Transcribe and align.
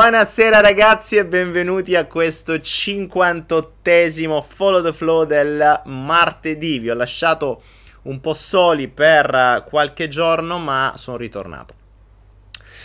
Buonasera 0.00 0.60
ragazzi 0.60 1.16
e 1.16 1.26
benvenuti 1.26 1.94
a 1.94 2.06
questo 2.06 2.54
58esimo 2.54 4.42
Follow 4.42 4.82
the 4.82 4.94
Flow 4.94 5.26
del 5.26 5.82
martedì. 5.84 6.78
Vi 6.78 6.88
ho 6.88 6.94
lasciato 6.94 7.60
un 8.04 8.18
po' 8.18 8.32
soli 8.32 8.88
per 8.88 9.62
qualche 9.68 10.08
giorno, 10.08 10.56
ma 10.58 10.94
sono 10.96 11.18
ritornato. 11.18 11.74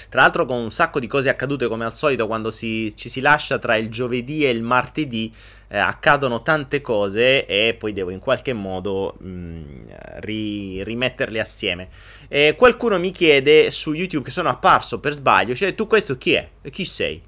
Tra 0.10 0.24
l'altro 0.24 0.44
con 0.44 0.58
un 0.58 0.72
sacco 0.72 1.00
di 1.00 1.08
cose 1.08 1.30
accadute 1.30 1.70
come 1.70 1.86
al 1.86 1.94
solito 1.94 2.28
quando 2.28 2.52
si, 2.52 2.94
ci 2.98 3.08
si 3.08 3.22
lascia 3.22 3.60
tra 3.60 3.78
il 3.78 3.90
giovedì 3.90 4.46
e 4.46 4.50
il 4.50 4.62
martedì 4.62 5.34
eh, 5.68 5.78
accadono 5.78 6.42
tante 6.42 6.82
cose 6.82 7.46
e 7.46 7.76
poi 7.78 7.94
devo 7.94 8.12
in 8.12 8.20
qualche 8.20 8.54
modo 8.54 9.16
mh, 9.20 9.28
mm, 9.28 9.86
ri, 10.20 10.84
rimetterle 10.84 11.40
assieme. 11.40 11.90
E 12.28 12.56
qualcuno 12.58 13.00
mi 13.00 13.12
chiede 13.12 13.72
su 13.72 13.94
YouTube 13.94 14.26
che 14.26 14.32
sono 14.32 14.50
apparso 14.50 15.00
per 15.00 15.14
sbaglio, 15.14 15.56
cioè 15.56 15.76
tu 15.76 15.88
questo 15.88 16.18
chi 16.18 16.34
è? 16.34 16.50
E 16.62 16.70
chi 16.70 16.86
sei? 16.86 17.25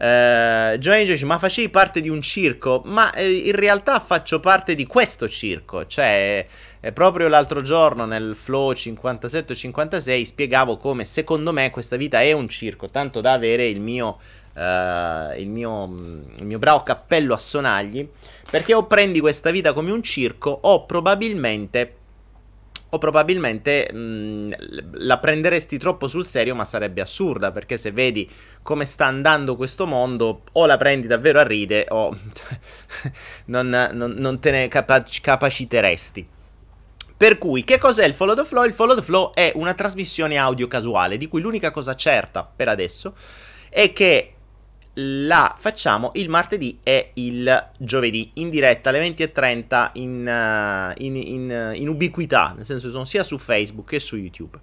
Uh, 0.00 0.78
Giovanni 0.78 1.04
dice 1.04 1.26
ma 1.26 1.36
facevi 1.36 1.68
parte 1.68 2.00
di 2.00 2.08
un 2.08 2.22
circo? 2.22 2.80
Ma 2.86 3.12
eh, 3.12 3.30
in 3.30 3.54
realtà 3.54 4.00
faccio 4.00 4.40
parte 4.40 4.74
di 4.74 4.86
questo 4.86 5.28
circo 5.28 5.84
cioè 5.84 6.46
eh, 6.80 6.92
proprio 6.92 7.28
l'altro 7.28 7.60
giorno 7.60 8.06
nel 8.06 8.34
flow 8.34 8.72
57-56 8.72 10.22
spiegavo 10.22 10.78
come 10.78 11.04
secondo 11.04 11.52
me 11.52 11.70
questa 11.70 11.96
vita 11.96 12.22
è 12.22 12.32
un 12.32 12.48
circo 12.48 12.88
tanto 12.88 13.20
da 13.20 13.34
avere 13.34 13.66
il 13.66 13.82
mio 13.82 14.18
uh, 14.54 15.38
il, 15.38 15.50
mio, 15.50 15.84
il 16.38 16.46
mio 16.46 16.58
bravo 16.58 16.82
cappello 16.82 17.34
a 17.34 17.38
sonagli 17.38 18.08
perché 18.50 18.72
o 18.72 18.86
prendi 18.86 19.20
questa 19.20 19.50
vita 19.50 19.74
come 19.74 19.90
un 19.90 20.02
circo 20.02 20.60
o 20.62 20.86
probabilmente 20.86 21.96
o 22.90 22.98
probabilmente 22.98 23.92
mh, 23.92 25.04
la 25.04 25.18
prenderesti 25.18 25.78
troppo 25.78 26.08
sul 26.08 26.24
serio, 26.24 26.54
ma 26.54 26.64
sarebbe 26.64 27.00
assurda, 27.00 27.50
perché 27.50 27.76
se 27.76 27.92
vedi 27.92 28.28
come 28.62 28.84
sta 28.84 29.06
andando 29.06 29.56
questo 29.56 29.86
mondo, 29.86 30.42
o 30.52 30.66
la 30.66 30.76
prendi 30.76 31.06
davvero 31.06 31.38
a 31.38 31.44
ride, 31.44 31.86
o 31.88 32.16
non, 33.46 33.68
non, 33.92 34.12
non, 34.16 34.38
te 34.40 34.50
ne 34.50 34.68
capac- 34.68 35.20
capaciteresti. 35.20 36.28
Per 37.16 37.38
cui, 37.38 37.64
che 37.64 37.78
cos'è 37.78 38.06
il 38.06 38.14
Follow 38.14 38.34
the 38.34 38.44
Flow? 38.44 38.64
Il 38.64 38.72
Follow 38.72 38.96
the 38.96 39.02
Flow 39.02 39.32
è 39.34 39.52
una 39.54 39.74
trasmissione 39.74 40.38
audio 40.38 40.66
casuale, 40.66 41.16
di 41.16 41.28
cui 41.28 41.40
l'unica 41.40 41.70
cosa 41.70 41.94
certa 41.94 42.50
per 42.54 42.68
adesso 42.68 43.14
è 43.68 43.92
che 43.92 44.34
la 44.94 45.54
facciamo 45.56 46.10
il 46.14 46.28
martedì 46.28 46.78
e 46.82 47.10
il 47.14 47.68
giovedì 47.78 48.30
in 48.34 48.50
diretta 48.50 48.90
alle 48.90 49.06
20.30 49.08 49.90
in, 49.94 50.92
uh, 50.96 51.02
in, 51.02 51.16
in, 51.16 51.72
in 51.76 51.88
ubiquità, 51.88 52.54
nel 52.56 52.66
senso 52.66 52.86
che 52.86 52.92
sono 52.92 53.04
sia 53.04 53.22
su 53.22 53.38
Facebook 53.38 53.88
che 53.88 54.00
su 54.00 54.16
YouTube. 54.16 54.58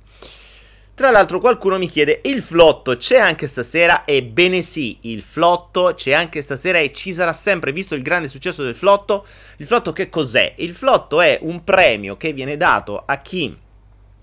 Tra 0.98 1.12
l'altro 1.12 1.38
qualcuno 1.38 1.78
mi 1.78 1.88
chiede, 1.88 2.22
il 2.24 2.42
flotto 2.42 2.98
c'è 2.98 3.20
anche 3.20 3.46
stasera? 3.46 4.04
Ebbene 4.04 4.64
sì, 4.64 4.98
il 5.02 5.22
flotto 5.22 5.94
c'è 5.96 6.12
anche 6.12 6.42
stasera 6.42 6.80
e 6.80 6.92
ci 6.92 7.14
sarà 7.14 7.34
sempre, 7.34 7.72
visto 7.72 7.94
il 7.94 8.02
grande 8.02 8.28
successo 8.28 8.64
del 8.64 8.74
flotto. 8.74 9.24
Il 9.58 9.68
flotto 9.68 9.94
che 9.94 10.10
cos'è? 10.10 10.56
Il 10.58 10.74
flotto 10.74 11.22
è 11.22 11.38
un 11.44 11.64
premio 11.64 12.18
che 12.18 12.34
viene 12.34 12.58
dato 12.58 13.04
a 13.06 13.22
chi, 13.22 13.56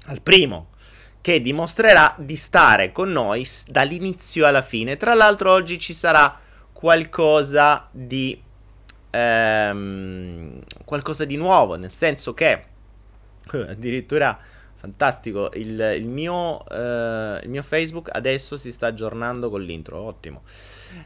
al 0.07 0.21
primo, 0.21 0.71
che 1.25 1.41
dimostrerà 1.41 2.15
di 2.19 2.37
stare 2.37 2.93
con 2.93 3.11
noi 3.11 3.49
dall'inizio 3.69 4.47
alla 4.47 4.61
fine. 4.61 4.99
Tra 4.99 5.15
l'altro 5.15 5.53
oggi 5.53 5.79
ci 5.79 5.95
sarà 5.95 6.39
qualcosa 6.71 7.89
di 7.91 8.39
ehm, 9.09 10.61
qualcosa 10.85 11.25
di 11.25 11.37
nuovo, 11.37 11.77
nel 11.77 11.93
senso 11.93 12.35
che 12.35 12.65
addirittura 13.51 14.39
fantastico 14.75 15.49
il, 15.55 15.95
il, 15.97 16.05
mio, 16.05 16.63
eh, 16.69 17.41
il, 17.43 17.49
mio, 17.49 17.63
Facebook 17.63 18.11
adesso 18.13 18.59
si 18.59 18.71
sta 18.71 18.89
aggiornando 18.89 19.49
con 19.49 19.63
l'intro, 19.63 20.01
ottimo. 20.01 20.43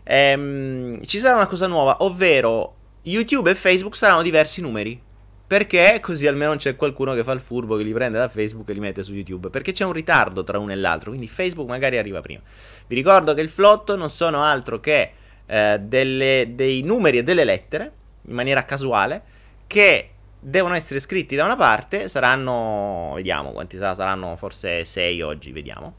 Ehm, 0.02 1.00
ci 1.04 1.20
sarà 1.20 1.36
una 1.36 1.46
cosa 1.46 1.68
nuova, 1.68 1.98
ovvero 2.00 2.74
YouTube 3.02 3.52
e 3.52 3.54
Facebook 3.54 3.94
saranno 3.94 4.22
diversi 4.22 4.60
numeri. 4.60 5.00
Perché 5.48 5.98
così 6.02 6.26
almeno 6.26 6.56
c'è 6.56 6.76
qualcuno 6.76 7.14
che 7.14 7.24
fa 7.24 7.32
il 7.32 7.40
furbo 7.40 7.76
che 7.76 7.82
li 7.82 7.94
prende 7.94 8.18
da 8.18 8.28
Facebook 8.28 8.68
e 8.68 8.74
li 8.74 8.80
mette 8.80 9.02
su 9.02 9.14
YouTube. 9.14 9.48
Perché 9.48 9.72
c'è 9.72 9.86
un 9.86 9.94
ritardo 9.94 10.44
tra 10.44 10.58
uno 10.58 10.72
e 10.72 10.76
l'altro. 10.76 11.08
Quindi 11.08 11.26
Facebook 11.26 11.66
magari 11.66 11.96
arriva 11.96 12.20
prima. 12.20 12.42
Vi 12.86 12.94
ricordo 12.94 13.32
che 13.32 13.40
il 13.40 13.48
flotto 13.48 13.96
non 13.96 14.10
sono 14.10 14.42
altro 14.42 14.78
che 14.78 15.12
eh, 15.46 15.78
delle, 15.80 16.52
dei 16.54 16.82
numeri 16.82 17.16
e 17.16 17.22
delle 17.22 17.44
lettere 17.44 17.92
in 18.26 18.34
maniera 18.34 18.66
casuale 18.66 19.22
che 19.66 20.10
devono 20.38 20.74
essere 20.74 21.00
scritti 21.00 21.34
da 21.34 21.46
una 21.46 21.56
parte. 21.56 22.08
Saranno, 22.08 23.12
vediamo 23.14 23.52
quanti 23.52 23.78
saranno, 23.78 24.36
forse 24.36 24.84
6 24.84 25.22
oggi, 25.22 25.50
vediamo. 25.50 25.94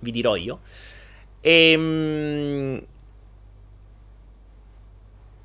Vi 0.00 0.10
dirò 0.10 0.34
io. 0.34 0.58
Ehm, 1.40 2.84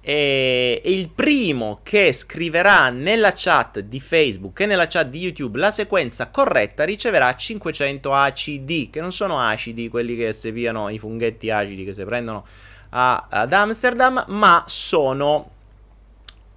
e, 0.09 0.81
il 0.85 1.09
primo 1.09 1.81
che 1.83 2.11
scriverà 2.13 2.89
nella 2.89 3.31
chat 3.35 3.77
di 3.81 3.99
Facebook 3.99 4.59
e 4.59 4.65
nella 4.65 4.87
chat 4.87 5.07
di 5.07 5.19
YouTube 5.19 5.59
la 5.59 5.69
sequenza 5.69 6.29
corretta 6.29 6.83
riceverà 6.83 7.35
500 7.35 8.11
ACD, 8.11 8.89
che 8.89 9.01
non 9.01 9.11
sono 9.11 9.39
acidi, 9.39 9.87
quelli 9.87 10.15
che 10.15 10.33
si 10.33 10.51
piano 10.51 10.89
i 10.89 10.97
funghetti 10.97 11.51
acidi 11.51 11.85
che 11.85 11.93
si 11.93 12.03
prendono 12.05 12.43
a, 12.89 13.27
ad 13.29 13.53
Amsterdam, 13.53 14.25
ma 14.29 14.63
sono 14.65 15.51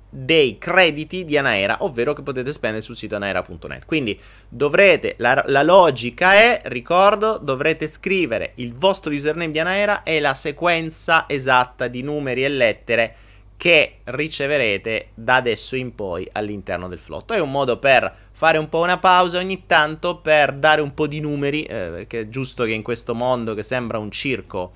dei 0.09 0.57
crediti 0.57 1.27
di 1.27 1.37
Anaera, 1.37 1.77
ovvero 1.81 2.15
che 2.15 2.23
potete 2.23 2.55
spendere 2.55 2.81
sul 2.81 2.97
sito 2.97 3.17
anaera.net. 3.17 3.85
Quindi 3.85 4.19
dovrete, 4.49 5.17
la, 5.19 5.43
la, 5.49 5.63
logica 5.63 6.33
è, 6.33 6.59
ricordo, 6.65 7.37
dovrete 7.37 7.87
scrivere 7.87 8.53
il 8.57 8.73
vostro 8.73 9.13
username 9.13 9.51
di 9.51 9.59
Anaera 9.59 10.05
e 10.05 10.21
la 10.21 10.33
sequenza 10.33 11.27
esatta 11.29 11.87
di 11.89 12.03
numeri 12.03 12.45
e 12.45 12.49
lettere 12.49 13.17
che 13.63 13.99
riceverete 14.03 15.11
da 15.15 15.37
adesso 15.37 15.77
in 15.77 15.95
poi 15.95 16.29
all'interno 16.33 16.89
del 16.89 16.99
flotto. 16.99 17.33
È 17.33 17.39
un 17.39 17.53
modo 17.53 17.79
per 17.79 18.13
fare 18.33 18.59
un 18.59 18.69
po' 18.69 18.81
una 18.81 18.99
pausa 18.99 19.39
ogni 19.39 19.67
tanto 19.67 20.17
per 20.17 20.53
dare 20.55 20.81
un 20.81 20.93
po' 20.95 21.07
di 21.07 21.21
numeri, 21.21 21.63
eh, 21.63 21.91
perché 21.93 22.21
è 22.23 22.29
giusto 22.29 22.65
che 22.65 22.73
in 22.73 22.83
questo 22.83 23.15
mondo 23.15 23.55
che 23.55 23.63
sembra 23.63 23.99
un 23.99 24.11
circo 24.11 24.73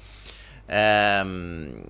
ehm, 0.67 1.83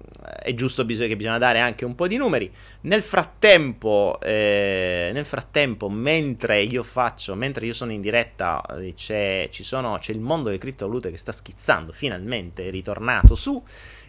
è 0.43 0.55
giusto 0.55 0.87
bisog- 0.87 1.09
che 1.09 1.17
bisogna 1.17 1.37
dare 1.37 1.61
anche 1.61 1.85
un 1.85 1.95
po' 1.95 2.07
di 2.07 2.17
numeri. 2.17 2.51
Nel 2.83 3.03
frattempo, 3.03 4.19
eh, 4.23 5.11
nel 5.13 5.27
frattempo 5.27 5.91
mentre 5.91 6.63
io 6.63 6.83
faccio, 6.83 7.35
mentre 7.35 7.67
io 7.67 7.75
sono 7.75 7.93
in 7.93 8.01
diretta, 8.01 8.65
eh, 8.79 8.95
c'è, 8.95 9.49
sono, 9.51 9.99
c'è 9.99 10.13
il 10.13 10.21
mondo 10.21 10.47
delle 10.47 10.57
criptovalute 10.57 11.11
che 11.11 11.19
sta 11.19 11.33
schizzando, 11.33 11.93
finalmente 11.93 12.67
è 12.67 12.71
ritornato 12.71 13.35
su 13.35 13.63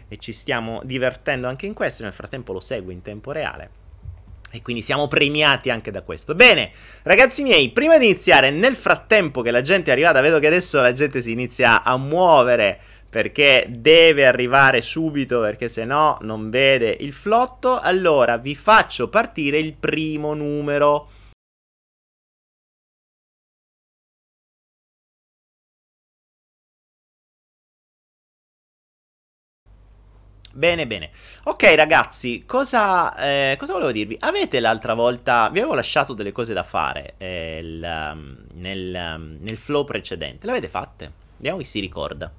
e 0.08 0.16
ci 0.18 0.32
stiamo 0.32 0.80
divertendo 0.84 1.46
anche 1.46 1.66
in 1.66 1.74
questo. 1.74 2.02
Nel 2.02 2.12
frattempo 2.12 2.52
lo 2.52 2.60
seguo 2.60 2.92
in 2.92 3.02
tempo 3.02 3.32
reale. 3.32 3.70
E 4.50 4.62
quindi 4.62 4.80
siamo 4.80 5.08
premiati 5.08 5.68
anche 5.68 5.90
da 5.90 6.02
questo. 6.02 6.34
Bene, 6.34 6.70
ragazzi 7.02 7.42
miei, 7.42 7.70
prima 7.70 7.98
di 7.98 8.06
iniziare, 8.06 8.50
nel 8.50 8.76
frattempo 8.76 9.42
che 9.42 9.50
la 9.50 9.60
gente 9.60 9.90
è 9.90 9.92
arrivata, 9.92 10.22
vedo 10.22 10.38
che 10.38 10.46
adesso 10.46 10.80
la 10.80 10.92
gente 10.92 11.20
si 11.20 11.32
inizia 11.32 11.82
a 11.82 11.96
muovere 11.98 12.80
perché 13.10 13.66
deve 13.68 14.26
arrivare 14.26 14.82
subito 14.82 15.40
perché 15.40 15.68
se 15.68 15.84
no 15.84 16.18
non 16.22 16.50
vede 16.50 16.96
il 17.00 17.12
flotto. 17.12 17.78
Allora 17.78 18.36
vi 18.36 18.54
faccio 18.54 19.08
partire 19.08 19.58
il 19.58 19.74
primo 19.74 20.34
numero. 20.34 21.08
Bene, 30.58 30.88
bene. 30.88 31.10
Ok, 31.44 31.72
ragazzi, 31.76 32.42
cosa, 32.44 33.14
eh, 33.14 33.54
cosa, 33.56 33.74
volevo 33.74 33.92
dirvi? 33.92 34.16
Avete 34.18 34.58
l'altra 34.58 34.94
volta. 34.94 35.48
Vi 35.50 35.60
avevo 35.60 35.74
lasciato 35.74 36.14
delle 36.14 36.32
cose 36.32 36.52
da 36.52 36.64
fare 36.64 37.14
eh, 37.16 37.60
il, 37.62 37.80
um, 37.80 38.36
nel, 38.54 38.92
um, 38.92 39.36
nel, 39.38 39.56
flow 39.56 39.84
precedente. 39.84 40.46
Le 40.46 40.50
avete 40.50 40.66
fatte? 40.66 41.12
Vediamo 41.36 41.58
chi 41.58 41.64
si 41.64 41.78
ricorda. 41.78 42.32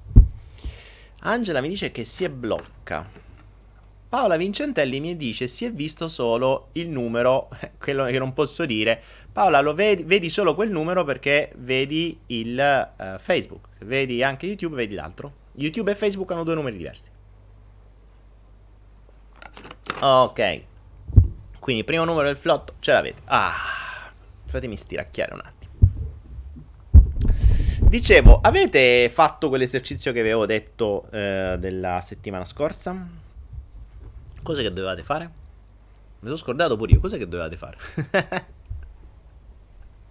Angela 1.20 1.62
mi 1.62 1.68
dice 1.70 1.90
che 1.90 2.04
si 2.04 2.24
è 2.24 2.28
blocca. 2.28 3.08
Paola 4.06 4.36
Vincentelli 4.36 5.00
mi 5.00 5.16
dice 5.16 5.48
si 5.48 5.64
è 5.64 5.72
visto 5.72 6.06
solo 6.06 6.68
il 6.72 6.90
numero, 6.90 7.48
quello 7.80 8.04
che 8.04 8.18
non 8.18 8.34
posso 8.34 8.66
dire. 8.66 9.02
Paola, 9.32 9.62
lo 9.62 9.72
vedi, 9.72 10.02
vedi 10.02 10.28
solo 10.28 10.54
quel 10.54 10.70
numero 10.70 11.04
perché 11.04 11.52
vedi 11.56 12.18
il 12.26 12.92
uh, 12.98 13.18
Facebook. 13.18 13.68
Se 13.78 13.86
vedi 13.86 14.22
anche 14.22 14.44
YouTube, 14.44 14.76
vedi 14.76 14.94
l'altro. 14.94 15.32
YouTube 15.52 15.90
e 15.92 15.94
Facebook 15.94 16.30
hanno 16.32 16.44
due 16.44 16.54
numeri 16.54 16.76
diversi. 16.76 17.18
Ok. 20.00 20.62
Quindi 21.58 21.84
primo 21.84 22.04
numero 22.04 22.26
del 22.26 22.36
flotto 22.36 22.74
ce 22.78 22.92
l'avete. 22.92 23.20
Ah, 23.26 23.54
fatemi 24.46 24.76
stiracchiare 24.76 25.34
un 25.34 25.40
attimo. 25.44 25.58
Dicevo, 27.80 28.40
avete 28.40 29.10
fatto 29.10 29.48
quell'esercizio 29.48 30.12
che 30.12 30.20
avevo 30.20 30.46
detto 30.46 31.10
eh, 31.10 31.56
della 31.58 32.00
settimana 32.00 32.46
scorsa? 32.46 33.06
Cos'è 34.42 34.62
che 34.62 34.72
dovevate 34.72 35.02
fare? 35.02 35.24
Mi 36.20 36.28
sono 36.28 36.36
scordato 36.36 36.76
pure 36.76 36.92
io. 36.92 37.00
Cos'è 37.00 37.18
che 37.18 37.28
dovevate 37.28 37.56
fare? 37.56 37.76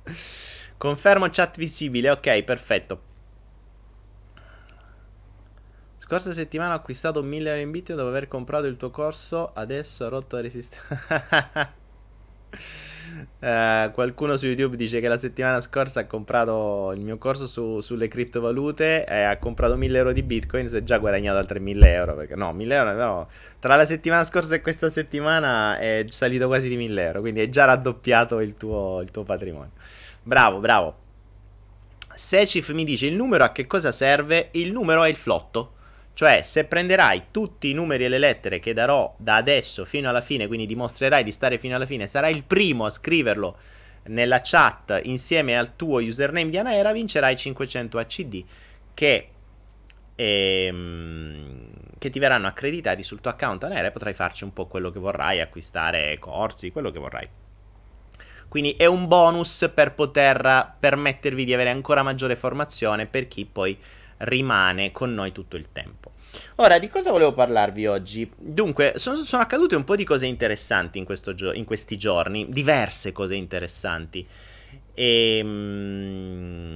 Confermo 0.78 1.30
chat 1.32 1.58
visibile. 1.58 2.12
Ok, 2.12 2.44
perfetto. 2.44 3.02
Scorsa 6.10 6.32
settimana 6.32 6.74
ho 6.74 6.78
acquistato 6.78 7.22
1000 7.22 7.50
euro 7.50 7.62
in 7.62 7.70
Bitcoin 7.70 7.96
dopo 8.00 8.10
aver 8.10 8.28
comprato 8.28 8.66
il 8.66 8.78
tuo 8.78 8.90
corso, 8.90 9.52
adesso 9.54 10.06
ho 10.06 10.10
rotto 10.10 10.38
la 10.38 10.42
resistenza. 10.42 11.72
Uh, 13.38 13.92
qualcuno 13.94 14.36
su 14.36 14.48
YouTube 14.48 14.76
dice 14.76 15.02
che 15.02 15.08
la 15.08 15.18
settimana 15.18 15.62
scorsa 15.62 16.00
ha 16.00 16.08
comprato 16.08 16.94
il 16.96 17.02
mio 17.02 17.20
corso 17.20 17.46
su, 17.46 17.80
sulle 17.82 18.08
criptovalute 18.08 19.06
e 19.06 19.22
ha 19.22 19.38
comprato 19.38 19.76
1000 19.76 19.98
euro 20.00 20.12
di 20.12 20.24
bitcoin. 20.24 20.68
Si 20.68 20.78
è 20.78 20.84
già 20.84 20.98
guadagnato 20.98 21.38
altri 21.38 21.60
1000 21.60 21.94
euro. 21.94 22.16
Perché 22.16 22.36
no, 22.36 22.54
1000 22.54 22.76
euro 22.76 22.94
no. 22.96 23.28
Tra 23.60 23.76
la 23.76 23.86
settimana 23.86 24.24
scorsa 24.24 24.56
e 24.56 24.62
questa 24.62 24.90
settimana 24.90 25.78
è 25.78 26.06
salito 26.10 26.48
quasi 26.48 26.70
di 26.70 26.76
1000 26.76 27.06
euro. 27.06 27.20
Quindi 27.20 27.42
è 27.42 27.50
già 27.50 27.66
raddoppiato 27.66 28.40
il 28.40 28.58
tuo, 28.58 29.00
il 29.02 29.12
tuo 29.12 29.22
patrimonio. 29.22 29.74
Bravo, 30.24 30.58
bravo. 30.58 30.96
Secif 32.16 32.72
mi 32.72 32.84
dice 32.84 33.06
il 33.06 33.16
numero 33.16 33.44
a 33.44 33.52
che 33.52 33.68
cosa 33.68 33.92
serve? 33.92 34.48
Il 34.54 34.72
numero 34.72 35.04
è 35.04 35.10
il 35.10 35.16
flotto. 35.16 35.74
Cioè, 36.20 36.42
se 36.42 36.66
prenderai 36.66 37.28
tutti 37.32 37.70
i 37.70 37.74
numeri 37.74 38.04
e 38.04 38.10
le 38.10 38.18
lettere 38.18 38.60
che 38.60 38.74
darò 38.74 39.16
da 39.18 39.38
adesso 39.38 39.86
fino 39.86 40.10
alla 40.10 40.20
fine, 40.20 40.48
quindi 40.48 40.66
dimostrerai 40.66 41.24
di 41.24 41.32
stare 41.32 41.58
fino 41.58 41.78
alla 41.78 41.86
fine, 41.86 42.08
sarai 42.08 42.36
il 42.36 42.44
primo 42.44 42.84
a 42.84 42.90
scriverlo 42.90 43.58
nella 44.08 44.42
chat 44.44 45.00
insieme 45.04 45.58
al 45.58 45.78
tuo 45.78 46.02
username 46.02 46.50
di 46.50 46.58
Anaera, 46.58 46.92
vincerai 46.92 47.38
500 47.38 47.98
ACD 48.00 48.44
che, 48.94 49.30
ehm, 50.16 51.70
che 51.98 52.10
ti 52.10 52.20
verranno 52.20 52.48
accreditati 52.48 53.02
sul 53.02 53.22
tuo 53.22 53.32
account 53.32 53.64
Anaera 53.64 53.88
e 53.88 53.92
potrai 53.92 54.14
farci 54.14 54.44
un 54.44 54.52
po' 54.52 54.66
quello 54.66 54.92
che 54.92 55.00
vorrai, 55.00 55.40
acquistare 55.40 56.20
corsi, 56.20 56.74
quello 56.74 56.92
che 56.92 57.00
vorrai. 57.00 57.30
Quindi 58.50 58.72
è 58.72 58.88
un 58.88 59.08
bonus 59.08 59.72
per 59.74 59.94
poter 59.94 60.74
permettervi 60.78 61.46
di 61.46 61.54
avere 61.54 61.70
ancora 61.70 62.04
maggiore 62.04 62.36
formazione 62.36 63.06
per 63.06 63.30
chi 63.30 63.46
poi 63.46 63.80
rimane 64.20 64.92
con 64.92 65.14
noi 65.14 65.32
tutto 65.32 65.56
il 65.56 65.72
tempo. 65.72 66.09
Ora, 66.56 66.80
di 66.80 66.90
cosa 66.90 67.12
volevo 67.12 67.34
parlarvi 67.34 67.88
oggi? 67.88 68.30
Dunque, 68.38 68.94
sono, 68.98 69.24
sono 69.24 69.42
accadute 69.42 69.76
un 69.76 69.84
po' 69.84 69.96
di 69.96 70.04
cose 70.04 70.26
interessanti 70.26 70.98
in, 70.98 71.06
gio- 71.36 71.54
in 71.54 71.66
questi 71.66 71.98
giorni, 71.98 72.48
diverse 72.50 73.12
cose 73.12 73.36
interessanti. 73.36 74.28
E, 74.94 75.42
mm, 75.44 76.76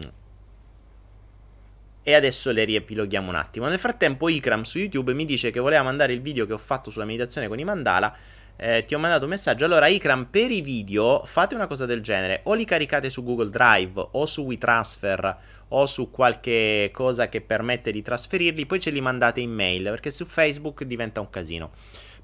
e 2.06 2.14
adesso 2.14 2.52
le 2.52 2.66
riepiloghiamo 2.66 3.30
un 3.30 3.36
attimo. 3.36 3.68
Nel 3.68 3.80
frattempo, 3.80 4.28
Ikram 4.28 4.64
su 4.64 4.78
YouTube 4.78 5.14
mi 5.14 5.24
dice 5.24 5.52
che 5.52 5.62
voleva 5.62 5.84
mandare 5.84 6.14
il 6.14 6.22
video 6.22 6.46
che 6.46 6.54
ho 6.54 6.58
fatto 6.58 6.90
sulla 6.90 7.06
meditazione 7.06 7.48
con 7.48 7.60
i 7.60 7.64
mandala. 7.64 8.14
Eh, 8.56 8.84
ti 8.86 8.94
ho 8.94 9.00
mandato 9.00 9.24
un 9.24 9.32
messaggio. 9.32 9.64
Allora, 9.66 9.88
Ikram, 9.88 10.28
per 10.30 10.52
i 10.52 10.62
video 10.62 11.24
fate 11.26 11.56
una 11.56 11.66
cosa 11.66 11.86
del 11.86 12.02
genere: 12.02 12.42
o 12.44 12.54
li 12.54 12.66
caricate 12.66 13.10
su 13.10 13.24
Google 13.24 13.50
Drive 13.50 14.10
o 14.12 14.26
su 14.26 14.44
WeTransfer 14.44 15.38
o 15.76 15.86
su 15.86 16.12
qualche 16.12 16.90
cosa 16.94 17.30
che 17.30 17.42
permette 17.42 17.92
di 17.92 18.02
trasferirli, 18.02 18.66
poi 18.66 18.80
ce 18.80 18.92
li 18.92 19.02
mandate 19.02 19.40
in 19.40 19.52
mail, 19.52 19.84
perché 19.84 20.12
su 20.12 20.26
Facebook 20.26 20.84
diventa 20.84 21.20
un 21.20 21.30
casino. 21.30 21.72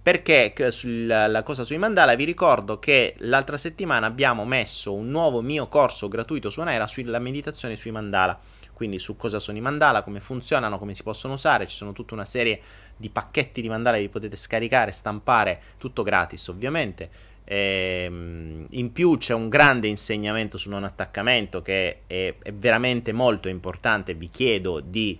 Perché 0.01 0.53
sulla 0.71 1.43
cosa 1.43 1.63
sui 1.63 1.77
mandala 1.77 2.15
vi 2.15 2.23
ricordo 2.23 2.79
che 2.79 3.15
l'altra 3.19 3.57
settimana 3.57 4.07
abbiamo 4.07 4.45
messo 4.45 4.93
un 4.93 5.09
nuovo 5.09 5.41
mio 5.41 5.67
corso 5.67 6.07
gratuito 6.07 6.49
su 6.49 6.61
Anaera 6.61 6.87
sulla 6.87 7.19
meditazione 7.19 7.75
sui 7.75 7.91
mandala. 7.91 8.39
Quindi 8.71 8.97
su 8.97 9.17
cosa 9.17 9.39
sono 9.39 9.57
i 9.57 9.61
mandala, 9.61 10.03
come 10.03 10.21
funzionano, 10.21 10.79
come 10.79 10.95
si 10.95 11.03
possono 11.03 11.33
usare, 11.33 11.67
ci 11.67 11.75
sono 11.75 11.91
tutta 11.91 12.13
una 12.13 12.23
serie 12.23 12.61
di 12.95 13.09
pacchetti 13.09 13.61
di 13.61 13.67
mandala 13.67 13.97
che 13.97 14.03
vi 14.03 14.09
potete 14.09 14.37
scaricare, 14.37 14.91
stampare, 14.91 15.61
tutto 15.77 16.01
gratis 16.01 16.47
ovviamente. 16.47 17.09
Ehm, 17.51 18.67
in 18.69 18.91
più 18.91 19.17
c'è 19.17 19.33
un 19.33 19.49
grande 19.49 19.87
insegnamento 19.87 20.59
sul 20.59 20.69
non 20.69 20.83
attaccamento 20.83 21.63
che 21.63 22.01
è, 22.05 22.35
è 22.39 22.53
veramente 22.53 23.11
molto 23.11 23.47
importante. 23.49 24.13
Vi 24.13 24.29
chiedo 24.29 24.79
di, 24.81 25.19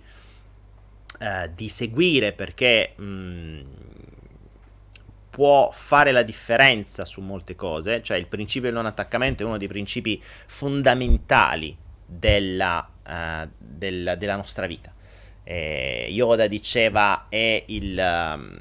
eh, 1.18 1.50
di 1.52 1.68
seguire 1.68 2.32
perché 2.32 2.92
mh, 2.96 3.02
mm, 3.02 3.60
può 5.30 5.70
fare 5.72 6.12
la 6.12 6.22
differenza 6.22 7.04
su 7.04 7.20
molte 7.20 7.56
cose. 7.56 8.00
Cioè, 8.00 8.16
il 8.16 8.28
principio 8.28 8.68
del 8.68 8.78
non 8.78 8.86
attaccamento 8.86 9.42
è 9.42 9.46
uno 9.46 9.56
dei 9.56 9.66
principi 9.68 10.22
fondamentali 10.22 11.76
della, 12.06 12.88
uh, 13.06 13.48
del, 13.58 14.14
della 14.16 14.36
nostra 14.36 14.66
vita. 14.66 14.94
Eh, 15.42 16.06
Yoda 16.10 16.46
diceva 16.46 17.26
è 17.28 17.64
il. 17.66 17.98
Um, 17.98 18.58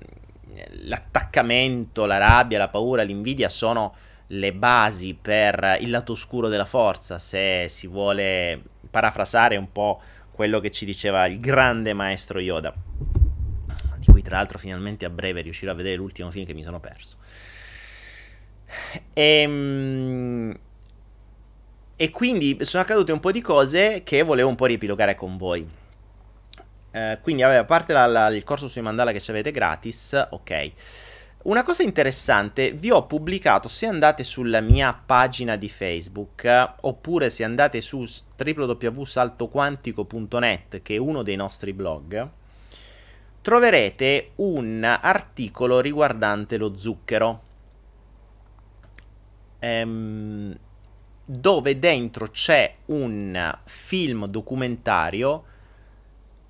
l'attaccamento, 0.84 2.06
la 2.06 2.18
rabbia, 2.18 2.58
la 2.58 2.70
paura, 2.70 3.04
l'invidia 3.04 3.50
sono 3.50 3.96
le 4.28 4.54
basi 4.54 5.18
per 5.20 5.78
il 5.80 5.90
lato 5.90 6.12
oscuro 6.12 6.48
della 6.48 6.66
forza, 6.66 7.18
se 7.20 7.66
si 7.68 7.88
vuole 7.88 8.62
parafrasare 8.90 9.58
un 9.58 9.72
po' 9.72 10.02
quello 10.32 10.60
che 10.60 10.72
ci 10.72 10.86
diceva 10.86 11.26
il 11.26 11.40
grande 11.40 11.94
maestro 11.94 12.40
Yoda, 12.40 12.74
di 13.98 14.06
cui 14.06 14.22
tra 14.22 14.38
l'altro 14.38 14.58
finalmente 14.58 15.06
a 15.06 15.10
breve 15.10 15.42
riuscirò 15.42 15.72
a 15.72 15.76
vedere 15.76 15.96
l'ultimo 15.96 16.32
film 16.32 16.46
che 16.46 16.54
mi 16.54 16.64
sono 16.64 16.80
perso. 16.80 17.18
E, 19.14 19.42
ehm, 19.42 20.60
e 21.96 22.10
quindi 22.12 22.58
sono 22.62 22.84
accadute 22.84 23.12
un 23.12 23.20
po' 23.20 23.32
di 23.32 23.42
cose 23.42 24.04
che 24.04 24.22
volevo 24.22 24.48
un 24.48 24.56
po' 24.56 24.68
riepilogare 24.68 25.16
con 25.16 25.36
voi. 25.36 25.68
Eh, 26.92 27.20
quindi, 27.22 27.44
vabbè, 27.44 27.56
a 27.56 27.66
parte 27.66 27.94
la, 27.94 28.08
la, 28.08 28.30
il 28.30 28.44
corso 28.44 28.68
sui 28.68 28.82
mandala 28.82 29.12
che 29.12 29.22
ci 29.22 29.30
avete 29.30 29.52
gratis, 29.52 30.28
ok. 30.32 30.72
Una 31.42 31.64
cosa 31.64 31.84
interessante, 31.84 32.74
vi 32.74 32.92
ho 32.92 33.06
pubblicato, 33.06 33.70
se 33.70 33.86
andate 33.86 34.26
sulla 34.26 34.60
mia 34.60 34.94
pagina 34.94 35.56
di 35.56 35.70
Facebook, 35.70 36.74
oppure 36.82 37.30
se 37.30 37.46
andate 37.46 37.80
su 37.80 38.04
www.saltoquantico.net, 38.38 40.82
che 40.82 40.96
è 40.96 40.98
uno 40.98 41.24
dei 41.24 41.38
nostri 41.38 41.72
blog, 41.72 42.30
troverete 43.42 44.32
un 44.36 44.84
articolo 44.84 45.80
riguardante 45.80 46.58
lo 46.58 46.76
zucchero. 46.76 47.42
Ehm, 49.60 50.54
dove 51.24 51.80
dentro 51.80 52.28
c'è 52.28 52.76
un 52.88 53.58
film 53.66 54.26
documentario 54.26 55.46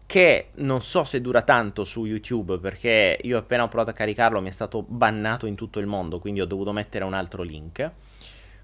che 0.10 0.48
non 0.56 0.82
so 0.82 1.04
se 1.04 1.22
dura 1.22 1.44
tanto 1.44 1.86
su 1.86 2.04
YouTube 2.04 2.58
perché 2.58 3.20
io 3.22 3.38
appena 3.38 3.62
ho 3.62 3.68
provato 3.68 3.92
a 3.92 3.94
caricarlo 3.94 4.42
mi 4.42 4.50
è 4.50 4.52
stato 4.52 4.82
bannato 4.82 5.46
in 5.46 5.54
tutto 5.54 5.78
il 5.78 5.86
mondo, 5.86 6.18
quindi 6.18 6.42
ho 6.42 6.48
dovuto 6.48 6.72
mettere 6.72 7.06
un 7.06 7.14
altro 7.14 7.44
link, 7.44 7.92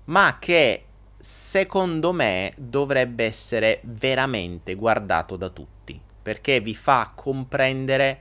ma 0.05 0.37
che 0.39 0.85
secondo 1.19 2.13
me 2.13 2.51
dovrebbe 2.57 3.25
essere 3.25 3.79
veramente 3.83 4.73
guardato 4.73 5.35
da 5.35 5.49
tutti, 5.49 6.01
perché 6.19 6.61
vi 6.61 6.73
fa 6.73 7.11
comprendere 7.13 8.19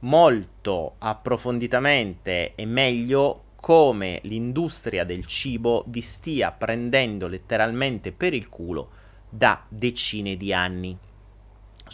molto 0.00 0.96
approfonditamente 0.98 2.56
e 2.56 2.66
meglio 2.66 3.42
come 3.54 4.18
l'industria 4.24 5.04
del 5.04 5.26
cibo 5.26 5.84
vi 5.86 6.00
stia 6.00 6.50
prendendo 6.50 7.28
letteralmente 7.28 8.10
per 8.10 8.34
il 8.34 8.48
culo 8.48 8.90
da 9.28 9.64
decine 9.68 10.36
di 10.36 10.52
anni 10.52 10.98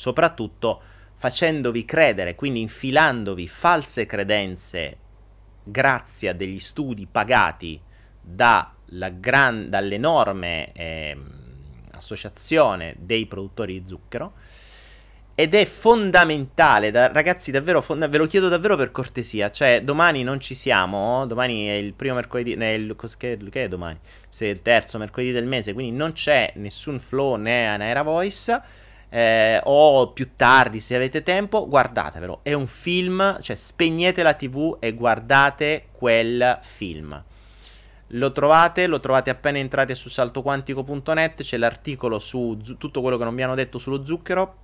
soprattutto 0.01 0.81
facendovi 1.17 1.85
credere, 1.85 2.35
quindi 2.35 2.63
infilandovi 2.63 3.47
false 3.47 4.07
credenze 4.07 4.97
grazie 5.63 6.31
a 6.31 6.33
degli 6.33 6.59
studi 6.59 7.07
pagati 7.07 7.79
gran, 8.23 9.69
dall'enorme 9.69 10.73
eh, 10.73 11.17
associazione 11.91 12.97
dei 12.99 13.27
produttori 13.27 13.79
di 13.79 13.87
zucchero. 13.87 14.33
Ed 15.35 15.55
è 15.55 15.67
fondamentale, 15.67 16.91
da, 16.91 17.13
ragazzi, 17.13 17.51
davvero, 17.51 17.83
fonda- 17.83 18.09
ve 18.09 18.19
lo 18.19 18.27
chiedo 18.27 18.49
davvero 18.49 18.77
per 18.77 18.91
cortesia. 18.91 19.51
Cioè, 19.51 19.83
domani 19.83 20.23
non 20.23 20.41
ci 20.41 20.55
siamo. 20.55 21.25
Domani 21.27 21.67
è 21.67 21.73
il 21.73 21.95
primo 21.95 22.15
mercoledì. 22.15 22.55
È 22.55 22.65
il, 22.67 22.95
che, 23.17 23.39
che, 23.39 23.65
è 23.65 23.69
domani? 23.69 23.99
Se 24.29 24.47
è 24.47 24.49
il 24.51 24.61
terzo 24.61 24.99
mercoledì 24.99 25.33
del 25.33 25.47
mese. 25.47 25.73
Quindi 25.73 25.97
non 25.97 26.13
c'è 26.13 26.53
nessun 26.57 26.99
flow 26.99 27.37
né 27.37 27.69
Anaera 27.69 28.03
Voice 28.03 28.80
eh, 29.11 29.61
o 29.65 30.13
più 30.13 30.31
tardi 30.37 30.81
se 30.81 30.95
avete 30.95 31.23
tempo, 31.23 31.69
guardatevelo. 31.69 32.41
È 32.43 32.53
un 32.53 32.67
film, 32.67 33.39
cioè 33.41 33.57
spegnete 33.57 34.23
la 34.23 34.35
TV 34.35 34.77
e 34.81 34.95
guardate 34.95 35.89
quel 35.93 36.59
film. 36.63 37.23
Lo 38.15 38.33
trovate, 38.33 38.87
lo 38.87 38.99
trovate 38.99 39.31
appena 39.31 39.59
entrate 39.59 39.95
su 39.95 40.09
saltoquantico.net, 40.09 41.43
c'è 41.43 41.57
l'articolo 41.57 42.19
su 42.19 42.59
zu- 42.63 42.77
tutto 42.77 43.01
quello 43.01 43.17
che 43.17 43.25
non 43.25 43.35
vi 43.35 43.43
hanno 43.43 43.55
detto 43.55 43.79
sullo 43.79 44.05
zucchero. 44.05 44.57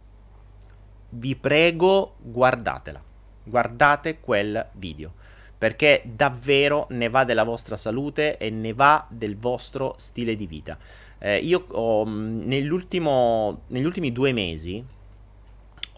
Vi 1.10 1.36
prego, 1.36 2.16
guardatela. 2.18 3.02
Guardate 3.44 4.18
quel 4.18 4.68
video 4.72 5.12
perché 5.58 6.02
davvero 6.04 6.86
ne 6.90 7.08
va 7.08 7.24
della 7.24 7.44
vostra 7.44 7.76
salute 7.76 8.36
e 8.36 8.50
ne 8.50 8.74
va 8.74 9.06
del 9.08 9.36
vostro 9.36 9.94
stile 9.96 10.36
di 10.36 10.46
vita. 10.46 10.76
Eh, 11.18 11.38
io 11.38 11.66
ho, 11.70 12.04
negli 12.04 12.68
ultimi 12.68 14.12
due 14.12 14.32
mesi 14.32 14.84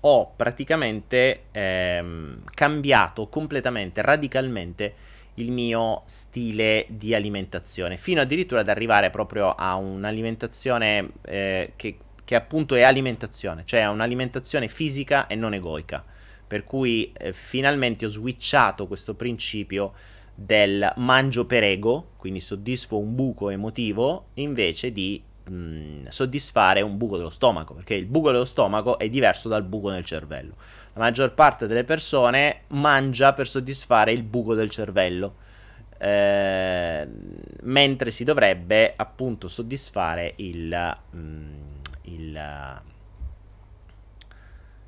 ho 0.00 0.32
praticamente 0.36 1.44
ehm, 1.50 2.42
cambiato 2.54 3.26
completamente, 3.28 4.02
radicalmente 4.02 4.94
il 5.34 5.50
mio 5.50 6.02
stile 6.06 6.86
di 6.88 7.14
alimentazione, 7.14 7.96
fino 7.96 8.20
addirittura 8.20 8.60
ad 8.60 8.68
arrivare 8.68 9.10
proprio 9.10 9.54
a 9.54 9.74
un'alimentazione 9.76 11.10
eh, 11.22 11.72
che, 11.76 11.98
che 12.24 12.34
appunto 12.34 12.74
è 12.74 12.82
alimentazione, 12.82 13.62
cioè 13.64 13.86
un'alimentazione 13.86 14.68
fisica 14.68 15.26
e 15.26 15.34
non 15.34 15.54
egoica. 15.54 16.04
Per 16.48 16.64
cui 16.64 17.12
eh, 17.12 17.32
finalmente 17.32 18.06
ho 18.06 18.08
switchato 18.08 18.86
questo 18.86 19.14
principio 19.14 19.92
del 20.40 20.92
mangio 20.98 21.46
per 21.46 21.64
ego, 21.64 22.10
quindi 22.16 22.38
soddisfo 22.40 22.96
un 22.96 23.16
buco 23.16 23.50
emotivo, 23.50 24.26
invece 24.34 24.92
di 24.92 25.20
mh, 25.44 25.52
mm, 25.52 26.06
soddisfare 26.06 26.80
un 26.80 26.96
buco 26.96 27.16
dello 27.16 27.30
stomaco, 27.30 27.74
perché 27.74 27.94
il 27.94 28.06
buco 28.06 28.30
dello 28.30 28.44
stomaco 28.44 28.98
è 29.00 29.08
diverso 29.08 29.48
dal 29.48 29.64
buco 29.64 29.90
nel 29.90 30.04
cervello. 30.04 30.54
La 30.92 31.00
maggior 31.00 31.34
parte 31.34 31.66
delle 31.66 31.82
persone 31.82 32.60
mangia 32.68 33.32
per 33.32 33.48
soddisfare 33.48 34.12
il 34.12 34.22
buco 34.22 34.54
del 34.54 34.70
cervello, 34.70 35.34
eh, 35.98 37.08
mentre 37.62 38.12
si 38.12 38.22
dovrebbe 38.22 38.92
appunto 38.94 39.48
soddisfare 39.48 40.34
il... 40.36 40.96
Mh, 41.10 41.18
mm, 41.18 41.66
il 42.02 42.40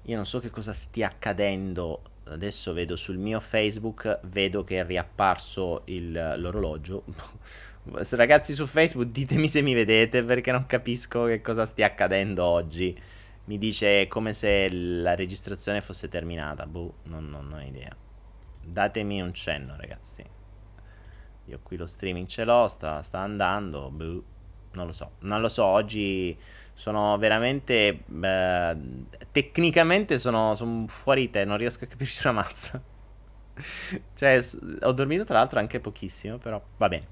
io 0.04 0.16
non 0.16 0.26
so 0.26 0.40
che 0.40 0.50
cosa 0.50 0.72
stia 0.72 1.06
accadendo. 1.06 2.02
Adesso 2.32 2.72
vedo 2.72 2.96
sul 2.96 3.18
mio 3.18 3.40
Facebook, 3.40 4.20
vedo 4.24 4.64
che 4.64 4.80
è 4.80 4.86
riapparso 4.86 5.82
il, 5.86 6.12
l'orologio. 6.36 7.04
Ragazzi 7.82 8.52
su 8.52 8.66
Facebook, 8.66 9.10
ditemi 9.10 9.48
se 9.48 9.62
mi 9.62 9.74
vedete 9.74 10.22
perché 10.22 10.52
non 10.52 10.66
capisco 10.66 11.24
che 11.24 11.40
cosa 11.40 11.66
stia 11.66 11.86
accadendo 11.86 12.44
oggi. 12.44 12.96
Mi 13.44 13.58
dice 13.58 14.06
come 14.06 14.32
se 14.32 14.70
la 14.70 15.14
registrazione 15.14 15.80
fosse 15.80 16.08
terminata. 16.08 16.66
Boh, 16.66 16.94
non, 17.04 17.28
non, 17.28 17.48
non 17.48 17.60
ho 17.60 17.62
idea. 17.62 17.94
Datemi 18.62 19.20
un 19.20 19.32
cenno, 19.32 19.74
ragazzi. 19.76 20.24
Io 21.46 21.58
qui 21.62 21.76
lo 21.76 21.86
streaming 21.86 22.26
ce 22.26 22.44
l'ho, 22.44 22.68
sta, 22.68 23.02
sta 23.02 23.18
andando. 23.18 23.90
Boh, 23.90 24.24
non 24.72 24.86
lo 24.86 24.92
so. 24.92 25.12
Non 25.20 25.40
lo 25.40 25.48
so, 25.48 25.64
oggi 25.64 26.36
sono 26.80 27.18
veramente... 27.18 28.04
Eh, 28.22 28.76
tecnicamente 29.32 30.18
sono, 30.18 30.54
sono 30.54 30.86
fuori 30.86 31.28
te, 31.28 31.44
non 31.44 31.58
riesco 31.58 31.84
a 31.84 31.86
capirci 31.86 32.26
una 32.26 32.36
mazza. 32.36 32.80
cioè, 34.16 34.40
ho 34.80 34.92
dormito 34.92 35.26
tra 35.26 35.34
l'altro 35.34 35.58
anche 35.58 35.78
pochissimo, 35.78 36.38
però 36.38 36.58
va 36.78 36.88
bene. 36.88 37.06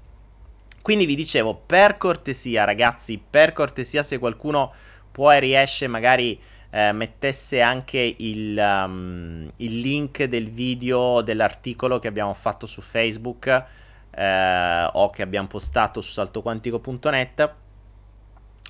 Quindi 0.81 1.05
vi 1.05 1.13
dicevo, 1.13 1.53
per 1.53 1.97
cortesia 1.97 2.63
ragazzi, 2.63 3.21
per 3.29 3.53
cortesia 3.53 4.01
se 4.01 4.17
qualcuno 4.17 4.73
può 5.11 5.31
e 5.31 5.39
riesce 5.39 5.85
magari 5.85 6.41
eh, 6.71 6.91
mettesse 6.91 7.61
anche 7.61 8.15
il, 8.17 8.57
um, 8.57 9.51
il, 9.57 9.77
link 9.77 10.23
del 10.23 10.49
video 10.49 11.21
dell'articolo 11.21 11.99
che 11.99 12.07
abbiamo 12.07 12.33
fatto 12.33 12.65
su 12.65 12.81
Facebook 12.81 13.65
eh, 14.09 14.89
o 14.91 15.11
che 15.11 15.21
abbiamo 15.21 15.47
postato 15.47 16.01
su 16.01 16.11
saltoquantico.net 16.13 17.67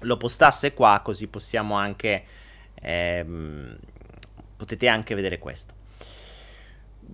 lo 0.01 0.18
postasse 0.18 0.74
qua 0.74 1.01
così 1.03 1.27
possiamo 1.27 1.75
anche 1.75 2.24
ehm, 2.75 3.77
potete 4.56 4.88
anche 4.88 5.15
vedere 5.15 5.39
questo 5.39 5.74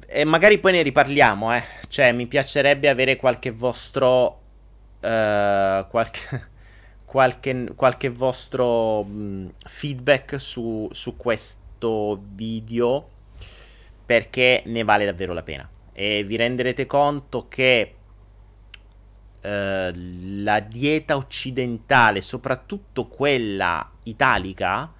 e 0.08 0.26
magari 0.26 0.60
poi 0.60 0.74
ne 0.74 0.82
riparliamo 0.82 1.56
eh. 1.56 1.64
cioè 1.88 2.12
mi 2.12 2.28
piacerebbe 2.28 2.90
avere 2.90 3.16
qualche 3.16 3.52
vostro 3.52 4.42
uh, 5.00 5.88
qualche, 5.88 6.50
qualche, 7.06 7.72
qualche 7.76 8.10
vostro 8.10 9.04
mh, 9.04 9.54
feedback 9.66 10.40
su, 10.40 10.88
su 10.92 11.16
questo 11.16 12.22
video 12.34 13.10
perché 14.06 14.64
ne 14.66 14.84
vale 14.84 15.06
davvero 15.06 15.34
la 15.34 15.44
pena 15.44 15.68
e 15.94 16.24
vi 16.24 16.36
renderete 16.36 16.86
conto 16.86 17.48
che 17.48 17.95
la 19.46 20.60
dieta 20.60 21.16
occidentale, 21.16 22.22
soprattutto 22.22 23.08
quella 23.08 23.90
italica, 24.04 24.92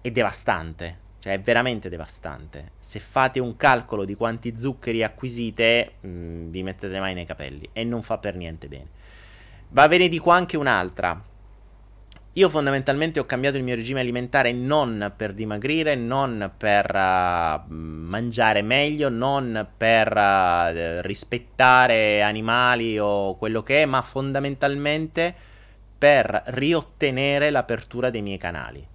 è 0.00 0.10
devastante. 0.10 1.06
Cioè 1.20 1.32
è 1.32 1.40
veramente 1.40 1.88
devastante. 1.88 2.72
Se 2.78 3.00
fate 3.00 3.40
un 3.40 3.56
calcolo 3.56 4.04
di 4.04 4.14
quanti 4.14 4.56
zuccheri 4.56 5.02
acquisite, 5.02 5.94
mh, 6.00 6.08
mm, 6.08 6.50
vi 6.50 6.62
mettete 6.62 6.92
le 6.92 7.00
mani 7.00 7.14
nei 7.14 7.26
capelli 7.26 7.68
e 7.72 7.84
non 7.84 8.02
fa 8.02 8.18
per 8.18 8.36
niente 8.36 8.68
bene. 8.68 8.88
Va 9.70 9.88
ve 9.88 9.98
ne 9.98 10.08
dico 10.08 10.30
anche 10.30 10.56
un'altra. 10.56 11.20
Io 12.38 12.48
fondamentalmente 12.48 13.18
ho 13.18 13.24
cambiato 13.24 13.56
il 13.56 13.64
mio 13.64 13.74
regime 13.74 13.98
alimentare 13.98 14.52
non 14.52 15.12
per 15.16 15.32
dimagrire, 15.32 15.96
non 15.96 16.52
per 16.56 16.88
uh, 16.94 17.64
mangiare 17.68 18.62
meglio, 18.62 19.08
non 19.08 19.66
per 19.76 20.06
uh, 20.16 21.00
rispettare 21.02 22.22
animali 22.22 22.96
o 22.96 23.36
quello 23.36 23.64
che 23.64 23.82
è, 23.82 23.86
ma 23.86 24.02
fondamentalmente 24.02 25.34
per 25.98 26.44
riottenere 26.46 27.50
l'apertura 27.50 28.08
dei 28.08 28.22
miei 28.22 28.38
canali. 28.38 28.86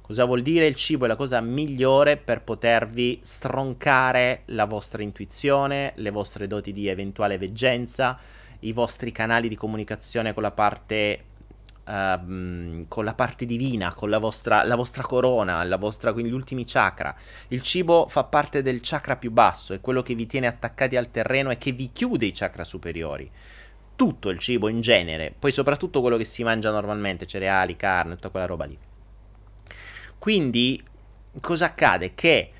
Cosa 0.00 0.24
vuol 0.24 0.42
dire? 0.42 0.68
Il 0.68 0.76
cibo 0.76 1.06
è 1.06 1.08
la 1.08 1.16
cosa 1.16 1.40
migliore 1.40 2.16
per 2.16 2.42
potervi 2.42 3.18
stroncare 3.20 4.42
la 4.46 4.64
vostra 4.64 5.02
intuizione, 5.02 5.90
le 5.96 6.10
vostre 6.10 6.46
doti 6.46 6.72
di 6.72 6.86
eventuale 6.86 7.36
veggenza, 7.36 8.16
i 8.60 8.70
vostri 8.70 9.10
canali 9.10 9.48
di 9.48 9.56
comunicazione 9.56 10.32
con 10.32 10.44
la 10.44 10.52
parte 10.52 11.34
Uh, 11.86 12.84
con 12.88 13.04
la 13.04 13.14
parte 13.14 13.46
divina, 13.46 13.94
con 13.94 14.10
la 14.10 14.18
vostra, 14.18 14.64
la 14.64 14.74
vostra 14.74 15.04
corona, 15.04 15.62
la 15.62 15.76
vostra, 15.76 16.12
quindi 16.12 16.32
gli 16.32 16.34
ultimi 16.34 16.64
chakra. 16.64 17.14
Il 17.48 17.62
cibo 17.62 18.08
fa 18.08 18.24
parte 18.24 18.60
del 18.60 18.80
chakra 18.82 19.14
più 19.14 19.30
basso, 19.30 19.72
è 19.72 19.80
quello 19.80 20.02
che 20.02 20.16
vi 20.16 20.26
tiene 20.26 20.48
attaccati 20.48 20.96
al 20.96 21.12
terreno 21.12 21.50
e 21.50 21.58
che 21.58 21.70
vi 21.70 21.92
chiude 21.92 22.26
i 22.26 22.32
chakra 22.32 22.64
superiori. 22.64 23.30
Tutto 23.94 24.30
il 24.30 24.40
cibo 24.40 24.66
in 24.66 24.80
genere, 24.80 25.32
poi 25.38 25.52
soprattutto 25.52 26.00
quello 26.00 26.16
che 26.16 26.24
si 26.24 26.42
mangia 26.42 26.72
normalmente, 26.72 27.24
cereali, 27.24 27.76
carne, 27.76 28.14
tutta 28.16 28.30
quella 28.30 28.46
roba 28.46 28.64
lì. 28.64 28.76
Quindi 30.18 30.82
cosa 31.40 31.66
accade? 31.66 32.14
Che 32.16 32.50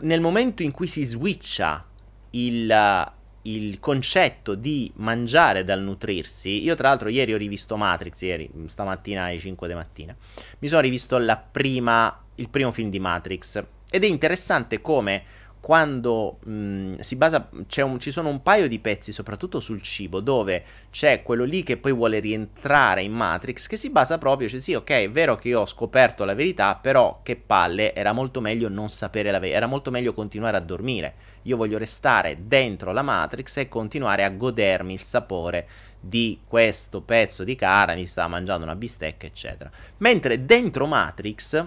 nel 0.00 0.20
momento 0.20 0.64
in 0.64 0.72
cui 0.72 0.88
si 0.88 1.04
switcha 1.04 1.86
il, 2.30 3.12
il 3.42 3.80
concetto 3.80 4.54
di 4.54 4.90
mangiare 4.96 5.64
dal 5.64 5.80
nutrirsi, 5.80 6.62
io 6.62 6.74
tra 6.74 6.88
l'altro 6.88 7.08
ieri 7.08 7.34
ho 7.34 7.36
rivisto 7.36 7.76
Matrix, 7.76 8.20
ieri, 8.22 8.50
stamattina 8.66 9.24
alle 9.24 9.38
5 9.38 9.68
di 9.68 9.74
mattina, 9.74 10.16
mi 10.58 10.68
sono 10.68 10.80
rivisto 10.80 11.18
prima, 11.50 12.22
il 12.36 12.48
primo 12.48 12.72
film 12.72 12.90
di 12.90 13.00
Matrix. 13.00 13.62
Ed 13.90 14.04
è 14.04 14.06
interessante 14.06 14.80
come 14.80 15.22
quando 15.62 16.40
mh, 16.42 16.96
si 16.96 17.14
basa, 17.14 17.48
un, 17.52 18.00
ci 18.00 18.10
sono 18.10 18.28
un 18.28 18.42
paio 18.42 18.66
di 18.66 18.80
pezzi, 18.80 19.12
soprattutto 19.12 19.60
sul 19.60 19.80
cibo, 19.80 20.18
dove 20.18 20.64
c'è 20.90 21.22
quello 21.22 21.44
lì 21.44 21.62
che 21.62 21.76
poi 21.76 21.92
vuole 21.92 22.18
rientrare 22.18 23.04
in 23.04 23.12
Matrix, 23.12 23.68
che 23.68 23.76
si 23.76 23.88
basa 23.88 24.18
proprio, 24.18 24.48
cioè 24.48 24.58
sì, 24.58 24.74
ok, 24.74 24.90
è 24.90 25.10
vero 25.10 25.36
che 25.36 25.46
io 25.46 25.60
ho 25.60 25.66
scoperto 25.66 26.24
la 26.24 26.34
verità, 26.34 26.74
però 26.74 27.20
che 27.22 27.36
palle, 27.36 27.94
era 27.94 28.12
molto 28.12 28.40
meglio 28.40 28.68
non 28.68 28.88
sapere 28.88 29.30
la 29.30 29.38
verità, 29.38 29.58
era 29.58 29.66
molto 29.68 29.92
meglio 29.92 30.14
continuare 30.14 30.56
a 30.56 30.60
dormire. 30.60 31.14
Io 31.42 31.56
voglio 31.56 31.78
restare 31.78 32.38
dentro 32.40 32.92
la 32.92 33.02
Matrix 33.02 33.58
e 33.58 33.68
continuare 33.68 34.24
a 34.24 34.30
godermi 34.30 34.92
il 34.92 35.02
sapore 35.02 35.68
di 36.00 36.40
questo 36.44 37.02
pezzo 37.02 37.44
di 37.44 37.54
carne, 37.54 37.94
mi 37.94 38.06
sta 38.06 38.26
mangiando 38.26 38.64
una 38.64 38.74
bistecca, 38.74 39.26
eccetera. 39.26 39.70
Mentre 39.98 40.44
dentro 40.44 40.86
Matrix 40.86 41.64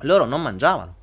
loro 0.00 0.24
non 0.24 0.42
mangiavano 0.42 0.96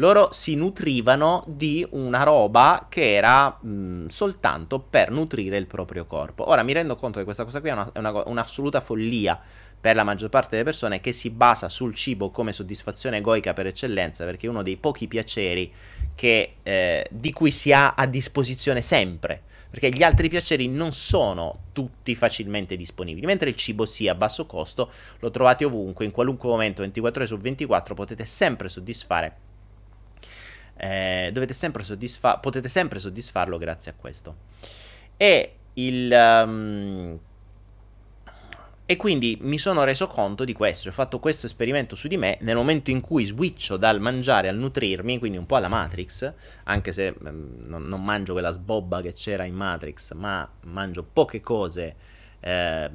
loro 0.00 0.32
si 0.32 0.54
nutrivano 0.54 1.44
di 1.46 1.86
una 1.90 2.22
roba 2.22 2.86
che 2.88 3.14
era 3.14 3.50
mh, 3.50 4.06
soltanto 4.06 4.80
per 4.80 5.10
nutrire 5.10 5.58
il 5.58 5.66
proprio 5.66 6.06
corpo. 6.06 6.48
Ora 6.48 6.62
mi 6.62 6.72
rendo 6.72 6.96
conto 6.96 7.18
che 7.18 7.24
questa 7.24 7.44
cosa 7.44 7.60
qui 7.60 7.68
è, 7.68 7.72
una, 7.72 7.92
è 7.92 7.98
una, 7.98 8.22
un'assoluta 8.26 8.80
follia 8.80 9.38
per 9.78 9.94
la 9.94 10.02
maggior 10.02 10.30
parte 10.30 10.50
delle 10.52 10.64
persone 10.64 11.00
che 11.00 11.12
si 11.12 11.28
basa 11.28 11.68
sul 11.68 11.94
cibo 11.94 12.30
come 12.30 12.52
soddisfazione 12.52 13.18
egoica 13.18 13.52
per 13.52 13.66
eccellenza, 13.66 14.24
perché 14.24 14.46
è 14.46 14.50
uno 14.50 14.62
dei 14.62 14.78
pochi 14.78 15.06
piaceri 15.06 15.70
che, 16.14 16.54
eh, 16.62 17.06
di 17.10 17.32
cui 17.32 17.50
si 17.50 17.72
ha 17.72 17.94
a 17.94 18.06
disposizione 18.06 18.82
sempre. 18.82 19.42
Perché 19.70 19.90
gli 19.90 20.02
altri 20.02 20.28
piaceri 20.28 20.66
non 20.68 20.90
sono 20.92 21.66
tutti 21.72 22.14
facilmente 22.16 22.76
disponibili, 22.76 23.24
mentre 23.24 23.50
il 23.50 23.54
cibo 23.54 23.86
sia 23.86 24.12
a 24.12 24.16
basso 24.16 24.44
costo, 24.44 24.90
lo 25.20 25.30
trovate 25.30 25.64
ovunque, 25.64 26.04
in 26.04 26.10
qualunque 26.10 26.48
momento, 26.48 26.82
24 26.82 27.20
ore 27.20 27.28
su 27.28 27.38
24, 27.38 27.94
potete 27.94 28.24
sempre 28.24 28.68
soddisfare 28.68 29.48
eh, 30.80 31.46
sempre 31.50 31.84
soddisfa- 31.84 32.38
potete 32.38 32.68
sempre 32.68 32.98
soddisfarlo 32.98 33.58
grazie 33.58 33.90
a 33.90 33.94
questo. 33.94 34.36
E 35.16 35.54
il... 35.74 36.10
Um, 36.10 37.18
e 38.86 38.96
quindi 38.96 39.38
mi 39.42 39.56
sono 39.56 39.84
reso 39.84 40.08
conto 40.08 40.44
di 40.44 40.52
questo, 40.52 40.88
ho 40.88 40.92
fatto 40.92 41.20
questo 41.20 41.46
esperimento 41.46 41.94
su 41.94 42.08
di 42.08 42.16
me 42.16 42.38
nel 42.40 42.56
momento 42.56 42.90
in 42.90 43.00
cui 43.00 43.24
switcho 43.24 43.76
dal 43.76 44.00
mangiare 44.00 44.48
al 44.48 44.56
nutrirmi, 44.56 45.20
quindi 45.20 45.38
un 45.38 45.46
po' 45.46 45.54
alla 45.54 45.68
Matrix, 45.68 46.32
anche 46.64 46.90
se 46.90 47.14
um, 47.20 47.66
non, 47.66 47.84
non, 47.84 48.02
mangio 48.02 48.32
quella 48.32 48.50
sbobba 48.50 49.00
che 49.00 49.12
c'era 49.12 49.44
in 49.44 49.54
Matrix, 49.54 50.12
ma 50.14 50.48
mangio 50.62 51.04
poche 51.04 51.40
cose 51.40 51.94
eh, 52.40 52.90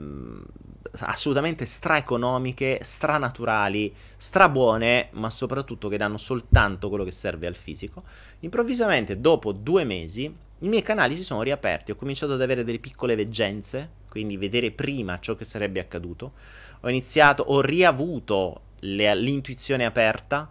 assolutamente 1.00 1.66
straeconomiche, 1.66 2.80
stranaturali, 2.82 3.94
strabuone, 4.18 5.10
ma 5.12 5.30
soprattutto 5.30 5.88
che 5.88 5.98
danno 5.98 6.18
soltanto 6.18 6.90
quello 6.90 7.04
che 7.04 7.12
serve 7.12 7.48
al 7.48 7.56
fisico. 7.56 8.04
Improvvisamente, 8.40 9.20
dopo 9.20 9.52
due 9.52 9.84
mesi, 9.84 10.24
i 10.60 10.68
miei 10.68 10.82
canali 10.82 11.16
si 11.16 11.24
sono 11.24 11.42
riaperti, 11.42 11.92
ho 11.92 11.96
cominciato 11.96 12.34
ad 12.34 12.42
avere 12.42 12.64
delle 12.64 12.80
piccole 12.80 13.16
veggenze, 13.16 13.90
quindi 14.10 14.38
vedere 14.38 14.72
prima 14.72 15.20
ciò 15.20 15.36
che 15.36 15.44
sarebbe 15.44 15.80
accaduto. 15.80 16.34
Ho 16.82 16.90
iniziato, 16.90 17.44
ho 17.44 17.62
riavuto 17.62 18.62
le, 18.80 19.16
l'intuizione 19.16 19.86
aperta, 19.86 20.50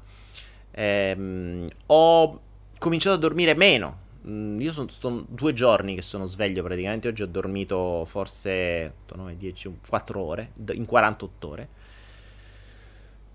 ehm, 0.71 1.67
ho 1.87 2.41
cominciato 2.79 3.17
a 3.17 3.19
dormire 3.19 3.55
meno. 3.55 4.03
Mm, 4.27 4.61
io 4.61 4.73
sono, 4.73 4.89
sono, 4.89 5.25
due 5.29 5.53
giorni 5.53 5.95
che 5.95 6.03
sono 6.03 6.27
sveglio 6.27 6.63
praticamente, 6.63 7.09
oggi 7.09 7.23
ho 7.23 7.27
dormito 7.27 8.05
forse 8.07 8.95
8, 9.05 9.17
9, 9.17 9.37
10, 9.37 9.79
4 9.87 10.21
ore, 10.21 10.53
in 10.73 10.87
48 10.87 11.49
ore. 11.49 11.69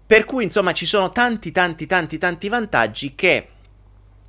Per 0.05 0.25
cui 0.25 0.43
insomma 0.43 0.71
ci 0.71 0.87
sono 0.87 1.11
tanti 1.11 1.51
tanti 1.51 1.85
tanti 1.85 2.17
tanti 2.17 2.49
vantaggi 2.49 3.13
che 3.13 3.47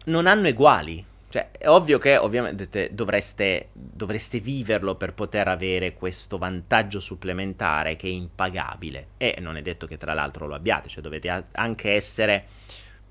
non 0.07 0.26
hanno 0.26 0.49
eguali. 0.49 1.07
Cioè, 1.31 1.52
è 1.52 1.69
ovvio 1.69 1.99
che 1.99 2.17
ovviamente 2.17 2.90
dovreste, 2.93 3.69
dovreste, 3.73 4.40
viverlo 4.40 4.97
per 4.97 5.14
poter 5.14 5.47
avere 5.47 5.95
questo 5.95 6.38
vantaggio 6.38 6.99
supplementare 6.99 7.95
che 7.97 8.09
è 8.09 8.11
impagabile. 8.11 9.11
E 9.17 9.37
non 9.40 9.57
è 9.57 9.62
detto 9.62 9.87
che 9.87 9.97
tra 9.97 10.12
l'altro 10.12 10.47
lo 10.47 10.57
abbiate, 10.57 10.88
cioè 10.88 11.02
dovete 11.02 11.47
anche 11.52 11.93
essere 11.93 12.47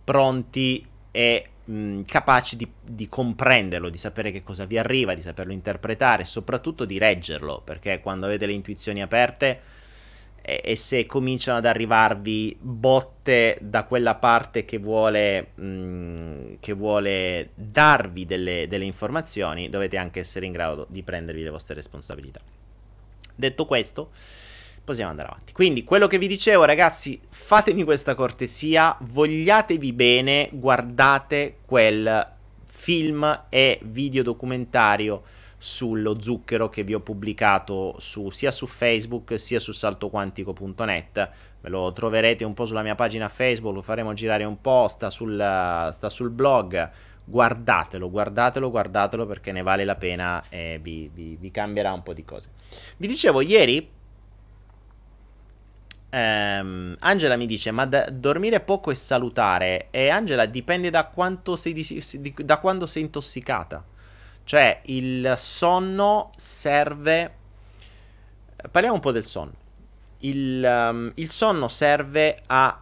pronti 0.04 0.86
e 1.12 1.46
mh, 1.66 2.02
capaci 2.02 2.56
di, 2.56 2.72
di, 2.82 3.08
comprenderlo, 3.08 3.90
di 3.90 3.98
sapere 3.98 4.32
che 4.32 4.44
cosa 4.44 4.66
vi 4.66 4.78
arriva, 4.78 5.14
di 5.14 5.22
saperlo 5.22 5.54
interpretare, 5.54 6.26
soprattutto 6.26 6.86
di 6.86 6.98
reggerlo, 6.98 7.62
perché 7.64 8.00
quando 8.00 8.26
avete 8.26 8.46
le 8.46 8.54
intuizioni 8.54 9.02
aperte 9.02 9.62
e, 10.42 10.62
e 10.64 10.76
se 10.76 11.06
cominciano 11.06 11.58
ad 11.58 11.66
arrivarvi 11.66 12.58
botte 12.60 13.58
da 13.62 13.84
quella 13.84 14.16
parte 14.16 14.66
che 14.66 14.78
vuole, 14.78 15.52
mh, 15.56 16.58
che 16.60 16.74
vuole 16.74 17.52
darvi 17.54 18.26
delle, 18.26 18.68
delle 18.68 18.86
informazioni, 18.86 19.70
dovete 19.70 19.98
anche 19.98 20.20
essere 20.20 20.46
in 20.46 20.52
grado 20.52 20.88
di 20.90 21.04
prendervi 21.04 21.44
le 21.44 21.50
vostre 21.50 21.76
responsabilità. 21.76 22.42
Detto 23.36 23.66
questo, 23.66 24.10
possiamo 24.90 25.12
andare 25.12 25.30
avanti. 25.30 25.54
Quindi, 25.54 25.84
quello 25.84 26.08
che 26.08 26.18
vi 26.18 26.26
dicevo, 26.26 26.66
ragazzi, 26.66 27.20
fatemi 27.30 27.84
questa 27.84 28.16
cortesia, 28.16 28.98
vogliatevi 29.00 29.94
bene, 29.94 30.50
guardate 30.52 31.58
quel 31.64 32.28
film 32.66 33.44
e 33.50 33.80
video 33.84 34.24
documentario 34.24 35.22
sullo 35.60 36.20
zucchero 36.20 36.70
che 36.70 36.84
vi 36.84 36.96
ho 36.96 37.02
pubblicato 37.02 37.96
su, 38.00 38.30
sia 38.30 38.50
su 38.50 38.66
Facebook 38.66 39.40
sia 39.40 39.60
su 39.60 39.74
saltoquantico.net. 39.74 41.30
Ve 41.62 41.70
lo 41.70 41.92
troverete 41.94 42.44
un 42.44 42.56
po' 42.56 42.66
sulla 42.66 42.82
mia 42.82 42.96
pagina 42.96 43.28
Facebook, 43.28 43.76
lo 43.76 43.82
faremo 43.84 44.14
girare 44.14 44.46
un 44.46 44.60
po', 44.60 44.88
sta 44.88 45.12
sul, 45.12 45.36
sta 45.92 46.10
sul 46.10 46.32
blog. 46.32 46.90
Guardatelo, 47.26 48.10
guardatelo, 48.10 48.72
guardatelo 48.72 49.28
perché 49.28 49.52
ne 49.52 49.62
vale 49.62 49.86
la 49.86 49.96
pena 49.96 50.46
e 50.50 50.80
vi, 50.82 51.12
vi, 51.14 51.36
vi 51.40 51.52
cambierà 51.52 51.94
un 51.94 52.02
po' 52.02 52.14
di 52.14 52.26
cose. 52.26 52.50
Vi 52.98 53.06
dicevo 53.06 53.42
ieri 53.42 53.98
Um, 56.12 56.96
Angela 57.00 57.36
mi 57.36 57.46
dice: 57.46 57.72
Ma 57.72 57.86
da, 57.86 58.10
dormire 58.10 58.60
poco 58.62 58.92
è 58.92 58.96
salutare. 58.96 59.88
E 59.92 60.10
Angela 60.10 60.46
dipende 60.46 60.90
da 60.90 61.06
quanto 61.06 61.56
sei, 61.56 61.74
di, 61.74 62.04
di, 62.14 62.34
da 62.38 62.58
quando 62.58 62.86
sei 62.86 63.04
intossicata. 63.04 63.84
Cioè, 64.44 64.82
il 64.86 65.34
sonno 65.38 66.32
serve. 66.36 67.36
Parliamo 68.72 68.96
un 68.96 69.02
po' 69.02 69.12
del 69.12 69.26
sonno. 69.26 69.54
Il, 70.20 70.64
um, 70.64 71.12
il 71.16 71.30
sonno 71.30 71.68
serve 71.68 72.42
a 72.48 72.82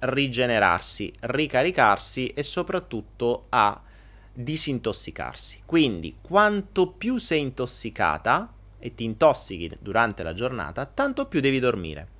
rigenerarsi, 0.00 1.12
ricaricarsi 1.20 2.28
e 2.28 2.42
soprattutto 2.42 3.46
a 3.48 3.80
disintossicarsi. 4.32 5.62
Quindi, 5.64 6.18
quanto 6.20 6.88
più 6.88 7.16
sei 7.16 7.40
intossicata 7.40 8.52
e 8.78 8.94
ti 8.94 9.04
intossichi 9.04 9.74
durante 9.80 10.22
la 10.22 10.34
giornata, 10.34 10.84
tanto 10.84 11.26
più 11.26 11.40
devi 11.40 11.58
dormire 11.58 12.18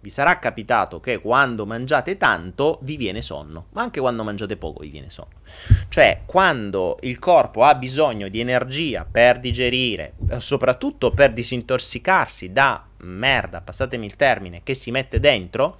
vi 0.00 0.10
sarà 0.10 0.38
capitato 0.38 1.00
che 1.00 1.18
quando 1.18 1.66
mangiate 1.66 2.16
tanto 2.16 2.78
vi 2.82 2.96
viene 2.96 3.22
sonno, 3.22 3.66
ma 3.72 3.82
anche 3.82 4.00
quando 4.00 4.22
mangiate 4.22 4.56
poco 4.56 4.82
vi 4.82 4.90
viene 4.90 5.10
sonno. 5.10 5.40
Cioè, 5.88 6.22
quando 6.24 6.98
il 7.02 7.18
corpo 7.18 7.64
ha 7.64 7.74
bisogno 7.74 8.28
di 8.28 8.40
energia 8.40 9.06
per 9.10 9.40
digerire, 9.40 10.14
soprattutto 10.38 11.10
per 11.10 11.32
disintossicarsi 11.32 12.52
da 12.52 12.86
merda, 12.98 13.60
passatemi 13.60 14.06
il 14.06 14.16
termine, 14.16 14.62
che 14.62 14.74
si 14.74 14.90
mette 14.90 15.18
dentro, 15.18 15.78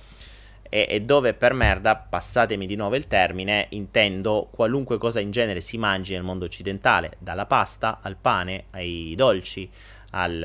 e, 0.69 0.87
e 0.89 1.01
dove 1.03 1.35
per 1.35 1.53
merda, 1.55 1.97
passatemi 1.97 2.67
di 2.67 2.77
nuovo 2.77 2.97
il 2.97 3.07
termine, 3.07 3.67
intendo 3.71 4.49
qualunque 4.51 4.99
cosa 4.99 5.21
in 5.21 5.31
genere 5.31 5.61
si 5.61 5.79
mangi 5.79 6.13
nel 6.13 6.23
mondo 6.23 6.45
occidentale, 6.45 7.17
dalla 7.19 7.47
pasta 7.47 8.01
al 8.03 8.17
pane, 8.17 8.65
ai 8.71 9.15
dolci, 9.17 9.71
al, 10.11 10.43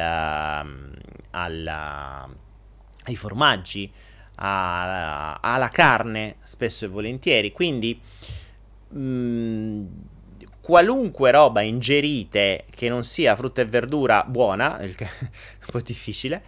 al 1.31 2.31
ai 3.03 3.15
formaggi, 3.15 3.91
a, 4.35 5.35
alla 5.35 5.69
carne, 5.69 6.37
spesso 6.43 6.85
e 6.85 6.87
volentieri. 6.87 7.51
Quindi 7.51 7.99
mh, 8.89 8.99
mm, 8.99 9.85
qualunque 10.61 11.31
roba 11.31 11.61
ingerite 11.61 12.65
che 12.69 12.87
non 12.89 13.03
sia 13.03 13.35
frutta 13.35 13.61
e 13.61 13.65
verdura 13.65 14.23
buona, 14.25 14.81
il 14.81 14.95
che 14.95 15.05
è 15.05 15.09
un 15.19 15.69
po' 15.71 15.81
difficile, 15.81 16.41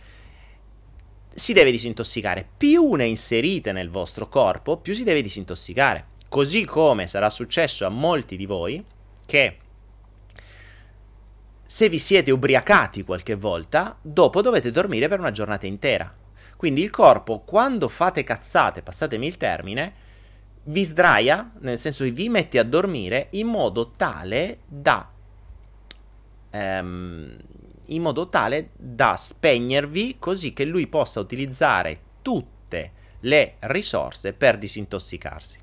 si 1.33 1.53
deve 1.53 1.71
disintossicare. 1.71 2.47
Più 2.57 2.93
ne 2.93 3.05
inserite 3.05 3.71
nel 3.71 3.89
vostro 3.89 4.29
corpo, 4.29 4.77
più 4.77 4.93
si 4.93 5.03
deve 5.03 5.21
disintossicare. 5.21 6.13
Così 6.29 6.65
come 6.65 7.07
sarà 7.07 7.29
successo 7.29 7.85
a 7.85 7.89
molti 7.89 8.37
di 8.37 8.45
voi 8.45 8.83
che 9.25 9.57
se 11.67 11.89
vi 11.89 11.97
siete 11.99 12.31
ubriacati 12.31 13.03
qualche 13.03 13.35
volta, 13.35 13.97
dopo 14.01 14.41
dovete 14.41 14.71
dormire 14.71 15.07
per 15.07 15.19
una 15.19 15.31
giornata 15.31 15.65
intera. 15.65 16.13
Quindi 16.65 16.81
il 16.81 16.89
corpo, 16.89 17.41
quando 17.41 17.87
fate 17.87 18.23
cazzate, 18.23 18.81
passatemi 18.81 19.27
il 19.27 19.37
termine, 19.37 19.93
vi 20.63 20.83
sdraia, 20.83 21.51
nel 21.59 21.77
senso 21.77 22.03
che 22.03 22.09
vi 22.09 22.27
mette 22.27 22.57
a 22.57 22.63
dormire 22.63 23.27
in 23.33 23.45
modo 23.45 23.91
tale 23.91 24.61
da... 24.65 25.07
Um, 26.49 27.37
in 27.85 28.01
modo 28.01 28.29
tale 28.29 28.71
da 28.73 29.15
spegnervi 29.15 30.15
così 30.17 30.53
che 30.53 30.65
lui 30.65 30.87
possa 30.87 31.19
utilizzare 31.19 31.99
tutte 32.23 32.93
le 33.19 33.57
risorse 33.59 34.33
per 34.33 34.57
disintossicarsi. 34.57 35.59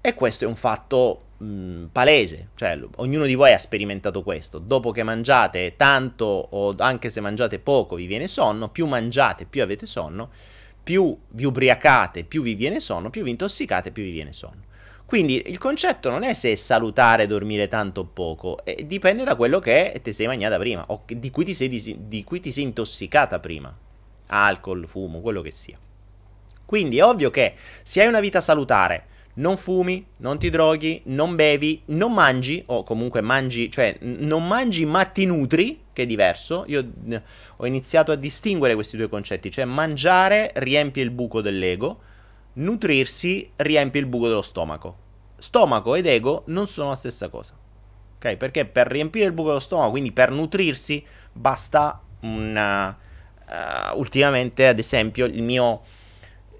E 0.00 0.14
questo 0.14 0.46
è 0.46 0.48
un 0.48 0.56
fatto 0.56 1.23
mh, 1.38 1.44
mm, 1.44 1.84
palese, 1.86 2.48
cioè 2.54 2.78
ognuno 2.96 3.26
di 3.26 3.34
voi 3.34 3.52
ha 3.52 3.58
sperimentato 3.58 4.22
questo, 4.22 4.58
dopo 4.58 4.90
che 4.90 5.02
mangiate 5.02 5.74
tanto 5.76 6.24
o 6.24 6.74
anche 6.78 7.10
se 7.10 7.20
mangiate 7.20 7.58
poco 7.58 7.96
vi 7.96 8.06
viene 8.06 8.28
sonno, 8.28 8.68
più 8.68 8.86
mangiate 8.86 9.46
più 9.46 9.62
avete 9.62 9.86
sonno, 9.86 10.30
più 10.82 11.16
vi 11.30 11.44
ubriacate 11.44 12.24
più 12.24 12.42
vi 12.42 12.54
viene 12.54 12.80
sonno, 12.80 13.10
più 13.10 13.22
vi 13.22 13.30
intossicate 13.30 13.90
più 13.90 14.02
vi 14.02 14.10
viene 14.10 14.32
sonno. 14.32 14.72
Quindi 15.06 15.42
il 15.46 15.58
concetto 15.58 16.10
non 16.10 16.22
è 16.22 16.32
se 16.32 16.52
è 16.52 16.54
salutare 16.54 17.26
dormire 17.26 17.68
tanto 17.68 18.00
o 18.00 18.04
poco, 18.04 18.64
eh, 18.64 18.86
dipende 18.86 19.22
da 19.22 19.36
quello 19.36 19.58
che 19.58 20.00
ti 20.02 20.12
sei 20.12 20.26
mangiata 20.26 20.58
prima 20.58 20.84
o 20.88 21.04
di 21.06 21.30
cui, 21.30 21.52
sei, 21.52 21.68
di 22.08 22.24
cui 22.24 22.40
ti 22.40 22.50
sei 22.50 22.64
intossicata 22.64 23.38
prima. 23.38 23.76
Alcol, 24.26 24.86
fumo, 24.88 25.20
quello 25.20 25.42
che 25.42 25.50
sia. 25.50 25.78
Quindi 26.64 26.98
è 26.98 27.04
ovvio 27.04 27.30
che 27.30 27.54
se 27.82 28.00
hai 28.00 28.08
una 28.08 28.20
vita 28.20 28.40
salutare, 28.40 29.04
non 29.34 29.56
fumi, 29.56 30.04
non 30.18 30.38
ti 30.38 30.50
droghi, 30.50 31.02
non 31.06 31.34
bevi, 31.34 31.82
non 31.86 32.12
mangi, 32.12 32.62
o 32.66 32.82
comunque 32.82 33.20
mangi, 33.20 33.70
cioè 33.70 33.96
non 34.00 34.46
mangi 34.46 34.84
ma 34.84 35.04
ti 35.04 35.26
nutri, 35.26 35.82
che 35.92 36.02
è 36.02 36.06
diverso. 36.06 36.64
Io 36.68 36.84
ho 37.56 37.66
iniziato 37.66 38.12
a 38.12 38.16
distinguere 38.16 38.74
questi 38.74 38.96
due 38.96 39.08
concetti, 39.08 39.50
cioè 39.50 39.64
mangiare 39.64 40.52
riempie 40.54 41.02
il 41.02 41.10
buco 41.10 41.40
dell'ego, 41.40 42.00
nutrirsi 42.54 43.50
riempie 43.56 44.00
il 44.00 44.06
buco 44.06 44.28
dello 44.28 44.42
stomaco. 44.42 44.98
Stomaco 45.36 45.94
ed 45.94 46.06
ego 46.06 46.44
non 46.46 46.66
sono 46.66 46.90
la 46.90 46.94
stessa 46.94 47.28
cosa. 47.28 47.54
Ok? 48.16 48.36
Perché 48.36 48.64
per 48.64 48.86
riempire 48.86 49.26
il 49.26 49.32
buco 49.32 49.48
dello 49.48 49.60
stomaco, 49.60 49.90
quindi 49.90 50.12
per 50.12 50.30
nutrirsi, 50.30 51.04
basta 51.32 52.00
una... 52.20 52.96
Uh, 53.46 53.98
ultimamente, 53.98 54.66
ad 54.66 54.78
esempio, 54.78 55.26
il 55.26 55.42
mio 55.42 55.82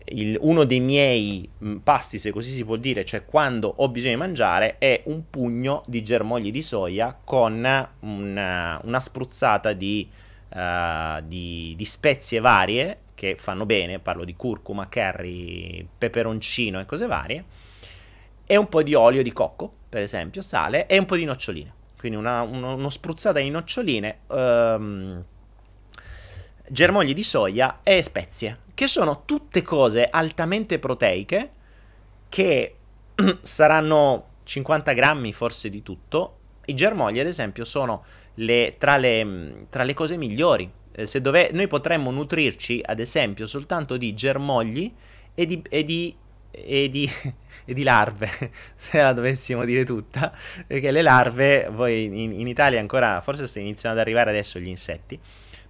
il, 0.06 0.36
uno 0.40 0.64
dei 0.64 0.80
miei 0.80 1.48
mm, 1.62 1.76
pasti, 1.78 2.18
se 2.18 2.30
così 2.30 2.50
si 2.50 2.64
può 2.64 2.76
dire, 2.76 3.04
cioè 3.04 3.24
quando 3.24 3.72
ho 3.76 3.88
bisogno 3.88 4.14
di 4.14 4.18
mangiare, 4.18 4.78
è 4.78 5.02
un 5.06 5.28
pugno 5.30 5.82
di 5.86 6.02
germogli 6.02 6.50
di 6.50 6.62
soia 6.62 7.18
con 7.22 7.52
una, 8.00 8.80
una 8.82 9.00
spruzzata 9.00 9.72
di, 9.72 10.08
uh, 10.50 11.22
di, 11.24 11.74
di, 11.76 11.84
spezie 11.84 12.40
varie 12.40 12.98
che 13.14 13.36
fanno 13.36 13.64
bene, 13.64 13.98
parlo 13.98 14.24
di 14.24 14.34
curcuma, 14.34 14.88
curry, 14.88 15.86
peperoncino 15.96 16.80
e 16.80 16.84
cose 16.84 17.06
varie, 17.06 17.44
e 18.46 18.56
un 18.56 18.68
po' 18.68 18.82
di 18.82 18.94
olio 18.94 19.22
di 19.22 19.32
cocco, 19.32 19.72
per 19.88 20.02
esempio, 20.02 20.42
sale, 20.42 20.86
e 20.86 20.98
un 20.98 21.06
po' 21.06 21.16
di 21.16 21.24
noccioline. 21.24 21.72
Quindi 21.98 22.18
una, 22.18 22.42
uno, 22.42 22.74
uno 22.74 22.90
spruzzata 22.90 23.38
di 23.38 23.48
noccioline. 23.48 24.18
Um, 24.26 25.24
germogli 26.68 27.14
di 27.14 27.22
soia 27.22 27.80
e 27.82 28.02
spezie, 28.02 28.58
che 28.74 28.86
sono 28.86 29.22
tutte 29.24 29.62
cose 29.62 30.04
altamente 30.04 30.78
proteiche 30.78 31.50
che 32.28 32.74
saranno 33.42 34.28
50 34.44 34.92
grammi 34.92 35.32
forse 35.32 35.68
di 35.68 35.82
tutto. 35.82 36.38
I 36.66 36.74
germogli, 36.74 37.20
ad 37.20 37.26
esempio, 37.26 37.64
sono 37.64 38.04
le, 38.34 38.76
tra, 38.78 38.96
le, 38.96 39.66
tra, 39.70 39.82
le, 39.82 39.94
cose 39.94 40.16
migliori. 40.16 40.70
Eh, 40.92 41.20
dove, 41.20 41.50
noi 41.52 41.66
potremmo 41.66 42.10
nutrirci, 42.10 42.80
ad 42.84 43.00
esempio, 43.00 43.46
soltanto 43.46 43.96
di 43.96 44.14
germogli 44.14 44.92
e 45.34 45.46
di, 45.46 45.62
e 45.68 45.84
di 45.84 46.16
e 46.54 46.88
di, 46.88 47.10
e 47.64 47.74
di, 47.74 47.82
larve, 47.82 48.30
se 48.74 48.98
la 49.02 49.12
dovessimo 49.12 49.64
dire 49.64 49.84
tutta, 49.84 50.32
perché 50.66 50.90
le 50.90 51.02
larve, 51.02 51.68
voi 51.70 52.04
in, 52.04 52.32
in 52.32 52.46
Italia 52.46 52.78
ancora, 52.78 53.20
forse 53.20 53.58
iniziano 53.58 53.94
ad 53.94 54.00
arrivare 54.00 54.30
adesso 54.30 54.58
gli 54.58 54.68
insetti, 54.68 55.18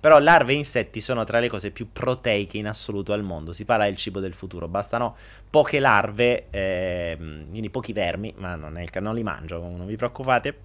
però 0.04 0.18
larve 0.18 0.52
e 0.52 0.56
insetti 0.56 1.00
sono 1.00 1.24
tra 1.24 1.38
le 1.38 1.48
cose 1.48 1.70
più 1.70 1.90
proteiche 1.90 2.58
in 2.58 2.66
assoluto 2.66 3.14
al 3.14 3.22
mondo. 3.22 3.54
Si 3.54 3.64
parla 3.64 3.86
del 3.86 3.96
cibo 3.96 4.20
del 4.20 4.34
futuro. 4.34 4.68
Bastano 4.68 5.16
poche 5.48 5.80
larve, 5.80 6.50
eh, 6.50 7.16
quindi 7.16 7.70
pochi 7.70 7.94
vermi, 7.94 8.30
ma 8.36 8.54
non, 8.54 8.76
è, 8.76 8.86
non 9.00 9.14
li 9.14 9.22
mangio, 9.22 9.60
non 9.60 9.86
vi 9.86 9.96
preoccupate. 9.96 10.58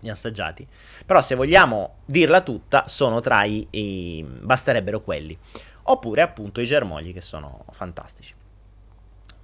Li 0.00 0.10
assaggiati. 0.10 0.66
Però 1.06 1.22
se 1.22 1.36
vogliamo 1.36 1.98
dirla 2.04 2.40
tutta, 2.40 2.88
sono 2.88 3.20
tra 3.20 3.44
i, 3.44 3.64
i 3.70 4.26
basterebbero 4.40 5.02
quelli. 5.02 5.38
Oppure 5.84 6.22
appunto 6.22 6.60
i 6.60 6.66
germogli 6.66 7.12
che 7.12 7.20
sono 7.20 7.64
fantastici. 7.70 8.34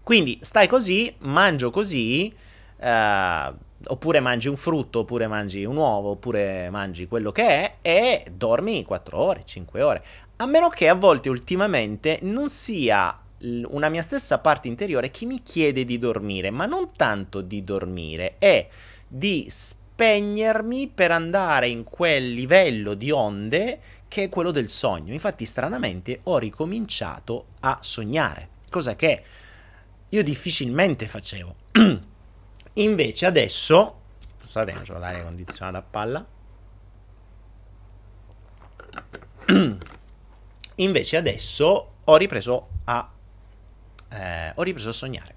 Quindi 0.02 0.40
stai 0.42 0.66
così, 0.66 1.14
mangio 1.18 1.70
così. 1.70 2.34
Eh, 2.80 3.52
oppure 3.86 4.20
mangi 4.20 4.48
un 4.48 4.56
frutto, 4.56 5.00
oppure 5.00 5.26
mangi 5.26 5.64
un 5.64 5.76
uovo, 5.76 6.10
oppure 6.10 6.68
mangi 6.70 7.06
quello 7.06 7.32
che 7.32 7.46
è 7.46 7.74
e 7.82 8.24
dormi 8.32 8.84
4 8.84 9.18
ore, 9.18 9.42
5 9.44 9.82
ore. 9.82 10.04
A 10.36 10.46
meno 10.46 10.68
che 10.68 10.88
a 10.88 10.94
volte 10.94 11.28
ultimamente 11.28 12.18
non 12.22 12.48
sia 12.48 13.18
una 13.42 13.88
mia 13.88 14.02
stessa 14.02 14.38
parte 14.38 14.68
interiore 14.68 15.10
che 15.10 15.24
mi 15.24 15.42
chiede 15.42 15.84
di 15.84 15.98
dormire, 15.98 16.50
ma 16.50 16.66
non 16.66 16.90
tanto 16.94 17.40
di 17.40 17.64
dormire, 17.64 18.36
è 18.38 18.68
di 19.06 19.46
spegnermi 19.48 20.88
per 20.88 21.10
andare 21.10 21.68
in 21.68 21.84
quel 21.84 22.32
livello 22.32 22.94
di 22.94 23.10
onde 23.10 23.80
che 24.08 24.24
è 24.24 24.28
quello 24.28 24.50
del 24.50 24.68
sogno. 24.68 25.12
Infatti, 25.12 25.46
stranamente, 25.46 26.20
ho 26.24 26.38
ricominciato 26.38 27.46
a 27.60 27.78
sognare, 27.80 28.48
cosa 28.68 28.96
che 28.96 29.22
io 30.08 30.22
difficilmente 30.22 31.06
facevo. 31.06 31.54
Invece 32.82 33.26
adesso, 33.26 34.00
scusate, 34.42 34.74
ho 34.90 34.98
l'aria 34.98 35.22
condizionata 35.22 35.78
a 35.78 35.82
palla. 35.82 36.26
Invece 40.76 41.16
adesso 41.16 41.92
ho 42.04 42.16
ripreso 42.16 42.68
a 42.84 43.10
eh, 44.12 44.52
ho 44.54 44.62
ripreso 44.62 44.90
a 44.90 44.92
sognare. 44.92 45.34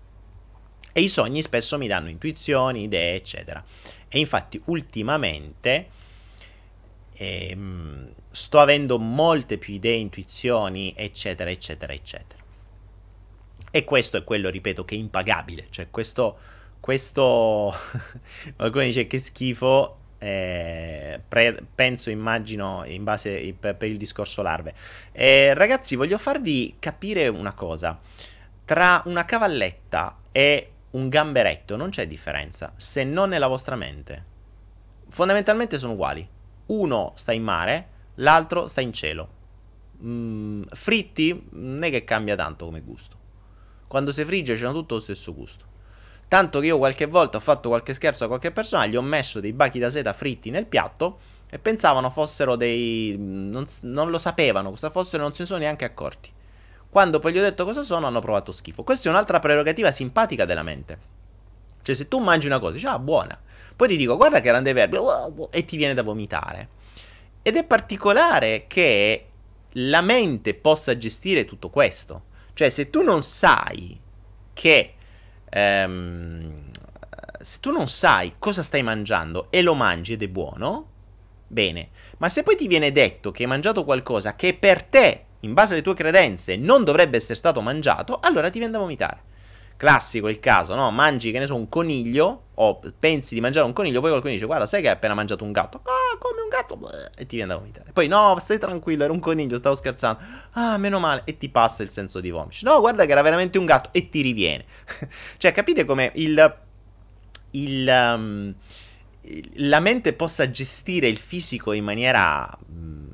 E 0.91 1.01
i 1.01 1.09
sogni 1.09 1.41
spesso 1.41 1.77
mi 1.77 1.87
danno 1.87 2.09
intuizioni, 2.09 2.83
idee, 2.83 3.15
eccetera. 3.15 3.63
E 4.07 4.19
infatti 4.19 4.61
ultimamente 4.65 5.89
ehm, 7.13 8.13
sto 8.31 8.59
avendo 8.59 8.99
molte 8.99 9.57
più 9.57 9.73
idee, 9.73 9.95
intuizioni, 9.95 10.93
eccetera, 10.95 11.49
eccetera, 11.49 11.93
eccetera. 11.93 12.41
E 13.71 13.83
questo 13.83 14.17
è 14.17 14.23
quello, 14.23 14.49
ripeto, 14.49 14.85
che 14.85 14.95
è 14.95 14.99
impagabile. 14.99 15.67
Cioè 15.69 15.89
questo 15.89 16.37
questo 16.83 17.73
qualcuno 18.57 18.83
dice 18.83 19.07
che 19.07 19.17
schifo 19.17 19.99
eh, 20.17 21.17
pre- 21.25 21.63
penso 21.73 22.09
immagino 22.09 22.83
in 22.85 23.05
base 23.05 23.55
per, 23.57 23.77
per 23.77 23.87
il 23.87 23.95
discorso 23.95 24.41
larve. 24.41 24.73
Eh, 25.13 25.53
ragazzi 25.53 25.95
voglio 25.95 26.17
farvi 26.17 26.75
capire 26.79 27.29
una 27.29 27.53
cosa. 27.53 27.97
Tra 28.65 29.01
una 29.05 29.23
cavalletta 29.23 30.19
e 30.33 30.71
un 30.91 31.07
gamberetto 31.07 31.77
non 31.77 31.89
c'è 31.89 32.05
differenza 32.05 32.73
se 32.75 33.05
non 33.05 33.29
nella 33.29 33.47
vostra 33.47 33.77
mente. 33.77 34.25
Fondamentalmente 35.07 35.79
sono 35.79 35.93
uguali. 35.93 36.27
Uno 36.65 37.13
sta 37.15 37.31
in 37.31 37.43
mare 37.43 37.87
l'altro 38.15 38.67
sta 38.67 38.81
in 38.81 38.91
cielo. 38.91 39.29
Mm, 40.03 40.63
fritti 40.73 41.47
non 41.51 41.81
è 41.83 41.89
che 41.89 42.03
cambia 42.03 42.35
tanto 42.35 42.65
come 42.65 42.81
gusto. 42.81 43.17
Quando 43.87 44.11
si 44.11 44.25
frigge 44.25 44.57
c'è 44.57 44.69
tutto 44.71 44.95
lo 44.95 44.99
stesso 44.99 45.33
gusto 45.33 45.71
Tanto 46.33 46.61
che 46.61 46.65
io 46.65 46.79
qualche 46.79 47.05
volta 47.05 47.37
ho 47.37 47.39
fatto 47.39 47.69
qualche 47.69 47.93
scherzo 47.93 48.23
a 48.23 48.27
qualche 48.27 48.49
persona, 48.49 48.87
gli 48.87 48.95
ho 48.95 49.03
messo 49.03 49.39
dei 49.39 49.53
bachi 49.53 49.77
da 49.77 49.91
seta 49.91 50.13
fritti 50.13 50.49
nel 50.49 50.65
piatto 50.65 51.19
e 51.47 51.59
pensavano 51.59 52.09
fossero 52.09 52.55
dei... 52.55 53.15
non, 53.19 53.67
non 53.81 54.09
lo 54.09 54.17
sapevano 54.17 54.71
cosa 54.71 54.89
fossero 54.89 55.17
e 55.17 55.25
non 55.25 55.33
se 55.33 55.43
ne 55.43 55.47
sono 55.47 55.59
neanche 55.59 55.85
accorti. 55.85 56.31
Quando 56.89 57.19
poi 57.19 57.33
gli 57.33 57.37
ho 57.37 57.43
detto 57.43 57.65
cosa 57.65 57.83
sono 57.83 58.07
hanno 58.07 58.19
provato 58.19 58.51
schifo. 58.51 58.81
Questa 58.81 59.09
è 59.09 59.11
un'altra 59.11 59.37
prerogativa 59.37 59.91
simpatica 59.91 60.43
della 60.45 60.63
mente. 60.63 60.97
Cioè 61.83 61.93
se 61.93 62.07
tu 62.07 62.17
mangi 62.17 62.47
una 62.47 62.57
cosa, 62.57 62.73
dici 62.73 62.87
ah 62.87 62.97
buona, 62.97 63.39
poi 63.75 63.89
ti 63.89 63.95
dico 63.95 64.17
guarda 64.17 64.41
che 64.41 64.47
erano 64.47 64.63
dei 64.63 64.73
verbi 64.73 64.97
e 65.51 65.65
ti 65.65 65.77
viene 65.77 65.93
da 65.93 66.01
vomitare. 66.01 66.69
Ed 67.43 67.57
è 67.57 67.63
particolare 67.63 68.65
che 68.65 69.27
la 69.73 70.01
mente 70.01 70.55
possa 70.55 70.97
gestire 70.97 71.45
tutto 71.45 71.69
questo. 71.69 72.23
Cioè 72.53 72.69
se 72.69 72.89
tu 72.89 73.03
non 73.03 73.21
sai 73.21 74.01
che 74.53 74.95
ehm, 75.53 76.71
se 77.39 77.59
tu 77.59 77.71
non 77.71 77.87
sai 77.87 78.33
cosa 78.39 78.63
stai 78.63 78.81
mangiando 78.81 79.47
e 79.51 79.61
lo 79.61 79.75
mangi 79.75 80.13
ed 80.13 80.23
è 80.23 80.27
buono, 80.27 80.87
bene. 81.47 81.89
Ma 82.17 82.29
se 82.29 82.43
poi 82.43 82.55
ti 82.55 82.67
viene 82.67 82.91
detto 82.91 83.31
che 83.31 83.43
hai 83.43 83.49
mangiato 83.49 83.83
qualcosa 83.83 84.35
che 84.35 84.53
per 84.53 84.83
te, 84.83 85.25
in 85.41 85.53
base 85.53 85.73
alle 85.73 85.81
tue 85.81 85.93
credenze, 85.93 86.55
non 86.55 86.83
dovrebbe 86.83 87.17
essere 87.17 87.35
stato 87.35 87.61
mangiato, 87.61 88.19
allora 88.21 88.49
ti 88.49 88.57
viene 88.57 88.73
da 88.73 88.79
vomitare. 88.79 89.31
Classico 89.83 90.29
il 90.29 90.39
caso, 90.39 90.75
no? 90.75 90.89
Mangi, 90.91 91.29
che 91.29 91.39
ne 91.39 91.45
so, 91.45 91.57
un 91.57 91.67
coniglio, 91.67 92.43
o 92.53 92.79
pensi 92.97 93.33
di 93.35 93.41
mangiare 93.41 93.65
un 93.65 93.73
coniglio, 93.73 93.99
poi 93.99 94.11
qualcuno 94.11 94.31
dice, 94.31 94.45
guarda, 94.45 94.65
sai 94.65 94.81
che 94.81 94.87
hai 94.87 94.93
appena 94.93 95.13
mangiato 95.13 95.43
un 95.43 95.51
gatto? 95.51 95.81
Ah, 95.83 96.17
come 96.17 96.41
un 96.41 96.47
gatto? 96.47 96.79
E 97.17 97.25
ti 97.25 97.35
viene 97.35 97.51
da 97.51 97.57
vomitare. 97.57 97.91
Poi, 97.91 98.07
no, 98.07 98.37
stai 98.39 98.57
tranquillo, 98.59 99.03
era 99.03 99.11
un 99.11 99.19
coniglio, 99.19 99.57
stavo 99.57 99.75
scherzando. 99.75 100.21
Ah, 100.51 100.77
meno 100.77 100.99
male. 100.99 101.23
E 101.25 101.37
ti 101.37 101.49
passa 101.49 101.83
il 101.83 101.89
senso 101.89 102.21
di 102.21 102.29
vomito. 102.29 102.59
No, 102.61 102.79
guarda 102.79 103.05
che 103.05 103.11
era 103.11 103.21
veramente 103.21 103.57
un 103.57 103.65
gatto 103.65 103.89
e 103.91 104.07
ti 104.07 104.21
riviene. 104.21 104.63
cioè, 105.35 105.51
capite 105.51 105.83
come 105.83 106.13
il... 106.15 106.55
il 107.51 107.87
um, 108.15 108.55
la 109.55 109.79
mente 109.81 110.13
possa 110.13 110.49
gestire 110.49 111.09
il 111.09 111.17
fisico 111.17 111.73
in 111.73 111.83
maniera... 111.83 112.57
Um, 112.69 113.12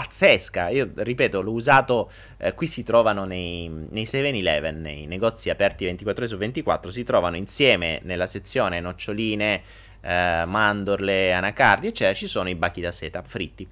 pazzesca. 0.00 0.70
Io 0.70 0.90
ripeto, 0.94 1.42
l'ho 1.42 1.52
usato. 1.52 2.10
Eh, 2.38 2.54
qui 2.54 2.66
si 2.66 2.82
trovano 2.82 3.24
nei, 3.24 3.68
nei 3.68 4.04
7-Eleven, 4.04 4.80
nei 4.80 5.06
negozi 5.06 5.50
aperti 5.50 5.84
24 5.84 6.22
ore 6.22 6.32
su 6.32 6.38
24. 6.38 6.90
Si 6.90 7.04
trovano 7.04 7.36
insieme 7.36 8.00
nella 8.04 8.26
sezione 8.26 8.80
noccioline, 8.80 9.62
eh, 10.00 10.44
mandorle, 10.46 11.32
anacardi, 11.32 11.88
eccetera. 11.88 12.14
Ci 12.14 12.26
sono 12.26 12.48
i 12.48 12.54
bachi 12.54 12.80
da 12.80 12.92
seta 12.92 13.22
fritti. 13.22 13.68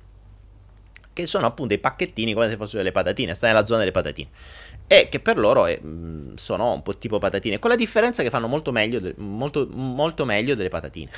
Che 1.13 1.27
sono 1.27 1.47
appunto 1.47 1.75
i 1.75 1.79
pacchettini 1.79 2.35
come 2.35 2.49
se 2.49 2.57
fossero 2.57 2.79
delle 2.79 2.93
patatine. 2.93 3.35
Sta 3.35 3.47
nella 3.47 3.65
zona 3.65 3.81
delle 3.81 3.91
patatine. 3.91 4.29
E 4.87 5.09
che 5.09 5.21
per 5.21 5.39
loro 5.39 5.67
è, 5.67 5.81
mh, 5.81 6.35
sono 6.37 6.73
un 6.75 6.83
po' 6.83 6.97
tipo 6.99 7.19
patatine. 7.19 7.59
Con 7.59 7.71
la 7.71 7.77
differenza 7.77 8.23
che 8.23 8.31
fanno 8.31 8.49
molto 8.49 8.71
meglio, 8.71 9.01
molto, 9.17 9.67
molto 9.71 10.25
meglio 10.27 10.55
delle 10.55 10.69
patatine. 10.69 11.11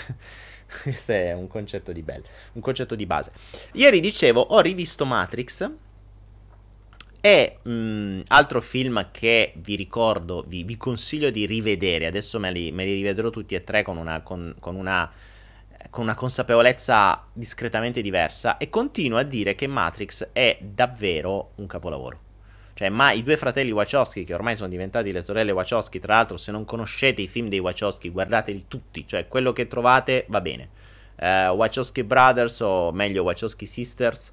Questo 0.83 1.13
è 1.13 1.33
un 1.33 1.49
concetto 1.49 1.93
di 1.93 2.03
bello, 2.03 2.25
un 2.53 2.61
concetto 2.61 2.95
di 2.95 3.07
base. 3.07 3.33
Ieri 3.73 4.01
dicevo, 4.01 4.41
ho 4.41 4.61
rivisto 4.61 5.05
Matrix. 5.05 5.71
E 7.23 7.59
mh, 7.63 8.23
altro 8.29 8.63
film 8.63 9.09
che 9.11 9.53
vi 9.57 9.77
ricordo, 9.77 10.43
vi, 10.47 10.65
vi, 10.65 10.79
consiglio 10.79 11.29
di 11.29 11.45
rivedere. 11.45 12.07
Adesso 12.07 12.39
me 12.39 12.51
li, 12.51 12.73
me 12.73 12.85
li 12.85 12.95
rivedrò 12.95 13.29
tutti 13.29 13.55
e 13.55 13.63
tre 13.63 13.83
con 13.83 13.99
una, 13.99 14.23
con, 14.23 14.55
con, 14.59 14.75
una, 14.75 15.11
con 15.91 16.05
una 16.05 16.15
consapevolezza 16.15 17.27
discretamente 17.35 18.01
diversa. 18.01 18.57
E 18.57 18.71
continuo 18.71 19.19
a 19.19 19.23
dire 19.23 19.55
che 19.55 19.67
Matrix 19.67 20.29
è 20.33 20.59
davvero 20.63 21.51
un 21.57 21.67
capolavoro. 21.67 22.30
Cioè, 22.81 22.89
ma 22.89 23.13
i 23.13 23.23
due 23.23 23.37
fratelli 23.37 23.73
Wachowski, 23.73 24.25
che 24.25 24.33
ormai 24.33 24.57
sono 24.57 24.71
diventati 24.71 25.13
le 25.13 25.21
sorelle 25.21 25.53
Wachowski, 25.53 25.99
tra 25.99 26.15
l'altro, 26.15 26.39
se 26.39 26.51
non 26.51 26.65
conoscete 26.65 27.21
i 27.21 27.29
film 27.29 27.51
dei 27.51 27.59
Wachowski, 27.59 28.09
guardateli 28.09 28.65
tutti, 28.69 29.07
cioè 29.07 29.29
quello 29.29 29.53
che 29.53 29.69
trovate 29.69 30.25
va 30.29 30.41
bene. 30.41 30.71
Uh, 31.21 31.53
Wachowski 31.53 32.03
Brothers 32.05 32.61
o 32.61 32.91
meglio 32.91 33.23
Wachowski 33.23 33.67
Sisters 33.67 34.33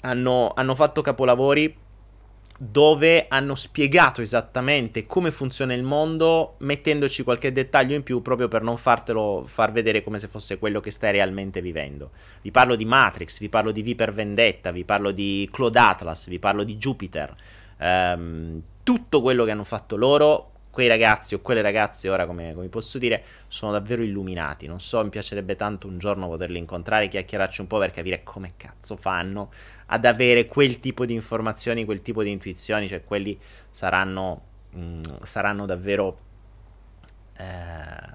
hanno, 0.00 0.52
hanno 0.52 0.74
fatto 0.74 1.00
capolavori 1.00 1.76
dove 2.56 3.26
hanno 3.28 3.54
spiegato 3.54 4.22
esattamente 4.22 5.06
come 5.06 5.30
funziona 5.30 5.74
il 5.74 5.82
mondo, 5.82 6.54
mettendoci 6.58 7.24
qualche 7.24 7.52
dettaglio 7.52 7.94
in 7.94 8.02
più 8.02 8.22
proprio 8.22 8.48
per 8.48 8.62
non 8.62 8.76
fartelo 8.76 9.44
far 9.46 9.72
vedere 9.72 10.02
come 10.02 10.18
se 10.18 10.28
fosse 10.28 10.58
quello 10.58 10.80
che 10.80 10.90
stai 10.90 11.12
realmente 11.12 11.60
vivendo. 11.60 12.10
Vi 12.42 12.50
parlo 12.50 12.76
di 12.76 12.84
Matrix, 12.84 13.40
vi 13.40 13.48
parlo 13.48 13.72
di 13.72 13.82
V 13.82 13.94
per 13.94 14.12
Vendetta, 14.12 14.70
vi 14.70 14.84
parlo 14.84 15.10
di 15.10 15.48
Claude 15.52 15.78
Atlas, 15.78 16.28
vi 16.28 16.38
parlo 16.38 16.62
di 16.62 16.76
Jupiter. 16.76 17.34
Um, 17.78 18.62
tutto 18.84 19.20
quello 19.20 19.44
che 19.44 19.50
hanno 19.50 19.64
fatto 19.64 19.96
loro, 19.96 20.52
quei 20.74 20.88
ragazzi 20.88 21.34
o 21.34 21.40
quelle 21.40 21.62
ragazze, 21.62 22.08
ora 22.08 22.26
come, 22.26 22.52
come, 22.52 22.68
posso 22.68 22.98
dire, 22.98 23.22
sono 23.46 23.70
davvero 23.70 24.02
illuminati. 24.02 24.66
Non 24.66 24.80
so, 24.80 25.02
mi 25.04 25.08
piacerebbe 25.08 25.54
tanto 25.54 25.86
un 25.86 25.98
giorno 25.98 26.26
poterli 26.26 26.58
incontrare, 26.58 27.06
chiacchierarci 27.06 27.60
un 27.60 27.68
po' 27.68 27.78
per 27.78 27.92
capire 27.92 28.24
come 28.24 28.54
cazzo 28.56 28.96
fanno 28.96 29.50
ad 29.86 30.04
avere 30.04 30.46
quel 30.46 30.80
tipo 30.80 31.06
di 31.06 31.14
informazioni, 31.14 31.84
quel 31.84 32.02
tipo 32.02 32.24
di 32.24 32.32
intuizioni, 32.32 32.88
cioè 32.88 33.04
quelli 33.04 33.38
saranno, 33.70 34.42
mh, 34.70 34.80
mm, 34.80 35.00
saranno 35.22 35.64
davvero 35.64 36.18
eh, 37.36 37.44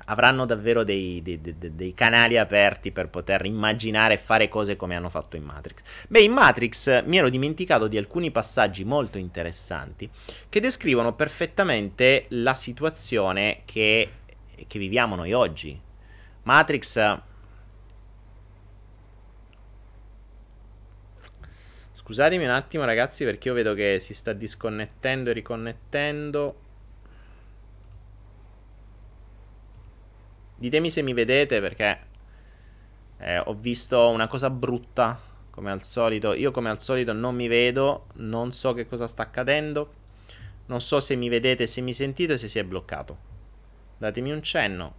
avranno 0.06 0.46
davvero 0.46 0.84
dei, 0.84 1.22
dei, 1.22 1.42
dei, 1.42 1.76
dei, 1.76 1.94
canali 1.94 2.38
aperti 2.38 2.92
per 2.92 3.10
poter 3.10 3.46
immaginare 3.46 4.14
e 4.14 4.18
fare 4.18 4.48
cose 4.48 4.78
come 4.78 4.96
hanno 4.96 5.10
fatto 5.10 5.36
in 5.36 5.44
Matrix. 5.44 5.82
Beh, 6.08 6.22
in 6.22 6.32
Matrix 6.32 7.04
mi 7.04 7.18
ero 7.18 7.30
dimenticato 7.30 7.88
di 7.88 7.98
alcuni 7.98 8.32
passaggi 8.32 8.86
molto 8.86 9.18
interessanti 9.18 10.10
che 10.48 10.60
descrivono 10.62 11.14
perfettamente 11.16 12.26
la 12.30 12.54
situazione 12.54 13.64
che, 13.66 14.10
che 14.66 14.80
viviamo 14.80 15.16
noi 15.16 15.34
oggi. 15.34 15.80
Matrix... 16.44 17.22
Scusatemi 21.92 22.44
un 22.44 22.50
attimo 22.50 22.86
ragazzi 22.86 23.24
perché 23.24 23.50
io 23.50 23.54
vedo 23.54 23.76
che 23.76 24.00
si 24.00 24.16
sta 24.16 24.34
disconnettendo 24.34 25.30
e 25.30 25.34
riconnettendo. 25.34 26.69
Ditemi 30.60 30.92
se 30.92 31.02
mi 31.02 31.14
vedete 31.14 31.62
perché 31.62 32.00
eh, 33.20 33.40
ho 33.40 33.54
visto 33.54 34.10
una 34.10 34.28
cosa 34.28 34.50
brutta 34.50 35.18
come 35.50 35.72
al 35.72 35.84
solito. 35.84 36.34
Io 36.34 36.52
come 36.52 36.70
al 36.70 36.82
solito 36.82 37.14
non 37.14 37.34
mi 37.34 37.48
vedo, 37.48 38.08
non 38.16 38.52
so 38.52 38.74
che 38.74 38.86
cosa 38.86 39.08
sta 39.08 39.24
accadendo. 39.24 39.94
Non 40.66 40.82
so 40.82 41.00
se 41.00 41.16
mi 41.16 41.30
vedete, 41.30 41.66
se 41.66 41.80
mi 41.80 41.94
sentite 41.94 42.38
se 42.38 42.50
si 42.50 42.60
è 42.60 42.64
bloccato. 42.66 43.18
Datemi 43.98 44.32
un 44.32 44.44
cenno. 44.44 44.94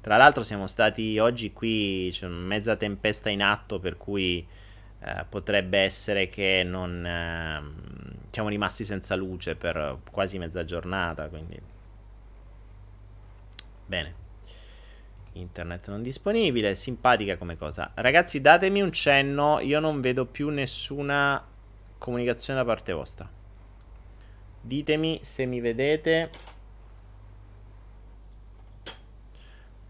Tra 0.00 0.16
l'altro 0.16 0.42
siamo 0.42 0.66
stati 0.66 1.18
oggi 1.18 1.52
qui, 1.52 2.08
c'è 2.10 2.26
mezza 2.26 2.74
tempesta 2.74 3.30
in 3.30 3.42
atto 3.42 3.78
per 3.78 3.96
cui 3.96 4.46
eh, 5.00 5.24
potrebbe 5.28 5.78
essere 5.78 6.28
che 6.28 6.62
non 6.64 7.06
eh, 7.06 8.26
siamo 8.30 8.48
rimasti 8.48 8.84
senza 8.84 9.14
luce 9.14 9.54
per 9.54 9.98
quasi 10.10 10.38
mezza 10.38 10.64
giornata, 10.64 11.28
quindi 11.28 11.60
bene. 13.86 14.26
Internet 15.32 15.88
non 15.88 16.02
disponibile, 16.02 16.74
simpatica 16.74 17.36
come 17.36 17.56
cosa. 17.56 17.92
Ragazzi, 17.94 18.40
datemi 18.40 18.80
un 18.80 18.92
cenno, 18.92 19.60
io 19.60 19.78
non 19.78 20.00
vedo 20.00 20.26
più 20.26 20.48
nessuna 20.48 21.44
comunicazione 21.96 22.58
da 22.58 22.64
parte 22.64 22.92
vostra. 22.92 23.30
Ditemi 24.60 25.20
se 25.22 25.46
mi 25.46 25.60
vedete. 25.60 26.30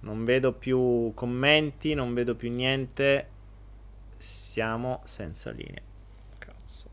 Non 0.01 0.25
vedo 0.25 0.53
più 0.53 1.13
commenti, 1.15 1.95
non 1.95 2.13
vedo 2.15 2.35
più 2.35 2.51
niente 2.51 3.37
siamo 4.19 5.01
senza 5.05 5.51
linea. 5.51 5.83
Cazzo. 6.39 6.91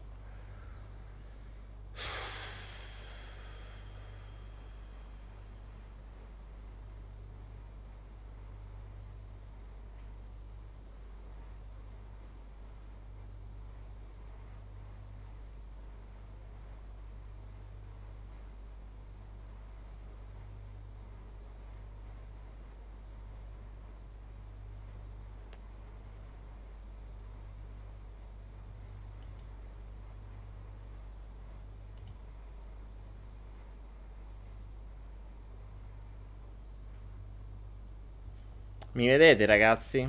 Mi 38.96 39.08
vedete 39.08 39.46
ragazzi? 39.46 40.08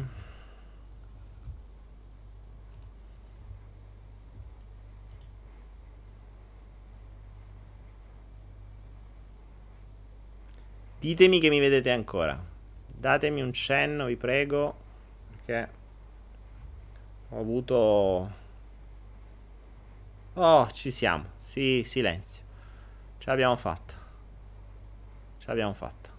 Ditemi 11.01 11.41
che 11.41 11.49
mi 11.49 11.59
vedete 11.59 11.91
ancora. 11.91 12.41
Datemi 12.87 13.43
un 13.43 13.53
cenno, 13.53 14.07
vi 14.07 14.15
prego. 14.17 14.77
Perché 15.31 15.69
ho 17.31 17.41
avuto... 17.41 18.33
Oh, 20.35 20.71
ci 20.71 20.93
siamo. 20.93 21.25
Sì, 21.41 21.83
silenzio. 21.85 22.43
Ce 23.19 23.29
l'abbiamo 23.29 23.57
fatta. 23.57 23.95
Ce 25.39 25.47
l'abbiamo 25.49 25.73
fatta. 25.75 26.16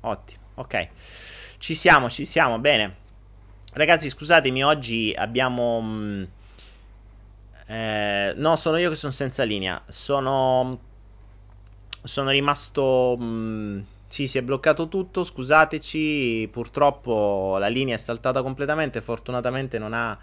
Ottimo, 0.00 0.40
ok. 0.54 0.88
Ci 1.58 1.74
siamo, 1.74 2.08
ci 2.08 2.24
siamo, 2.24 2.58
bene. 2.58 2.96
Ragazzi, 3.72 4.08
scusatemi, 4.08 4.64
oggi 4.64 5.14
abbiamo... 5.16 5.80
Mh, 5.80 5.86
mm, 5.86 6.24
eh, 7.66 8.32
no, 8.36 8.56
sono 8.56 8.78
io 8.78 8.90
che 8.90 8.96
sono 8.96 9.12
senza 9.12 9.44
linea. 9.44 9.82
Sono... 9.86 10.78
Sono 12.02 12.30
rimasto... 12.30 13.16
Mh, 13.18 13.24
mm, 13.24 13.80
sì, 14.06 14.26
si 14.26 14.38
è 14.38 14.42
bloccato 14.42 14.88
tutto, 14.88 15.22
scusateci. 15.22 16.48
Purtroppo 16.50 17.56
la 17.58 17.68
linea 17.68 17.94
è 17.94 17.98
saltata 17.98 18.42
completamente. 18.42 19.00
Fortunatamente 19.02 19.78
non 19.78 19.92
ha, 19.92 20.18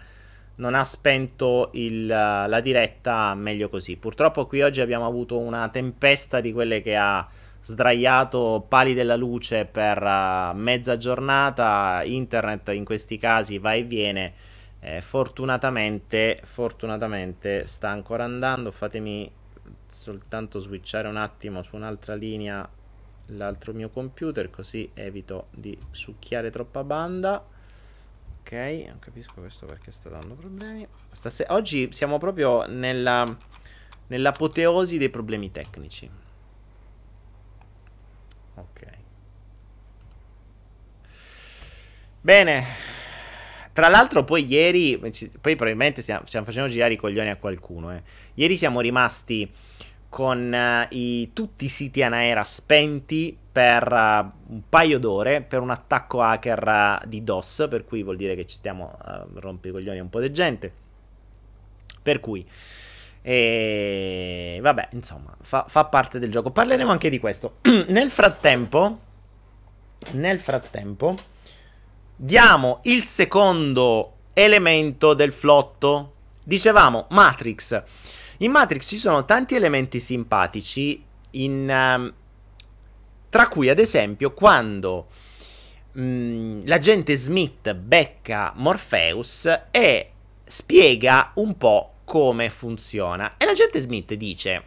non 0.56 0.74
ha 0.74 0.84
spento 0.84 1.70
il, 1.74 2.06
la 2.06 2.60
diretta. 2.60 3.34
Meglio 3.34 3.68
così. 3.68 3.96
Purtroppo 3.96 4.46
qui 4.46 4.60
oggi 4.60 4.80
abbiamo 4.80 5.06
avuto 5.06 5.38
una 5.38 5.68
tempesta 5.68 6.40
di 6.40 6.52
quelle 6.52 6.82
che 6.82 6.96
ha 6.96 7.26
sdraiato 7.60 8.64
pali 8.66 8.94
della 8.94 9.16
luce 9.16 9.64
per 9.64 10.02
uh, 10.02 10.56
mezza 10.56 10.96
giornata, 10.96 12.02
internet 12.04 12.68
in 12.70 12.84
questi 12.84 13.18
casi 13.18 13.58
va 13.58 13.74
e 13.74 13.82
viene. 13.82 14.34
Eh, 14.80 15.00
fortunatamente, 15.00 16.38
fortunatamente 16.42 17.66
sta 17.66 17.88
ancora 17.90 18.24
andando. 18.24 18.70
Fatemi 18.70 19.30
soltanto 19.86 20.60
switchare 20.60 21.08
un 21.08 21.16
attimo 21.16 21.62
su 21.62 21.76
un'altra 21.76 22.14
linea 22.14 22.68
l'altro 23.32 23.72
mio 23.72 23.90
computer 23.90 24.48
così 24.50 24.90
evito 24.94 25.48
di 25.50 25.76
succhiare 25.90 26.50
troppa 26.50 26.84
banda. 26.84 27.44
Ok, 28.40 28.52
non 28.86 28.98
capisco 28.98 29.34
questo 29.40 29.66
perché 29.66 29.90
sta 29.90 30.08
dando 30.08 30.34
problemi. 30.34 30.86
Stase- 31.12 31.46
oggi 31.50 31.88
siamo 31.92 32.18
proprio 32.18 32.64
nella, 32.66 33.26
nell'apoteosi 34.06 34.96
dei 34.96 35.10
problemi 35.10 35.50
tecnici. 35.50 36.27
Ok. 38.58 38.86
Bene. 42.20 42.64
Tra 43.72 43.88
l'altro 43.88 44.24
poi 44.24 44.44
ieri, 44.44 44.98
poi 44.98 45.54
probabilmente 45.54 46.02
stiamo, 46.02 46.26
stiamo 46.26 46.44
facendo 46.44 46.68
girare 46.68 46.94
i 46.94 46.96
coglioni 46.96 47.30
a 47.30 47.36
qualcuno. 47.36 47.94
Eh. 47.94 48.02
Ieri 48.34 48.56
siamo 48.56 48.80
rimasti 48.80 49.48
con 50.08 50.52
uh, 50.52 50.94
i, 50.94 51.32
tutti 51.32 51.66
i 51.66 51.68
siti 51.68 52.02
Anaera 52.02 52.42
spenti 52.42 53.36
per 53.52 53.86
uh, 53.92 54.52
un 54.52 54.62
paio 54.68 54.98
d'ore 54.98 55.42
per 55.42 55.60
un 55.60 55.70
attacco 55.70 56.22
hacker 56.22 57.00
uh, 57.02 57.06
di 57.06 57.22
DOS, 57.22 57.66
per 57.70 57.84
cui 57.84 58.02
vuol 58.02 58.16
dire 58.16 58.34
che 58.34 58.46
ci 58.46 58.56
stiamo 58.56 58.98
coglioni 59.70 59.98
a 59.98 60.02
un 60.02 60.10
po' 60.10 60.20
di 60.20 60.32
gente. 60.32 60.72
Per 62.02 62.20
cui 62.20 62.44
e 63.30 64.58
vabbè, 64.62 64.88
insomma, 64.92 65.36
fa, 65.42 65.66
fa 65.68 65.84
parte 65.84 66.18
del 66.18 66.30
gioco. 66.30 66.50
Parleremo 66.50 66.90
anche 66.90 67.10
di 67.10 67.18
questo. 67.18 67.56
nel 67.88 68.08
frattempo, 68.08 69.00
nel 70.12 70.40
frattempo, 70.40 71.14
diamo 72.16 72.80
il 72.84 73.02
secondo 73.02 74.14
elemento 74.32 75.12
del 75.12 75.32
flotto. 75.32 76.14
Dicevamo 76.42 77.04
Matrix. 77.10 77.82
In 78.38 78.50
Matrix 78.50 78.88
ci 78.88 78.96
sono 78.96 79.26
tanti 79.26 79.54
elementi 79.54 80.00
simpatici, 80.00 81.04
in, 81.32 81.68
um, 81.68 82.14
tra 83.28 83.46
cui 83.48 83.68
ad 83.68 83.78
esempio 83.78 84.32
quando 84.32 85.08
um, 85.92 86.62
l'agente 86.64 87.14
Smith 87.14 87.74
becca 87.74 88.54
Morpheus 88.56 89.64
e 89.70 90.12
spiega 90.44 91.32
un 91.34 91.58
po' 91.58 91.92
come 92.08 92.48
funziona. 92.48 93.34
E 93.36 93.44
l'agente 93.44 93.78
Smith 93.78 94.14
dice: 94.14 94.62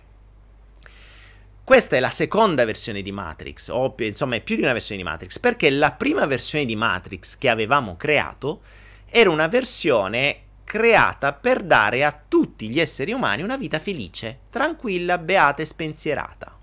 Questa 1.64 1.96
è 1.96 2.00
la 2.00 2.12
seconda 2.12 2.66
versione 2.66 3.02
di 3.02 3.12
Matrix, 3.12 3.70
o 3.70 3.96
insomma 3.98 4.36
è 4.36 4.42
più 4.42 4.56
di 4.56 4.62
una 4.62 4.74
versione 4.74 5.02
di 5.02 5.08
Matrix, 5.08 5.40
perché 5.40 5.72
la 5.72 5.92
prima 5.92 6.28
versione 6.28 6.66
di 6.66 6.76
Matrix 6.76 7.40
che 7.40 7.50
avevamo 7.50 7.98
creato 7.98 8.62
era 9.10 9.32
una 9.32 9.48
versione 9.48 10.44
creata 10.64 11.34
per 11.34 11.64
dare 11.64 12.06
a 12.06 12.18
tutti 12.28 12.70
gli 12.70 12.80
esseri 12.80 13.12
umani 13.12 13.42
una 13.42 13.58
vita 13.58 13.80
felice, 13.80 14.42
tranquilla, 14.52 15.18
beata 15.18 15.64
e 15.64 15.66
spensierata. 15.66 16.56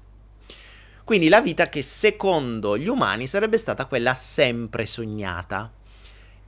Quindi 1.02 1.28
la 1.28 1.40
vita 1.40 1.68
che 1.68 1.82
secondo 1.82 2.78
gli 2.78 2.86
umani 2.86 3.26
sarebbe 3.26 3.58
stata 3.58 3.86
quella 3.86 4.14
sempre 4.14 4.86
sognata. 4.86 5.72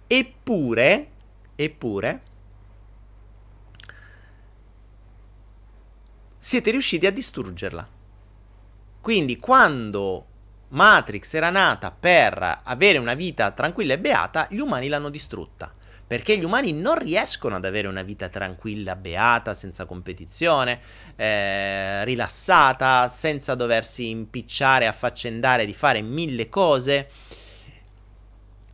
Eppure, 0.07 1.09
eppure, 1.57 2.23
siete 6.40 6.70
riusciti 6.70 7.07
a 7.07 7.12
distruggerla. 7.12 7.87
Quindi 9.03 9.37
quando 9.37 10.26
Matrix 10.68 11.35
era 11.35 11.50
nata 11.50 11.90
per 11.90 12.61
avere 12.64 12.96
una 12.96 13.14
vita 13.14 13.50
tranquilla 13.50 13.92
e 13.92 13.98
beata, 13.98 14.46
gli 14.50 14.59
umani 14.59 14.88
l'hanno 14.88 15.11
distrutta. 15.11 15.72
Perché 16.07 16.38
gli 16.38 16.44
umani 16.44 16.72
non 16.72 16.98
riescono 16.98 17.57
ad 17.57 17.64
avere 17.64 17.87
una 17.87 18.03
vita 18.03 18.29
tranquilla, 18.29 18.96
beata, 18.96 19.55
senza 19.55 19.85
competizione, 19.85 20.81
eh, 21.14 22.05
rilassata, 22.05 23.07
senza 23.07 23.55
doversi 23.55 24.09
impicciare, 24.09 24.88
affaccendare 24.88 25.66
di 25.66 25.74
fare 25.74 26.00
mille 26.03 26.48
cose. 26.48 27.09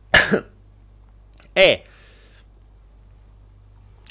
e 1.53 1.83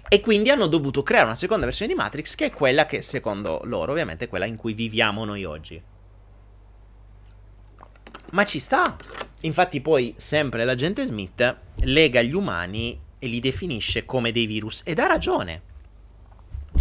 e 0.09 0.21
quindi 0.21 0.51
hanno 0.51 0.67
dovuto 0.69 1.03
creare 1.03 1.27
una 1.27 1.35
seconda 1.35 1.65
versione 1.65 1.93
di 1.93 1.99
Matrix 1.99 2.35
che 2.35 2.47
è 2.47 2.53
quella 2.53 2.87
che 2.87 3.03
secondo 3.03 3.61
loro 3.65 3.93
ovviamente 3.93 4.27
è 4.27 4.29
quella 4.29 4.47
in 4.47 4.57
cui 4.57 4.73
viviamo 4.73 5.25
noi 5.25 5.45
oggi. 5.45 5.83
Ma 8.31 8.45
ci 8.45 8.59
sta. 8.59 8.97
Infatti 9.43 9.81
poi 9.81 10.15
sempre 10.17 10.65
l'agente 10.65 11.05
Smith 11.05 11.57
lega 11.83 12.23
gli 12.23 12.35
umani 12.35 12.99
e 13.19 13.27
li 13.27 13.41
definisce 13.41 14.05
come 14.05 14.33
dei 14.33 14.47
virus 14.47 14.83
ed 14.85 14.99
ha 14.99 15.07
ragione. 15.07 15.63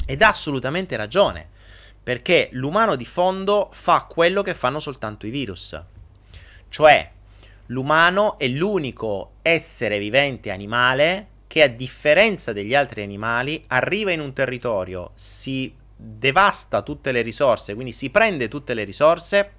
Ed 0.05 0.21
ha 0.21 0.29
assolutamente 0.29 0.95
ragione. 0.95 1.49
Perché 2.03 2.49
l'umano 2.51 2.95
di 2.95 3.05
fondo 3.05 3.69
fa 3.71 4.01
quello 4.03 4.43
che 4.43 4.53
fanno 4.53 4.79
soltanto 4.79 5.25
i 5.25 5.31
virus. 5.31 5.79
Cioè, 6.69 7.11
l'umano 7.67 8.37
è 8.37 8.47
l'unico 8.47 9.33
essere 9.41 9.97
vivente 9.97 10.51
animale 10.51 11.33
che 11.55 11.63
a 11.63 11.67
differenza 11.69 12.51
degli 12.51 12.75
altri 12.75 13.01
animali 13.01 13.63
arriva 13.67 14.11
in 14.11 14.19
un 14.19 14.33
territorio, 14.33 15.11
si 15.15 15.73
devasta 15.95 16.81
tutte 16.81 17.13
le 17.13 17.21
risorse, 17.21 17.75
quindi 17.75 17.93
si 17.93 18.09
prende 18.09 18.49
tutte 18.49 18.73
le 18.73 18.83
risorse, 18.83 19.51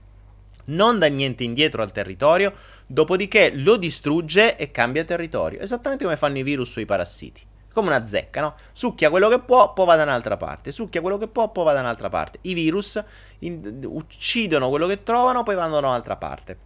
non 0.67 0.99
dà 0.99 1.07
niente 1.07 1.43
indietro 1.43 1.81
al 1.81 1.93
territorio, 1.93 2.53
dopodiché 2.87 3.51
lo 3.55 3.79
distrugge 3.79 4.57
e 4.57 4.71
cambia 4.71 5.05
territorio, 5.05 5.61
esattamente 5.61 6.05
come 6.05 6.19
fanno 6.19 6.37
i 6.37 6.43
virus 6.43 6.77
o 6.77 6.81
i 6.81 6.85
parassiti. 6.85 7.41
Come 7.73 7.89
una 7.89 8.05
zecca, 8.05 8.43
no? 8.43 8.57
Succhia 8.75 9.09
quello 9.09 9.31
che 9.31 9.39
può, 9.39 9.73
poi 9.73 9.87
va 9.87 9.97
da 9.97 10.03
un'altra 10.03 10.37
parte. 10.37 10.73
Succhia 10.73 11.01
quello 11.01 11.17
che 11.17 11.29
può, 11.29 11.51
poi 11.51 11.65
va 11.65 11.73
da 11.73 11.81
un'altra 11.81 12.11
parte. 12.11 12.41
I 12.43 12.53
virus 12.53 13.03
in- 13.39 13.81
uccidono 13.87 14.69
quello 14.69 14.87
che 14.87 15.03
trovano, 15.03 15.43
poi 15.43 15.55
vanno 15.55 15.81
da 15.81 15.87
un'altra 15.87 16.17
parte. 16.17 16.65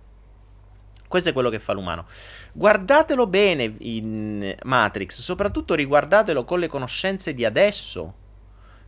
Questo 1.10 1.30
è 1.30 1.32
quello 1.32 1.50
che 1.50 1.58
fa 1.58 1.72
l'umano. 1.72 2.06
Guardatelo 2.52 3.26
bene 3.26 3.74
in 3.80 4.54
Matrix, 4.62 5.18
soprattutto 5.18 5.74
riguardatelo 5.74 6.44
con 6.44 6.60
le 6.60 6.68
conoscenze 6.68 7.34
di 7.34 7.44
adesso, 7.44 8.14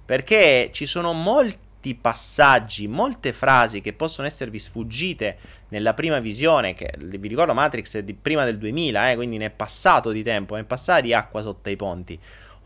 perché 0.05 0.71
ci 0.73 0.87
sono 0.87 1.13
molti 1.15 1.97
passaggi, 1.97 2.87
molte 2.87 3.33
frasi 3.33 3.81
che 3.81 3.93
possono 3.93 4.29
esservi 4.29 4.61
sfuggite 4.61 5.37
nella 5.71 5.95
prima 5.95 6.21
visione, 6.21 6.75
che 6.75 6.95
vi 6.97 7.27
ricordo 7.27 7.55
Matrix 7.55 7.97
è 7.97 8.05
di 8.05 8.15
prima 8.15 8.45
del 8.45 8.57
2000, 8.57 9.11
eh, 9.11 9.17
quindi 9.17 9.37
ne 9.37 9.47
è 9.47 9.51
passato 9.51 10.13
di 10.13 10.23
tempo, 10.23 10.55
ne 10.55 10.61
è 10.61 10.65
passata 10.65 11.01
di 11.01 11.13
acqua 11.13 11.43
sotto 11.43 11.71
i 11.71 11.77
ponti. 11.77 12.17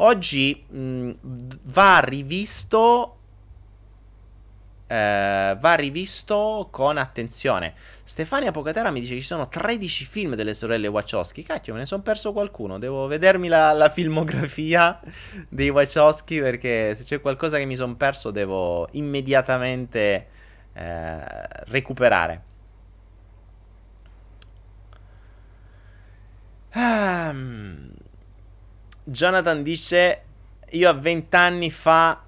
Oggi 0.01 0.67
mh, 0.69 1.11
va 1.63 2.01
rivisto 2.01 3.16
eh, 4.87 5.57
va 5.59 5.75
rivisto 5.75 6.69
con 6.71 6.97
attenzione. 6.97 7.75
Stefania 8.05 8.53
Pocatera 8.53 8.91
mi 8.91 9.01
dice 9.01 9.15
che 9.15 9.21
ci 9.21 9.27
sono 9.27 9.49
13 9.49 10.05
film 10.05 10.35
delle 10.35 10.55
sorelle 10.55 10.87
Wachowski. 10.87 11.43
Cacchio, 11.43 11.73
me 11.73 11.81
ne 11.81 11.87
sono 11.87 12.03
perso 12.03 12.33
qualcuno. 12.33 12.79
Devo 12.79 13.07
vedermi 13.07 13.49
la, 13.49 13.73
la 13.73 13.89
filmografia 13.91 15.01
dei 15.49 15.71
Wachowski 15.71 16.39
perché 16.41 16.95
se 16.95 17.03
c'è 17.05 17.21
qualcosa 17.21 17.59
che 17.59 17.65
mi 17.65 17.75
sono 17.75 17.97
perso 17.97 18.31
devo 18.31 18.89
immediatamente 18.93 20.27
eh, 20.73 21.25
recuperare. 21.67 22.43
Um, 26.75 27.91
Jonathan 29.03 29.63
dice: 29.63 30.23
Io 30.71 30.89
a 30.89 30.93
20 30.93 31.37
anni 31.37 31.71
fa 31.71 32.26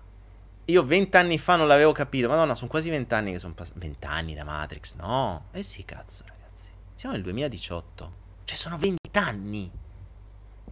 io 0.70 0.84
vent'anni 0.84 1.38
fa 1.38 1.56
non 1.56 1.66
l'avevo 1.66 1.92
capito. 1.92 2.28
Madonna, 2.28 2.54
sono 2.54 2.68
quasi 2.68 2.90
vent'anni 2.90 3.32
che 3.32 3.38
sono 3.38 3.54
passati. 3.54 3.78
Vent'anni 3.78 4.34
da 4.34 4.44
Matrix, 4.44 4.94
no? 4.96 5.46
Eh 5.52 5.62
sì, 5.62 5.84
cazzo, 5.84 6.24
ragazzi. 6.26 6.68
Siamo 6.94 7.14
nel 7.14 7.24
2018. 7.24 8.12
Cioè, 8.44 8.56
sono 8.56 8.76
vent'anni. 8.76 9.70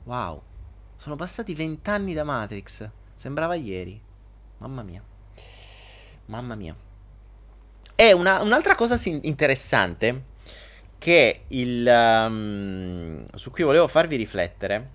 Wow. 0.05 0.43
Sono 0.97 1.17
passati 1.17 1.55
vent'anni 1.55 2.13
da 2.13 2.25
Matrix. 2.25 2.89
Sembrava 3.15 3.55
ieri. 3.55 4.01
Mamma 4.59 4.83
mia. 4.83 5.03
Mamma 6.27 6.55
mia. 6.55 6.77
E 7.95 8.13
una, 8.13 8.43
un'altra 8.43 8.75
cosa 8.75 9.01
interessante 9.23 10.25
che 10.99 11.45
il, 11.49 11.87
um, 11.87 13.25
su 13.35 13.51
cui 13.51 13.65
volevo 13.65 13.89
farvi 13.89 14.17
riflettere 14.17 14.91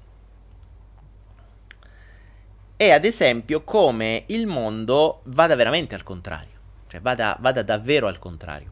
è 2.82 2.90
ad 2.90 3.06
esempio 3.06 3.62
come 3.62 4.24
il 4.30 4.48
mondo 4.48 5.22
vada 5.26 5.54
veramente 5.54 5.94
al 5.94 6.02
contrario, 6.02 6.58
cioè 6.88 7.00
vada, 7.00 7.38
vada 7.40 7.62
davvero 7.62 8.08
al 8.08 8.18
contrario. 8.18 8.70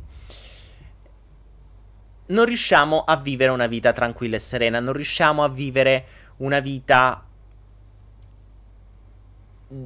Non 2.30 2.46
riusciamo 2.46 3.04
a 3.04 3.16
vivere 3.18 3.52
una 3.52 3.68
vita 3.68 3.94
tranquilla 3.94 4.36
e 4.36 4.40
serena, 4.40 4.80
non 4.80 4.94
riusciamo 4.94 5.44
a 5.44 5.48
vivere 5.48 6.06
una 6.38 6.60
vita 6.60 7.24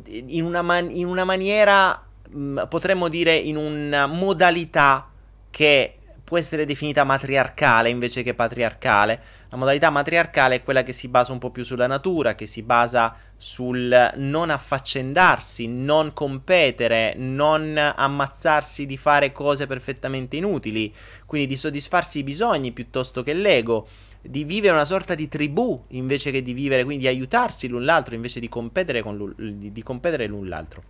in 0.06 0.46
una, 0.46 0.62
man- 0.62 0.90
in 0.90 1.06
una 1.06 1.26
maniera, 1.26 2.08
mh, 2.30 2.68
potremmo 2.70 3.10
dire, 3.10 3.36
in 3.36 3.58
una 3.58 4.08
modalità 4.08 5.10
che 5.50 5.98
può 6.34 6.42
essere 6.42 6.66
definita 6.66 7.04
matriarcale 7.04 7.90
invece 7.90 8.24
che 8.24 8.34
patriarcale. 8.34 9.22
La 9.50 9.58
modalità 9.58 9.92
matriarcale 9.92 10.56
è 10.56 10.64
quella 10.64 10.82
che 10.82 10.92
si 10.92 11.08
basa 11.08 11.32
un 11.32 11.38
po' 11.38 11.52
più 11.52 11.64
sulla 11.64 11.86
natura, 11.86 12.34
che 12.34 12.48
si 12.48 12.64
basa 12.64 13.16
sul 13.38 14.12
non 14.16 14.50
affaccendarsi, 14.50 15.68
non 15.68 16.12
competere, 16.12 17.14
non 17.16 17.78
ammazzarsi 17.78 18.88
di 18.88 18.98
fare 18.98 19.32
cose 19.32 19.68
perfettamente 19.68 20.36
inutili, 20.36 20.92
quindi 21.28 21.46
di 21.46 21.56
soddisfarsi 21.56 22.18
i 22.18 22.24
bisogni 22.24 22.72
piuttosto 22.72 23.22
che 23.22 23.36
l'ego, 23.36 23.88
di 24.20 24.44
vivere 24.44 24.74
una 24.74 24.86
sorta 24.86 25.14
di 25.14 25.28
tribù 25.28 25.84
invece 25.90 26.32
che 26.32 26.42
di 26.42 26.54
vivere, 26.54 26.84
quindi 26.84 27.04
di 27.04 27.10
aiutarsi 27.10 27.68
l'un 27.68 27.86
l'altro 27.86 28.16
invece 28.16 28.40
di 28.40 28.50
competere, 28.50 29.04
con 29.04 29.36
di, 29.38 29.72
di 29.72 29.84
competere 29.84 30.26
l'un 30.26 30.48
l'altro. 30.48 30.84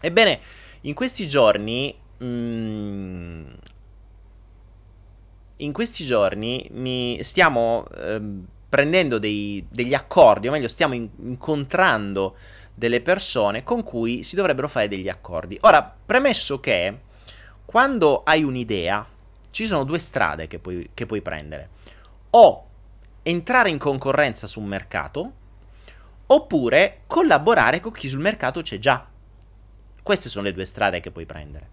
Ebbene, 0.00 0.38
in 0.82 0.94
questi 0.94 1.26
giorni 1.26 1.92
mh, 2.18 2.24
mm, 2.24 3.44
in 5.64 5.72
questi 5.72 6.04
giorni 6.04 6.66
mi 6.72 7.18
stiamo 7.22 7.86
eh, 7.96 8.20
prendendo 8.68 9.18
dei, 9.18 9.66
degli 9.68 9.94
accordi, 9.94 10.48
o 10.48 10.50
meglio, 10.50 10.68
stiamo 10.68 10.94
in- 10.94 11.08
incontrando 11.18 12.36
delle 12.74 13.00
persone 13.00 13.62
con 13.62 13.82
cui 13.82 14.22
si 14.22 14.34
dovrebbero 14.34 14.68
fare 14.68 14.88
degli 14.88 15.08
accordi. 15.08 15.58
Ora, 15.62 15.94
premesso 16.04 16.58
che 16.58 17.00
quando 17.64 18.22
hai 18.24 18.42
un'idea, 18.42 19.06
ci 19.50 19.66
sono 19.66 19.84
due 19.84 19.98
strade 19.98 20.46
che 20.46 20.58
puoi, 20.58 20.90
che 20.94 21.06
puoi 21.06 21.20
prendere. 21.20 21.68
O 22.30 22.66
entrare 23.22 23.68
in 23.68 23.78
concorrenza 23.78 24.46
su 24.46 24.60
un 24.60 24.66
mercato, 24.66 25.32
oppure 26.26 27.00
collaborare 27.06 27.80
con 27.80 27.92
chi 27.92 28.08
sul 28.08 28.20
mercato 28.20 28.62
c'è 28.62 28.78
già. 28.78 29.06
Queste 30.02 30.28
sono 30.28 30.44
le 30.44 30.52
due 30.52 30.64
strade 30.64 31.00
che 31.00 31.10
puoi 31.10 31.26
prendere. 31.26 31.68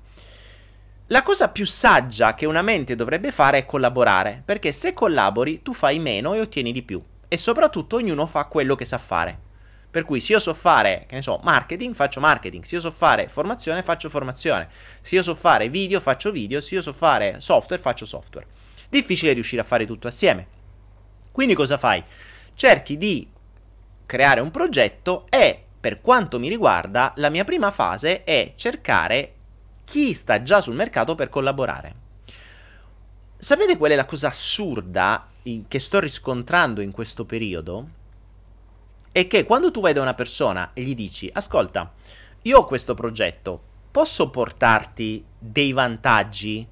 La 1.12 1.24
cosa 1.24 1.50
più 1.50 1.66
saggia 1.66 2.36
che 2.36 2.46
una 2.46 2.62
mente 2.62 2.96
dovrebbe 2.96 3.32
fare 3.32 3.58
è 3.58 3.66
collaborare, 3.66 4.44
perché 4.46 4.72
se 4.72 4.94
collabori 4.94 5.64
tu 5.64 5.74
fai 5.74 5.98
meno 5.98 6.36
e 6.36 6.40
ottieni 6.40 6.72
di 6.72 6.84
più. 6.84 7.04
E 7.28 7.36
soprattutto 7.36 7.96
ognuno 7.96 8.28
fa 8.28 8.46
quello 8.46 8.76
che 8.76 8.86
sa 8.86 9.00
fare. 9.00 9.36
Per 9.90 10.06
cui 10.06 10.20
se 10.20 10.34
io 10.34 10.40
so 10.40 10.54
fare, 10.54 11.06
che 11.08 11.16
ne 11.16 11.24
so, 11.24 11.40
marketing, 11.42 11.96
faccio 11.96 12.20
marketing. 12.20 12.64
Se 12.64 12.76
io 12.76 12.82
so 12.82 12.92
fare 12.92 13.28
formazione, 13.28 13.82
faccio 13.82 14.08
formazione. 14.08 14.70
Se 15.02 15.16
io 15.16 15.24
so 15.24 15.34
fare 15.34 15.68
video, 15.70 16.00
faccio 16.00 16.32
video. 16.32 16.62
Se 16.62 16.76
io 16.76 16.82
so 16.84 16.94
fare 16.94 17.42
software, 17.42 17.82
faccio 17.82 18.06
software. 18.06 18.46
Difficile 18.88 19.34
riuscire 19.34 19.64
a 19.64 19.66
fare 19.66 19.88
tutto 19.88 20.08
assieme. 20.08 20.46
Quindi 21.32 21.56
cosa 21.56 21.80
fai? 21.80 22.04
Cerchi 22.54 23.00
di 23.00 23.28
creare 24.06 24.42
un 24.42 24.52
progetto 24.52 25.26
e, 25.30 25.60
per 25.80 26.02
quanto 26.02 26.38
mi 26.38 26.50
riguarda, 26.50 27.14
la 27.16 27.30
mia 27.30 27.46
prima 27.46 27.72
fase 27.72 28.24
è 28.24 28.54
cercare 28.56 29.34
chi 29.90 30.14
sta 30.14 30.44
già 30.44 30.62
sul 30.62 30.76
mercato 30.76 31.16
per 31.16 31.30
collaborare. 31.30 31.96
Sapete 33.36 33.76
qual 33.76 33.90
è 33.90 33.96
la 33.96 34.06
cosa 34.06 34.28
assurda 34.28 35.28
che 35.68 35.80
sto 35.80 36.00
riscontrando 36.00 36.82
in 36.82 36.92
questo 36.92 37.26
periodo? 37.26 37.90
È 39.12 39.26
che 39.26 39.46
quando 39.46 39.72
tu 39.72 39.82
vai 39.82 39.94
da 39.94 40.04
una 40.04 40.14
persona 40.14 40.74
e 40.74 40.84
gli 40.84 40.94
dici, 40.94 41.28
ascolta, 41.34 41.92
io 42.44 42.60
ho 42.60 42.66
questo 42.66 42.94
progetto, 42.94 43.60
posso 43.90 44.30
portarti 44.30 45.26
dei 45.40 45.72
vantaggi? 45.72 46.68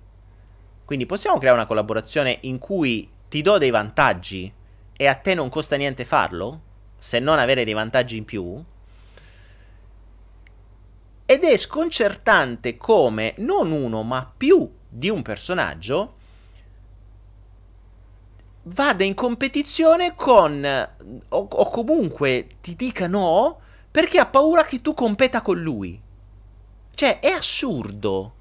Quindi 0.86 1.08
possiamo 1.08 1.40
creare 1.40 1.58
una 1.58 1.66
collaborazione 1.66 2.38
in 2.42 2.60
cui 2.60 3.10
ti 3.28 3.42
do 3.42 3.58
dei 3.58 3.72
vantaggi 3.72 4.54
e 4.96 5.08
a 5.08 5.16
te 5.16 5.34
non 5.34 5.50
costa 5.50 5.76
niente 5.76 6.06
farlo? 6.06 6.62
Se 7.00 7.18
non 7.18 7.40
avere 7.40 7.64
dei 7.64 7.74
vantaggi 7.74 8.16
in 8.16 8.26
più? 8.26 8.64
Ed 11.30 11.44
è 11.44 11.58
sconcertante 11.58 12.78
come 12.78 13.34
non 13.40 13.72
uno, 13.72 14.02
ma 14.02 14.32
più 14.36 14.68
di 14.88 15.10
un 15.10 15.22
personaggio 15.22 16.16
vada 18.64 19.04
in 19.04 19.14
competizione 19.14 20.16
con 20.16 20.66
o, 21.30 21.38
o, 21.50 21.70
comunque 21.70 22.48
ti 22.62 22.76
dica 22.76 23.08
no 23.08 23.60
perché 23.92 24.20
ha 24.20 24.26
paura 24.26 24.64
che 24.66 24.82
tu 24.82 24.94
competa 24.94 25.42
con 25.42 25.60
lui. 25.60 26.00
Cioè, 26.94 27.20
è 27.20 27.30
assurdo. 27.30 28.34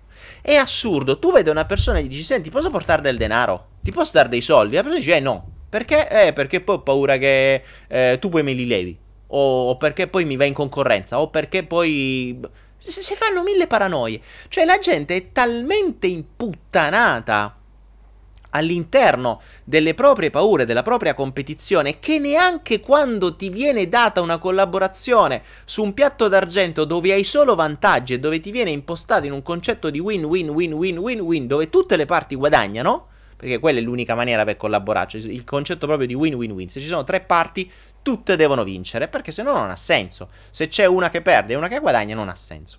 È 0.43 0.55
assurdo. 0.55 1.18
Tu 1.18 1.32
vedi 1.32 1.51
una 1.51 1.64
persona 1.64 1.99
e 1.99 2.05
gli 2.05 2.09
dici: 2.09 2.22
Senti, 2.22 2.51
posso 2.51 2.70
portare 2.70 3.03
del 3.03 3.16
denaro? 3.16 3.68
Ti 3.82 3.91
posso 3.91 4.12
dare 4.12 4.28
dei 4.28 4.43
soldi? 4.43 4.74
La 4.74 4.82
persona 4.82 5.01
dice: 5.01 5.16
Eh, 5.16 5.20
no. 5.20 5.51
Perché? 5.68 6.28
Eh, 6.28 6.32
perché 6.32 6.61
poi 6.61 6.76
ho 6.76 6.82
paura 6.82 7.16
che 7.16 7.62
eh, 7.89 8.18
tu 8.20 8.28
poi 8.28 8.43
me 8.43 8.53
li 8.53 8.66
levi. 8.66 8.99
O, 9.28 9.70
o, 9.70 9.76
perché 9.76 10.09
poi 10.09 10.24
mi 10.24 10.37
vai 10.37 10.49
in 10.49 10.55
concorrenza. 10.55 11.20
O 11.20 11.30
perché 11.30 11.64
poi. 11.64 12.39
Si, 12.79 13.14
fanno 13.14 13.43
mille 13.43 13.66
paranoie. 13.66 14.20
Cioè, 14.49 14.64
la 14.64 14.79
gente 14.79 15.16
è 15.16 15.33
talmente 15.33 16.07
imputtanata 16.07 17.57
all'interno 18.51 19.41
delle 19.64 19.95
proprie 19.95 20.31
paure, 20.31 20.64
della 20.64 20.83
propria 20.83 21.14
competizione, 21.14 21.99
che 21.99 22.18
neanche 22.18 22.81
quando 22.81 23.35
ti 23.35 23.51
viene 23.51 23.89
data 23.89 24.20
una 24.20 24.39
collaborazione 24.39 25.43
su 25.64 25.83
un 25.83 25.93
piatto 25.93 26.29
d'argento 26.29 26.85
dove 26.85 27.12
hai 27.12 27.24
solo 27.24 27.55
vantaggi 27.55 28.14
e 28.14 28.18
dove 28.18 28.41
ti 28.41 28.51
viene 28.51 28.70
impostato 28.70 29.27
in 29.27 29.33
un 29.33 29.43
concetto 29.43 29.91
di 29.91 29.99
win-win-win-win-win-win, 29.99 31.47
dove 31.47 31.68
tutte 31.68 31.97
le 31.97 32.07
parti 32.07 32.35
guadagnano, 32.35 33.09
perché 33.37 33.59
quella 33.59 33.79
è 33.79 33.83
l'unica 33.83 34.14
maniera 34.14 34.45
per 34.45 34.57
collaborare, 34.57 35.09
cioè 35.09 35.20
il 35.20 35.45
concetto 35.45 35.87
proprio 35.87 36.07
di 36.07 36.14
win-win-win, 36.14 36.70
se 36.70 36.81
ci 36.81 36.87
sono 36.87 37.05
tre 37.05 37.20
parti, 37.20 37.70
tutte 38.07 38.37
devono 38.37 38.63
vincere, 38.63 39.09
perché 39.09 39.33
se 39.33 39.43
no 39.43 39.53
non 39.53 39.69
ha 39.69 39.75
senso. 39.75 40.29
Se 40.51 40.69
c'è 40.69 40.87
una 40.87 41.11
che 41.11 41.23
perde 41.23 41.55
e 41.55 41.57
una 41.57 41.67
che 41.67 41.81
guadagna, 41.81 42.15
non 42.15 42.29
ha 42.29 42.37
senso. 42.37 42.79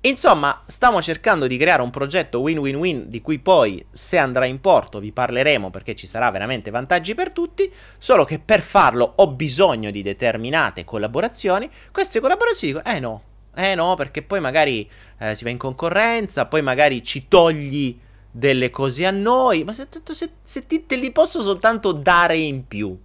Insomma, 0.00 0.60
stiamo 0.66 1.00
cercando 1.00 1.46
di 1.46 1.56
creare 1.56 1.82
un 1.82 1.90
progetto 1.90 2.40
win-win-win 2.40 3.04
di 3.08 3.20
cui 3.20 3.38
poi, 3.38 3.86
se 3.92 4.18
andrà 4.18 4.44
in 4.44 4.60
porto, 4.60 4.98
vi 4.98 5.12
parleremo 5.12 5.70
perché 5.70 5.94
ci 5.94 6.08
sarà 6.08 6.32
veramente 6.32 6.72
vantaggi 6.72 7.14
per 7.14 7.30
tutti, 7.30 7.72
solo 7.98 8.24
che 8.24 8.40
per 8.40 8.60
farlo 8.60 9.12
ho 9.14 9.28
bisogno 9.28 9.92
di 9.92 10.02
determinate 10.02 10.82
collaborazioni. 10.82 11.70
Queste 11.92 12.18
collaborazioni 12.18 12.72
dico, 12.72 12.84
eh 12.84 12.98
no, 12.98 13.22
eh 13.54 13.76
no, 13.76 13.94
perché 13.94 14.22
poi 14.22 14.40
magari 14.40 14.90
eh, 15.18 15.36
si 15.36 15.44
va 15.44 15.50
in 15.50 15.58
concorrenza, 15.58 16.46
poi 16.46 16.60
magari 16.60 17.04
ci 17.04 17.28
togli 17.28 17.96
delle 18.32 18.70
cose 18.70 19.06
a 19.06 19.12
noi, 19.12 19.62
ma 19.62 19.72
se, 19.72 19.86
se, 20.10 20.30
se 20.42 20.66
ti, 20.66 20.86
te 20.86 20.96
li 20.96 21.12
posso 21.12 21.40
soltanto 21.40 21.92
dare 21.92 22.36
in 22.36 22.66
più. 22.66 22.98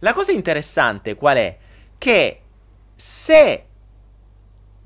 La 0.00 0.12
cosa 0.12 0.32
interessante 0.32 1.14
qual 1.14 1.36
è? 1.36 1.56
Che 1.98 2.40
se 2.94 3.64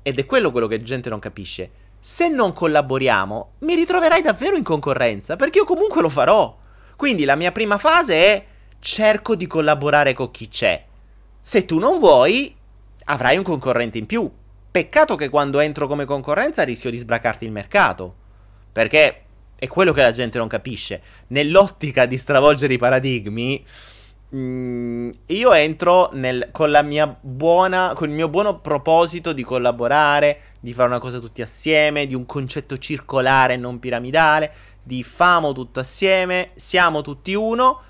ed 0.03 0.17
è 0.17 0.25
quello 0.25 0.51
quello 0.51 0.67
che 0.67 0.77
la 0.77 0.83
gente 0.83 1.09
non 1.09 1.19
capisce, 1.19 1.69
se 1.99 2.27
non 2.27 2.53
collaboriamo 2.53 3.51
mi 3.59 3.75
ritroverai 3.75 4.21
davvero 4.21 4.55
in 4.55 4.63
concorrenza, 4.63 5.35
perché 5.35 5.59
io 5.59 5.65
comunque 5.65 6.01
lo 6.01 6.09
farò. 6.09 6.57
Quindi 6.95 7.23
la 7.25 7.35
mia 7.35 7.51
prima 7.51 7.77
fase 7.77 8.13
è 8.13 8.45
cerco 8.79 9.35
di 9.35 9.47
collaborare 9.47 10.13
con 10.13 10.31
chi 10.31 10.47
c'è. 10.47 10.83
Se 11.39 11.65
tu 11.65 11.79
non 11.79 11.99
vuoi, 11.99 12.55
avrai 13.05 13.37
un 13.37 13.43
concorrente 13.43 13.97
in 13.97 14.05
più. 14.05 14.29
Peccato 14.71 15.15
che 15.15 15.29
quando 15.29 15.59
entro 15.59 15.87
come 15.87 16.05
concorrenza 16.05 16.63
rischio 16.63 16.89
di 16.89 16.97
sbracarti 16.97 17.45
il 17.45 17.51
mercato. 17.51 18.15
Perché 18.71 19.23
è 19.57 19.67
quello 19.67 19.91
che 19.93 20.01
la 20.01 20.11
gente 20.11 20.37
non 20.37 20.47
capisce. 20.47 21.01
Nell'ottica 21.27 22.05
di 22.05 22.17
stravolgere 22.17 22.73
i 22.73 22.77
paradigmi, 22.77 23.63
Mm, 24.33 25.09
io 25.25 25.51
entro 25.51 26.09
nel, 26.13 26.49
con 26.51 26.71
buona, 27.19 27.91
con 27.93 28.07
il 28.07 28.15
mio 28.15 28.29
buono 28.29 28.59
proposito 28.59 29.33
di 29.33 29.43
collaborare, 29.43 30.41
di 30.61 30.73
fare 30.73 30.87
una 30.87 30.99
cosa 30.99 31.19
tutti 31.19 31.41
assieme, 31.41 32.05
di 32.05 32.15
un 32.15 32.25
concetto 32.25 32.77
circolare 32.77 33.57
non 33.57 33.79
piramidale, 33.79 34.53
di 34.81 35.03
famo 35.03 35.51
tutto 35.51 35.81
assieme, 35.81 36.51
siamo 36.55 37.01
tutti 37.01 37.33
uno. 37.33 37.81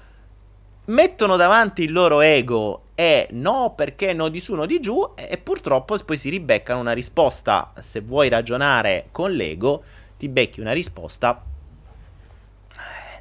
Mettono 0.85 1.35
davanti 1.35 1.83
il 1.83 1.91
loro 1.91 2.21
ego 2.21 2.85
e 2.95 3.27
no 3.31 3.73
perché 3.75 4.13
no 4.13 4.27
di 4.29 4.39
su 4.39 4.55
no 4.55 4.65
di 4.65 4.79
giù 4.79 5.13
e, 5.15 5.27
e 5.31 5.37
purtroppo 5.37 5.95
poi 6.03 6.17
si 6.17 6.29
ribeccano 6.29 6.79
una 6.79 6.91
risposta, 6.91 7.71
se 7.79 8.01
vuoi 8.01 8.29
ragionare 8.29 9.09
con 9.11 9.31
l'ego, 9.31 9.83
ti 10.17 10.27
becchi 10.27 10.59
una 10.59 10.71
risposta 10.71 11.45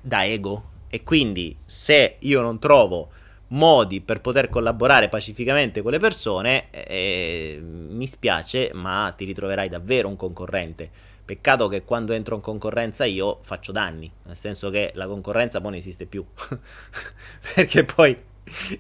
da 0.00 0.24
ego 0.24 0.69
e 0.90 1.04
quindi 1.04 1.56
se 1.64 2.16
io 2.18 2.40
non 2.42 2.58
trovo 2.58 3.10
modi 3.48 4.00
per 4.00 4.20
poter 4.20 4.48
collaborare 4.48 5.08
pacificamente 5.08 5.82
con 5.82 5.92
le 5.92 5.98
persone, 5.98 6.70
eh, 6.70 7.60
mi 7.62 8.06
spiace, 8.06 8.70
ma 8.74 9.12
ti 9.16 9.24
ritroverai 9.24 9.68
davvero 9.68 10.08
un 10.08 10.16
concorrente. 10.16 10.90
Peccato 11.24 11.68
che 11.68 11.84
quando 11.84 12.12
entro 12.12 12.34
in 12.34 12.40
concorrenza 12.40 13.04
io 13.04 13.38
faccio 13.42 13.70
danni, 13.70 14.10
nel 14.24 14.36
senso 14.36 14.68
che 14.68 14.90
la 14.94 15.06
concorrenza 15.06 15.60
poi 15.60 15.70
non 15.70 15.78
esiste 15.78 16.06
più. 16.06 16.24
Perché 17.54 17.84
poi 17.84 18.16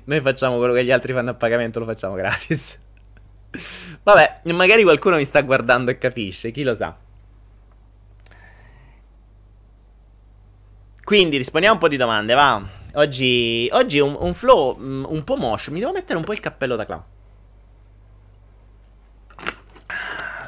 noi 0.04 0.20
facciamo 0.20 0.58
quello 0.58 0.72
che 0.72 0.84
gli 0.84 0.90
altri 0.90 1.12
fanno 1.12 1.30
a 1.30 1.34
pagamento, 1.34 1.78
lo 1.78 1.86
facciamo 1.86 2.14
gratis. 2.14 2.78
Vabbè, 4.02 4.40
magari 4.52 4.82
qualcuno 4.82 5.16
mi 5.16 5.24
sta 5.24 5.42
guardando 5.42 5.92
e 5.92 5.98
capisce, 5.98 6.50
chi 6.50 6.64
lo 6.64 6.74
sa. 6.74 6.96
Quindi 11.10 11.38
rispondiamo 11.38 11.74
un 11.74 11.80
po' 11.80 11.88
di 11.88 11.96
domande, 11.96 12.34
va. 12.34 12.64
Oggi, 12.92 13.68
oggi 13.72 13.98
un, 13.98 14.16
un 14.16 14.32
flow 14.32 14.76
um, 14.78 15.04
un 15.08 15.24
po' 15.24 15.34
mosh. 15.34 15.66
Mi 15.66 15.80
devo 15.80 15.90
mettere 15.90 16.16
un 16.16 16.22
po' 16.22 16.32
il 16.32 16.38
cappello 16.38 16.76
da 16.76 16.86
clown. 16.86 17.02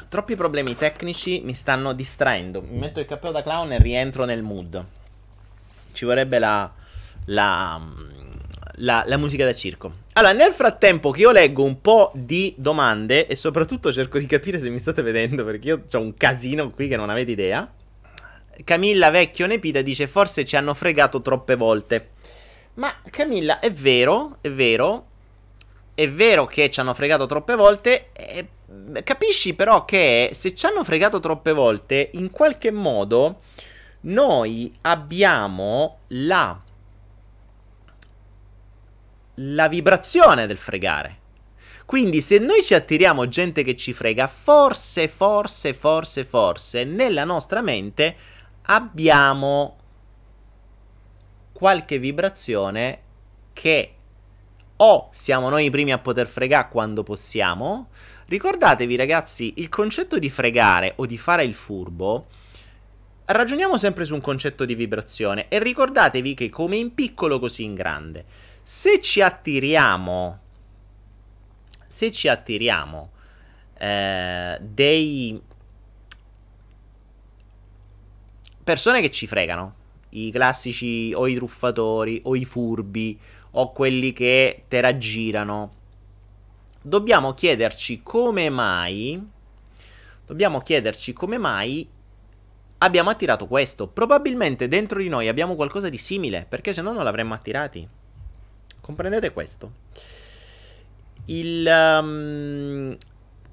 Troppi 0.07 0.37
problemi 0.37 0.73
tecnici 0.77 1.41
mi 1.43 1.53
stanno 1.53 1.91
distraendo. 1.91 2.61
Mi 2.61 2.77
metto 2.77 3.01
il 3.01 3.05
cappello 3.05 3.33
da 3.33 3.43
clown 3.43 3.73
e 3.73 3.79
rientro 3.79 4.23
nel 4.23 4.41
mood. 4.41 4.81
Ci 5.91 6.05
vorrebbe 6.05 6.39
la, 6.39 6.71
la, 7.25 7.81
la, 8.75 9.03
la 9.05 9.17
musica 9.17 9.43
da 9.43 9.53
circo. 9.53 9.91
Allora, 10.13 10.31
nel 10.31 10.53
frattempo 10.53 11.09
che 11.09 11.19
io 11.19 11.31
leggo 11.31 11.65
un 11.65 11.81
po' 11.81 12.09
di 12.15 12.55
domande 12.57 13.27
e 13.27 13.35
soprattutto 13.35 13.91
cerco 13.91 14.17
di 14.17 14.25
capire 14.27 14.59
se 14.59 14.69
mi 14.69 14.79
state 14.79 15.01
vedendo 15.01 15.43
perché 15.43 15.67
io 15.67 15.83
ho 15.91 15.99
un 15.99 16.13
casino 16.13 16.69
qui 16.69 16.87
che 16.87 16.95
non 16.95 17.09
avete 17.09 17.31
idea. 17.31 17.69
Camilla 18.63 19.09
Vecchio 19.09 19.47
Nepita 19.47 19.81
dice 19.81 20.07
forse 20.07 20.45
ci 20.45 20.55
hanno 20.55 20.73
fregato 20.73 21.19
troppe 21.19 21.55
volte. 21.55 22.09
Ma 22.75 22.93
Camilla, 23.09 23.59
è 23.59 23.71
vero, 23.71 24.37
è 24.41 24.49
vero, 24.49 25.07
è 25.93 26.09
vero 26.09 26.45
che 26.45 26.69
ci 26.69 26.79
hanno 26.79 26.93
fregato 26.93 27.25
troppe 27.25 27.55
volte. 27.55 28.09
Eh, 28.13 28.47
capisci 29.03 29.53
però 29.53 29.85
che 29.85 30.31
se 30.33 30.53
ci 30.53 30.65
hanno 30.65 30.83
fregato 30.83 31.19
troppe 31.19 31.53
volte, 31.53 32.09
in 32.13 32.31
qualche 32.31 32.71
modo 32.71 33.41
noi 34.01 34.73
abbiamo 34.81 35.99
la 36.07 36.59
la 39.37 39.67
vibrazione 39.67 40.45
del 40.45 40.57
fregare. 40.57 41.19
Quindi 41.85 42.21
se 42.21 42.37
noi 42.37 42.63
ci 42.63 42.73
attiriamo 42.73 43.27
gente 43.27 43.63
che 43.63 43.75
ci 43.75 43.93
frega, 43.93 44.27
forse, 44.27 45.07
forse, 45.07 45.73
forse, 45.73 46.23
forse, 46.23 46.83
nella 46.83 47.23
nostra 47.23 47.61
mente 47.61 48.15
abbiamo 48.63 49.77
qualche 51.51 51.99
vibrazione 51.99 52.99
che 53.53 53.95
o 54.75 55.09
siamo 55.11 55.49
noi 55.49 55.65
i 55.65 55.69
primi 55.69 55.91
a 55.91 55.99
poter 55.99 56.27
fregare 56.27 56.67
quando 56.69 57.03
possiamo. 57.03 57.89
Ricordatevi 58.25 58.95
ragazzi, 58.95 59.53
il 59.57 59.69
concetto 59.69 60.17
di 60.19 60.29
fregare 60.29 60.93
o 60.97 61.05
di 61.05 61.17
fare 61.17 61.43
il 61.43 61.53
furbo, 61.53 62.27
ragioniamo 63.25 63.77
sempre 63.77 64.05
su 64.05 64.13
un 64.13 64.21
concetto 64.21 64.65
di 64.65 64.75
vibrazione 64.75 65.47
e 65.47 65.59
ricordatevi 65.59 66.33
che 66.33 66.49
come 66.49 66.77
in 66.77 66.93
piccolo 66.93 67.39
così 67.39 67.63
in 67.63 67.75
grande, 67.75 68.25
se 68.61 68.99
ci 68.99 69.21
attiriamo, 69.21 70.39
se 71.87 72.11
ci 72.11 72.27
attiriamo 72.27 73.11
eh, 73.77 74.57
dei 74.61 75.41
persone 78.63 79.01
che 79.01 79.11
ci 79.11 79.27
fregano, 79.27 79.75
i 80.09 80.31
classici 80.31 81.11
o 81.13 81.27
i 81.27 81.35
truffatori 81.35 82.21
o 82.25 82.35
i 82.35 82.45
furbi 82.45 83.19
o 83.51 83.71
quelli 83.71 84.13
che 84.13 84.63
te 84.67 84.81
raggirano. 84.81 85.73
Dobbiamo 86.81 87.33
chiederci 87.33 88.01
come 88.03 88.49
mai 88.49 89.31
dobbiamo 90.25 90.59
chiederci 90.59 91.13
come 91.13 91.37
mai 91.37 91.87
abbiamo 92.79 93.09
attirato 93.09 93.47
questo. 93.47 93.87
Probabilmente 93.87 94.67
dentro 94.67 94.99
di 94.99 95.09
noi 95.09 95.27
abbiamo 95.27 95.55
qualcosa 95.55 95.89
di 95.89 95.97
simile, 95.97 96.45
perché 96.47 96.73
se 96.73 96.81
no 96.81 96.91
non 96.91 97.03
l'avremmo 97.03 97.33
attirati. 97.33 97.87
Comprendete 98.81 99.31
questo? 99.31 99.71
Il 101.25 101.65
um, 101.65 102.97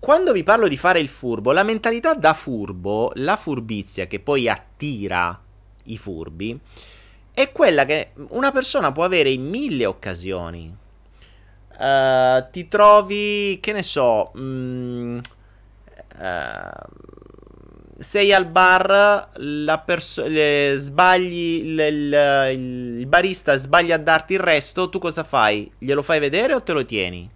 quando 0.00 0.32
vi 0.32 0.42
parlo 0.42 0.66
di 0.66 0.78
fare 0.78 0.98
il 0.98 1.08
furbo, 1.08 1.52
la 1.52 1.62
mentalità 1.62 2.14
da 2.14 2.32
furbo, 2.32 3.12
la 3.16 3.36
furbizia 3.36 4.06
che 4.06 4.18
poi 4.18 4.48
attira 4.48 5.38
i 5.84 5.98
furbi, 5.98 6.58
è 7.32 7.52
quella 7.52 7.84
che 7.84 8.12
una 8.30 8.50
persona 8.50 8.92
può 8.92 9.04
avere 9.04 9.30
in 9.30 9.46
mille 9.46 9.84
occasioni. 9.84 10.74
Uh, 11.78 12.44
ti 12.50 12.66
trovi, 12.66 13.58
che 13.60 13.72
ne 13.72 13.82
so, 13.82 14.30
mh, 14.34 14.40
mm, 14.40 15.18
Uh, 16.20 17.98
sei 17.98 18.32
al 18.32 18.46
bar, 18.46 19.30
perso- 19.86 20.26
le, 20.26 20.74
sbagli, 20.76 21.64
il, 21.64 21.78
il, 21.78 22.98
il, 22.98 23.06
barista 23.06 23.56
sbaglia 23.56 23.94
a 23.94 23.98
darti 23.98 24.34
il 24.34 24.40
resto, 24.40 24.90
tu 24.90 24.98
cosa 24.98 25.24
fai? 25.24 25.70
Glielo 25.78 26.02
fai 26.02 26.18
vedere 26.20 26.54
o 26.54 26.62
te 26.62 26.72
lo 26.72 26.84
tieni? 26.84 27.30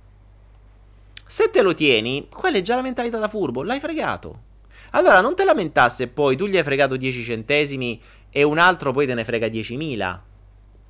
Se 1.26 1.50
te 1.50 1.62
lo 1.62 1.74
tieni, 1.74 2.28
quella 2.30 2.58
è 2.58 2.62
già 2.62 2.76
la 2.76 2.82
mentalità 2.82 3.18
da 3.18 3.28
furbo, 3.28 3.62
l'hai 3.62 3.80
fregato. 3.80 4.52
Allora 4.90 5.20
non 5.20 5.34
te 5.34 5.44
lamentasse 5.44 6.08
poi 6.08 6.36
tu 6.36 6.46
gli 6.46 6.56
hai 6.56 6.62
fregato 6.62 6.96
10 6.96 7.24
centesimi 7.24 8.00
e 8.30 8.42
un 8.42 8.58
altro 8.58 8.92
poi 8.92 9.06
te 9.06 9.14
ne 9.14 9.24
frega 9.24 9.46
10.000. 9.46 10.18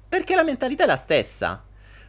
Perché 0.08 0.34
la 0.34 0.42
mentalità 0.42 0.84
è 0.84 0.86
la 0.86 0.96
stessa. 0.96 1.62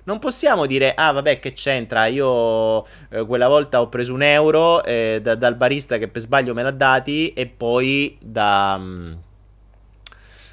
Non 0.03 0.19
possiamo 0.19 0.65
dire, 0.65 0.93
ah 0.93 1.11
vabbè 1.11 1.39
che 1.39 1.53
c'entra, 1.53 2.05
io 2.05 2.85
eh, 3.09 3.25
quella 3.25 3.47
volta 3.47 3.81
ho 3.81 3.89
preso 3.89 4.13
un 4.13 4.21
euro 4.21 4.83
eh, 4.83 5.19
da, 5.21 5.33
dal 5.35 5.55
barista 5.55 5.97
che 5.97 6.07
per 6.07 6.21
sbaglio 6.21 6.53
me 6.53 6.61
l'ha 6.61 6.71
dati 6.71 7.33
e 7.33 7.47
poi 7.47 8.15
da, 8.21 8.77
mm, 8.77 9.13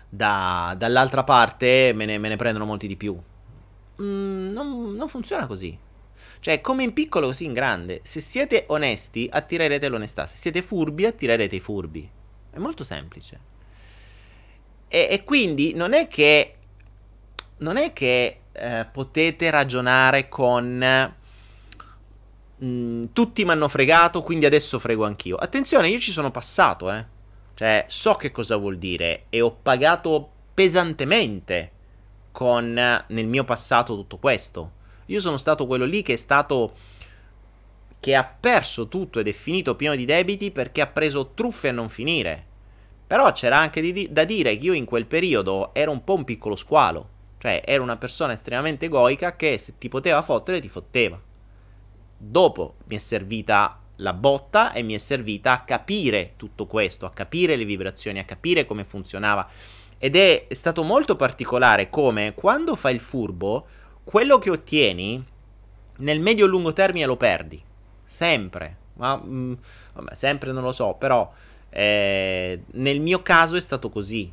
da, 0.09 0.75
dall'altra 0.79 1.23
parte 1.23 1.93
me 1.95 2.07
ne, 2.07 2.18
me 2.18 2.29
ne, 2.29 2.37
prendono 2.37 2.64
molti 2.64 2.87
di 2.87 2.97
più. 2.97 3.14
Mm, 4.01 4.53
non, 4.53 4.95
non 4.95 5.09
funziona 5.09 5.47
così. 5.47 5.79
Cioè, 6.43 6.61
come 6.61 6.82
in 6.82 6.93
piccolo, 6.93 7.28
così 7.28 7.45
in 7.45 7.53
grande. 7.53 8.01
Se 8.03 8.20
siete 8.20 8.64
onesti, 8.66 9.28
attirerete 9.30 9.86
l'onestà. 9.86 10.26
Se 10.26 10.36
siete 10.36 10.61
furbi, 10.61 11.07
attirerete 11.07 11.55
i 11.55 11.61
furbi. 11.61 12.11
È 12.51 12.59
molto 12.59 12.82
semplice. 12.82 13.38
E, 14.88 15.07
e 15.09 15.22
quindi 15.22 15.72
non 15.74 15.93
è 15.93 16.09
che. 16.09 16.57
Non 17.59 17.76
è 17.76 17.93
che 17.93 18.40
eh, 18.51 18.86
potete 18.90 19.51
ragionare 19.51 20.28
con 20.28 21.14
mm, 22.64 23.03
tutti 23.12 23.45
mi 23.45 23.51
hanno 23.53 23.68
fregato, 23.68 24.24
quindi 24.24 24.45
adesso 24.45 24.80
frego 24.80 25.05
anch'io. 25.05 25.36
Attenzione, 25.36 25.90
io 25.90 26.01
ci 26.01 26.11
sono 26.11 26.32
passato, 26.32 26.90
eh. 26.90 27.07
Cioè, 27.55 27.84
so 27.86 28.14
che 28.14 28.32
cosa 28.32 28.57
vuol 28.57 28.78
dire 28.78 29.26
e 29.28 29.40
ho 29.40 29.53
pagato 29.53 30.28
pesantemente 30.53 31.70
con 32.32 32.72
nel 32.72 33.26
mio 33.28 33.45
passato 33.45 33.95
tutto 33.95 34.18
questo. 34.18 34.80
Io 35.07 35.20
sono 35.20 35.36
stato 35.36 35.66
quello 35.66 35.84
lì 35.84 36.03
che 36.03 36.14
è 36.14 36.16
stato 36.16 36.72
che 38.00 38.14
ha 38.16 38.24
perso 38.24 38.88
tutto 38.88 39.20
ed 39.20 39.28
è 39.28 39.32
finito 39.32 39.76
pieno 39.76 39.94
di 39.94 40.05
debiti 40.05 40.50
perché 40.50 40.80
ha 40.80 40.88
preso 40.88 41.30
truffe 41.34 41.68
a 41.68 41.72
non 41.72 41.88
finire. 41.88 42.46
Però 43.07 43.30
c'era 43.30 43.59
anche 43.59 43.80
di, 43.80 44.09
da 44.11 44.24
dire 44.24 44.57
che 44.57 44.64
io 44.64 44.72
in 44.72 44.84
quel 44.84 45.07
periodo 45.07 45.72
ero 45.72 45.90
un 45.90 46.03
po' 46.03 46.14
un 46.14 46.24
piccolo 46.24 46.57
squalo. 46.57 47.09
Cioè, 47.38 47.62
ero 47.64 47.82
una 47.82 47.96
persona 47.96 48.32
estremamente 48.32 48.86
egoica 48.86 49.36
che 49.36 49.59
se 49.59 49.74
ti 49.78 49.88
poteva 49.88 50.22
fottere, 50.22 50.61
ti 50.61 50.68
fotteva. 50.68 51.20
Dopo 52.16 52.74
mi 52.86 52.96
è 52.96 52.98
servita 52.98 53.80
la 53.96 54.12
botta 54.12 54.72
e 54.72 54.82
mi 54.82 54.94
è 54.94 54.98
servita 54.98 55.53
a 55.53 55.61
capire 55.62 56.34
tutto 56.36 56.66
questo, 56.66 57.07
a 57.07 57.11
capire 57.11 57.57
le 57.57 57.64
vibrazioni, 57.64 58.18
a 58.18 58.24
capire 58.24 58.64
come 58.64 58.84
funzionava. 58.84 59.48
Ed 59.98 60.16
è 60.16 60.46
stato 60.50 60.82
molto 60.82 61.14
particolare 61.14 61.88
come 61.88 62.34
quando 62.34 62.74
fai 62.74 62.94
il 62.94 63.00
furbo, 63.00 63.66
quello 64.05 64.38
che 64.38 64.50
ottieni 64.50 65.24
nel 65.98 66.20
medio-lungo 66.20 66.72
termine 66.72 67.07
lo 67.07 67.16
perdi. 67.16 67.62
Sempre. 68.05 68.76
Ma, 68.94 69.16
mh, 69.16 69.34
mm, 69.34 69.53
vabbè, 69.94 70.14
sempre 70.14 70.53
non 70.53 70.62
lo 70.62 70.72
so, 70.72 70.94
però 70.94 71.32
eh, 71.70 72.62
nel 72.72 73.00
mio 73.00 73.22
caso 73.22 73.57
è 73.57 73.61
stato 73.61 73.88
così. 73.90 74.30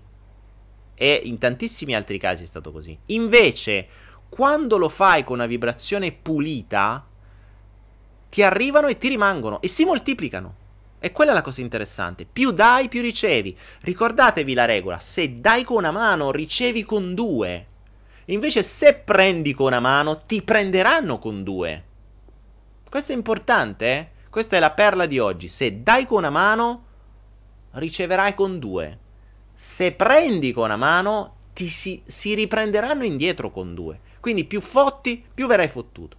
E 0.95 1.22
in 1.24 1.38
tantissimi 1.38 1.95
altri 1.95 2.17
casi 2.17 2.43
è 2.43 2.47
stato 2.47 2.72
così. 2.72 2.97
Invece, 3.07 3.88
quando 4.28 4.78
lo 4.78 4.89
fai 4.89 5.24
con 5.24 5.38
una 5.38 5.45
vibrazione 5.45 6.11
pulita, 6.11 7.05
ti 8.30 8.43
arrivano 8.43 8.88
e 8.88 8.97
ti 8.97 9.07
rimangono 9.07 9.61
e 9.61 9.70
si 9.70 9.86
moltiplicano. 9.86 10.55
E 10.99 11.13
quella 11.13 11.32
è 11.32 11.34
la 11.34 11.41
cosa 11.41 11.61
interessante. 11.61 12.26
Più 12.26 12.51
dai, 12.51 12.89
più 12.89 13.01
ricevi. 13.01 13.57
Ricordatevi 13.82 14.53
la 14.53 14.65
regola: 14.65 14.99
se 14.99 15.39
dai 15.39 15.63
con 15.63 15.78
una 15.78 15.91
mano, 15.91 16.32
ricevi 16.32 16.84
con 16.84 17.13
due. 17.13 17.67
Invece, 18.30 18.62
se 18.64 18.94
prendi 18.94 19.54
con 19.54 19.68
una 19.68 19.80
mano, 19.80 20.18
ti 20.18 20.42
prenderanno 20.42 21.18
con 21.18 21.44
due. 21.44 21.84
Questo 22.90 23.12
è 23.12 23.16
importante, 23.16 23.86
eh? 23.86 24.10
Questa 24.30 24.56
è 24.56 24.60
la 24.60 24.72
perla 24.72 25.06
di 25.08 25.18
oggi. 25.18 25.48
Se 25.48 25.82
dai 25.82 26.06
con 26.06 26.20
una 26.20 26.30
mano, 26.30 26.86
riceverai 27.72 28.36
con 28.36 28.60
due. 28.60 29.00
Se 29.54 29.92
prendi 29.94 30.52
con 30.52 30.66
una 30.66 30.78
mano, 30.78 31.36
ti 31.54 31.68
si, 31.70 32.02
si 32.06 32.36
riprenderanno 32.36 33.04
indietro 33.04 33.50
con 33.50 33.74
due. 33.74 34.00
Quindi 34.20 34.46
più 34.46 34.62
fotti, 34.62 35.24
più 35.34 35.48
verrai 35.48 35.68
fottuto. 35.68 36.16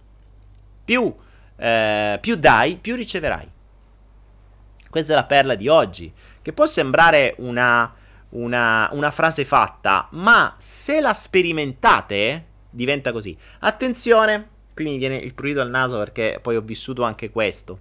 Più, 0.83 1.15
eh, 1.55 2.17
più 2.19 2.35
dai, 2.35 2.75
più 2.75 2.95
riceverai. 2.95 3.49
Questa 4.89 5.13
è 5.13 5.15
la 5.15 5.25
perla 5.25 5.55
di 5.55 5.69
oggi, 5.69 6.11
che 6.41 6.51
può 6.51 6.65
sembrare 6.65 7.35
una, 7.37 7.95
una, 8.31 8.89
una 8.91 9.11
frase 9.11 9.45
fatta, 9.45 10.07
ma 10.11 10.53
se 10.57 11.01
la 11.01 11.13
sperimentate, 11.13 12.45
diventa 12.69 13.11
così. 13.11 13.37
Attenzione, 13.59 14.49
qui 14.73 14.85
mi 14.85 14.97
viene 14.97 15.17
il 15.17 15.33
prurito 15.33 15.61
al 15.61 15.69
naso 15.69 15.97
perché 15.97 16.39
poi 16.41 16.55
ho 16.55 16.61
vissuto 16.61 17.03
anche 17.03 17.29
questo. 17.29 17.79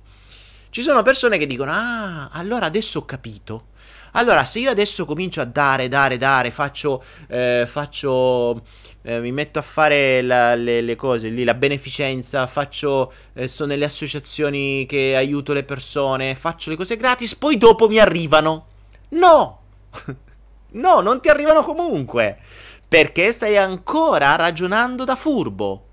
Ci 0.70 0.82
sono 0.82 1.02
persone 1.02 1.36
che 1.36 1.46
dicono, 1.46 1.72
ah, 1.72 2.30
allora 2.30 2.66
adesso 2.66 3.00
ho 3.00 3.04
capito 3.04 3.68
allora, 4.12 4.44
se 4.44 4.58
io 4.58 4.70
adesso 4.70 5.04
comincio 5.04 5.40
a 5.40 5.44
dare, 5.44 5.86
dare, 5.86 6.16
dare, 6.16 6.50
faccio, 6.50 7.02
eh, 7.28 7.64
faccio 7.66 8.62
eh, 9.02 9.20
mi 9.20 9.30
metto 9.30 9.60
a 9.60 9.62
fare 9.62 10.20
la, 10.22 10.54
le, 10.56 10.80
le, 10.80 10.96
cose 10.96 11.28
lì, 11.28 11.44
la 11.44 11.54
beneficenza, 11.54 12.46
faccio, 12.46 13.12
eh, 13.34 13.46
sto 13.46 13.66
nelle 13.66 13.84
associazioni 13.84 14.84
che 14.86 15.14
aiuto 15.14 15.52
le 15.52 15.62
persone, 15.62 16.34
faccio 16.34 16.70
le 16.70 16.76
cose 16.76 16.96
gratis, 16.96 17.36
poi 17.36 17.56
dopo 17.56 17.88
mi 17.88 17.98
arrivano. 17.98 18.66
No! 19.10 19.58
no, 20.72 21.00
non 21.00 21.20
ti 21.20 21.28
arrivano 21.28 21.62
comunque. 21.62 22.38
Perché 22.86 23.32
stai 23.32 23.56
ancora 23.56 24.36
ragionando 24.36 25.04
da 25.04 25.16
furbo. 25.16 25.86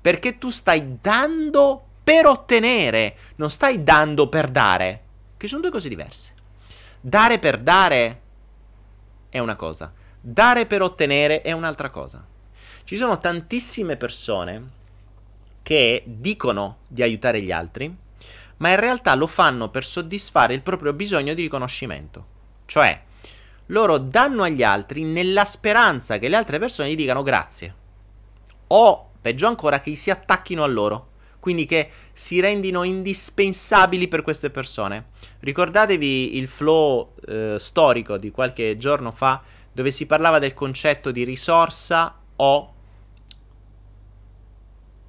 Perché 0.00 0.38
tu 0.38 0.50
stai 0.50 0.98
dando 1.00 1.82
per 2.04 2.26
ottenere, 2.26 3.16
non 3.36 3.50
stai 3.50 3.82
dando 3.82 4.28
per 4.28 4.50
dare. 4.50 5.02
Che 5.36 5.48
sono 5.48 5.62
due 5.62 5.70
cose 5.70 5.88
diverse. 5.88 6.32
Dare 7.00 7.38
per 7.38 7.58
dare 7.58 8.20
è 9.28 9.38
una 9.38 9.56
cosa, 9.56 9.92
dare 10.20 10.64
per 10.64 10.80
ottenere 10.80 11.42
è 11.42 11.52
un'altra 11.52 11.90
cosa. 11.90 12.24
Ci 12.84 12.96
sono 12.96 13.18
tantissime 13.18 13.96
persone 13.96 14.70
che 15.62 16.02
dicono 16.06 16.78
di 16.86 17.02
aiutare 17.02 17.42
gli 17.42 17.50
altri, 17.50 17.94
ma 18.58 18.70
in 18.70 18.76
realtà 18.76 19.14
lo 19.14 19.26
fanno 19.26 19.70
per 19.70 19.84
soddisfare 19.84 20.54
il 20.54 20.62
proprio 20.62 20.92
bisogno 20.92 21.34
di 21.34 21.42
riconoscimento. 21.42 22.26
Cioè, 22.66 23.02
loro 23.66 23.98
danno 23.98 24.42
agli 24.42 24.62
altri 24.62 25.04
nella 25.04 25.44
speranza 25.44 26.18
che 26.18 26.28
le 26.28 26.36
altre 26.36 26.58
persone 26.58 26.90
gli 26.90 26.96
dicano 26.96 27.22
grazie. 27.22 27.74
O, 28.68 29.10
peggio 29.20 29.46
ancora, 29.46 29.80
che 29.80 29.94
si 29.94 30.10
attacchino 30.10 30.62
a 30.62 30.66
loro 30.66 31.08
quindi 31.44 31.66
che 31.66 31.90
si 32.14 32.40
rendino 32.40 32.84
indispensabili 32.84 34.08
per 34.08 34.22
queste 34.22 34.48
persone. 34.48 35.08
Ricordatevi 35.40 36.38
il 36.38 36.48
flow 36.48 37.12
eh, 37.28 37.56
storico 37.58 38.16
di 38.16 38.30
qualche 38.30 38.78
giorno 38.78 39.12
fa 39.12 39.42
dove 39.70 39.90
si 39.90 40.06
parlava 40.06 40.38
del 40.38 40.54
concetto 40.54 41.10
di 41.10 41.22
risorsa 41.22 42.18
o 42.36 42.74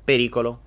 pericolo. 0.03 0.59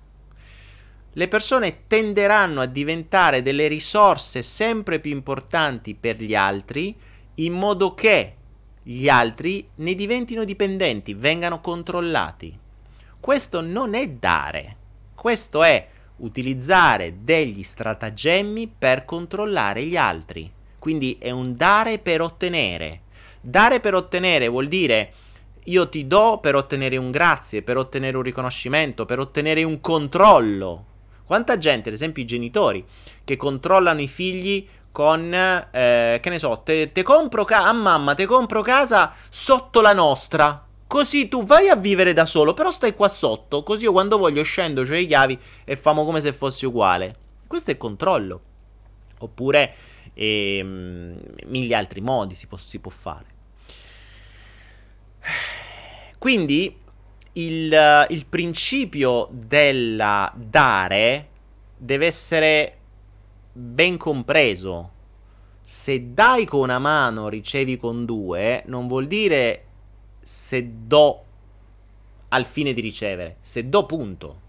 Le 1.13 1.27
persone 1.27 1.81
tenderanno 1.85 2.61
a 2.61 2.65
diventare 2.65 3.43
delle 3.43 3.67
risorse 3.67 4.41
sempre 4.41 4.99
più 4.99 5.11
importanti 5.11 5.93
per 5.93 6.19
gli 6.19 6.33
altri 6.33 6.97
in 7.39 7.53
modo 7.53 7.93
che 7.93 8.35
gli 8.83 9.07
altri 9.07 9.67
ne 9.75 9.93
diventino 9.95 10.43
dipendenti, 10.43 11.13
vengano 11.13 11.59
controllati. 11.59 12.57
Questo 13.19 13.61
non 13.61 13.93
è 13.93 14.07
dare, 14.09 14.75
questo 15.13 15.63
è 15.63 15.87
utilizzare 16.17 17.17
degli 17.21 17.63
stratagemmi 17.63 18.73
per 18.77 19.05
controllare 19.05 19.85
gli 19.85 19.95
altri. 19.95 20.51
Quindi 20.79 21.17
è 21.19 21.31
un 21.31 21.55
dare 21.55 21.99
per 21.99 22.21
ottenere. 22.21 23.01
Dare 23.41 23.79
per 23.79 23.93
ottenere 23.93 24.47
vuol 24.47 24.67
dire 24.67 25.13
io 25.65 25.87
ti 25.87 26.07
do 26.07 26.39
per 26.41 26.55
ottenere 26.55 26.97
un 26.97 27.11
grazie, 27.11 27.61
per 27.61 27.77
ottenere 27.77 28.17
un 28.17 28.23
riconoscimento, 28.23 29.05
per 29.05 29.19
ottenere 29.19 29.63
un 29.63 29.79
controllo. 29.81 30.85
Quanta 31.25 31.57
gente, 31.57 31.89
ad 31.89 31.95
esempio 31.95 32.23
i 32.23 32.25
genitori, 32.25 32.83
che 33.23 33.37
controllano 33.37 34.01
i 34.01 34.07
figli 34.07 34.67
con, 34.91 35.33
eh, 35.33 36.19
che 36.21 36.29
ne 36.29 36.39
so, 36.39 36.61
te, 36.63 36.91
te 36.91 37.03
compro 37.03 37.45
casa, 37.45 37.67
a 37.67 37.73
mamma, 37.73 38.15
te 38.15 38.25
compro 38.25 38.61
casa 38.61 39.13
sotto 39.29 39.81
la 39.81 39.93
nostra. 39.93 40.65
Così 40.87 41.27
tu 41.27 41.45
vai 41.45 41.69
a 41.69 41.75
vivere 41.75 42.13
da 42.13 42.25
solo, 42.25 42.53
però 42.53 42.71
stai 42.71 42.95
qua 42.95 43.07
sotto. 43.07 43.61
Così 43.61 43.83
io 43.83 43.91
quando 43.91 44.17
voglio 44.17 44.41
scendo, 44.43 44.83
c'ho 44.83 44.93
le 44.93 45.05
chiavi 45.05 45.39
e 45.63 45.75
famo 45.75 46.03
come 46.03 46.19
se 46.19 46.33
fosse 46.33 46.65
uguale. 46.65 47.15
Questo 47.45 47.71
è 47.71 47.77
controllo. 47.77 48.41
Oppure 49.19 49.75
ehm, 50.13 51.21
mille 51.45 51.75
altri 51.75 52.01
modi 52.01 52.33
si 52.33 52.47
può, 52.47 52.57
si 52.57 52.79
può 52.79 52.91
fare. 52.91 53.25
Quindi 56.17 56.75
il, 57.33 58.05
il 58.09 58.25
principio 58.25 59.29
del 59.31 60.31
dare 60.35 61.27
deve 61.77 62.05
essere 62.07 62.78
ben 63.51 63.97
compreso. 63.97 64.91
Se 65.61 66.13
dai 66.13 66.45
con 66.45 66.61
una 66.61 66.79
mano, 66.79 67.29
ricevi 67.29 67.77
con 67.77 68.05
due, 68.05 68.63
non 68.65 68.87
vuol 68.87 69.07
dire 69.07 69.65
se 70.21 70.67
do 70.85 71.23
al 72.29 72.45
fine 72.45 72.73
di 72.73 72.81
ricevere, 72.81 73.37
se 73.41 73.69
do 73.69 73.85
punto. 73.85 74.47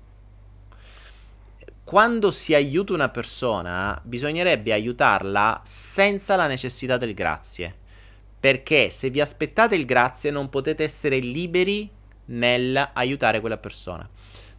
Quando 1.84 2.30
si 2.30 2.54
aiuta 2.54 2.92
una 2.92 3.08
persona, 3.08 4.00
bisognerebbe 4.04 4.72
aiutarla 4.72 5.60
senza 5.64 6.36
la 6.36 6.46
necessità 6.46 6.96
del 6.96 7.14
grazie. 7.14 7.74
Perché 8.38 8.90
se 8.90 9.10
vi 9.10 9.20
aspettate 9.20 9.74
il 9.74 9.84
grazie 9.84 10.30
non 10.30 10.48
potete 10.48 10.84
essere 10.84 11.18
liberi 11.18 11.90
nel 12.26 12.90
aiutare 12.94 13.40
quella 13.40 13.58
persona. 13.58 14.08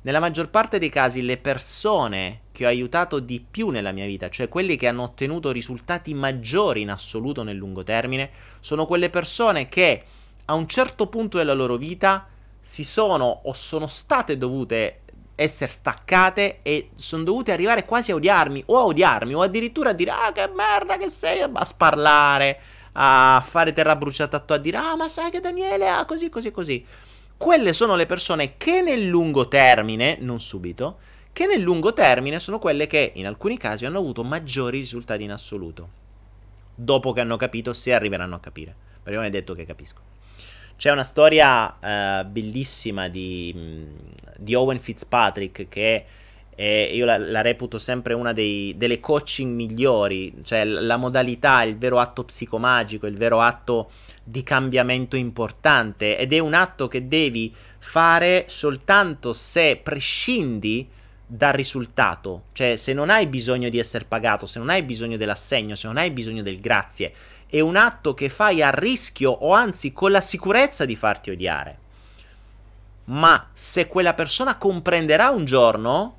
Nella 0.03 0.19
maggior 0.19 0.49
parte 0.49 0.79
dei 0.79 0.89
casi 0.89 1.21
le 1.21 1.37
persone 1.37 2.41
che 2.51 2.65
ho 2.65 2.67
aiutato 2.67 3.19
di 3.19 3.39
più 3.39 3.69
nella 3.69 3.91
mia 3.91 4.07
vita, 4.07 4.29
cioè 4.29 4.49
quelli 4.49 4.75
che 4.75 4.87
hanno 4.87 5.03
ottenuto 5.03 5.51
risultati 5.51 6.15
maggiori 6.15 6.81
in 6.81 6.89
assoluto 6.89 7.43
nel 7.43 7.55
lungo 7.55 7.83
termine, 7.83 8.31
sono 8.61 8.85
quelle 8.85 9.11
persone 9.11 9.69
che 9.69 10.01
a 10.45 10.55
un 10.55 10.67
certo 10.67 11.05
punto 11.05 11.37
della 11.37 11.53
loro 11.53 11.75
vita 11.75 12.27
si 12.59 12.83
sono 12.83 13.41
o 13.43 13.53
sono 13.53 13.85
state 13.85 14.37
dovute 14.37 15.01
essere 15.35 15.71
staccate 15.71 16.59
e 16.63 16.89
sono 16.95 17.23
dovute 17.23 17.51
arrivare 17.51 17.85
quasi 17.85 18.11
a 18.11 18.15
odiarmi 18.15 18.63
o 18.67 18.77
a 18.79 18.85
odiarmi 18.85 19.35
o 19.35 19.41
addirittura 19.41 19.91
a 19.91 19.93
dire 19.93 20.11
ah 20.11 20.31
che 20.31 20.47
merda 20.53 20.97
che 20.97 21.09
sei 21.09 21.41
a 21.41 21.65
sparlare 21.65 22.59
a 22.93 23.43
fare 23.47 23.73
terra 23.73 23.95
bruciata 23.95 24.43
a 24.45 24.57
dire 24.57 24.77
ah 24.77 24.95
ma 24.95 25.07
sai 25.07 25.31
che 25.31 25.39
Daniele 25.39 25.89
ha 25.89 25.99
ah, 25.99 26.05
così 26.05 26.29
così 26.29 26.51
così 26.51 26.85
quelle 27.41 27.73
sono 27.73 27.95
le 27.95 28.05
persone 28.05 28.55
che 28.55 28.83
nel 28.83 29.07
lungo 29.07 29.47
termine, 29.47 30.15
non 30.19 30.39
subito, 30.39 30.99
che 31.33 31.47
nel 31.47 31.59
lungo 31.59 31.91
termine 31.91 32.39
sono 32.39 32.59
quelle 32.59 32.85
che 32.85 33.13
in 33.15 33.25
alcuni 33.25 33.57
casi 33.57 33.83
hanno 33.83 33.97
avuto 33.97 34.23
maggiori 34.23 34.77
risultati 34.77 35.23
in 35.23 35.31
assoluto. 35.31 35.89
Dopo 36.75 37.13
che 37.13 37.19
hanno 37.19 37.37
capito, 37.37 37.73
se 37.73 37.95
arriveranno 37.95 38.35
a 38.35 38.39
capire. 38.39 38.75
Perché 39.01 39.17
non 39.17 39.25
è 39.25 39.31
detto 39.31 39.55
che 39.55 39.65
capisco. 39.65 40.01
C'è 40.77 40.91
una 40.91 41.01
storia 41.01 41.77
uh, 42.21 42.27
bellissima 42.27 43.07
di, 43.07 43.51
mm, 43.57 43.95
di, 44.37 44.53
Owen 44.53 44.79
Fitzpatrick 44.79 45.67
che 45.67 46.05
è, 46.55 46.89
io 46.93 47.05
la, 47.05 47.17
la, 47.17 47.41
reputo 47.41 47.77
sempre 47.77 48.13
una 48.13 48.33
dei, 48.33 48.75
delle 48.77 48.99
coaching 48.99 49.53
migliori, 49.53 50.33
cioè 50.43 50.63
la 50.65 50.97
modalità, 50.97 51.63
il 51.63 51.77
vero 51.77 51.99
atto 51.99 52.23
psicomagico, 52.23 53.07
il 53.07 53.17
vero 53.17 53.41
atto 53.41 53.91
di 54.23 54.43
cambiamento 54.43 55.15
importante 55.15 56.17
ed 56.17 56.33
è 56.33 56.39
un 56.39 56.53
atto 56.53 56.87
che 56.87 57.07
devi 57.07 57.53
fare 57.79 58.45
soltanto 58.47 59.33
se 59.33 59.79
prescindi 59.81 60.87
dal 61.25 61.53
risultato, 61.53 62.43
cioè 62.51 62.75
se 62.75 62.91
non 62.91 63.09
hai 63.09 63.25
bisogno 63.25 63.69
di 63.69 63.79
essere 63.79 64.03
pagato, 64.03 64.45
se 64.45 64.59
non 64.59 64.69
hai 64.69 64.83
bisogno 64.83 65.15
dell'assegno, 65.15 65.75
se 65.75 65.87
non 65.87 65.95
hai 65.95 66.11
bisogno 66.11 66.43
del 66.43 66.59
grazie, 66.59 67.13
è 67.47 67.61
un 67.61 67.77
atto 67.77 68.13
che 68.13 68.27
fai 68.27 68.61
a 68.61 68.69
rischio 68.69 69.31
o 69.31 69.53
anzi 69.53 69.93
con 69.93 70.11
la 70.11 70.19
sicurezza 70.19 70.83
di 70.83 70.95
farti 70.95 71.31
odiare. 71.31 71.79
Ma 73.05 73.49
se 73.53 73.87
quella 73.87 74.13
persona 74.13 74.57
comprenderà 74.57 75.29
un 75.29 75.45
giorno, 75.45 76.17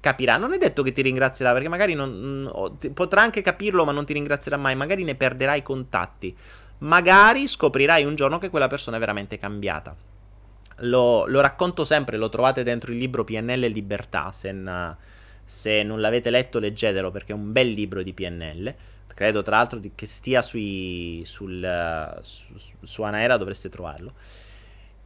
capirà. 0.00 0.36
Non 0.36 0.52
è 0.52 0.58
detto 0.58 0.82
che 0.82 0.92
ti 0.92 1.02
ringrazierà, 1.02 1.52
perché 1.52 1.68
magari 1.68 1.94
non, 1.94 2.50
potrà 2.94 3.22
anche 3.22 3.42
capirlo, 3.42 3.84
ma 3.84 3.92
non 3.92 4.04
ti 4.04 4.12
ringrazierà 4.12 4.56
mai. 4.56 4.74
Magari 4.76 5.04
ne 5.04 5.14
perderai 5.14 5.58
i 5.58 5.62
contatti 5.62 6.36
magari 6.78 7.48
scoprirai 7.48 8.04
un 8.04 8.14
giorno 8.14 8.38
che 8.38 8.50
quella 8.50 8.68
persona 8.68 8.96
è 8.96 9.00
veramente 9.00 9.38
cambiata. 9.38 9.96
Lo, 10.82 11.26
lo 11.26 11.40
racconto 11.40 11.84
sempre, 11.84 12.16
lo 12.16 12.28
trovate 12.28 12.62
dentro 12.62 12.92
il 12.92 12.98
libro 12.98 13.24
PNL 13.24 13.64
e 13.64 13.68
Libertà, 13.68 14.30
se, 14.30 14.52
n- 14.52 14.96
se, 15.44 15.82
non 15.82 16.00
l'avete 16.00 16.30
letto 16.30 16.60
leggetelo 16.60 17.10
perché 17.10 17.32
è 17.32 17.34
un 17.34 17.50
bel 17.50 17.68
libro 17.68 18.02
di 18.02 18.14
PNL, 18.14 18.74
credo 19.12 19.42
tra 19.42 19.56
l'altro 19.56 19.80
di, 19.80 19.90
che 19.96 20.06
stia 20.06 20.40
sui, 20.40 21.22
sul, 21.24 22.18
su, 22.22 22.46
su 22.80 23.02
Anaera, 23.02 23.36
dovreste 23.36 23.68
trovarlo. 23.68 24.14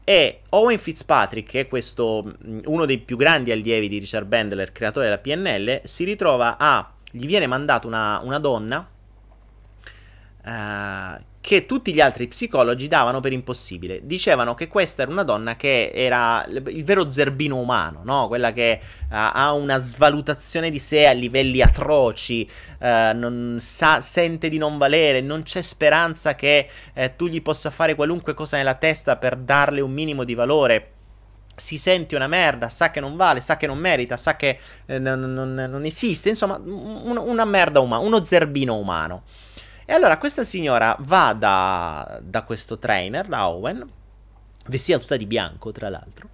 E 0.05 0.40
Owen 0.50 0.78
Fitzpatrick, 0.78 1.50
che 1.50 1.61
è 1.61 1.68
questo, 1.68 2.34
uno 2.64 2.84
dei 2.86 2.98
più 2.98 3.16
grandi 3.16 3.53
allievi 3.53 3.88
di 3.88 3.98
Richard 3.98 4.26
Bandler, 4.26 4.72
creatore 4.72 5.07
della 5.07 5.18
PNL, 5.18 5.82
si 5.84 6.05
ritrova 6.05 6.57
a... 6.59 6.92
gli 7.11 7.26
viene 7.26 7.46
mandata 7.46 7.86
una, 7.86 8.20
una 8.22 8.38
donna 8.38 8.86
uh, 10.45 11.22
che 11.43 11.66
tutti 11.66 11.93
gli 11.93 12.01
altri 12.01 12.28
psicologi 12.28 12.86
davano 12.86 13.18
per 13.18 13.32
impossibile. 13.32 14.07
Dicevano 14.07 14.55
che 14.55 14.68
questa 14.68 15.03
era 15.03 15.11
una 15.11 15.24
donna 15.24 15.57
che 15.57 15.90
era 15.93 16.47
il 16.49 16.84
vero 16.84 17.11
zerbino 17.11 17.57
umano, 17.57 18.03
no? 18.05 18.28
quella 18.28 18.53
che 18.53 18.78
uh, 18.80 19.07
ha 19.09 19.53
una 19.53 19.78
svalutazione 19.78 20.70
di 20.70 20.78
sé 20.78 21.07
a 21.09 21.12
livelli 21.12 21.61
atroci, 21.61 22.49
uh, 22.78 23.59
sa, 23.59 24.01
sente 24.01 24.49
di 24.49 24.59
non 24.59 24.78
valere, 24.78 25.20
non 25.20 25.43
c'è 25.43 25.62
speranza 25.62 26.36
che 26.36 26.68
uh, 26.95 27.11
tu 27.16 27.26
gli 27.26 27.43
possa 27.43 27.70
fare 27.70 27.97
qualunque 27.97 28.34
cosa 28.34 28.57
nella 28.57 28.74
testa 28.74 29.16
per 29.16 29.36
darle 29.36 29.80
un 29.80 29.93
minimo 29.93 30.22
di 30.22 30.34
valore 30.34 30.90
si 31.55 31.76
sente 31.76 32.16
una 32.16 32.28
merda, 32.28 32.70
sa 32.70 32.90
che 32.90 33.01
non 33.01 33.16
vale, 33.16 33.40
sa 33.40 33.57
che 33.57 33.66
non 33.66 33.78
merita, 33.78 34.16
sa 34.16 34.36
che 34.36 34.59
eh, 34.86 34.99
non, 34.99 35.32
non, 35.32 35.55
non, 35.55 35.84
esiste, 35.84 36.30
insomma, 36.30 36.57
un, 36.57 37.16
una 37.16 37.45
merda 37.45 37.80
umana, 37.80 38.03
uno 38.03 38.22
zerbino 38.22 38.76
umano. 38.76 39.24
E 39.85 39.93
allora 39.93 40.18
questa 40.18 40.45
signora 40.45 40.97
va 41.01 41.33
da, 41.33 42.20
da 42.22 42.43
questo 42.43 42.78
trainer, 42.78 43.26
da 43.26 43.49
Owen, 43.49 43.87
vestita 44.66 44.99
tutta 44.99 45.16
di 45.16 45.26
bianco 45.26 45.72
tra 45.72 45.89
l'altro, 45.89 46.28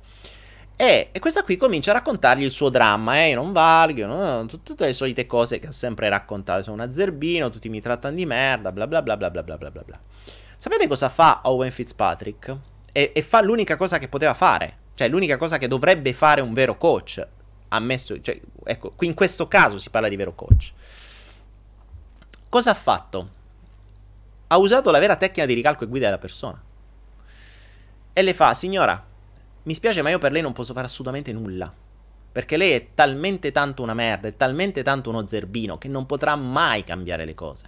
e, 0.80 1.09
e, 1.11 1.18
questa 1.18 1.42
qui 1.42 1.57
comincia 1.57 1.90
a 1.90 1.94
raccontargli 1.94 2.44
il 2.44 2.53
suo 2.53 2.68
dramma, 2.68 3.18
eh, 3.18 3.30
io 3.30 3.34
non 3.34 3.51
valgo, 3.51 4.07
no, 4.07 4.46
tutte 4.46 4.86
le 4.86 4.92
solite 4.92 5.26
cose 5.26 5.59
che 5.59 5.66
ha 5.66 5.72
sempre 5.72 6.09
raccontato, 6.09 6.62
sono 6.62 6.76
un 6.76 6.82
azzerbino, 6.82 7.51
tutti 7.51 7.68
mi 7.68 7.80
trattano 7.80 8.14
di 8.14 8.24
merda, 8.24 8.70
bla 8.70 8.86
bla 8.86 9.03
bla 9.03 9.16
bla 9.16 9.28
bla 9.28 9.42
bla 9.42 9.57
bla 9.57 9.70
bla. 9.84 10.01
Sapete 10.57 10.86
cosa 10.86 11.09
fa 11.09 11.40
Owen 11.42 11.72
Fitzpatrick? 11.72 12.57
E, 12.92 13.11
e 13.12 13.22
fa 13.22 13.40
l'unica 13.40 13.74
cosa 13.74 13.99
che 13.99 14.07
poteva 14.07 14.34
fare, 14.34 14.76
cioè 14.94 15.09
l'unica 15.09 15.36
cosa 15.36 15.59
che 15.59 15.66
dovrebbe 15.66 16.12
fare 16.12 16.42
un 16.42 16.53
vero 16.53 16.76
coach, 16.76 17.26
ammesso, 17.70 18.20
cioè, 18.20 18.40
ecco, 18.62 18.92
qui 18.94 19.09
in 19.09 19.14
questo 19.14 19.49
caso 19.49 19.78
si 19.78 19.90
parla 19.90 20.07
di 20.07 20.14
vero 20.14 20.36
coach. 20.36 20.72
Cosa 22.49 22.70
ha 22.70 22.74
fatto? 22.74 23.30
Ha 24.49 24.59
usato 24.59 24.90
la 24.90 24.99
vera 24.99 25.16
tecnica 25.16 25.46
di 25.46 25.55
ricalco 25.55 25.84
e 25.84 25.86
guida 25.86 26.07
della 26.07 26.18
persona. 26.18 26.62
E 28.12 28.22
le 28.22 28.34
fa, 28.34 28.55
signora, 28.55 29.07
mi 29.62 29.74
spiace 29.74 30.03
ma 30.03 30.11
io 30.11 30.18
per 30.18 30.32
lei 30.32 30.42
non 30.42 30.53
posso 30.53 30.72
fare 30.72 30.86
assolutamente 30.86 31.32
nulla. 31.32 31.72
Perché 32.30 32.57
lei 32.57 32.72
è 32.72 32.88
talmente 32.94 33.51
tanto 33.51 33.82
una 33.82 33.94
merda, 33.94 34.28
è 34.28 34.36
talmente 34.36 34.82
tanto 34.82 35.11
uno 35.11 35.26
zerbino 35.26 35.78
che 35.78 35.88
non 35.88 36.07
potrà 36.07 36.36
mai 36.36 36.84
cambiare 36.84 37.24
le 37.24 37.34
cose. 37.34 37.64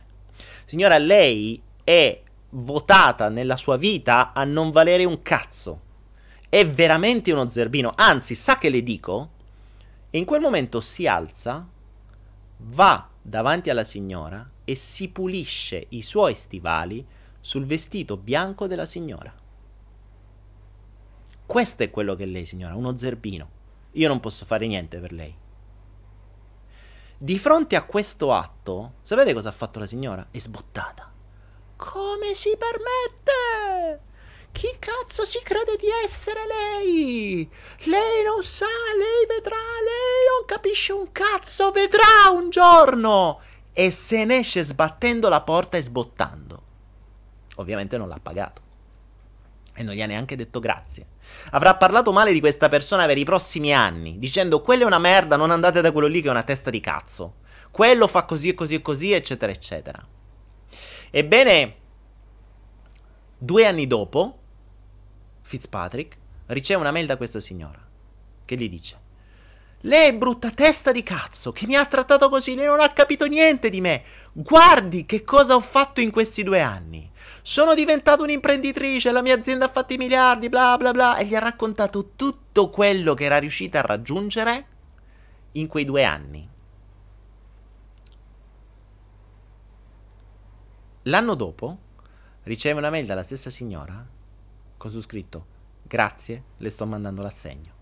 Signora, 0.64 0.98
lei 0.98 1.60
è 1.82 2.22
votata 2.50 3.28
nella 3.28 3.56
sua 3.56 3.76
vita 3.76 4.32
a 4.32 4.44
non 4.44 4.70
valere 4.70 5.04
un 5.04 5.22
cazzo. 5.22 5.88
È 6.48 6.66
veramente 6.66 7.32
uno 7.32 7.48
zerbino. 7.48 7.92
Anzi, 7.96 8.34
sa 8.34 8.58
che 8.58 8.68
le 8.68 8.82
dico? 8.82 9.30
E 10.10 10.18
in 10.18 10.24
quel 10.24 10.40
momento 10.40 10.80
si 10.80 11.06
alza, 11.06 11.66
va 12.56 13.08
davanti 13.20 13.70
alla 13.70 13.84
signora 13.84 14.48
e 14.70 14.76
si 14.76 15.08
pulisce 15.08 15.86
i 15.88 16.00
suoi 16.00 16.36
stivali 16.36 17.04
sul 17.40 17.66
vestito 17.66 18.16
bianco 18.16 18.68
della 18.68 18.86
signora. 18.86 19.34
Questo 21.44 21.82
è 21.82 21.90
quello 21.90 22.14
che 22.14 22.22
è 22.22 22.26
lei, 22.26 22.46
signora, 22.46 22.76
uno 22.76 22.96
zerbino. 22.96 23.50
Io 23.94 24.06
non 24.06 24.20
posso 24.20 24.46
fare 24.46 24.68
niente 24.68 25.00
per 25.00 25.10
lei. 25.10 25.36
Di 27.18 27.38
fronte 27.40 27.74
a 27.74 27.82
questo 27.82 28.32
atto, 28.32 28.92
sapete 29.02 29.34
cosa 29.34 29.48
ha 29.48 29.52
fatto 29.52 29.80
la 29.80 29.86
signora? 29.86 30.28
È 30.30 30.38
sbottata. 30.38 31.12
Come 31.74 32.34
si 32.34 32.56
permette? 32.56 34.08
Chi 34.52 34.68
cazzo 34.78 35.24
si 35.24 35.40
crede 35.42 35.74
di 35.74 35.88
essere 36.04 36.46
lei? 36.46 37.50
Lei 37.86 38.22
non 38.22 38.44
sa, 38.44 38.66
lei 38.66 39.26
vedrà, 39.26 39.56
lei 39.56 40.38
non 40.38 40.46
capisce 40.46 40.92
un 40.92 41.10
cazzo, 41.10 41.72
vedrà 41.72 42.30
un 42.30 42.50
giorno 42.50 43.40
e 43.72 43.90
se 43.90 44.24
ne 44.24 44.38
esce 44.38 44.62
sbattendo 44.62 45.28
la 45.28 45.40
porta 45.42 45.76
e 45.76 45.82
sbottando. 45.82 46.62
Ovviamente 47.56 47.96
non 47.96 48.08
l'ha 48.08 48.18
pagato. 48.20 48.62
E 49.74 49.82
non 49.82 49.94
gli 49.94 50.02
ha 50.02 50.06
neanche 50.06 50.36
detto 50.36 50.60
grazie. 50.60 51.06
Avrà 51.50 51.76
parlato 51.76 52.12
male 52.12 52.32
di 52.32 52.40
questa 52.40 52.68
persona 52.68 53.06
per 53.06 53.18
i 53.18 53.24
prossimi 53.24 53.72
anni, 53.72 54.18
dicendo 54.18 54.60
quella 54.60 54.82
è 54.82 54.86
una 54.86 54.98
merda, 54.98 55.36
non 55.36 55.50
andate 55.50 55.80
da 55.80 55.92
quello 55.92 56.06
lì 56.06 56.20
che 56.20 56.28
è 56.28 56.32
una 56.32 56.42
testa 56.42 56.70
di 56.70 56.80
cazzo. 56.80 57.36
Quello 57.70 58.06
fa 58.06 58.24
così 58.24 58.48
e 58.48 58.54
così 58.54 58.74
e 58.74 58.82
così, 58.82 59.12
eccetera, 59.12 59.52
eccetera. 59.52 60.06
Ebbene, 61.10 61.76
due 63.38 63.66
anni 63.66 63.86
dopo, 63.86 64.38
Fitzpatrick 65.42 66.16
riceve 66.46 66.80
una 66.80 66.90
mail 66.90 67.06
da 67.06 67.16
questa 67.16 67.40
signora 67.40 67.80
che 68.44 68.56
gli 68.56 68.68
dice 68.68 69.08
lei 69.82 70.08
è 70.08 70.14
brutta 70.14 70.50
testa 70.50 70.92
di 70.92 71.02
cazzo 71.02 71.52
che 71.52 71.66
mi 71.66 71.74
ha 71.74 71.86
trattato 71.86 72.28
così, 72.28 72.54
lei 72.54 72.66
non 72.66 72.80
ha 72.80 72.92
capito 72.92 73.24
niente 73.26 73.70
di 73.70 73.80
me. 73.80 74.02
Guardi 74.32 75.06
che 75.06 75.24
cosa 75.24 75.54
ho 75.54 75.60
fatto 75.60 76.02
in 76.02 76.10
questi 76.10 76.42
due 76.42 76.60
anni. 76.60 77.10
Sono 77.40 77.74
diventata 77.74 78.22
un'imprenditrice, 78.22 79.10
la 79.10 79.22
mia 79.22 79.34
azienda 79.34 79.64
ha 79.64 79.70
fatto 79.70 79.94
i 79.94 79.96
miliardi, 79.96 80.50
bla 80.50 80.76
bla 80.76 80.92
bla, 80.92 81.16
e 81.16 81.24
gli 81.24 81.34
ha 81.34 81.38
raccontato 81.38 82.10
tutto 82.14 82.68
quello 82.68 83.14
che 83.14 83.24
era 83.24 83.38
riuscita 83.38 83.78
a 83.78 83.86
raggiungere 83.86 84.66
in 85.52 85.66
quei 85.66 85.84
due 85.84 86.04
anni. 86.04 86.48
L'anno 91.04 91.34
dopo 91.34 91.78
riceve 92.42 92.78
una 92.78 92.90
mail 92.90 93.06
dalla 93.06 93.22
stessa 93.22 93.48
signora. 93.48 94.06
Cosa 94.76 94.98
ho 94.98 95.00
scritto? 95.00 95.46
Grazie, 95.82 96.42
le 96.58 96.68
sto 96.68 96.84
mandando 96.84 97.22
l'assegno. 97.22 97.78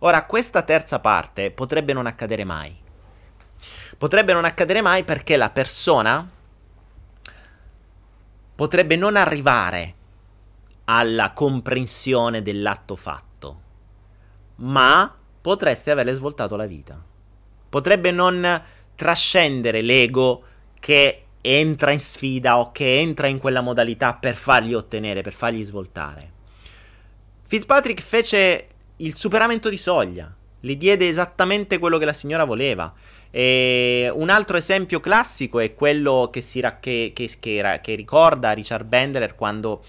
Ora, 0.00 0.24
questa 0.24 0.62
terza 0.62 0.98
parte 0.98 1.50
potrebbe 1.50 1.92
non 1.92 2.06
accadere 2.06 2.44
mai. 2.44 2.76
Potrebbe 3.96 4.32
non 4.32 4.44
accadere 4.44 4.80
mai 4.80 5.04
perché 5.04 5.36
la 5.36 5.50
persona 5.50 6.28
potrebbe 8.54 8.96
non 8.96 9.16
arrivare 9.16 9.94
alla 10.84 11.32
comprensione 11.32 12.42
dell'atto 12.42 12.96
fatto, 12.96 13.60
ma 14.56 15.14
potreste 15.40 15.90
averle 15.90 16.12
svoltato 16.12 16.56
la 16.56 16.66
vita. 16.66 17.02
Potrebbe 17.68 18.10
non 18.10 18.62
trascendere 18.94 19.82
l'ego 19.82 20.42
che 20.80 21.24
entra 21.40 21.90
in 21.92 22.00
sfida 22.00 22.58
o 22.58 22.70
che 22.70 22.98
entra 22.98 23.26
in 23.26 23.38
quella 23.38 23.60
modalità 23.60 24.14
per 24.14 24.34
fargli 24.34 24.74
ottenere, 24.74 25.22
per 25.22 25.32
fargli 25.32 25.64
svoltare. 25.64 26.32
Fitzpatrick 27.46 28.02
fece 28.02 28.67
il 28.98 29.14
superamento 29.14 29.68
di 29.68 29.76
soglia, 29.76 30.34
le 30.60 30.76
diede 30.76 31.08
esattamente 31.08 31.78
quello 31.78 31.98
che 31.98 32.04
la 32.04 32.12
signora 32.12 32.44
voleva. 32.44 32.92
E 33.30 34.10
un 34.12 34.30
altro 34.30 34.56
esempio 34.56 35.00
classico 35.00 35.58
è 35.60 35.74
quello 35.74 36.30
che, 36.32 36.40
si 36.40 36.60
ra- 36.60 36.78
che, 36.78 37.12
che, 37.14 37.30
che 37.38 37.94
ricorda 37.94 38.52
Richard 38.52 38.86
Bendler 38.86 39.34
quando 39.34 39.84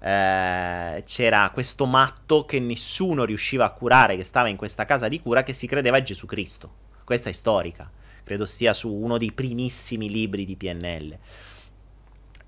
eh, 0.00 1.02
c'era 1.04 1.50
questo 1.52 1.86
matto 1.86 2.44
che 2.44 2.60
nessuno 2.60 3.24
riusciva 3.24 3.64
a 3.64 3.70
curare, 3.70 4.16
che 4.16 4.24
stava 4.24 4.48
in 4.48 4.56
questa 4.56 4.84
casa 4.84 5.08
di 5.08 5.20
cura, 5.20 5.42
che 5.42 5.52
si 5.52 5.66
credeva 5.66 6.02
Gesù 6.02 6.26
Cristo. 6.26 6.82
Questa 7.04 7.28
è 7.28 7.32
storica, 7.32 7.90
credo 8.22 8.46
stia 8.46 8.72
su 8.72 8.90
uno 8.90 9.18
dei 9.18 9.32
primissimi 9.32 10.08
libri 10.08 10.44
di 10.44 10.56
PNL. 10.56 11.18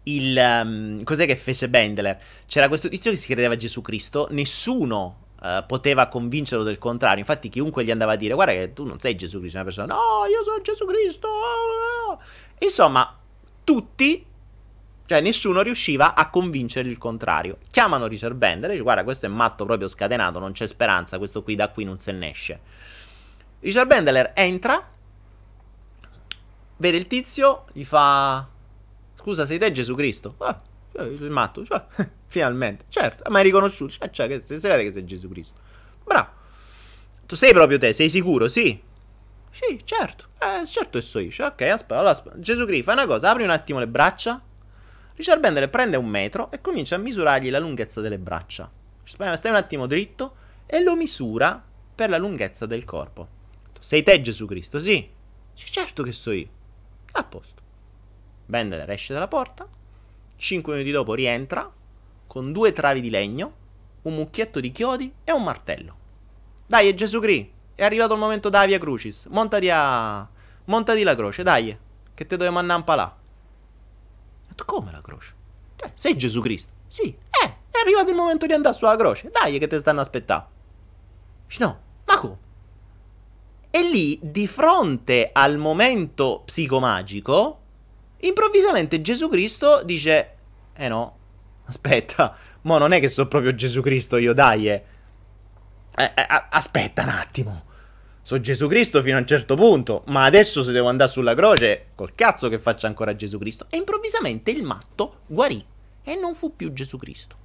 Il, 0.05 0.37
um, 0.39 1.03
cos'è 1.03 1.27
che 1.27 1.35
fece 1.35 1.69
Bendler? 1.69 2.19
C'era 2.47 2.69
questo 2.69 2.89
tizio 2.89 3.11
che 3.11 3.17
si 3.17 3.27
credeva 3.27 3.57
Gesù 3.57 3.83
Cristo, 3.83 4.29
nessuno 4.31 5.25
Uh, 5.47 5.65
poteva 5.65 6.09
convincerlo 6.09 6.65
del 6.65 6.79
contrario. 6.79 7.21
Infatti, 7.21 7.49
chiunque 7.49 7.85
gli 7.85 7.93
andava 7.93 8.13
a 8.13 8.17
dire: 8.17 8.35
Guarda, 8.35 8.53
che 8.53 8.73
tu 8.73 8.85
non 8.85 8.99
sei 8.99 9.15
Gesù 9.15 9.39
Cristo, 9.39 9.59
una 9.59 9.65
persona, 9.65 9.95
no, 9.95 10.27
io 10.29 10.43
sono 10.43 10.61
Gesù 10.61 10.85
Cristo. 10.87 11.29
Insomma, 12.59 13.17
tutti, 13.63 14.27
cioè 15.07 15.21
nessuno 15.21 15.61
riusciva 15.61 16.15
a 16.17 16.31
convincere 16.31 16.89
il 16.89 16.99
contrario. 16.99 17.59
Chiamano 17.71 18.09
Richard 18.09 18.35
Bender 18.35 18.71
e 18.71 18.73
dice: 18.73 18.83
Guarda, 18.83 19.05
questo 19.05 19.27
è 19.27 19.29
matto 19.29 19.65
proprio 19.65 19.87
scatenato, 19.87 20.41
non 20.41 20.51
c'è 20.51 20.67
speranza, 20.67 21.19
questo 21.19 21.45
qui 21.45 21.55
da 21.55 21.69
qui 21.69 21.85
non 21.85 22.01
se 22.01 22.11
ne 22.11 22.31
esce. 22.31 22.61
Richard 23.61 23.87
Bendler 23.87 24.33
entra, 24.35 24.91
vede 26.79 26.97
il 26.97 27.07
tizio, 27.07 27.67
gli 27.73 27.85
fa: 27.85 28.45
Scusa, 29.15 29.47
sei 29.47 29.59
te 29.59 29.71
Gesù 29.71 29.95
Cristo? 29.95 30.35
Ah, 30.39 30.61
il 31.05 31.31
matto, 31.31 31.65
cioè, 31.65 31.85
finalmente, 32.27 32.85
certo, 32.89 33.31
ma 33.31 33.39
hai 33.39 33.45
riconosciuto, 33.45 33.93
cioè, 33.93 34.11
cioè 34.11 34.29
che, 34.29 34.41
si 34.41 34.55
vede 34.55 34.85
che 34.85 34.93
sei 34.93 35.05
Gesù 35.05 35.29
Cristo. 35.29 35.59
Bravo. 36.05 36.29
Tu 37.27 37.35
sei 37.35 37.53
proprio 37.53 37.79
te, 37.79 37.93
sei 37.93 38.09
sicuro? 38.09 38.49
Sì. 38.49 38.81
Sì, 39.51 39.81
certo. 39.85 40.27
Eh, 40.39 40.67
certo 40.67 40.99
che 40.99 41.05
so 41.05 41.19
io. 41.19 41.31
Cioè, 41.31 41.49
ok, 41.49 41.63
aspetta, 41.63 41.95
allora, 41.95 42.11
aspetta. 42.11 42.39
Gesù 42.39 42.65
Cristo, 42.67 42.85
fai 42.85 42.95
una 42.95 43.07
cosa, 43.07 43.31
apri 43.31 43.43
un 43.43 43.51
attimo 43.51 43.79
le 43.79 43.89
braccia. 43.89 44.41
Richard 45.15 45.41
Bender 45.41 45.71
prende 45.71 45.97
un 45.97 46.07
metro 46.07 46.51
e 46.51 46.61
comincia 46.61 46.97
a 46.97 46.99
misurargli 46.99 47.51
la 47.51 47.59
lunghezza 47.59 48.01
delle 48.01 48.19
braccia. 48.19 48.71
Stai 49.03 49.51
un 49.51 49.57
attimo 49.57 49.87
dritto 49.87 50.37
e 50.67 50.83
lo 50.83 50.95
misura 50.95 51.63
per 51.95 52.11
la 52.11 52.19
lunghezza 52.19 52.67
del 52.67 52.85
corpo. 52.85 53.29
Sei 53.81 54.03
te 54.03 54.21
Gesù 54.21 54.47
Cristo? 54.47 54.79
Sì. 54.79 55.09
sì 55.55 55.71
certo 55.71 56.03
che 56.03 56.13
so 56.13 56.33
io. 56.33 56.49
A 57.13 57.25
posto. 57.25 57.63
Bender 58.45 58.89
esce 58.91 59.15
dalla 59.15 59.29
porta, 59.29 59.67
5 60.37 60.73
minuti 60.73 60.91
dopo 60.91 61.15
rientra 61.15 61.71
con 62.27 62.53
due 62.53 62.73
travi 62.73 63.01
di 63.01 63.11
legno, 63.11 63.55
un 64.03 64.15
mucchietto 64.15 64.61
di 64.61 64.71
chiodi 64.71 65.13
e 65.25 65.33
un 65.33 65.43
martello. 65.43 65.97
Dai, 66.67 66.89
è 66.89 66.95
Gesù 66.95 67.21
Cristo. 67.21 67.55
È 67.75 67.85
arrivato 67.85 68.15
il 68.15 68.21
momento 68.21 68.49
da 68.49 68.65
via 68.67 68.79
Crucis. 68.79 69.27
Montati 69.27 69.69
a. 69.71 70.27
Montati 70.65 71.03
la 71.03 71.15
croce, 71.15 71.43
dai. 71.43 71.77
Che 72.15 72.27
te 72.27 72.37
dobbiamo 72.37 72.59
andare 72.59 72.83
palà. 72.83 73.05
Ho 73.05 74.49
detto, 74.49 74.65
come 74.65 74.91
la 74.91 75.03
croce? 75.03 75.35
Cioè, 75.77 75.93
sei 75.95 76.17
Gesù 76.17 76.41
Cristo? 76.41 76.73
Sì. 76.89 77.05
Eh, 77.05 77.47
è 77.71 77.79
arrivato 77.83 78.11
il 78.11 78.17
momento 78.17 78.47
di 78.47 78.53
andare 78.53 78.75
sulla 78.75 78.97
croce. 78.97 79.31
Dai, 79.31 79.59
che 79.59 79.67
te 79.67 79.79
stanno 79.79 80.01
aspettando. 80.01 80.49
No, 81.59 81.81
ma 82.07 82.19
come? 82.19 82.39
E 83.71 83.83
lì, 83.83 84.19
di 84.23 84.47
fronte 84.47 85.29
al 85.33 85.59
momento 85.59 86.43
psicomagico, 86.47 87.61
improvvisamente 88.21 89.01
Gesù 89.01 89.29
Cristo 89.29 89.83
dice: 89.83 90.35
Eh 90.75 90.89
no, 90.89 91.17
aspetta, 91.67 92.37
mo 92.63 92.79
non 92.79 92.93
è 92.93 93.01
che 93.01 93.09
so 93.09 93.27
proprio 93.29 93.55
Gesù 93.55 93.81
Cristo 93.81 94.17
io, 94.17 94.33
dai. 94.33 94.69
Eh. 94.69 94.85
Eh, 95.97 96.13
eh, 96.15 96.27
aspetta 96.51 97.03
un 97.03 97.09
attimo. 97.11 97.65
So 98.23 98.41
Gesù 98.41 98.67
Cristo 98.67 99.03
fino 99.03 99.17
a 99.17 99.21
un 99.21 99.27
certo 99.27 99.55
punto, 99.55 100.03
ma 100.07 100.25
adesso 100.25 100.65
se 100.65 100.73
devo 100.73 100.89
andare 100.89 101.11
sulla 101.11 101.35
croce, 101.35 101.91
col 101.95 102.15
cazzo 102.17 102.49
che 102.49 102.59
faccia 102.59 102.89
ancora 102.89 103.15
Gesù 103.15 103.39
Cristo. 103.39 103.67
E 103.71 103.77
improvvisamente 103.77 104.51
il 104.51 104.65
matto 104.65 105.21
guarì 105.27 105.65
e 106.03 106.15
non 106.17 106.35
fu 106.35 106.57
più 106.57 106.73
Gesù 106.73 106.99
Cristo. 106.99 107.37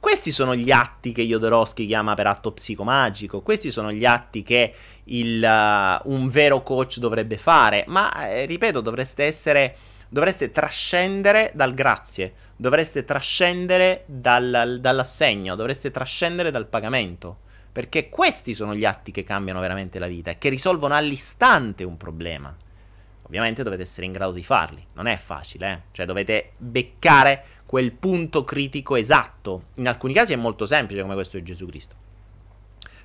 Questi 0.00 0.30
sono 0.30 0.54
gli 0.54 0.70
atti 0.70 1.12
che 1.12 1.24
Jodorowsky 1.24 1.86
chiama 1.86 2.14
per 2.14 2.26
atto 2.26 2.52
psicomagico, 2.52 3.40
questi 3.40 3.70
sono 3.70 3.90
gli 3.90 4.04
atti 4.04 4.42
che 4.42 4.74
il, 5.08 5.42
uh, 5.42 6.10
un 6.12 6.28
vero 6.28 6.62
coach 6.62 6.98
dovrebbe 6.98 7.36
fare, 7.36 7.84
ma 7.88 8.28
eh, 8.28 8.44
ripeto, 8.46 8.80
dovreste 8.80 9.24
essere, 9.24 9.76
dovreste 10.08 10.50
trascendere 10.50 11.52
dal 11.54 11.74
grazie, 11.74 12.34
dovreste 12.56 13.04
trascendere 13.04 14.04
dal, 14.06 14.78
dall'assegno, 14.80 15.54
dovreste 15.54 15.90
trascendere 15.90 16.50
dal 16.50 16.66
pagamento, 16.66 17.38
perché 17.70 18.08
questi 18.08 18.54
sono 18.54 18.74
gli 18.74 18.84
atti 18.84 19.12
che 19.12 19.24
cambiano 19.24 19.60
veramente 19.60 19.98
la 19.98 20.08
vita 20.08 20.30
e 20.30 20.38
che 20.38 20.48
risolvono 20.48 20.94
all'istante 20.94 21.84
un 21.84 21.96
problema. 21.96 22.54
Ovviamente 23.22 23.62
dovete 23.62 23.82
essere 23.82 24.06
in 24.06 24.12
grado 24.12 24.32
di 24.32 24.42
farli, 24.42 24.82
non 24.94 25.06
è 25.06 25.16
facile, 25.16 25.70
eh? 25.70 25.80
cioè 25.92 26.06
dovete 26.06 26.52
beccare 26.56 27.44
quel 27.66 27.92
punto 27.92 28.42
critico 28.44 28.96
esatto. 28.96 29.64
In 29.74 29.86
alcuni 29.86 30.14
casi 30.14 30.32
è 30.32 30.36
molto 30.36 30.64
semplice 30.64 31.02
come 31.02 31.12
questo 31.12 31.36
di 31.36 31.42
Gesù 31.42 31.66
Cristo. 31.66 31.94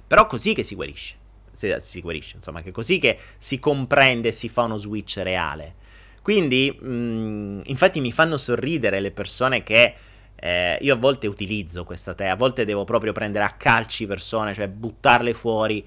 Però 0.08 0.26
così 0.26 0.54
che 0.54 0.64
si 0.64 0.76
guarisce. 0.76 1.16
Si, 1.54 1.74
si 1.78 2.02
guarisce, 2.02 2.38
insomma, 2.38 2.62
che 2.62 2.72
così 2.72 2.98
che 2.98 3.18
si 3.38 3.60
comprende 3.60 4.30
e 4.30 4.32
si 4.32 4.50
fa 4.50 4.64
uno 4.64 4.78
switch 4.78 5.18
reale. 5.18 5.76
Quindi, 6.22 6.78
mh, 6.80 6.88
mm, 6.88 7.62
infatti 7.66 8.02
mi 8.02 8.12
fanno 8.12 8.38
sorridere 8.38 9.00
le 9.00 9.12
persone 9.12 9.64
che 9.64 9.94
eh, 10.36 10.78
io 10.82 10.94
a 10.94 10.98
volte 10.98 11.28
utilizzo 11.28 11.84
questa 11.84 12.14
te, 12.14 12.28
a 12.28 12.36
volte 12.36 12.66
devo 12.66 12.84
proprio 12.84 13.14
prendere 13.14 13.46
a 13.46 13.52
calci 13.52 14.06
persone, 14.06 14.54
cioè 14.54 14.68
buttarle 14.68 15.34
fuori 15.34 15.86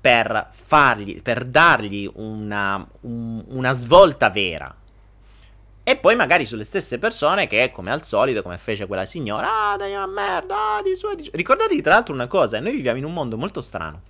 per 0.00 0.48
fargli, 0.50 1.22
per 1.22 1.44
dargli 1.44 2.10
una, 2.16 2.86
un, 3.02 3.42
una 3.48 3.72
svolta 3.72 4.28
vera, 4.28 4.74
e 5.86 5.96
poi 5.96 6.16
magari 6.16 6.46
sulle 6.46 6.64
stesse 6.64 6.98
persone 6.98 7.46
che, 7.46 7.70
come 7.70 7.90
al 7.90 8.02
solito, 8.02 8.42
come 8.42 8.56
fece 8.56 8.86
quella 8.86 9.04
signora, 9.04 9.72
ah, 9.72 9.76
dai 9.76 9.92
una 9.92 10.06
merda, 10.06 10.76
ah, 10.76 10.82
di 10.82 10.96
su, 10.96 11.14
di. 11.14 11.28
Ricordatevi 11.30 11.82
tra 11.82 11.92
l'altro 11.92 12.14
una 12.14 12.26
cosa, 12.26 12.58
noi 12.58 12.72
viviamo 12.72 12.96
in 12.96 13.04
un 13.04 13.12
mondo 13.12 13.36
molto 13.36 13.60
strano. 13.60 14.00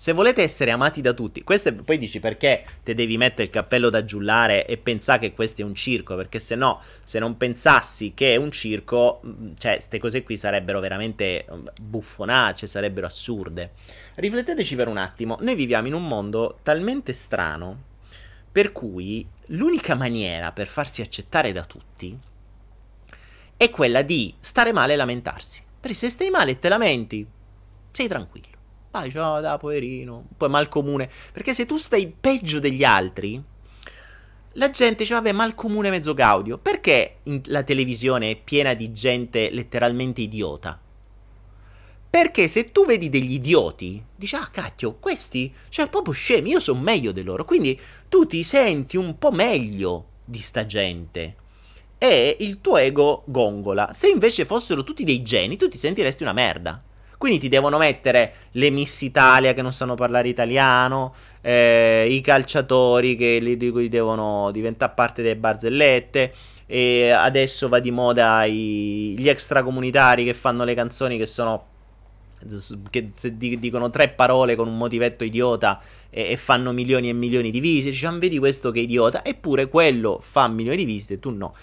Se 0.00 0.12
volete 0.12 0.42
essere 0.42 0.70
amati 0.70 1.02
da 1.02 1.12
tutti, 1.12 1.42
questo 1.42 1.68
è, 1.68 1.72
poi 1.74 1.98
dici 1.98 2.20
perché 2.20 2.64
te 2.82 2.94
devi 2.94 3.18
mettere 3.18 3.42
il 3.42 3.50
cappello 3.50 3.90
da 3.90 4.02
giullare 4.02 4.64
e 4.64 4.78
pensare 4.78 5.18
che 5.18 5.34
questo 5.34 5.60
è 5.60 5.64
un 5.66 5.74
circo, 5.74 6.16
perché 6.16 6.38
se 6.40 6.54
no, 6.54 6.80
se 7.04 7.18
non 7.18 7.36
pensassi 7.36 8.14
che 8.14 8.32
è 8.32 8.36
un 8.36 8.50
circo, 8.50 9.20
mm, 9.26 9.52
cioè, 9.58 9.74
queste 9.74 9.98
cose 9.98 10.22
qui 10.22 10.38
sarebbero 10.38 10.80
veramente 10.80 11.44
mm, 11.44 11.66
buffonacce, 11.82 12.66
sarebbero 12.66 13.08
assurde. 13.08 13.72
Rifletteteci 14.14 14.74
per 14.74 14.88
un 14.88 14.96
attimo, 14.96 15.36
noi 15.40 15.54
viviamo 15.54 15.88
in 15.88 15.92
un 15.92 16.08
mondo 16.08 16.60
talmente 16.62 17.12
strano 17.12 17.82
per 18.50 18.72
cui 18.72 19.28
l'unica 19.48 19.94
maniera 19.94 20.50
per 20.52 20.66
farsi 20.66 21.02
accettare 21.02 21.52
da 21.52 21.66
tutti 21.66 22.18
è 23.54 23.68
quella 23.68 24.00
di 24.00 24.32
stare 24.40 24.72
male 24.72 24.94
e 24.94 24.96
lamentarsi. 24.96 25.62
Perché 25.78 25.94
se 25.94 26.08
stai 26.08 26.30
male 26.30 26.52
e 26.52 26.58
te 26.58 26.70
lamenti, 26.70 27.26
sei 27.92 28.08
tranquillo. 28.08 28.49
Vai, 28.92 29.08
ciao, 29.12 29.40
da 29.40 29.56
poverino, 29.56 30.26
poi 30.36 30.48
mal 30.48 30.68
comune. 30.68 31.08
Perché 31.32 31.54
se 31.54 31.64
tu 31.64 31.76
stai 31.76 32.08
peggio 32.08 32.58
degli 32.58 32.82
altri, 32.82 33.40
la 34.54 34.70
gente 34.70 35.04
dice, 35.04 35.14
vabbè, 35.14 35.30
mal 35.30 35.54
comune 35.54 35.90
mezzo 35.90 36.12
gaudio. 36.12 36.58
Perché 36.58 37.18
la 37.44 37.62
televisione 37.62 38.32
è 38.32 38.36
piena 38.36 38.74
di 38.74 38.92
gente 38.92 39.50
letteralmente 39.50 40.22
idiota? 40.22 40.80
Perché 42.10 42.48
se 42.48 42.72
tu 42.72 42.84
vedi 42.84 43.08
degli 43.08 43.34
idioti, 43.34 44.04
dici, 44.16 44.34
ah 44.34 44.48
cacchio, 44.50 44.94
questi, 44.94 45.54
cioè 45.68 45.88
proprio 45.88 46.12
scemi, 46.12 46.50
io 46.50 46.58
sono 46.58 46.80
meglio 46.80 47.12
di 47.12 47.22
loro, 47.22 47.44
quindi 47.44 47.78
tu 48.08 48.26
ti 48.26 48.42
senti 48.42 48.96
un 48.96 49.16
po' 49.16 49.30
meglio 49.30 50.06
di 50.24 50.40
sta 50.40 50.66
gente. 50.66 51.36
E 51.96 52.36
il 52.40 52.60
tuo 52.60 52.78
ego 52.78 53.22
gongola. 53.26 53.92
Se 53.92 54.08
invece 54.08 54.46
fossero 54.46 54.82
tutti 54.82 55.04
dei 55.04 55.22
geni, 55.22 55.56
tu 55.56 55.68
ti 55.68 55.78
sentiresti 55.78 56.24
una 56.24 56.32
merda. 56.32 56.82
Quindi 57.20 57.38
ti 57.38 57.48
devono 57.48 57.76
mettere 57.76 58.32
le 58.52 58.70
Miss 58.70 59.02
Italia 59.02 59.52
che 59.52 59.60
non 59.60 59.74
sanno 59.74 59.94
parlare 59.94 60.28
italiano, 60.28 61.12
eh, 61.42 62.06
i 62.08 62.22
calciatori 62.22 63.14
che 63.14 63.36
li, 63.42 63.58
di 63.58 63.70
cui 63.70 63.90
devono 63.90 64.50
diventare 64.50 64.92
parte 64.94 65.20
delle 65.20 65.36
barzellette. 65.36 66.32
E 66.64 67.10
adesso 67.10 67.68
va 67.68 67.78
di 67.78 67.90
moda 67.90 68.44
i, 68.44 69.14
gli 69.18 69.28
extracomunitari 69.28 70.24
che 70.24 70.32
fanno 70.32 70.64
le 70.64 70.72
canzoni 70.72 71.18
che 71.18 71.26
sono 71.26 71.66
che 72.88 73.10
dicono 73.58 73.90
tre 73.90 74.08
parole 74.08 74.56
con 74.56 74.66
un 74.66 74.78
motivetto 74.78 75.22
idiota 75.22 75.78
e, 76.08 76.30
e 76.30 76.36
fanno 76.38 76.72
milioni 76.72 77.10
e 77.10 77.12
milioni 77.12 77.50
di 77.50 77.60
visite, 77.60 77.90
diciamo 77.90 78.18
vedi 78.18 78.38
questo 78.38 78.70
che 78.70 78.80
idiota, 78.80 79.22
eppure 79.22 79.68
quello 79.68 80.20
fa 80.22 80.48
milioni 80.48 80.78
di 80.78 80.84
visite, 80.86 81.18
tu 81.18 81.28
no. 81.28 81.54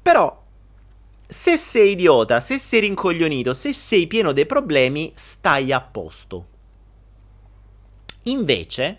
Però 0.00 0.48
se 1.30 1.56
sei 1.56 1.92
idiota, 1.92 2.40
se 2.40 2.58
sei 2.58 2.80
rincoglionito, 2.80 3.54
se 3.54 3.72
sei 3.72 4.08
pieno 4.08 4.32
dei 4.32 4.46
problemi, 4.46 5.12
stai 5.14 5.70
a 5.70 5.80
posto. 5.80 6.46
Invece, 8.24 8.98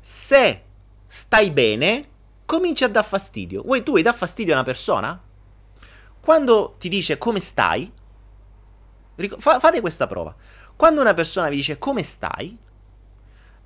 se 0.00 0.62
stai 1.06 1.52
bene, 1.52 2.08
cominci 2.44 2.82
a 2.82 2.88
dar 2.88 3.04
fastidio. 3.04 3.62
Vuoi 3.62 3.84
tu 3.84 3.92
vuoi 3.92 4.02
dar 4.02 4.14
fastidio 4.14 4.52
a 4.52 4.56
una 4.56 4.64
persona? 4.64 5.22
Quando 6.20 6.74
ti 6.78 6.88
dice 6.88 7.16
come 7.16 7.38
stai, 7.38 7.90
fa- 9.38 9.60
fate 9.60 9.80
questa 9.80 10.08
prova. 10.08 10.34
Quando 10.74 11.00
una 11.00 11.14
persona 11.14 11.48
vi 11.48 11.56
dice 11.56 11.78
come 11.78 12.02
stai, 12.02 12.58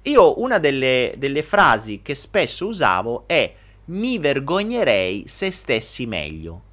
io 0.02 0.40
una 0.42 0.58
delle, 0.58 1.14
delle 1.16 1.42
frasi 1.42 2.02
che 2.02 2.14
spesso 2.14 2.66
usavo 2.66 3.24
è 3.26 3.54
mi 3.86 4.18
vergognerei 4.18 5.26
se 5.26 5.50
stessi 5.50 6.04
meglio 6.04 6.72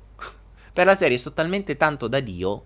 per 0.73 0.85
la 0.85 0.95
serie 0.95 1.17
sto 1.17 1.33
talmente 1.33 1.77
tanto 1.77 2.07
da 2.07 2.19
Dio. 2.19 2.65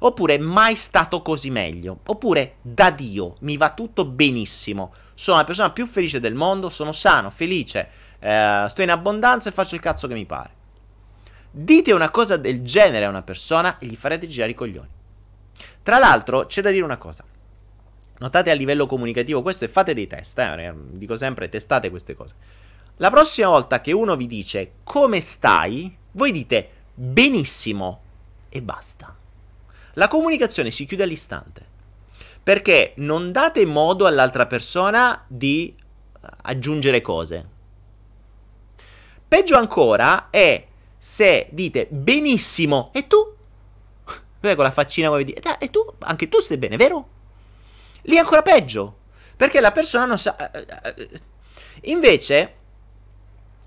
Oppure 0.00 0.38
mai 0.38 0.74
stato 0.74 1.22
così 1.22 1.50
meglio. 1.50 2.00
Oppure 2.06 2.56
da 2.60 2.90
Dio 2.90 3.36
mi 3.40 3.56
va 3.56 3.72
tutto 3.72 4.04
benissimo. 4.04 4.92
Sono 5.14 5.38
la 5.38 5.44
persona 5.44 5.70
più 5.70 5.86
felice 5.86 6.20
del 6.20 6.34
mondo, 6.34 6.68
sono 6.68 6.92
sano, 6.92 7.30
felice, 7.30 7.88
eh, 8.18 8.66
sto 8.68 8.82
in 8.82 8.90
abbondanza 8.90 9.48
e 9.48 9.52
faccio 9.52 9.74
il 9.74 9.80
cazzo 9.80 10.06
che 10.08 10.14
mi 10.14 10.26
pare. 10.26 10.62
Dite 11.50 11.92
una 11.92 12.10
cosa 12.10 12.36
del 12.36 12.62
genere 12.62 13.04
a 13.04 13.08
una 13.08 13.22
persona 13.22 13.78
e 13.78 13.86
gli 13.86 13.96
farete 13.96 14.26
girare 14.26 14.50
i 14.50 14.56
coglioni. 14.56 14.88
Tra 15.82 15.98
l'altro, 15.98 16.46
c'è 16.46 16.60
da 16.60 16.70
dire 16.70 16.84
una 16.84 16.98
cosa. 16.98 17.24
Notate 18.18 18.50
a 18.50 18.54
livello 18.54 18.86
comunicativo 18.86 19.42
questo 19.42 19.64
e 19.64 19.68
fate 19.68 19.94
dei 19.94 20.06
test, 20.06 20.38
eh? 20.38 20.74
dico 20.90 21.16
sempre 21.16 21.48
testate 21.48 21.90
queste 21.90 22.14
cose. 22.14 22.34
La 22.96 23.10
prossima 23.10 23.48
volta 23.48 23.80
che 23.80 23.92
uno 23.92 24.16
vi 24.16 24.26
dice 24.26 24.74
come 24.84 25.20
stai, 25.20 25.96
voi 26.12 26.30
dite 26.30 26.70
benissimo 26.94 28.00
e 28.48 28.62
basta. 28.62 29.14
La 29.94 30.08
comunicazione 30.08 30.70
si 30.70 30.84
chiude 30.86 31.02
all'istante 31.02 31.72
perché 32.42 32.92
non 32.96 33.32
date 33.32 33.64
modo 33.64 34.06
all'altra 34.06 34.46
persona 34.46 35.24
di 35.26 35.74
eh, 35.74 36.28
aggiungere 36.42 37.00
cose. 37.00 37.48
Peggio 39.26 39.56
ancora 39.56 40.28
è 40.30 40.66
se 40.96 41.48
dite 41.50 41.86
benissimo 41.90 42.90
e 42.92 43.06
tu 43.06 43.32
con 44.40 44.62
la 44.62 44.70
faccina 44.70 45.08
come 45.08 45.24
dire 45.24 45.40
e 45.58 45.70
tu 45.70 45.82
anche 46.00 46.28
tu 46.28 46.38
stai 46.38 46.58
bene, 46.58 46.76
vero? 46.76 47.08
Lì 48.02 48.16
è 48.16 48.18
ancora 48.18 48.42
peggio 48.42 48.98
perché 49.36 49.60
la 49.60 49.72
persona 49.72 50.04
non 50.04 50.18
sa 50.18 50.36
eh, 50.50 50.66
eh, 50.82 51.20
Invece 51.84 52.54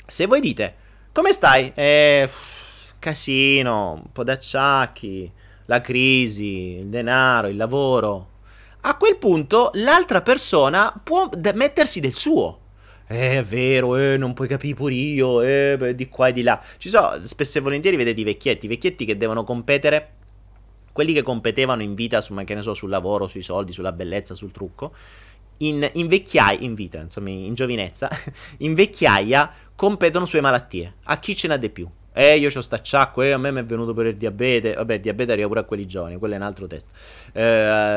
se 0.05 0.28
voi 0.28 0.39
dite 0.39 0.75
come 1.11 1.32
stai? 1.32 1.71
Eh 1.73 2.30
casino, 3.07 3.93
un 3.93 4.11
po' 4.11 4.23
d'acciacchi, 4.25 5.31
la 5.67 5.79
crisi, 5.79 6.77
il 6.79 6.87
denaro, 6.87 7.47
il 7.47 7.55
lavoro. 7.55 8.35
A 8.81 8.97
quel 8.97 9.17
punto 9.17 9.71
l'altra 9.75 10.21
persona 10.21 10.93
può 11.01 11.29
d- 11.29 11.53
mettersi 11.55 12.01
del 12.01 12.15
suo. 12.15 12.59
Eh, 13.07 13.37
è 13.37 13.43
vero, 13.43 13.95
eh, 13.95 14.17
non 14.17 14.33
puoi 14.33 14.49
capire 14.49 14.75
pure 14.75 14.93
io, 14.93 15.41
eh, 15.41 15.75
beh, 15.77 15.95
di 15.95 16.09
qua 16.09 16.27
e 16.27 16.33
di 16.33 16.41
là. 16.41 16.61
Ci 16.77 16.89
sono, 16.89 17.25
spesso 17.25 17.59
e 17.59 17.61
volentieri 17.61 17.95
vedete 17.95 18.19
i 18.19 18.25
vecchietti, 18.25 18.65
i 18.65 18.69
vecchietti 18.69 19.05
che 19.05 19.15
devono 19.15 19.45
competere, 19.45 20.15
quelli 20.91 21.13
che 21.13 21.21
competevano 21.21 21.81
in 21.81 21.93
vita, 21.93 22.19
su, 22.19 22.33
che 22.43 22.55
ne 22.55 22.61
so, 22.61 22.73
sul 22.73 22.89
lavoro, 22.89 23.29
sui 23.29 23.41
soldi, 23.41 23.71
sulla 23.71 23.93
bellezza, 23.93 24.35
sul 24.35 24.51
trucco, 24.51 24.93
in, 25.59 25.89
in 25.93 26.07
vecchiaia, 26.07 26.59
in 26.59 26.73
vita, 26.73 26.99
insomma, 26.99 27.29
in 27.29 27.53
giovinezza, 27.53 28.09
in 28.59 28.73
vecchiaia 28.73 29.49
competono 29.75 30.25
sulle 30.25 30.41
malattie. 30.41 30.95
A 31.03 31.17
chi 31.19 31.35
ce 31.35 31.47
n'ha 31.47 31.57
di 31.57 31.69
più? 31.69 31.89
Eh, 32.20 32.39
io 32.39 32.49
ho 32.51 32.61
stacciacco, 32.61 33.22
eh, 33.22 33.30
a 33.30 33.38
me 33.38 33.51
mi 33.51 33.59
è 33.59 33.63
venuto 33.63 33.93
per 33.93 34.07
il 34.07 34.15
diabete. 34.18 34.74
Vabbè, 34.74 34.95
il 34.95 35.01
diabete 35.01 35.34
arriva 35.34 35.47
pure 35.47 35.59
a 35.59 35.63
quelli 35.65 35.86
giovani, 35.86 36.18
quello 36.18 36.34
è 36.34 36.38
un 36.38 36.41
altro 36.41 36.65
testo. 36.65 36.91
Eh, 37.32 37.43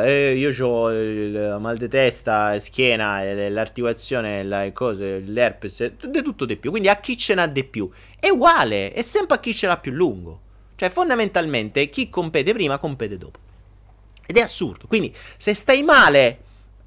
eh, 0.05 0.35
io 0.37 0.67
ho 0.67 0.93
il 0.93 1.57
mal 1.59 1.79
di 1.79 1.89
testa, 1.89 2.61
schiena, 2.61 3.23
l'articolazione, 3.49 4.45
le 4.45 4.73
cose, 4.75 5.21
l'herpes, 5.21 5.93
di 6.05 6.23
tutto 6.23 6.45
di 6.45 6.59
più. 6.59 6.69
Quindi 6.69 6.91
a 6.91 6.97
chi 6.97 7.17
ce 7.17 7.33
n'ha 7.33 7.47
di 7.47 7.65
più? 7.65 7.91
È 8.19 8.29
uguale, 8.29 8.93
è 8.93 9.01
sempre 9.01 9.37
a 9.37 9.41
chi 9.41 9.55
ce 9.55 9.67
l'ha 9.67 9.79
più 9.79 9.93
lungo. 9.93 10.41
Cioè, 10.77 10.91
fondamentalmente, 10.91 11.89
chi 11.89 12.11
compete 12.11 12.53
prima, 12.53 12.77
compete 12.77 13.17
dopo. 13.17 13.39
Ed 14.27 14.37
è 14.37 14.43
assurdo. 14.43 14.87
Quindi, 14.87 15.15
se 15.39 15.55
stai 15.55 15.83
male, 15.83 16.39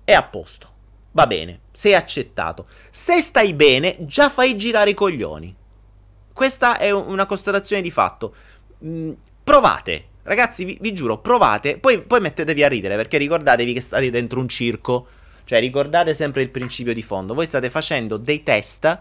è 0.04 0.14
a 0.14 0.22
posto. 0.22 0.70
Va 1.14 1.26
bene, 1.26 1.62
sei 1.72 1.96
accettato. 1.96 2.68
Se 2.92 3.20
stai 3.22 3.54
bene, 3.54 3.98
già 4.02 4.30
fai 4.30 4.56
girare 4.56 4.92
i 4.92 4.94
coglioni. 4.94 5.62
Questa 6.34 6.78
è 6.78 6.92
una 6.92 7.26
constatazione 7.26 7.82
di 7.82 7.92
fatto. 7.92 8.36
Mm, 8.84 9.12
provate. 9.44 10.08
Ragazzi, 10.24 10.66
vi, 10.66 10.78
vi 10.82 10.94
giuro, 10.94 11.20
provate. 11.20 11.78
Poi, 11.78 12.02
poi 12.02 12.20
mettetevi 12.20 12.64
a 12.64 12.68
ridere 12.68 12.96
perché 12.96 13.18
ricordatevi 13.18 13.74
che 13.74 13.82
state 13.82 14.10
dentro 14.10 14.40
un 14.40 14.48
circo. 14.50 15.08
Cioè, 15.46 15.60
ricordate 15.60 16.14
sempre 16.14 16.42
il 16.42 16.50
principio 16.50 16.94
di 16.94 17.04
fondo. 17.04 17.34
Voi 17.34 17.46
state 17.46 17.70
facendo 17.70 18.18
dei 18.18 18.42
test 18.42 19.00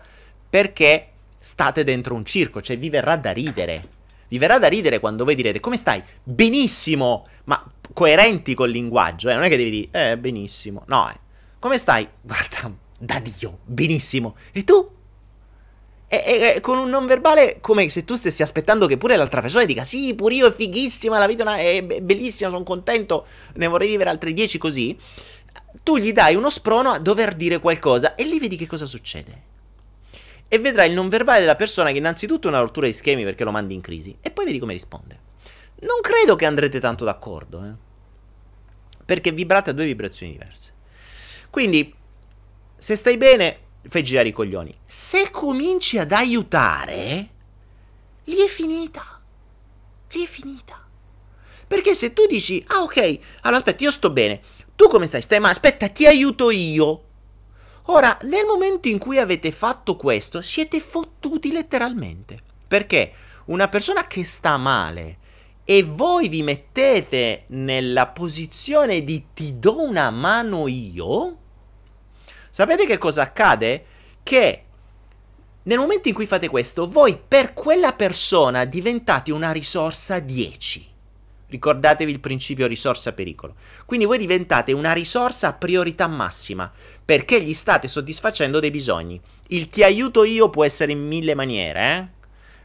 perché 0.51 1.07
state 1.39 1.85
dentro 1.85 2.15
un 2.15 2.25
circo. 2.25 2.61
Cioè, 2.61 2.77
vi 2.77 2.91
verrà 2.91 3.17
da 3.17 3.33
ridere. 3.33 3.83
Vi 4.29 4.39
verrà 4.39 4.59
da 4.59 4.69
ridere 4.69 4.99
quando 4.99 5.25
voi 5.25 5.35
direte 5.35 5.61
come 5.61 5.77
stai? 5.77 6.03
Benissimo, 6.23 7.27
ma 7.45 7.63
coerenti 7.93 8.55
col 8.55 8.71
linguaggio, 8.71 9.29
eh? 9.29 9.35
Non 9.35 9.45
è 9.45 9.49
che 9.49 9.57
devi 9.57 9.71
dire, 9.71 10.13
eh, 10.13 10.19
benissimo. 10.19 10.85
No, 10.87 11.11
eh. 11.11 11.21
Come 11.59 11.77
stai? 11.79 12.09
Guarda, 12.21 12.75
da 12.99 13.21
Dio, 13.21 13.59
benissimo. 13.65 14.37
E 14.53 14.65
tu? 14.65 14.91
E, 16.15 16.57
e, 16.57 16.61
con 16.61 16.77
un 16.77 16.91
non 16.91 17.07
verbale 17.07 17.57
come 17.63 17.89
se 17.89 18.05
tu 18.05 18.17
stessi 18.17 18.43
aspettando 18.43 18.87
che 18.87 18.99
pure 18.99 19.17
l'altra 19.17 19.41
persona 19.41 19.65
dica 19.65 19.83
sì, 19.83 20.15
pure 20.15 20.35
io 20.35 20.47
è 20.47 20.53
fighissima, 20.53 21.19
la 21.19 21.27
vita 21.27 21.57
è 21.57 21.83
bellissima, 21.83 22.51
sono 22.51 22.65
contento, 22.65 23.25
ne 23.55 23.67
vorrei 23.67 23.89
vivere 23.89 24.11
altri 24.11 24.35
dieci 24.35 24.59
così. 24.59 24.95
Tu 25.83 25.97
gli 25.97 26.13
dai 26.13 26.35
uno 26.35 26.51
sprono 26.51 26.91
a 26.91 26.99
dover 26.99 27.33
dire 27.35 27.61
qualcosa 27.61 28.15
e 28.15 28.25
lì 28.25 28.39
vedi 28.39 28.57
che 28.59 28.67
cosa 28.67 28.85
succede. 28.85 29.43
E 30.49 30.59
vedrai 30.59 30.89
il 30.89 30.95
non 30.95 31.09
verbale 31.09 31.41
della 31.41 31.57
persona 31.57 31.91
che 31.93 31.97
innanzitutto 31.97 32.47
è 32.47 32.51
una 32.51 32.61
rottura 32.61 32.85
di 32.85 32.93
schemi 32.93 33.25
perché 33.25 33.45
lo 33.45 33.51
mandi 33.51 33.73
in 33.73 33.81
crisi 33.81 34.15
e 34.21 34.31
poi 34.31 34.45
vedi 34.45 34.59
come 34.59 34.75
risponde. 34.75 35.19
Non 35.81 36.03
credo 36.03 36.37
che 36.37 36.45
andrete 36.45 36.79
tanto 36.79 37.07
d'accordo, 37.07 37.65
eh? 37.65 37.73
Perché 39.03 39.33
vibrate 39.33 39.71
a 39.71 39.73
due 39.73 39.87
vibrazioni 39.87 40.33
diverse. 40.33 40.75
Quindi, 41.49 41.95
se 42.77 42.97
stai 42.97 43.17
bene, 43.17 43.62
fai 43.89 44.03
girare 44.03 44.29
i 44.29 44.33
coglioni. 44.33 44.77
Se 44.85 45.31
cominci 45.31 45.99
ad 45.99 46.13
aiutare, 46.13 47.29
lì 48.25 48.37
è 48.37 48.49
finita. 48.49 49.21
Lì 50.11 50.23
è 50.23 50.27
finita. 50.27 50.87
Perché 51.67 51.95
se 51.95 52.13
tu 52.13 52.27
dici, 52.27 52.63
ah 52.69 52.83
ok, 52.83 53.19
allora 53.43 53.59
aspetta, 53.59 53.85
io 53.85 53.91
sto 53.91 54.11
bene. 54.11 54.41
Tu 54.77 54.89
come 54.89 55.07
stai? 55.07 55.23
Stai 55.23 55.41
ma 55.41 55.49
aspetta, 55.49 55.89
ti 55.89 56.07
aiuto 56.07 56.51
io. 56.51 57.05
Ora, 57.87 58.17
nel 58.23 58.45
momento 58.45 58.89
in 58.89 58.99
cui 58.99 59.19
avete 59.19 59.51
fatto 59.51 59.97
questo, 59.97 60.41
siete 60.41 60.81
fottuti 60.81 61.51
letteralmente. 61.51 62.41
Perché 62.69 63.13
una 63.47 63.69
persona 63.69 64.07
che 64.07 64.25
sta 64.25 64.57
male 64.57 65.19
e 65.65 65.83
voi 65.83 66.29
vi 66.29 66.43
mettete 66.43 67.45
nella 67.49 68.09
posizione 68.09 69.03
di 69.05 69.27
ti 69.33 69.59
do 69.59 69.83
una 69.83 70.11
mano 70.11 70.69
io, 70.69 71.39
Sapete 72.55 72.85
che 72.85 72.99
cosa 72.99 73.23
accade? 73.23 73.85
Che 74.23 74.65
nel 75.63 75.79
momento 75.79 76.09
in 76.09 76.15
cui 76.15 76.27
fate 76.27 76.51
questo, 76.51 76.87
voi 76.87 77.19
per 77.27 77.55
quella 77.55 77.95
persona 77.95 78.67
diventate 78.67 79.33
una 79.33 79.53
risorsa 79.53 80.19
10. 80.19 80.87
Ricordatevi 81.47 82.13
il 82.13 82.21
principio 82.21 82.67
risorsa-pericolo. 82.67 83.55
Quindi 83.87 84.05
voi 84.05 84.19
diventate 84.19 84.73
una 84.73 84.93
risorsa 84.93 85.49
a 85.49 85.53
priorità 85.55 86.07
massima, 86.07 86.71
perché 87.03 87.41
gli 87.43 87.55
state 87.55 87.89
soddisfacendo 87.89 88.61
dei 88.61 88.71
bisogni. 88.71 89.19
Il 89.49 89.71
ti 89.71 89.83
aiuto 89.83 90.23
io 90.23 90.51
può 90.51 90.63
essere 90.63 90.93
in 90.93 91.07
mille 91.07 91.35
maniere, 91.35 91.81
eh? 91.81 92.09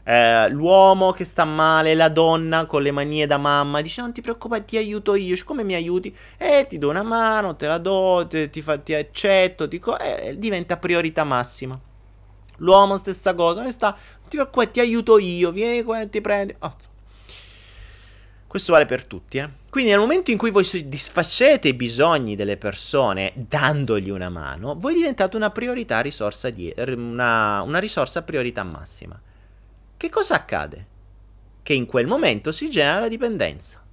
Eh, 0.08 0.50
l'uomo 0.50 1.12
che 1.12 1.26
sta 1.26 1.44
male, 1.44 1.94
la 1.94 2.08
donna 2.08 2.66
con 2.66 2.82
le 2.82 2.92
manie 2.92 3.28
da 3.28 3.38
mamma, 3.38 3.82
dice 3.82 4.00
non 4.00 4.14
ti 4.14 4.22
preoccupare, 4.22 4.64
ti 4.64 4.78
aiuto 4.78 5.16
io, 5.16 5.36
come 5.44 5.66
mi 5.66 5.76
aiuti? 5.76 6.16
Eh, 6.38 6.66
ti 6.66 6.78
do 6.78 6.90
una 6.90 7.04
mano, 7.04 7.58
te 7.58 7.68
la 7.68 7.78
do, 7.78 8.26
te, 8.30 8.50
ti, 8.50 8.62
fa, 8.62 8.78
ti 8.78 8.94
accetto, 8.94 9.68
ti 9.68 9.80
co- 9.80 10.00
eh, 10.00 10.36
diventa 10.38 10.78
priorità 10.78 11.26
massima. 11.26 11.78
L'uomo 12.60 12.98
stessa 12.98 13.34
cosa, 13.34 13.62
non 13.62 13.72
sta, 13.74 13.88
non 13.90 14.30
ti 14.30 14.38
preoccupare, 14.38 14.72
ti 14.72 14.80
aiuto 14.80 15.20
io, 15.20 15.52
vieni 15.52 15.84
qua 15.84 16.08
ti 16.08 16.22
prendi. 16.22 16.56
Oh. 16.60 16.76
Questo 18.48 18.72
vale 18.72 18.86
per 18.86 19.04
tutti, 19.04 19.40
eh. 19.40 19.50
Quindi 19.70 19.90
nel 19.92 20.00
momento 20.00 20.32
in 20.32 20.38
cui 20.38 20.52
voi 20.52 20.64
soddisfacete 20.64 21.68
i 21.68 21.74
bisogni 21.74 22.38
delle 22.38 22.56
persone 22.56 23.34
dandogli 23.36 24.10
una 24.10 24.30
mano, 24.30 24.76
voi 24.78 24.94
diventate 24.94 25.36
una 25.36 25.50
priorità 25.50 26.00
risorsa 26.00 26.50
di, 26.50 26.74
una, 26.78 27.62
una 27.62 27.80
risorsa 27.80 28.22
priorità 28.22 28.64
massima. 28.64 29.20
Che 29.98 30.10
cosa 30.10 30.36
accade? 30.36 30.86
Che 31.64 31.74
in 31.74 31.88
quel 31.88 32.06
momento 32.06 32.52
si 32.52 32.70
genera 32.70 33.00
la 33.00 33.08
dipendenza. 33.08 33.84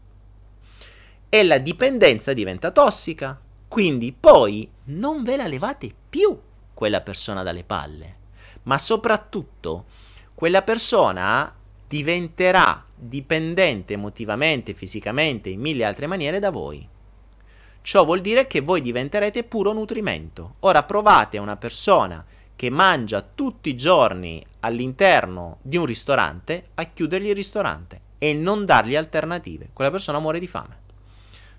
E 1.31 1.43
la 1.43 1.57
dipendenza 1.57 2.35
diventa 2.35 2.71
tossica. 2.71 3.41
Quindi 3.67 4.13
poi 4.13 4.71
non 4.85 5.25
ve 5.25 5.37
la 5.37 5.47
levate 5.47 5.93
più 6.11 6.39
quella 6.75 7.01
persona 7.01 7.43
dalle 7.43 7.65
palle. 7.65 8.17
Ma 8.65 8.77
soprattutto 8.77 9.87
quella 10.35 10.61
persona 10.61 11.53
diventerà 11.89 12.85
dipendente 12.95 13.95
emotivamente, 13.95 14.75
fisicamente, 14.75 15.49
in 15.49 15.61
mille 15.61 15.85
altre 15.85 16.07
maniere 16.07 16.39
da 16.39 16.51
voi. 16.51 16.87
Ciò 17.81 18.05
vuol 18.05 18.21
dire 18.21 18.47
che 18.47 18.61
voi 18.61 18.83
diventerete 18.83 19.43
puro 19.43 19.73
nutrimento. 19.73 20.57
Ora 20.61 20.83
provate 20.83 21.39
una 21.39 21.57
persona 21.57 22.25
che 22.57 22.71
mangia 22.71 23.21
tutti 23.35 23.69
i 23.69 23.77
giorni 23.77 24.45
all'interno 24.61 25.59
di 25.63 25.77
un 25.77 25.87
ristorante 25.87 26.69
a 26.75 26.85
chiudergli 26.85 27.29
il 27.29 27.35
ristorante 27.35 28.01
e 28.19 28.33
non 28.33 28.65
dargli 28.65 28.97
alternative. 28.97 29.71
Quella 29.73 29.91
persona 29.91 30.19
muore 30.19 30.39
di 30.39 30.47
fame. 30.47 30.83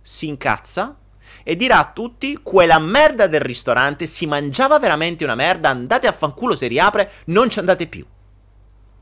Si 0.01 0.27
incazza 0.27 0.97
e 1.43 1.55
dirà 1.55 1.79
a 1.79 1.91
tutti 1.91 2.39
quella 2.41 2.79
merda 2.79 3.27
del 3.27 3.41
ristorante 3.41 4.05
si 4.05 4.25
mangiava 4.25 4.79
veramente 4.79 5.23
una 5.23 5.35
merda, 5.35 5.69
andate 5.69 6.07
a 6.07 6.11
fanculo 6.11 6.55
se 6.55 6.67
riapre, 6.67 7.11
non 7.25 7.49
ci 7.49 7.59
andate 7.59 7.87
più. 7.87 8.05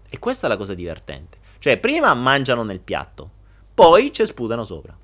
E 0.09 0.19
questa 0.19 0.47
è 0.47 0.49
la 0.49 0.57
cosa 0.57 0.73
divertente. 0.73 1.37
Cioè, 1.59 1.77
prima 1.77 2.13
mangiano 2.13 2.63
nel 2.63 2.81
piatto, 2.81 3.31
poi 3.73 4.11
ci 4.11 4.25
sputano 4.25 4.65
sopra. 4.65 4.95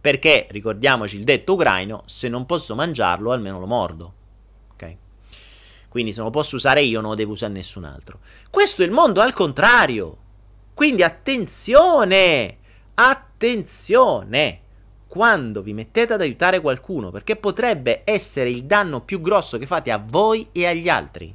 Perché, 0.00 0.46
ricordiamoci 0.50 1.16
il 1.16 1.24
detto 1.24 1.52
ucraino, 1.52 2.02
se 2.06 2.28
non 2.28 2.46
posso 2.46 2.74
mangiarlo, 2.74 3.32
almeno 3.32 3.58
lo 3.58 3.66
mordo. 3.66 4.14
Quindi 5.96 6.12
se 6.12 6.20
lo 6.20 6.28
posso 6.28 6.56
usare 6.56 6.82
io, 6.82 7.00
non 7.00 7.12
lo 7.12 7.16
devo 7.16 7.32
usare 7.32 7.54
nessun 7.54 7.84
altro. 7.84 8.18
Questo 8.50 8.82
è 8.82 8.84
il 8.84 8.90
mondo 8.90 9.22
al 9.22 9.32
contrario. 9.32 10.18
Quindi 10.74 11.02
attenzione! 11.02 12.58
Attenzione! 12.92 14.60
Quando 15.06 15.62
vi 15.62 15.72
mettete 15.72 16.12
ad 16.12 16.20
aiutare 16.20 16.60
qualcuno, 16.60 17.10
perché 17.10 17.36
potrebbe 17.36 18.02
essere 18.04 18.50
il 18.50 18.64
danno 18.64 19.00
più 19.00 19.22
grosso 19.22 19.56
che 19.56 19.64
fate 19.64 19.90
a 19.90 19.96
voi 19.96 20.48
e 20.52 20.66
agli 20.66 20.90
altri. 20.90 21.34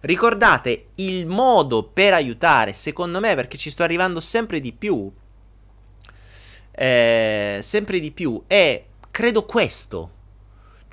Ricordate, 0.00 0.86
il 0.94 1.26
modo 1.26 1.82
per 1.82 2.14
aiutare, 2.14 2.72
secondo 2.72 3.20
me, 3.20 3.34
perché 3.34 3.58
ci 3.58 3.68
sto 3.68 3.82
arrivando 3.82 4.20
sempre 4.20 4.58
di 4.58 4.72
più, 4.72 5.12
eh, 6.70 7.58
sempre 7.60 8.00
di 8.00 8.10
più, 8.10 8.42
è, 8.46 8.84
credo 9.10 9.44
questo. 9.44 10.12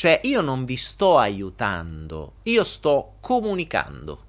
Cioè, 0.02 0.22
io 0.24 0.42
non 0.42 0.66
vi 0.66 0.78
sto 0.78 1.20
aiutando, 1.20 2.38
io 2.46 2.64
sto 2.64 3.18
comunicando. 3.20 4.24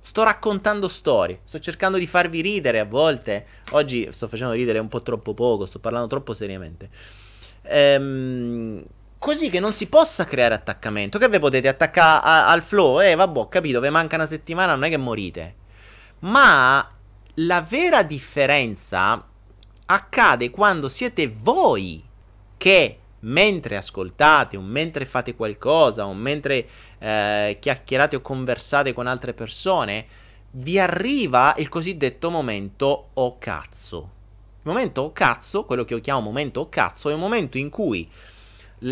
Sto 0.00 0.22
raccontando 0.22 0.88
storie, 0.88 1.40
sto 1.44 1.58
cercando 1.58 1.98
di 1.98 2.06
farvi 2.06 2.40
ridere 2.40 2.78
a 2.78 2.86
volte. 2.86 3.46
Oggi 3.72 4.08
sto 4.12 4.28
facendo 4.28 4.54
ridere 4.54 4.78
un 4.78 4.88
po' 4.88 5.02
troppo 5.02 5.34
poco, 5.34 5.66
sto 5.66 5.78
parlando 5.78 6.08
troppo 6.08 6.32
seriamente. 6.32 6.88
Ehm 7.64 8.82
così 9.18 9.50
che 9.50 9.60
non 9.60 9.74
si 9.74 9.90
possa 9.90 10.24
creare 10.24 10.54
attaccamento. 10.54 11.18
Che 11.18 11.28
voi 11.28 11.38
potete 11.38 11.68
attaccare 11.68 12.22
al 12.24 12.62
flow? 12.62 13.02
Eh, 13.02 13.14
vabbè, 13.14 13.38
ho 13.40 13.48
capito, 13.48 13.78
vi 13.78 13.90
manca 13.90 14.16
una 14.16 14.24
settimana, 14.24 14.72
non 14.72 14.84
è 14.84 14.88
che 14.88 14.96
morite. 14.96 15.54
Ma 16.20 16.88
la 17.34 17.60
vera 17.60 18.02
differenza 18.02 19.22
accade 19.84 20.48
quando 20.48 20.88
siete 20.88 21.30
voi 21.30 22.02
che 22.56 23.01
mentre 23.22 23.76
ascoltate 23.76 24.56
o 24.56 24.60
mentre 24.60 25.04
fate 25.04 25.34
qualcosa 25.34 26.06
o 26.06 26.14
mentre 26.14 26.66
eh, 26.98 27.56
chiacchierate 27.60 28.16
o 28.16 28.20
conversate 28.20 28.92
con 28.92 29.06
altre 29.06 29.34
persone, 29.34 30.06
vi 30.52 30.78
arriva 30.78 31.54
il 31.58 31.68
cosiddetto 31.68 32.30
momento 32.30 33.10
o 33.14 33.38
cazzo. 33.38 34.10
Il 34.62 34.70
momento 34.70 35.02
o 35.02 35.12
cazzo, 35.12 35.64
quello 35.64 35.84
che 35.84 35.94
io 35.94 36.00
chiamo 36.00 36.20
momento 36.20 36.60
o 36.60 36.68
cazzo, 36.68 37.10
è 37.10 37.14
un 37.14 37.20
momento 37.20 37.58
in 37.58 37.68
cui 37.70 38.08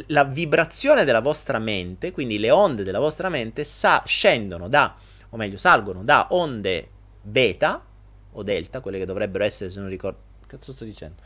la 0.07 0.25
vibrazione 0.25 1.05
della 1.05 1.21
vostra 1.21 1.59
mente, 1.59 2.13
quindi 2.13 2.39
le 2.39 2.51
onde 2.51 2.83
della 2.83 3.01
vostra 3.01 3.29
mente, 3.29 3.65
sa- 3.65 4.03
scendono 4.05 4.69
da, 4.69 4.97
o 5.31 5.37
meglio, 5.37 5.59
salgono 5.59 6.05
da 6.05 6.29
onde 6.31 6.89
beta 7.21 7.85
o 8.33 8.43
delta, 8.43 8.81
quelle 8.81 8.99
che 8.99 9.05
dovrebbero 9.05 9.45
essere, 9.45 9.71
se 9.71 9.81
non 9.81 9.89
ricordo, 9.89 10.19
cazzo 10.47 10.73
sto 10.73 10.85
dicendo? 10.85 11.21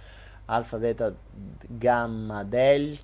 Alfa, 0.47 0.76
beta, 0.76 1.14
gamma, 1.66 2.45
delta, 2.45 3.03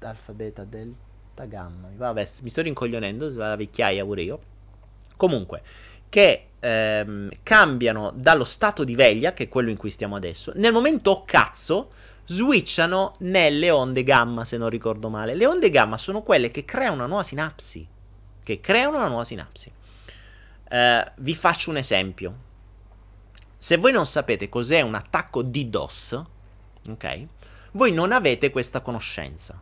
alfa, 0.00 0.32
beta, 0.32 0.64
delta, 0.64 1.44
gamma. 1.44 1.90
Vabbè, 1.94 2.26
mi 2.42 2.48
sto 2.48 2.62
rincoglionendo, 2.62 3.30
la 3.30 3.56
vecchiaia 3.56 4.04
pure 4.04 4.22
io. 4.22 4.40
Comunque, 5.16 5.62
che 6.08 6.46
ehm, 6.58 7.28
cambiano 7.42 8.12
dallo 8.14 8.44
stato 8.44 8.84
di 8.84 8.94
veglia, 8.94 9.32
che 9.32 9.44
è 9.44 9.48
quello 9.48 9.70
in 9.70 9.76
cui 9.76 9.90
stiamo 9.90 10.16
adesso, 10.16 10.52
nel 10.56 10.72
momento 10.72 11.22
cazzo 11.26 11.90
switchano 12.26 13.14
nelle 13.20 13.70
onde 13.70 14.02
gamma, 14.02 14.44
se 14.44 14.56
non 14.56 14.68
ricordo 14.68 15.08
male. 15.08 15.34
Le 15.34 15.46
onde 15.46 15.70
gamma 15.70 15.96
sono 15.98 16.22
quelle 16.22 16.50
che 16.50 16.64
creano 16.64 16.94
una 16.94 17.06
nuova 17.06 17.22
sinapsi. 17.22 17.86
Che 18.42 18.60
creano 18.60 18.96
una 18.96 19.08
nuova 19.08 19.24
sinapsi. 19.24 19.72
Uh, 20.68 21.10
vi 21.16 21.34
faccio 21.34 21.70
un 21.70 21.76
esempio. 21.76 22.44
Se 23.66 23.78
voi 23.78 23.90
non 23.90 24.06
sapete 24.06 24.48
cos'è 24.48 24.80
un 24.80 24.94
attacco 24.94 25.42
DDoS, 25.42 26.24
ok? 26.88 27.26
Voi 27.72 27.90
non 27.90 28.12
avete 28.12 28.50
questa 28.50 28.80
conoscenza. 28.80 29.60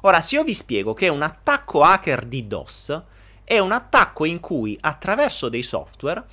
Ora, 0.00 0.22
se 0.22 0.36
io 0.36 0.42
vi 0.42 0.54
spiego 0.54 0.94
che 0.94 1.08
un 1.08 1.20
attacco 1.20 1.82
hacker 1.82 2.24
DDoS 2.24 3.02
è 3.44 3.58
un 3.58 3.72
attacco 3.72 4.24
in 4.24 4.40
cui 4.40 4.78
attraverso 4.80 5.50
dei 5.50 5.62
software 5.62 6.24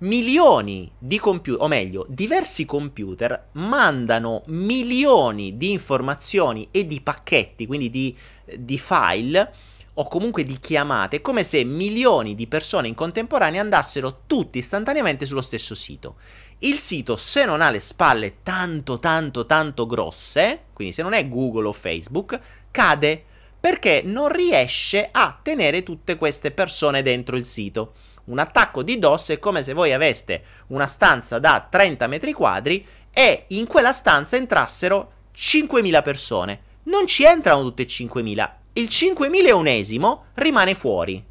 milioni 0.00 0.92
di 0.98 1.18
computer, 1.18 1.62
o 1.62 1.68
meglio, 1.68 2.04
diversi 2.10 2.66
computer 2.66 3.46
mandano 3.52 4.42
milioni 4.48 5.56
di 5.56 5.70
informazioni 5.70 6.68
e 6.70 6.86
di 6.86 7.00
pacchetti, 7.00 7.66
quindi 7.66 7.88
di, 7.88 8.14
di 8.58 8.76
file 8.76 9.54
o 9.94 10.08
comunque 10.08 10.42
di 10.44 10.58
chiamate, 10.58 11.20
come 11.20 11.44
se 11.44 11.64
milioni 11.64 12.34
di 12.34 12.46
persone 12.46 12.88
in 12.88 12.94
contemporanea 12.94 13.60
andassero 13.60 14.22
tutti 14.26 14.58
istantaneamente 14.58 15.26
sullo 15.26 15.42
stesso 15.42 15.74
sito. 15.74 16.16
Il 16.60 16.78
sito, 16.78 17.16
se 17.16 17.44
non 17.44 17.60
ha 17.60 17.70
le 17.70 17.80
spalle 17.80 18.36
tanto, 18.42 18.98
tanto, 18.98 19.44
tanto 19.44 19.84
grosse, 19.86 20.64
quindi 20.72 20.94
se 20.94 21.02
non 21.02 21.12
è 21.12 21.28
Google 21.28 21.68
o 21.68 21.72
Facebook, 21.72 22.40
cade 22.70 23.24
perché 23.60 24.02
non 24.04 24.28
riesce 24.28 25.08
a 25.10 25.38
tenere 25.40 25.82
tutte 25.82 26.16
queste 26.16 26.50
persone 26.50 27.02
dentro 27.02 27.36
il 27.36 27.44
sito. 27.44 27.94
Un 28.24 28.38
attacco 28.38 28.82
di 28.82 28.98
DOS 28.98 29.30
è 29.30 29.38
come 29.38 29.62
se 29.62 29.72
voi 29.72 29.92
aveste 29.92 30.42
una 30.68 30.86
stanza 30.86 31.38
da 31.38 31.66
30 31.68 32.06
metri 32.06 32.32
quadri 32.32 32.84
e 33.12 33.44
in 33.48 33.66
quella 33.66 33.92
stanza 33.92 34.36
entrassero 34.36 35.12
5.000 35.36 36.02
persone. 36.02 36.60
Non 36.84 37.06
ci 37.06 37.24
entrano 37.24 37.62
tutte 37.62 37.84
5.000. 37.84 38.61
Il 38.74 38.86
5.000 38.86 40.18
rimane 40.34 40.74
fuori. 40.74 41.22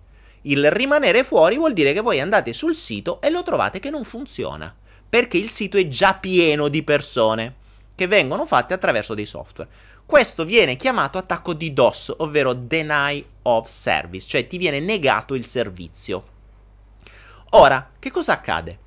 Il 0.44 0.70
rimanere 0.70 1.24
fuori 1.24 1.58
vuol 1.58 1.74
dire 1.74 1.92
che 1.92 2.02
voi 2.02 2.20
andate 2.20 2.54
sul 2.54 2.76
sito 2.76 3.20
e 3.20 3.32
lo 3.32 3.42
trovate 3.42 3.80
che 3.80 3.90
non 3.90 4.04
funziona. 4.04 4.76
Perché 5.10 5.38
il 5.38 5.50
sito 5.50 5.78
è 5.78 5.88
già 5.88 6.14
pieno 6.14 6.68
di 6.68 6.84
persone 6.84 7.56
che 7.96 8.06
vengono 8.06 8.46
fatte 8.46 8.76
attraverso 8.76 9.16
dei 9.16 9.26
software. 9.26 9.70
Questo 10.06 10.44
viene 10.44 10.76
chiamato 10.76 11.18
attacco 11.18 11.54
di 11.54 11.74
DOS, 11.74 12.14
ovvero 12.18 12.54
Deny 12.54 13.26
of 13.44 13.68
Service, 13.68 14.28
cioè 14.28 14.46
ti 14.46 14.58
viene 14.58 14.80
negato 14.80 15.34
il 15.34 15.46
servizio. 15.46 16.26
Ora, 17.52 17.92
che 17.98 18.12
cosa 18.12 18.34
accade? 18.34 18.78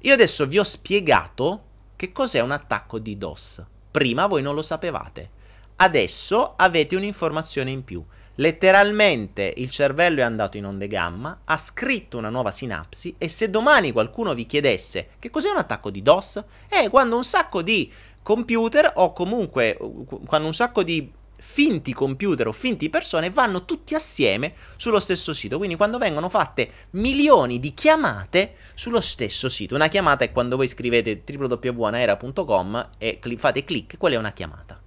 Io 0.00 0.12
adesso 0.12 0.46
vi 0.46 0.58
ho 0.58 0.64
spiegato 0.64 1.62
che 1.94 2.10
cos'è 2.10 2.40
un 2.40 2.50
attacco 2.50 2.98
di 2.98 3.16
DOS. 3.16 3.64
Prima 3.90 4.26
voi 4.26 4.42
non 4.42 4.56
lo 4.56 4.62
sapevate. 4.62 5.38
Adesso 5.82 6.54
avete 6.56 6.94
un'informazione 6.94 7.70
in 7.70 7.84
più. 7.84 8.04
Letteralmente 8.34 9.52
il 9.56 9.70
cervello 9.70 10.20
è 10.20 10.22
andato 10.22 10.58
in 10.58 10.66
onde 10.66 10.86
gamma, 10.86 11.40
ha 11.44 11.56
scritto 11.56 12.18
una 12.18 12.28
nuova 12.28 12.50
sinapsi 12.50 13.14
e 13.16 13.28
se 13.28 13.48
domani 13.48 13.90
qualcuno 13.90 14.34
vi 14.34 14.44
chiedesse 14.44 15.12
che 15.18 15.30
cos'è 15.30 15.48
un 15.48 15.56
attacco 15.56 15.90
di 15.90 16.02
DOS, 16.02 16.44
è 16.68 16.90
quando 16.90 17.16
un 17.16 17.24
sacco 17.24 17.62
di 17.62 17.90
computer 18.22 18.92
o 18.96 19.14
comunque 19.14 19.78
quando 20.26 20.46
un 20.46 20.54
sacco 20.54 20.82
di 20.82 21.10
finti 21.36 21.94
computer 21.94 22.48
o 22.48 22.52
finti 22.52 22.90
persone 22.90 23.30
vanno 23.30 23.64
tutti 23.64 23.94
assieme 23.94 24.52
sullo 24.76 25.00
stesso 25.00 25.32
sito. 25.32 25.56
Quindi 25.56 25.76
quando 25.76 25.96
vengono 25.96 26.28
fatte 26.28 26.70
milioni 26.90 27.58
di 27.58 27.72
chiamate 27.72 28.56
sullo 28.74 29.00
stesso 29.00 29.48
sito. 29.48 29.76
Una 29.76 29.88
chiamata 29.88 30.24
è 30.24 30.32
quando 30.32 30.56
voi 30.56 30.68
scrivete 30.68 31.22
www.anaera.com 31.26 32.90
e 32.98 33.18
fate 33.38 33.64
clic, 33.64 33.96
quella 33.96 34.16
è 34.16 34.18
una 34.18 34.32
chiamata. 34.32 34.80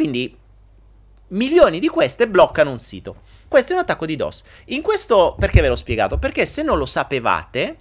Quindi 0.00 0.34
milioni 1.28 1.78
di 1.78 1.88
queste 1.88 2.26
bloccano 2.26 2.70
un 2.70 2.78
sito. 2.78 3.20
Questo 3.46 3.72
è 3.72 3.74
un 3.74 3.82
attacco 3.82 4.06
di 4.06 4.16
DOS. 4.16 4.42
In 4.68 4.80
questo 4.80 5.36
perché 5.38 5.60
ve 5.60 5.68
l'ho 5.68 5.76
spiegato? 5.76 6.16
Perché 6.16 6.46
se 6.46 6.62
non 6.62 6.78
lo 6.78 6.86
sapevate 6.86 7.76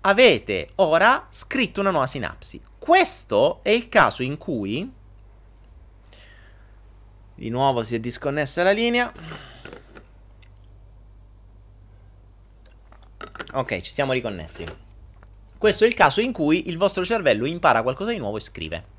avete 0.00 0.70
ora 0.76 1.26
scritto 1.28 1.80
una 1.80 1.90
nuova 1.90 2.06
sinapsi. 2.06 2.62
Questo 2.78 3.60
è 3.62 3.68
il 3.68 3.90
caso 3.90 4.22
in 4.22 4.38
cui 4.38 4.90
di 7.34 7.50
nuovo 7.50 7.84
si 7.84 7.94
è 7.94 8.00
disconnessa 8.00 8.62
la 8.62 8.72
linea. 8.72 9.12
Ok, 13.52 13.80
ci 13.80 13.92
siamo 13.92 14.12
riconnessi. 14.12 14.64
Questo 15.58 15.84
è 15.84 15.86
il 15.86 15.92
caso 15.92 16.22
in 16.22 16.32
cui 16.32 16.70
il 16.70 16.78
vostro 16.78 17.04
cervello 17.04 17.44
impara 17.44 17.82
qualcosa 17.82 18.12
di 18.12 18.16
nuovo 18.16 18.38
e 18.38 18.40
scrive. 18.40 18.93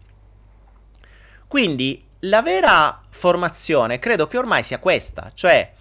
Quindi 1.47 2.03
la 2.19 2.41
vera 2.41 2.99
formazione 3.09 3.99
credo 3.99 4.27
che 4.27 4.37
ormai 4.37 4.63
sia 4.63 4.79
questa, 4.79 5.31
cioè 5.33 5.73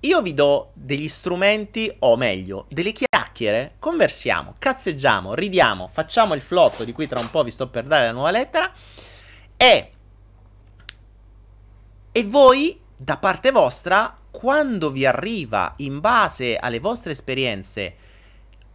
io 0.00 0.20
vi 0.20 0.34
do 0.34 0.70
degli 0.74 1.08
strumenti, 1.08 1.94
o 2.00 2.16
meglio, 2.16 2.66
delle 2.68 2.92
chiacchiere, 2.92 3.74
conversiamo, 3.78 4.54
cazzeggiamo, 4.58 5.34
ridiamo, 5.34 5.88
facciamo 5.92 6.34
il 6.34 6.42
flotto 6.42 6.82
di 6.84 6.92
cui 6.92 7.06
tra 7.06 7.20
un 7.20 7.30
po' 7.30 7.44
vi 7.44 7.52
sto 7.52 7.68
per 7.68 7.84
dare 7.84 8.06
la 8.06 8.12
nuova 8.12 8.30
lettera 8.30 8.72
e 9.56 9.90
e 12.14 12.24
voi 12.24 12.78
da 12.96 13.16
parte 13.16 13.50
vostra 13.52 14.14
quando 14.30 14.90
vi 14.90 15.06
arriva 15.06 15.72
in 15.78 16.00
base 16.00 16.56
alle 16.56 16.78
vostre 16.78 17.12
esperienze 17.12 17.96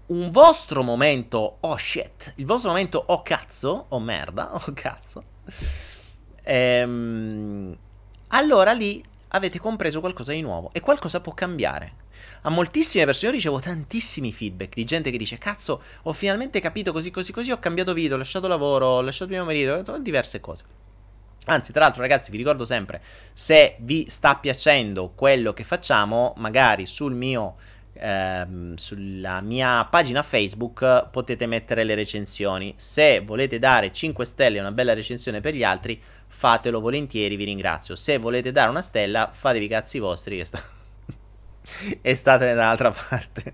un 0.07 0.31
vostro 0.31 0.81
momento 0.81 1.57
oh 1.59 1.77
shit, 1.77 2.33
il 2.37 2.45
vostro 2.45 2.69
momento 2.69 3.03
oh 3.05 3.21
cazzo, 3.21 3.85
oh 3.89 3.99
merda, 3.99 4.53
oh 4.55 4.71
cazzo, 4.73 5.23
ehm, 6.47 7.77
allora 8.29 8.71
lì 8.71 9.03
avete 9.29 9.59
compreso 9.59 9.99
qualcosa 9.99 10.31
di 10.31 10.41
nuovo 10.41 10.69
e 10.71 10.79
qualcosa 10.79 11.19
può 11.19 11.33
cambiare. 11.33 12.05
A 12.41 12.49
moltissime 12.49 13.05
persone, 13.05 13.27
io 13.27 13.35
ricevo 13.35 13.59
tantissimi 13.59 14.31
feedback 14.31 14.73
di 14.73 14.85
gente 14.85 15.11
che 15.11 15.17
dice 15.17 15.37
cazzo, 15.37 15.81
ho 16.03 16.13
finalmente 16.13 16.59
capito 16.61 16.91
così 16.91 17.11
così 17.11 17.31
così, 17.31 17.51
ho 17.51 17.59
cambiato 17.59 17.93
video, 17.93 18.15
ho 18.15 18.17
lasciato 18.17 18.47
lavoro, 18.47 18.85
ho 18.85 19.01
lasciato 19.01 19.31
mio 19.31 19.43
marito, 19.43 19.97
diverse 19.99 20.39
cose. 20.39 20.63
Anzi, 21.49 21.71
tra 21.71 21.83
l'altro, 21.83 22.01
ragazzi, 22.01 22.31
vi 22.31 22.37
ricordo 22.37 22.65
sempre: 22.65 23.01
se 23.33 23.77
vi 23.79 24.05
sta 24.09 24.35
piacendo 24.35 25.11
quello 25.15 25.53
che 25.53 25.63
facciamo, 25.63 26.33
magari 26.37 26.85
sul 26.85 27.13
mio 27.13 27.55
ehm, 27.99 28.75
sulla 28.75 29.41
mia 29.41 29.85
pagina 29.85 30.23
Facebook 30.23 31.09
potete 31.09 31.45
mettere 31.45 31.83
le 31.83 31.95
recensioni. 31.95 32.73
Se 32.77 33.21
volete 33.21 33.59
dare 33.59 33.91
5 33.91 34.25
stelle 34.25 34.57
e 34.57 34.59
una 34.59 34.71
bella 34.71 34.93
recensione 34.93 35.39
per 35.39 35.53
gli 35.53 35.63
altri, 35.63 36.01
fatelo 36.27 36.79
volentieri, 36.79 37.35
vi 37.35 37.45
ringrazio. 37.45 37.95
Se 37.95 38.17
volete 38.17 38.51
dare 38.51 38.69
una 38.69 38.81
stella, 38.81 39.29
fatevi 39.31 39.65
i 39.65 39.69
cazzi 39.69 39.99
vostri 39.99 40.37
che 40.37 40.45
sta... 40.45 40.61
e 42.01 42.15
statene 42.15 42.53
dall'altra 42.53 42.91
parte. 42.91 43.53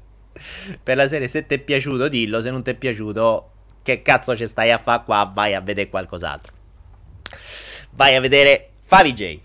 per 0.81 0.97
la 0.97 1.07
serie, 1.07 1.27
se 1.27 1.45
ti 1.45 1.55
è 1.55 1.59
piaciuto, 1.59 2.07
dillo. 2.07 2.41
Se 2.41 2.51
non 2.51 2.63
ti 2.63 2.71
è 2.71 2.75
piaciuto, 2.75 3.51
che 3.83 4.01
cazzo 4.01 4.35
ci 4.35 4.47
stai 4.47 4.71
a 4.71 4.77
fare 4.77 5.03
qua? 5.03 5.29
Vai 5.33 5.53
a 5.53 5.61
vedere 5.61 5.89
qualcos'altro. 5.89 6.53
Vai 7.91 8.15
a 8.15 8.19
vedere 8.19 8.69
Favij. 8.81 9.41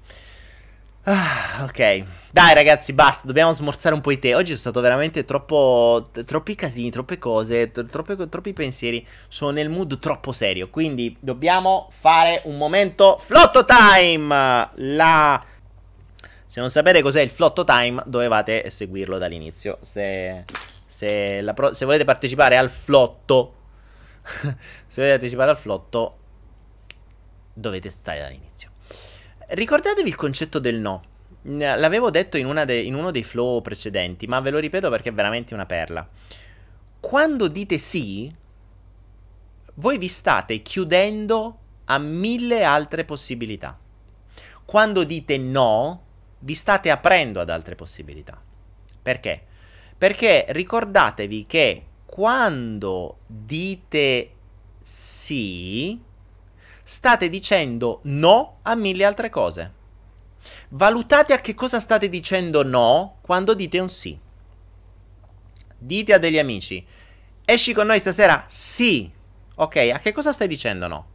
Ah, 1.04 1.64
ok. 1.64 2.04
Dai 2.38 2.54
ragazzi, 2.54 2.92
basta, 2.92 3.26
dobbiamo 3.26 3.52
smorzare 3.52 3.96
un 3.96 4.00
po' 4.00 4.12
i 4.12 4.20
te. 4.20 4.36
Oggi 4.36 4.52
è 4.52 4.56
stato 4.56 4.80
veramente 4.80 5.24
troppo... 5.24 6.08
troppi 6.24 6.54
casini, 6.54 6.88
troppe 6.88 7.18
cose, 7.18 7.72
troppe, 7.72 8.28
troppi 8.28 8.52
pensieri. 8.52 9.04
Sono 9.26 9.50
nel 9.50 9.68
mood 9.68 9.98
troppo 9.98 10.30
serio, 10.30 10.70
quindi 10.70 11.16
dobbiamo 11.18 11.88
fare 11.90 12.42
un 12.44 12.56
momento 12.56 13.18
flotto 13.18 13.64
time! 13.64 14.70
La... 14.76 15.44
Se 16.46 16.60
non 16.60 16.70
sapete 16.70 17.02
cos'è 17.02 17.22
il 17.22 17.30
flotto 17.30 17.64
time, 17.64 18.04
dovevate 18.06 18.70
seguirlo 18.70 19.18
dall'inizio. 19.18 19.76
Se, 19.82 20.44
se, 20.86 21.42
pro... 21.56 21.72
se 21.72 21.84
volete 21.86 22.04
partecipare 22.04 22.56
al 22.56 22.70
flotto... 22.70 23.54
se 24.22 24.46
volete 24.94 25.10
partecipare 25.10 25.50
al 25.50 25.58
flotto, 25.58 26.18
dovete 27.52 27.90
stare 27.90 28.20
dall'inizio. 28.20 28.70
Ricordatevi 29.48 30.08
il 30.08 30.14
concetto 30.14 30.60
del 30.60 30.78
no. 30.78 31.07
L'avevo 31.42 32.10
detto 32.10 32.36
in, 32.36 32.62
de- 32.66 32.80
in, 32.80 32.94
uno 32.94 33.10
dei 33.10 33.24
flow 33.24 33.60
precedenti, 33.62 34.26
ma 34.26 34.40
ve 34.40 34.50
lo 34.50 34.58
ripeto 34.58 34.90
perché 34.90 35.10
è 35.10 35.12
veramente 35.12 35.54
una 35.54 35.66
perla. 35.66 36.06
Quando 37.00 37.48
dite 37.48 37.78
sì, 37.78 38.32
voi 39.74 39.98
vi 39.98 40.08
state 40.08 40.62
chiudendo 40.62 41.58
a 41.84 41.98
mille 41.98 42.64
altre 42.64 43.04
possibilità. 43.04 43.78
Quando 44.64 45.04
dite 45.04 45.38
no, 45.38 46.02
vi 46.40 46.54
state 46.54 46.90
aprendo 46.90 47.40
ad 47.40 47.50
altre 47.50 47.74
possibilità. 47.74 48.40
Perché? 49.00 49.42
Perché 49.96 50.46
ricordatevi 50.48 51.46
che 51.46 51.84
quando 52.04 53.18
dite 53.26 54.30
sì, 54.80 56.00
state 56.82 57.28
dicendo 57.28 58.00
no 58.04 58.58
a 58.62 58.74
mille 58.74 59.04
altre 59.04 59.30
cose. 59.30 59.72
Valutate 60.70 61.32
a 61.32 61.40
che 61.40 61.54
cosa 61.54 61.80
state 61.80 62.08
dicendo 62.08 62.62
no 62.62 63.18
quando 63.20 63.54
dite 63.54 63.78
un 63.78 63.88
sì. 63.88 64.18
Dite 65.78 66.12
a 66.12 66.18
degli 66.18 66.38
amici, 66.38 66.84
esci 67.44 67.72
con 67.72 67.86
noi 67.86 68.00
stasera? 68.00 68.44
Sì. 68.48 69.10
Ok, 69.56 69.76
a 69.92 69.98
che 69.98 70.12
cosa 70.12 70.32
stai 70.32 70.48
dicendo 70.48 70.86
no? 70.86 71.06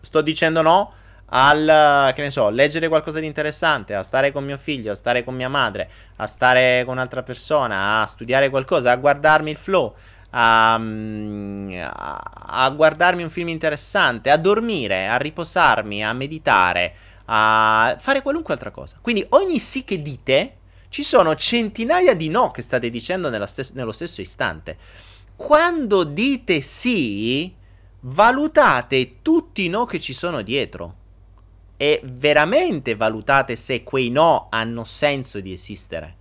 Sto 0.00 0.20
dicendo 0.20 0.62
no 0.62 0.92
al, 1.30 2.12
che 2.14 2.22
ne 2.22 2.30
so, 2.30 2.48
leggere 2.48 2.88
qualcosa 2.88 3.20
di 3.20 3.26
interessante, 3.26 3.94
a 3.94 4.02
stare 4.02 4.32
con 4.32 4.44
mio 4.44 4.56
figlio, 4.56 4.92
a 4.92 4.94
stare 4.94 5.24
con 5.24 5.34
mia 5.34 5.48
madre, 5.48 5.90
a 6.16 6.26
stare 6.26 6.84
con 6.84 6.94
un'altra 6.94 7.22
persona, 7.22 8.02
a 8.02 8.06
studiare 8.06 8.48
qualcosa, 8.48 8.92
a 8.92 8.96
guardarmi 8.96 9.50
il 9.50 9.56
flow, 9.56 9.94
a, 10.30 10.74
a, 10.74 12.32
a 12.64 12.70
guardarmi 12.70 13.22
un 13.22 13.30
film 13.30 13.48
interessante, 13.48 14.30
a 14.30 14.36
dormire, 14.36 15.08
a 15.08 15.16
riposarmi, 15.16 16.04
a 16.04 16.12
meditare, 16.12 16.94
a 17.30 17.96
fare 17.98 18.22
qualunque 18.22 18.54
altra 18.54 18.70
cosa. 18.70 18.98
Quindi 19.00 19.24
ogni 19.30 19.58
sì 19.58 19.84
che 19.84 20.00
dite, 20.00 20.56
ci 20.88 21.02
sono 21.02 21.34
centinaia 21.34 22.14
di 22.14 22.28
no 22.28 22.50
che 22.50 22.62
state 22.62 22.90
dicendo 22.90 23.30
stes- 23.46 23.72
nello 23.72 23.92
stesso 23.92 24.20
istante. 24.20 24.76
Quando 25.36 26.04
dite 26.04 26.60
sì, 26.60 27.52
valutate 28.00 29.22
tutti 29.22 29.64
i 29.64 29.68
no 29.68 29.84
che 29.84 30.00
ci 30.00 30.12
sono 30.12 30.42
dietro. 30.42 30.96
E 31.76 32.00
veramente 32.02 32.96
valutate 32.96 33.54
se 33.54 33.84
quei 33.84 34.10
no 34.10 34.48
hanno 34.50 34.84
senso 34.84 35.40
di 35.40 35.52
esistere. 35.52 36.16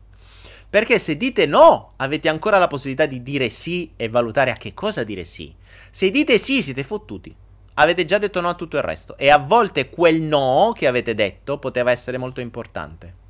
Perché 0.69 0.99
se 0.99 1.15
dite 1.15 1.45
no, 1.45 1.93
avete 1.95 2.27
ancora 2.27 2.57
la 2.57 2.67
possibilità 2.67 3.05
di 3.05 3.23
dire 3.23 3.49
sì 3.49 3.91
e 3.95 4.09
valutare 4.09 4.51
a 4.51 4.55
che 4.55 4.73
cosa 4.73 5.03
dire 5.03 5.23
sì. 5.23 5.55
Se 5.89 6.09
dite 6.09 6.37
sì, 6.37 6.61
siete 6.61 6.83
fottuti. 6.83 7.33
Avete 7.79 8.05
già 8.05 8.17
detto 8.17 8.41
no 8.41 8.49
a 8.49 8.55
tutto 8.55 8.77
il 8.77 8.83
resto. 8.83 9.17
E 9.17 9.29
a 9.29 9.37
volte 9.37 9.89
quel 9.89 10.21
no 10.21 10.71
che 10.75 10.87
avete 10.87 11.13
detto 11.13 11.59
poteva 11.59 11.91
essere 11.91 12.17
molto 12.17 12.41
importante. 12.41 13.25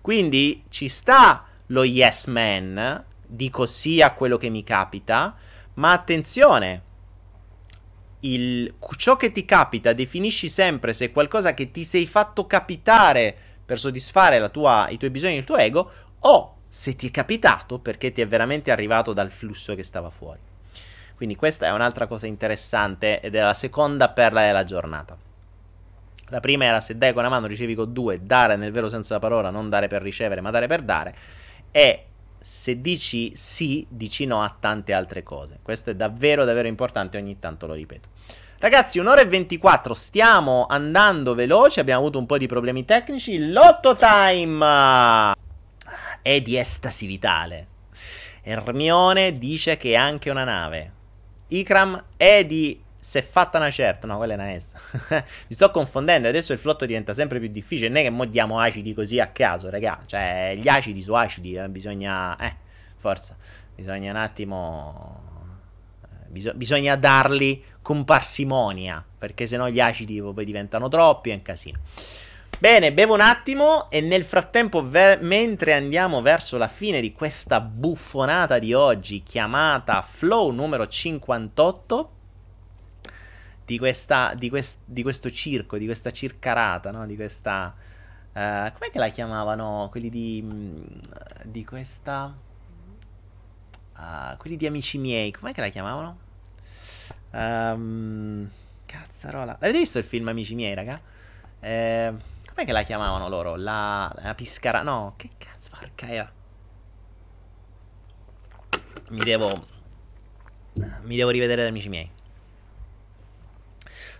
Quindi 0.00 0.64
ci 0.68 0.88
sta 0.88 1.44
lo 1.66 1.84
yes 1.84 2.26
man, 2.26 3.04
dico 3.26 3.66
sì 3.66 4.00
a 4.00 4.12
quello 4.12 4.36
che 4.36 4.48
mi 4.48 4.62
capita, 4.62 5.34
ma 5.74 5.92
attenzione, 5.92 6.82
il, 8.20 8.72
ciò 8.96 9.16
che 9.16 9.32
ti 9.32 9.44
capita 9.44 9.92
definisci 9.92 10.48
sempre 10.48 10.94
se 10.94 11.06
è 11.06 11.12
qualcosa 11.12 11.54
che 11.54 11.70
ti 11.70 11.84
sei 11.84 12.06
fatto 12.06 12.46
capitare 12.46 13.36
per 13.66 13.78
soddisfare 13.78 14.48
tua, 14.50 14.88
i 14.88 14.96
tuoi 14.96 15.10
bisogni 15.10 15.36
il 15.36 15.44
tuo 15.44 15.56
ego 15.56 15.90
o 16.20 16.56
se 16.68 16.96
ti 16.96 17.08
è 17.08 17.10
capitato 17.10 17.78
perché 17.78 18.12
ti 18.12 18.20
è 18.20 18.26
veramente 18.26 18.70
arrivato 18.70 19.12
dal 19.12 19.30
flusso 19.30 19.74
che 19.74 19.82
stava 19.82 20.10
fuori. 20.10 20.54
Quindi 21.16 21.34
questa 21.34 21.66
è 21.66 21.72
un'altra 21.72 22.06
cosa 22.06 22.26
interessante 22.26 23.20
ed 23.20 23.34
è 23.34 23.40
la 23.40 23.54
seconda 23.54 24.10
perla 24.10 24.42
della 24.42 24.64
giornata. 24.64 25.16
La 26.28 26.40
prima 26.40 26.64
era 26.64 26.80
se 26.80 26.98
dai 26.98 27.12
con 27.12 27.20
una 27.20 27.30
mano 27.30 27.46
ricevi 27.46 27.74
con 27.74 27.92
due, 27.92 28.20
dare 28.22 28.56
nel 28.56 28.72
vero 28.72 28.88
senso 28.88 29.14
della 29.14 29.20
parola, 29.20 29.50
non 29.50 29.68
dare 29.68 29.88
per 29.88 30.02
ricevere, 30.02 30.40
ma 30.40 30.50
dare 30.50 30.66
per 30.66 30.82
dare. 30.82 31.14
E 31.70 32.06
se 32.38 32.80
dici 32.80 33.32
sì, 33.34 33.86
dici 33.88 34.26
no 34.26 34.42
a 34.42 34.54
tante 34.58 34.92
altre 34.92 35.22
cose. 35.22 35.58
Questo 35.62 35.90
è 35.90 35.94
davvero, 35.94 36.44
davvero 36.44 36.68
importante, 36.68 37.16
ogni 37.16 37.38
tanto 37.38 37.66
lo 37.66 37.74
ripeto. 37.74 38.08
Ragazzi, 38.58 38.98
un'ora 38.98 39.20
e 39.20 39.26
24, 39.26 39.94
stiamo 39.94 40.66
andando 40.68 41.34
veloci, 41.34 41.80
abbiamo 41.80 42.00
avuto 42.00 42.18
un 42.18 42.26
po' 42.26 42.38
di 42.38 42.46
problemi 42.46 42.84
tecnici. 42.84 43.50
Lotto 43.50 43.96
time! 43.96 45.34
è 46.22 46.40
di 46.40 46.56
estasi 46.56 47.06
vitale. 47.06 47.66
Hermione 48.42 49.38
dice 49.38 49.76
che 49.76 49.92
è 49.92 49.94
anche 49.94 50.28
una 50.28 50.42
nave. 50.42 50.95
Ikram 51.48 52.04
è 52.16 52.44
di 52.44 52.82
se 52.98 53.22
fatta 53.22 53.58
una 53.58 53.70
certa, 53.70 54.08
no, 54.08 54.16
quella 54.16 54.32
è 54.32 54.36
una 54.36 54.50
essa. 54.50 54.76
Mi 55.46 55.54
sto 55.54 55.70
confondendo, 55.70 56.26
adesso 56.26 56.52
il 56.52 56.58
flotto 56.58 56.86
diventa 56.86 57.14
sempre 57.14 57.38
più 57.38 57.48
difficile, 57.48 57.86
non 57.86 57.98
è 57.98 58.02
che 58.02 58.10
mo 58.10 58.24
diamo 58.24 58.58
acidi 58.58 58.94
così 58.94 59.20
a 59.20 59.28
caso, 59.28 59.70
raga, 59.70 60.00
cioè 60.06 60.56
gli 60.58 60.66
acidi 60.66 61.00
su 61.02 61.12
acidi, 61.12 61.54
eh, 61.54 61.68
bisogna, 61.68 62.36
eh, 62.36 62.52
forza, 62.96 63.36
bisogna 63.76 64.10
un 64.10 64.16
attimo, 64.16 65.22
eh, 66.02 66.28
bis- 66.30 66.54
bisogna 66.54 66.96
darli 66.96 67.62
con 67.80 68.04
parsimonia, 68.04 69.04
perché 69.16 69.46
sennò 69.46 69.68
gli 69.68 69.78
acidi 69.78 70.20
poi 70.20 70.44
diventano 70.44 70.88
troppi, 70.88 71.30
è 71.30 71.34
un 71.34 71.42
casino. 71.42 71.78
Bene, 72.58 72.90
bevo 72.90 73.12
un 73.12 73.20
attimo 73.20 73.90
e 73.90 74.00
nel 74.00 74.24
frattempo, 74.24 74.88
ver- 74.88 75.20
mentre 75.20 75.74
andiamo 75.74 76.22
verso 76.22 76.56
la 76.56 76.68
fine 76.68 77.02
di 77.02 77.12
questa 77.12 77.60
buffonata 77.60 78.58
di 78.58 78.72
oggi 78.72 79.22
chiamata 79.22 80.00
Flow 80.00 80.52
numero 80.52 80.88
58, 80.88 82.10
di, 83.66 83.76
questa, 83.76 84.32
di, 84.34 84.48
quest- 84.48 84.80
di 84.86 85.02
questo 85.02 85.30
circo, 85.30 85.76
di 85.76 85.84
questa 85.84 86.10
circarata, 86.10 86.90
no? 86.90 87.04
di 87.04 87.14
questa... 87.14 87.74
Uh, 88.32 88.72
com'è 88.72 88.90
che 88.90 88.98
la 88.98 89.10
chiamavano 89.10 89.88
quelli 89.90 90.08
di... 90.08 90.42
Mm, 90.42 90.76
di 91.44 91.62
questa... 91.62 92.34
Uh, 93.98 94.36
quelli 94.38 94.56
di 94.56 94.66
amici 94.66 94.96
miei, 94.96 95.30
com'è 95.30 95.52
che 95.52 95.60
la 95.60 95.68
chiamavano? 95.68 96.18
Um, 97.32 98.48
cazzarola. 98.86 99.56
Avete 99.60 99.76
visto 99.76 99.98
il 99.98 100.04
film 100.04 100.28
Amici 100.28 100.54
miei, 100.54 100.72
raga? 100.72 100.98
Eh... 101.60 102.34
Com'è 102.56 102.68
che 102.68 102.72
la 102.72 102.84
chiamavano 102.84 103.28
loro? 103.28 103.54
La, 103.56 104.10
la 104.22 104.34
piscara... 104.34 104.80
No, 104.80 105.12
che 105.18 105.28
cazzo, 105.36 105.68
porca 105.78 106.06
io. 106.06 106.30
Mi 109.10 109.22
devo... 109.22 109.62
Mi 111.02 111.16
devo 111.16 111.28
rivedere 111.28 111.66
amici 111.66 111.90
miei. 111.90 112.10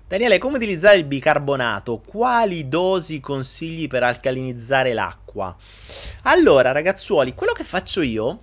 Daniele, 0.06 0.36
come 0.36 0.58
utilizzare 0.58 0.98
il 0.98 1.06
bicarbonato? 1.06 1.96
Quali 2.00 2.68
dosi 2.68 3.20
consigli 3.20 3.86
per 3.86 4.02
alcalinizzare 4.02 4.92
l'acqua? 4.92 5.56
Allora, 6.24 6.72
ragazzuoli, 6.72 7.32
quello 7.32 7.54
che 7.54 7.64
faccio 7.64 8.02
io... 8.02 8.40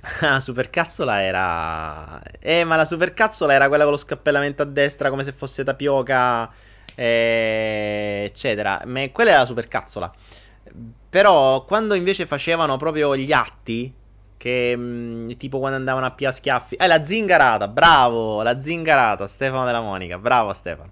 Ah, 0.22 0.40
supercazzola 0.40 1.22
era... 1.22 2.20
Eh, 2.40 2.64
ma 2.64 2.74
la 2.74 2.84
supercazzola 2.84 3.52
era 3.52 3.68
quella 3.68 3.84
con 3.84 3.92
lo 3.92 3.98
scappellamento 3.98 4.62
a 4.62 4.66
destra 4.66 5.08
come 5.08 5.22
se 5.22 5.30
fosse 5.30 5.62
tapioca 5.62 6.52
eh, 6.96 8.24
eccetera. 8.26 8.82
Ma 8.86 9.08
quella 9.10 9.30
è 9.30 9.36
la 9.36 9.46
supercazzola. 9.46 10.12
Però 11.08 11.64
quando 11.64 11.94
invece 11.94 12.26
facevano 12.26 12.76
proprio 12.76 13.16
gli 13.16 13.32
atti, 13.32 13.92
che 14.36 14.76
mh, 14.76 14.82
mm, 14.82 15.30
tipo 15.36 15.58
quando 15.58 15.76
andavano 15.76 16.06
a 16.06 16.10
pia 16.10 16.32
schiaffi, 16.32 16.74
eh, 16.74 16.86
la 16.86 17.04
zingarata, 17.04 17.68
bravo, 17.68 18.42
la 18.42 18.60
zingarata, 18.60 19.28
Stefano 19.28 19.64
della 19.64 19.80
Monica, 19.80 20.18
bravo 20.18 20.52
Stefano. 20.52 20.90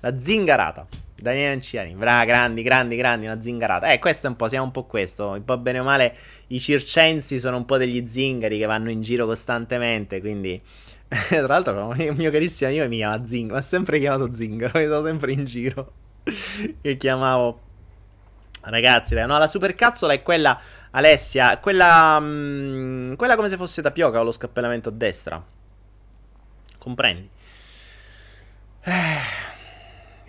La 0.00 0.20
zingarata. 0.20 0.86
Daniele 1.20 1.54
Anciani, 1.54 1.94
brava, 1.94 2.24
grandi, 2.24 2.62
grandi, 2.62 2.94
grandi, 2.94 3.26
una 3.26 3.40
zingarata. 3.40 3.90
Eh, 3.90 3.98
questo 3.98 4.28
è 4.28 4.30
un 4.30 4.36
po', 4.36 4.46
siamo 4.46 4.66
un 4.66 4.70
po' 4.70 4.84
questo. 4.84 5.30
Un 5.30 5.44
po' 5.44 5.58
bene 5.58 5.80
o 5.80 5.82
male, 5.82 6.14
i 6.48 6.60
circensi 6.60 7.40
sono 7.40 7.56
un 7.56 7.64
po' 7.64 7.76
degli 7.76 8.06
zingari 8.06 8.56
che 8.58 8.66
vanno 8.66 8.90
in 8.90 9.00
giro 9.00 9.26
costantemente, 9.26 10.20
quindi 10.20 10.60
Tra 11.08 11.46
l'altro, 11.46 11.94
il 11.94 12.14
mio 12.14 12.30
carissimo 12.30 12.70
amico 12.70 12.88
mi 12.88 12.96
chiama 12.96 13.24
Zing, 13.24 13.50
ma 13.50 13.60
sempre 13.60 13.98
chiamato 13.98 14.32
Zingaro, 14.32 14.78
mi 14.78 14.84
sono 14.86 15.04
sempre 15.04 15.32
in 15.32 15.44
giro. 15.44 15.92
e 16.82 16.96
chiamavo. 16.96 17.60
Ragazzi, 18.60 19.14
no, 19.14 19.38
la 19.38 19.46
supercazzola 19.46 20.12
è 20.12 20.22
quella, 20.22 20.60
Alessia, 20.90 21.58
quella, 21.58 22.18
mh, 22.18 22.24
mm, 22.24 23.14
quella 23.14 23.36
come 23.36 23.48
se 23.48 23.56
fosse 23.56 23.80
tapioca 23.80 24.20
o 24.20 24.24
lo 24.24 24.32
scappellamento 24.32 24.90
a 24.90 24.92
destra. 24.92 25.42
Comprendi? 26.78 27.28
Eh. 28.82 29.47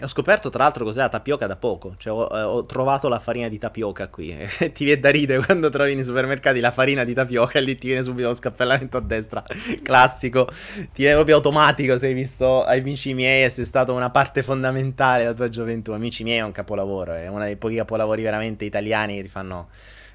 Ho 0.02 0.08
scoperto 0.08 0.50
tra 0.50 0.64
l'altro 0.64 0.86
cos'è 0.86 1.00
la 1.00 1.10
tapioca 1.10 1.46
da 1.46 1.58
poco, 1.58 1.96
cioè 1.98 2.14
ho, 2.14 2.38
eh, 2.38 2.42
ho 2.42 2.66
trovato 2.66 3.10
la 3.10 3.20
farina 3.20 3.50
di 3.50 3.58
tapioca 3.58 4.08
qui. 4.08 4.36
ti 4.74 4.86
viene 4.86 5.02
da 5.02 5.10
ridere 5.10 5.44
quando 5.44 5.70
trovi 5.70 5.94
nei 5.94 6.04
supermercati 6.04 6.60
la 6.62 6.72
farina 6.72 7.04
di 7.04 7.14
tapioca 7.14 7.60
e 7.60 7.62
lì 7.62 7.78
ti 7.78 7.88
viene 7.88 8.02
subito 8.02 8.30
lo 8.30 8.34
scappellamento 8.34 8.98
a 8.98 9.02
destra, 9.02 9.44
classico. 9.84 10.48
Ti 10.48 10.90
viene 10.94 11.16
proprio 11.16 11.36
automatico 11.36 11.98
se 11.98 12.08
hai 12.08 12.14
visto 12.14 12.64
amici 12.64 13.14
miei 13.14 13.44
e 13.44 13.50
sei 13.50 13.66
stato 13.66 13.94
una 13.94 14.10
parte 14.10 14.42
fondamentale 14.42 15.24
della 15.24 15.34
tua 15.34 15.50
gioventù. 15.50 15.92
Amici 15.92 16.24
miei 16.24 16.38
è 16.38 16.44
un 16.44 16.54
capolavoro, 16.54 17.14
è 17.14 17.28
uno 17.28 17.44
dei 17.44 17.58
pochi 17.58 17.76
capolavori 17.76 18.22
veramente 18.22 18.66
italiani 18.66 19.16
che 19.16 19.24
ti 19.24 19.30
fanno 19.30 19.68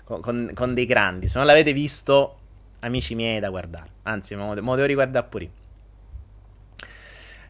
con, 0.05 0.20
con, 0.20 0.51
con 0.55 0.73
dei 0.73 0.86
grandi. 0.86 1.28
Se 1.28 1.36
non 1.36 1.47
l'avete 1.47 1.73
visto, 1.73 2.39
amici 2.81 3.15
miei 3.15 3.36
è 3.36 3.40
da 3.40 3.51
guardare. 3.51 3.89
Anzi, 4.05 4.35
me 4.35 4.47
lo 4.47 4.55
devo 4.55 4.85
riguardare 4.85 5.27
pure. 5.28 5.51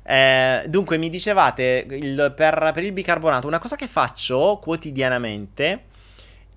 Eh, 0.06 0.64
dunque, 0.68 0.98
mi 0.98 1.08
dicevate 1.08 1.86
il, 1.88 2.32
per, 2.36 2.70
per, 2.74 2.84
il 2.84 2.92
bicarbonato, 2.92 3.46
una 3.46 3.58
cosa 3.58 3.74
che 3.74 3.86
faccio 3.86 4.58
quotidianamente 4.62 5.84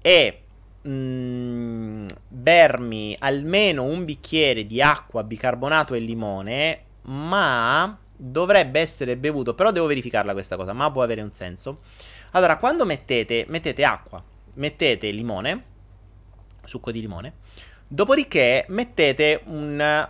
è 0.02 0.38
mh, 0.82 0.90
mm, 0.90 2.08
bermi 2.28 3.16
almeno 3.20 3.84
un 3.84 4.04
bicchiere 4.04 4.66
di 4.66 4.82
acqua, 4.82 5.24
bicarbonato 5.24 5.94
e 5.94 6.00
limone, 6.00 6.82
ma 7.04 7.98
dovrebbe 8.18 8.82
essere 8.82 9.16
bevuto, 9.16 9.54
però 9.54 9.72
devo 9.72 9.86
verificarla 9.86 10.34
questa 10.34 10.58
cosa, 10.58 10.74
ma 10.74 10.92
può 10.92 11.04
avere 11.04 11.22
un 11.22 11.32
senso. 11.32 11.80
Allora, 12.32 12.58
quando 12.58 12.86
mettete, 12.86 13.46
mettete 13.48 13.86
acqua, 13.86 14.22
mettete 14.56 15.10
limone, 15.12 15.64
succo 16.64 16.92
di 16.92 17.00
limone, 17.00 17.36
dopodiché 17.88 18.66
mettete 18.68 19.42
un 19.46 20.10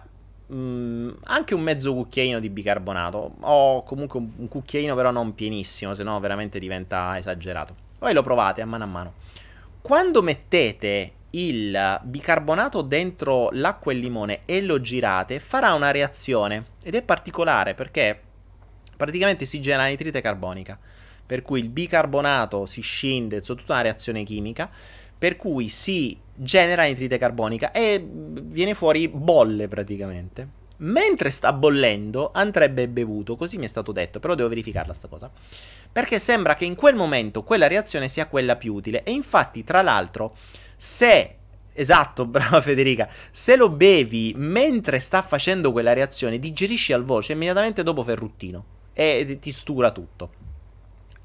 Mm, 0.53 1.09
anche 1.25 1.53
un 1.53 1.61
mezzo 1.61 1.93
cucchiaino 1.93 2.39
di 2.39 2.49
bicarbonato. 2.49 3.35
O 3.41 3.83
comunque 3.83 4.19
un, 4.19 4.31
un 4.35 4.47
cucchiaino 4.47 4.95
però 4.95 5.11
non 5.11 5.33
pienissimo 5.33 5.95
se 5.95 6.03
no 6.03 6.19
veramente 6.19 6.59
diventa 6.59 7.17
esagerato. 7.17 7.75
Poi 7.97 8.13
lo 8.13 8.21
provate 8.21 8.61
a 8.61 8.65
mano 8.65 8.83
a 8.83 8.87
mano. 8.87 9.13
Quando 9.81 10.21
mettete 10.21 11.13
il 11.31 11.99
bicarbonato 12.03 12.81
dentro 12.81 13.49
l'acqua 13.51 13.91
e 13.91 13.95
il 13.95 14.01
limone 14.01 14.41
e 14.45 14.61
lo 14.61 14.79
girate 14.79 15.39
farà 15.39 15.73
una 15.73 15.91
reazione. 15.91 16.65
Ed 16.83 16.95
è 16.95 17.01
particolare 17.01 17.73
perché 17.73 18.19
praticamente 18.95 19.45
si 19.45 19.59
genera 19.59 19.87
nitrite 19.87 20.21
carbonica 20.21 20.79
per 21.27 21.41
cui 21.41 21.59
il 21.59 21.69
bicarbonato 21.69 22.65
si 22.65 22.81
scinde 22.81 23.43
su 23.43 23.53
tutta 23.53 23.73
una 23.73 23.81
reazione 23.81 24.23
chimica 24.23 24.69
per 25.17 25.35
cui 25.35 25.69
si 25.69 26.17
genera 26.33 26.83
nitrite 26.83 27.17
carbonica 27.17 27.71
e 27.71 28.05
viene 28.07 28.73
fuori 28.73 29.07
bolle 29.07 29.67
praticamente. 29.67 30.55
Mentre 30.79 31.31
sta 31.31 31.53
bollendo 31.53 32.29
andrebbe 32.33 32.87
bevuto, 32.87 33.35
così 33.35 33.57
mi 33.57 33.65
è 33.65 33.69
stato 33.69 33.91
detto, 33.91 34.19
però 34.19 34.35
devo 34.35 34.49
verificarla 34.49 34.93
sta 34.93 35.07
cosa. 35.07 35.31
Perché 35.91 36.19
sembra 36.19 36.53
che 36.53 36.65
in 36.65 36.75
quel 36.75 36.93
momento 36.93 37.41
quella 37.43 37.67
reazione 37.67 38.07
sia 38.07 38.27
quella 38.27 38.55
più 38.57 38.75
utile 38.75 39.03
e 39.03 39.11
infatti 39.11 39.63
tra 39.63 39.81
l'altro 39.81 40.35
se 40.75 41.33
Esatto, 41.79 42.25
brava 42.27 42.59
Federica. 42.59 43.07
Se 43.31 43.55
lo 43.55 43.69
bevi 43.69 44.33
mentre 44.35 44.99
sta 44.99 45.21
facendo 45.21 45.71
quella 45.71 45.93
reazione, 45.93 46.39
digerisci 46.39 46.91
al 46.91 47.03
voce 47.03 47.33
immediatamente 47.33 47.83
dopo 47.83 48.03
ferruttino 48.03 48.65
e 48.93 49.37
ti 49.39 49.51
stura 49.51 49.91
tutto. 49.91 50.46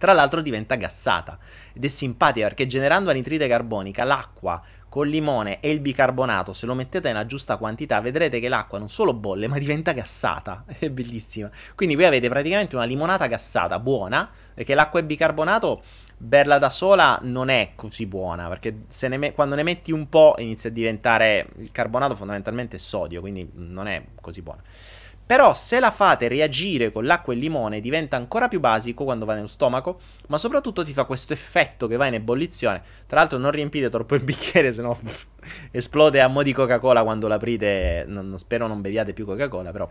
Tra 0.03 0.15
l'altro 0.15 0.41
diventa 0.41 0.75
gassata 0.75 1.39
ed 1.73 1.85
è 1.85 1.87
simpatica 1.87 2.49
perché 2.49 2.67
generando 2.67 3.11
anitride 3.11 3.47
carbonica 3.47 4.03
l'acqua 4.03 4.61
col 4.89 5.07
limone 5.07 5.61
e 5.61 5.71
il 5.71 5.79
bicarbonato, 5.79 6.53
se 6.53 6.67
lo 6.67 6.75
mettete 6.75 7.07
nella 7.07 7.25
giusta 7.25 7.57
quantità, 7.57 8.01
vedrete 8.01 8.41
che 8.41 8.49
l'acqua 8.49 8.81
non 8.81 8.89
solo 8.89 9.15
bolle, 9.15 9.47
ma 9.47 9.59
diventa 9.59 9.93
gassata. 9.93 10.65
È 10.77 10.91
bellissima. 10.91 11.49
Quindi 11.77 11.95
voi 11.95 12.07
avete 12.07 12.29
praticamente 12.29 12.75
una 12.75 12.85
limonata 12.85 13.29
gassata 13.29 13.79
buona, 13.79 14.29
perché 14.53 14.75
l'acqua 14.75 14.99
e 14.99 15.05
bicarbonato 15.05 15.83
berla 16.17 16.59
da 16.59 16.71
sola 16.71 17.21
non 17.23 17.49
è 17.49 17.71
così 17.77 18.07
buona, 18.07 18.49
perché 18.49 18.87
ne 19.03 19.17
me- 19.17 19.33
quando 19.35 19.55
ne 19.55 19.63
metti 19.63 19.93
un 19.93 20.09
po' 20.09 20.35
inizia 20.39 20.69
a 20.69 20.73
diventare 20.73 21.47
il 21.59 21.71
carbonato 21.71 22.17
fondamentalmente 22.17 22.77
sodio, 22.77 23.21
quindi 23.21 23.49
non 23.55 23.87
è 23.87 24.05
così 24.21 24.43
buona. 24.43 24.63
Però 25.33 25.55
se 25.55 25.81
la 25.81 25.91
fate 25.91 26.29
reagire 26.29 26.93
con 26.93 27.07
l'acqua 27.07 27.33
e 27.33 27.37
il 27.37 27.43
limone 27.43 27.81
diventa 27.81 28.19
ancora 28.19 28.49
più 28.49 28.61
basico 28.61 29.05
quando 29.05 29.25
va 29.25 29.33
nello 29.33 29.47
stomaco, 29.47 29.99
ma 30.29 30.37
soprattutto 30.37 30.85
ti 30.85 30.93
fa 30.93 31.05
questo 31.05 31.33
effetto 31.33 31.87
che 31.87 31.97
va 31.97 32.05
in 32.05 32.13
ebollizione. 32.13 32.83
Tra 33.07 33.21
l'altro 33.21 33.39
non 33.39 33.51
riempite 33.51 33.89
troppo 33.89 34.15
il 34.15 34.23
bicchiere, 34.23 34.75
sennò 34.75 34.95
esplode 35.73 36.21
a 36.21 36.29
mo' 36.29 36.43
di 36.43 36.53
Coca-Cola 36.53 37.03
quando 37.03 37.29
l'aprite. 37.29 38.05
Non, 38.07 38.35
spero 38.37 38.67
non 38.67 38.83
beviate 38.83 39.15
più 39.15 39.25
Coca-Cola, 39.25 39.71
però... 39.71 39.91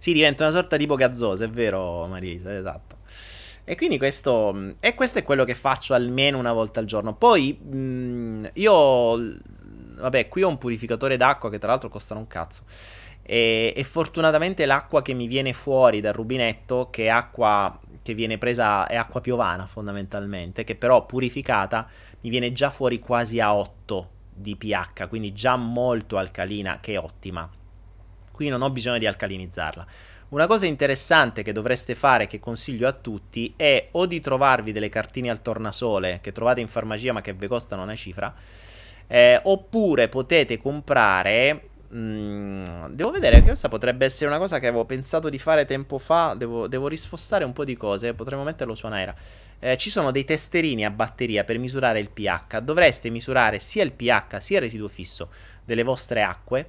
Sì, 0.00 0.12
diventa 0.12 0.42
una 0.42 0.52
sorta 0.52 0.76
di 0.76 0.86
gazzosa, 0.86 1.44
è 1.44 1.48
vero 1.48 2.04
Marisa, 2.08 2.56
esatto. 2.56 2.96
E 3.62 3.76
quindi 3.76 3.98
questo, 3.98 4.74
e 4.80 4.94
questo 4.94 5.20
è 5.20 5.22
quello 5.22 5.44
che 5.44 5.54
faccio 5.54 5.94
almeno 5.94 6.38
una 6.38 6.52
volta 6.52 6.80
al 6.80 6.86
giorno. 6.86 7.14
Poi 7.14 7.52
mh, 7.52 8.50
io, 8.54 9.16
vabbè, 9.94 10.26
qui 10.26 10.42
ho 10.42 10.48
un 10.48 10.58
purificatore 10.58 11.16
d'acqua 11.16 11.50
che 11.50 11.60
tra 11.60 11.68
l'altro 11.68 11.88
costa 11.88 12.16
un 12.16 12.26
cazzo. 12.26 12.64
E, 13.26 13.72
e, 13.74 13.84
fortunatamente 13.84 14.66
l'acqua 14.66 15.00
che 15.00 15.14
mi 15.14 15.26
viene 15.26 15.54
fuori 15.54 16.00
dal 16.00 16.12
rubinetto, 16.12 16.90
che 16.90 17.04
è 17.04 17.08
acqua 17.08 17.80
che 18.02 18.12
viene 18.12 18.36
presa, 18.36 18.86
è 18.86 18.96
acqua 18.96 19.22
piovana 19.22 19.66
fondamentalmente, 19.66 20.62
che 20.62 20.76
però 20.76 21.06
purificata 21.06 21.88
mi 22.20 22.28
viene 22.28 22.52
già 22.52 22.68
fuori 22.68 22.98
quasi 22.98 23.40
a 23.40 23.54
8 23.54 24.10
di 24.34 24.56
pH, 24.56 25.08
quindi 25.08 25.32
già 25.32 25.56
molto 25.56 26.18
alcalina, 26.18 26.80
che 26.80 26.94
è 26.94 26.98
ottima. 26.98 27.48
Qui 28.30 28.48
non 28.48 28.60
ho 28.60 28.70
bisogno 28.70 28.98
di 28.98 29.06
alcalinizzarla. 29.06 29.86
Una 30.30 30.46
cosa 30.46 30.66
interessante 30.66 31.42
che 31.42 31.52
dovreste 31.52 31.94
fare, 31.94 32.26
che 32.26 32.40
consiglio 32.40 32.88
a 32.88 32.92
tutti, 32.92 33.54
è 33.56 33.88
o 33.92 34.04
di 34.04 34.20
trovarvi 34.20 34.72
delle 34.72 34.88
cartine 34.88 35.30
al 35.30 35.40
tornasole 35.40 36.18
che 36.20 36.32
trovate 36.32 36.60
in 36.60 36.68
farmacia 36.68 37.12
ma 37.12 37.20
che 37.22 37.32
vi 37.32 37.46
costano 37.46 37.84
una 37.84 37.94
cifra, 37.94 38.34
eh, 39.06 39.40
oppure 39.44 40.08
potete 40.08 40.58
comprare 40.58 41.68
devo 41.96 43.12
vedere 43.12 43.38
che 43.38 43.46
questa 43.46 43.68
potrebbe 43.68 44.04
essere 44.04 44.28
una 44.28 44.38
cosa 44.38 44.58
che 44.58 44.66
avevo 44.66 44.84
pensato 44.84 45.28
di 45.28 45.38
fare 45.38 45.64
tempo 45.64 45.98
fa. 45.98 46.34
Devo, 46.34 46.66
devo 46.66 46.88
risfossare 46.88 47.44
un 47.44 47.52
po' 47.52 47.64
di 47.64 47.76
cose. 47.76 48.14
Potremmo 48.14 48.42
metterlo 48.42 48.74
su 48.74 48.86
Anaera. 48.86 49.14
Eh, 49.60 49.76
ci 49.76 49.90
sono 49.90 50.10
dei 50.10 50.24
testerini 50.24 50.84
a 50.84 50.90
batteria 50.90 51.44
per 51.44 51.58
misurare 51.58 52.00
il 52.00 52.10
pH. 52.10 52.58
Dovreste 52.60 53.10
misurare 53.10 53.60
sia 53.60 53.84
il 53.84 53.92
pH 53.92 54.38
sia 54.38 54.56
il 54.56 54.64
residuo 54.64 54.88
fisso 54.88 55.30
delle 55.64 55.84
vostre 55.84 56.22
acque. 56.22 56.68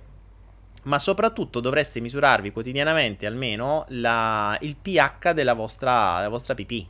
Ma 0.83 0.99
soprattutto 0.99 1.59
dovreste 1.59 1.99
misurarvi 1.99 2.51
quotidianamente 2.51 3.25
almeno 3.25 3.85
la, 3.89 4.55
il 4.61 4.75
pH 4.75 5.31
della 5.33 5.53
vostra, 5.53 6.17
della 6.17 6.29
vostra 6.29 6.53
pipì. 6.53 6.87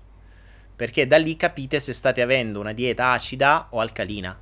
Perché 0.75 1.07
da 1.07 1.15
lì 1.15 1.37
capite 1.37 1.79
se 1.79 1.93
state 1.93 2.21
avendo 2.21 2.59
una 2.59 2.73
dieta 2.73 3.11
acida 3.11 3.67
o 3.69 3.79
alcalina 3.79 4.37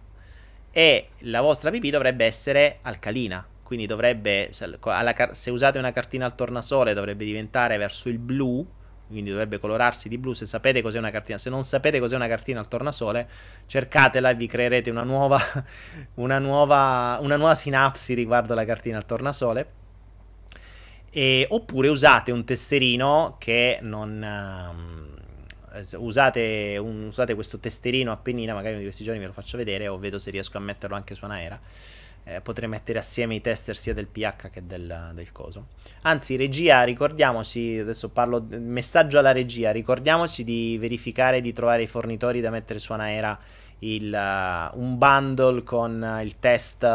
e 0.72 1.10
la 1.20 1.41
vostra 1.41 1.70
pipì 1.70 1.91
dovrebbe 1.91 2.26
essere 2.26 2.80
alcalina. 2.82 3.48
Quindi 3.73 3.87
dovrebbe, 3.87 4.49
se 4.51 5.49
usate 5.49 5.79
una 5.79 5.91
cartina 5.91 6.25
al 6.25 6.35
tornasole, 6.35 6.93
dovrebbe 6.93 7.25
diventare 7.25 7.77
verso 7.77 8.07
il 8.07 8.19
blu, 8.19 8.63
quindi 9.07 9.31
dovrebbe 9.31 9.57
colorarsi 9.57 10.09
di 10.09 10.19
blu. 10.19 10.33
Se 10.33 10.45
sapete 10.45 10.83
cos'è 10.83 10.99
una 10.99 11.09
cartina, 11.09 11.39
se 11.39 11.49
non 11.49 11.63
sapete 11.63 11.99
cos'è 11.99 12.15
una 12.15 12.27
cartina 12.27 12.59
al 12.59 12.67
tornasole, 12.67 13.27
cercatela 13.65 14.29
e 14.29 14.35
vi 14.35 14.45
creerete 14.45 14.91
una 14.91 15.01
nuova, 15.01 15.39
una 16.21 16.37
nuova, 16.37 17.17
una 17.19 17.35
nuova 17.35 17.55
sinapsi 17.55 18.13
riguardo 18.13 18.53
alla 18.53 18.63
cartina 18.63 18.97
al 18.97 19.07
tornasole. 19.07 19.71
E, 21.09 21.47
oppure 21.49 21.87
usate 21.87 22.31
un 22.31 22.43
testerino 22.43 23.37
che 23.39 23.79
non. 23.81 24.69
Um, 24.71 25.97
usate, 25.97 26.77
un, 26.79 27.07
usate, 27.07 27.33
questo 27.33 27.57
testerino 27.57 28.11
a 28.11 28.17
pennina, 28.17 28.53
magari 28.53 28.77
di 28.77 28.83
questi 28.83 29.03
giorni 29.03 29.19
ve 29.19 29.25
lo 29.25 29.33
faccio 29.33 29.57
vedere 29.57 29.87
o 29.87 29.97
vedo 29.97 30.19
se 30.19 30.29
riesco 30.29 30.57
a 30.57 30.61
metterlo 30.61 30.95
anche 30.95 31.15
su 31.15 31.25
Anaera. 31.25 31.59
Eh, 32.25 32.39
potrei 32.41 32.69
mettere 32.69 32.99
assieme 32.99 33.35
i 33.35 33.41
tester 33.41 33.75
sia 33.75 33.93
del 33.93 34.07
pH 34.07 34.49
che 34.49 34.65
del, 34.65 35.11
del, 35.13 35.31
coso. 35.31 35.67
Anzi, 36.03 36.37
regia, 36.37 36.83
ricordiamoci, 36.83 37.77
adesso 37.77 38.09
parlo, 38.09 38.45
messaggio 38.49 39.19
alla 39.19 39.33
regia, 39.33 39.71
ricordiamoci 39.71 40.43
di 40.43 40.77
verificare 40.79 41.41
di 41.41 41.51
trovare 41.51 41.83
i 41.83 41.87
fornitori 41.87 42.39
da 42.39 42.49
mettere 42.49 42.79
su 42.79 42.93
Anaera 42.93 43.37
il, 43.79 44.13
uh, 44.13 44.79
un 44.79 44.97
bundle 44.97 45.63
con 45.63 46.19
il 46.23 46.39
test 46.39 46.87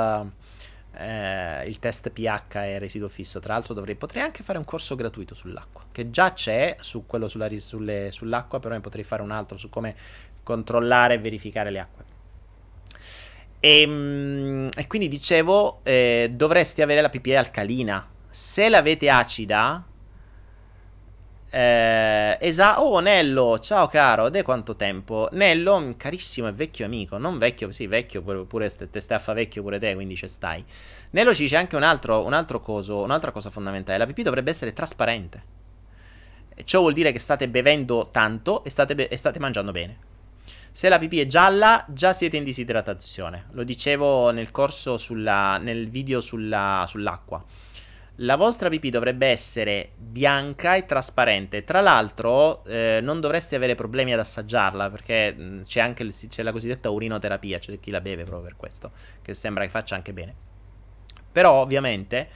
eh, 0.98 1.64
il 1.66 1.78
test 1.78 2.10
pH 2.10 2.56
e 2.56 2.78
residuo 2.78 3.09
fisso. 3.09 3.40
Tra 3.40 3.55
l'altro 3.55 3.74
dovrei, 3.74 3.94
potrei 3.94 4.22
anche 4.22 4.42
fare 4.42 4.59
un 4.59 4.64
corso 4.64 4.96
gratuito 4.96 5.34
sull'acqua, 5.34 5.84
che 5.92 6.10
già 6.10 6.32
c'è 6.32 6.76
su 6.80 7.06
quello 7.06 7.28
sulla, 7.28 7.48
sulle, 7.59 8.10
sull'acqua, 8.10 8.59
però 8.59 8.74
ne 8.74 8.80
potrei 8.80 9.05
fare 9.05 9.22
un 9.22 9.30
altro 9.30 9.56
su 9.56 9.68
come 9.68 9.94
controllare 10.42 11.14
e 11.14 11.18
verificare 11.18 11.70
le 11.70 11.78
acque. 11.78 12.05
E, 13.60 13.80
ehm, 13.82 14.68
e 14.76 14.86
quindi 14.86 15.09
dicevo, 15.09 15.80
eh, 15.85 16.30
dovresti 16.32 16.82
avere 16.82 17.01
la 17.01 17.09
PPA 17.09 17.40
alcalina. 17.40 18.06
Se 18.30 18.68
l'avete 18.68 19.10
acida, 19.10 19.85
eh, 21.51 22.36
esa- 22.40 22.80
oh, 22.82 23.01
Nello, 23.01 23.59
ciao 23.59 23.86
caro, 23.86 24.28
de 24.28 24.43
quanto 24.43 24.76
tempo? 24.76 25.28
Nello, 25.32 25.94
carissimo 25.97 26.47
e 26.48 26.52
vecchio 26.52 26.85
amico, 26.85 27.16
non 27.16 27.39
vecchio, 27.39 27.72
sì, 27.72 27.86
vecchio, 27.86 28.22
pure, 28.22 28.44
pure 28.44 28.68
te 28.90 29.01
stai 29.01 29.16
a 29.16 29.20
fa 29.20 29.32
vecchio 29.32 29.62
pure 29.62 29.78
te, 29.78 29.94
quindi 29.94 30.14
ci 30.14 30.28
stai. 30.28 30.62
Nello 31.10 31.35
ci 31.35 31.43
dice 31.43 31.56
anche 31.56 31.76
un 31.76 31.82
altro, 31.82 32.24
un 32.24 32.35
altro 32.35 32.60
coso, 32.60 32.98
un'altra 33.02 33.30
cosa 33.32 33.51
fondamentale, 33.51 33.98
la 33.98 34.06
pipì 34.06 34.22
dovrebbe 34.22 34.51
essere 34.51 34.72
trasparente. 34.74 35.56
Ciò 36.64 36.80
vuol 36.80 36.93
dire 36.93 37.12
che 37.12 37.18
state 37.20 37.48
bevendo 37.48 38.09
tanto 38.10 38.64
e 38.64 38.70
state, 38.70 38.94
be- 38.94 39.09
e 39.09 39.16
state 39.16 39.39
mangiando 39.39 39.70
bene. 39.72 40.07
Se 40.78 40.88
la 40.88 41.00
pipì 41.00 41.18
è 41.18 41.26
gialla, 41.26 41.84
già 41.88 42.12
siete 42.12 42.36
in 42.36 42.44
disidratazione. 42.44 43.46
Lo 43.50 43.64
dicevo 43.64 44.30
nel 44.30 44.52
corso 44.52 44.96
sulla, 44.96 45.59
nel 45.59 45.90
video 45.90 46.20
sulla, 46.20 46.84
sull'acqua 46.86 47.44
la 48.20 48.36
vostra 48.36 48.68
pipì 48.68 48.88
dovrebbe 48.88 49.26
essere 49.26 49.90
bianca 49.96 50.76
e 50.76 50.86
trasparente. 50.86 51.64
Tra 51.64 51.80
l'altro, 51.80 52.64
eh, 52.64 53.00
non 53.02 53.18
dovreste 53.18 53.56
avere 53.56 53.74
problemi 53.74 54.12
ad 54.12 54.20
assaggiarla 54.20 54.88
perché 54.88 55.34
mh, 55.34 55.42
mm, 55.42 55.62
c'è 55.62 55.80
anche 55.80 56.05
il, 56.05 56.14
c'è 56.28 56.44
la 56.44 56.52
cosiddetta 56.52 56.90
urinoterapia, 56.90 57.59
c'è 57.59 57.80
chi 57.80 57.90
la 57.90 58.00
beve 58.00 58.22
proprio 58.22 58.46
per 58.46 58.56
questo, 58.56 58.92
che 59.20 59.34
sembra 59.34 59.64
che 59.64 59.70
faccia 59.70 59.96
anche 59.96 60.12
bene. 60.12 60.32
Però, 61.32 61.55
ovviamente, 61.60 62.28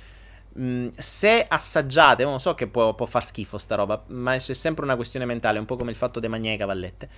mh, 0.54 0.64
mm, 0.64 0.88
se 0.96 1.44
assaggiate, 1.48 2.24
non 2.24 2.40
so 2.40 2.56
che 2.56 2.66
può, 2.66 2.92
può, 2.94 3.06
far 3.06 3.24
schifo 3.24 3.56
sta 3.56 3.76
roba, 3.76 4.02
ma 4.08 4.34
è 4.34 4.40
sempre 4.40 4.84
una 4.84 4.96
questione 4.96 5.26
mentale, 5.26 5.60
un 5.60 5.64
po' 5.64 5.76
come 5.76 5.92
il 5.92 5.96
fatto 5.96 6.18
dei 6.18 6.28
magnei 6.28 6.56
cavallette. 6.56 7.08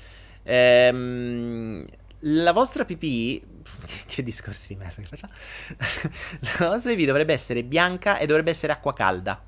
Ehm 0.44 1.86
la 2.26 2.52
vostra 2.52 2.84
pipì. 2.84 3.42
che 4.06 4.22
discorsi 4.22 4.74
di 4.74 4.76
merda 4.76 5.02
che 5.02 5.06
facciamo? 5.06 5.32
la 6.58 6.68
vostra 6.68 6.90
pipì 6.92 7.04
dovrebbe 7.04 7.32
essere 7.32 7.62
bianca 7.64 8.18
e 8.18 8.26
dovrebbe 8.26 8.50
essere 8.50 8.72
acqua 8.72 8.92
calda. 8.92 9.42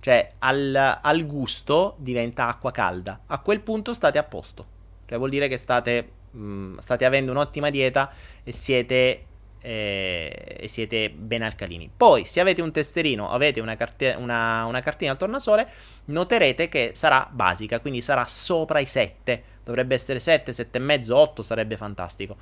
Cioè, 0.00 0.32
al, 0.38 0.98
al, 1.00 1.26
gusto 1.26 1.96
diventa 1.98 2.48
acqua 2.48 2.70
calda. 2.70 3.22
A 3.26 3.38
quel 3.40 3.60
punto 3.60 3.92
state 3.92 4.18
a 4.18 4.24
posto. 4.24 4.66
Cioè, 5.06 5.18
vuol 5.18 5.30
dire 5.30 5.48
che 5.48 5.56
state, 5.56 6.10
mh, 6.30 6.40
mm, 6.40 6.78
state 6.78 7.04
avendo 7.04 7.30
un'ottima 7.30 7.70
dieta 7.70 8.10
e 8.42 8.52
siete 8.52 9.26
e 9.62 10.66
siete 10.68 11.10
ben 11.10 11.42
alcalini. 11.42 11.90
Poi, 11.94 12.24
se 12.24 12.40
avete 12.40 12.60
un 12.60 12.72
testerino, 12.72 13.30
avete 13.30 13.60
una, 13.60 13.76
carte- 13.76 14.16
una, 14.18 14.64
una, 14.66 14.80
cartina 14.80 15.12
al 15.12 15.16
tornasole, 15.16 15.66
noterete 16.06 16.68
che 16.68 16.92
sarà 16.94 17.28
basica, 17.30 17.80
quindi 17.80 18.02
sarà 18.02 18.24
sopra 18.24 18.80
i 18.80 18.86
7. 18.86 19.44
Dovrebbe 19.64 19.94
essere 19.94 20.18
7, 20.18 20.50
7,5, 20.50 21.12
8 21.12 21.42
sarebbe 21.42 21.76
fantastico. 21.76 22.36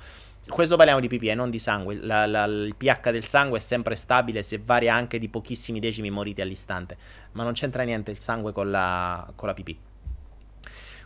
Questo 0.49 0.75
parliamo 0.75 0.99
di 0.99 1.07
PPE, 1.07 1.35
non 1.35 1.51
di 1.51 1.59
sangue. 1.59 1.95
La, 1.95 2.25
la, 2.25 2.45
il 2.45 2.75
pH 2.75 3.11
del 3.11 3.23
sangue 3.23 3.59
è 3.59 3.61
sempre 3.61 3.95
stabile, 3.95 4.41
se 4.41 4.57
varia 4.57 4.95
anche 4.95 5.19
di 5.19 5.29
pochissimi 5.29 5.79
decimi 5.79 6.09
moriti 6.09 6.41
all'istante. 6.41 6.97
Ma 7.33 7.43
non 7.43 7.53
c'entra 7.53 7.83
niente 7.83 8.09
il 8.09 8.17
sangue 8.17 8.51
con 8.51 8.71
la, 8.71 9.31
con 9.35 9.47
la 9.47 9.53
pipì. 9.53 9.77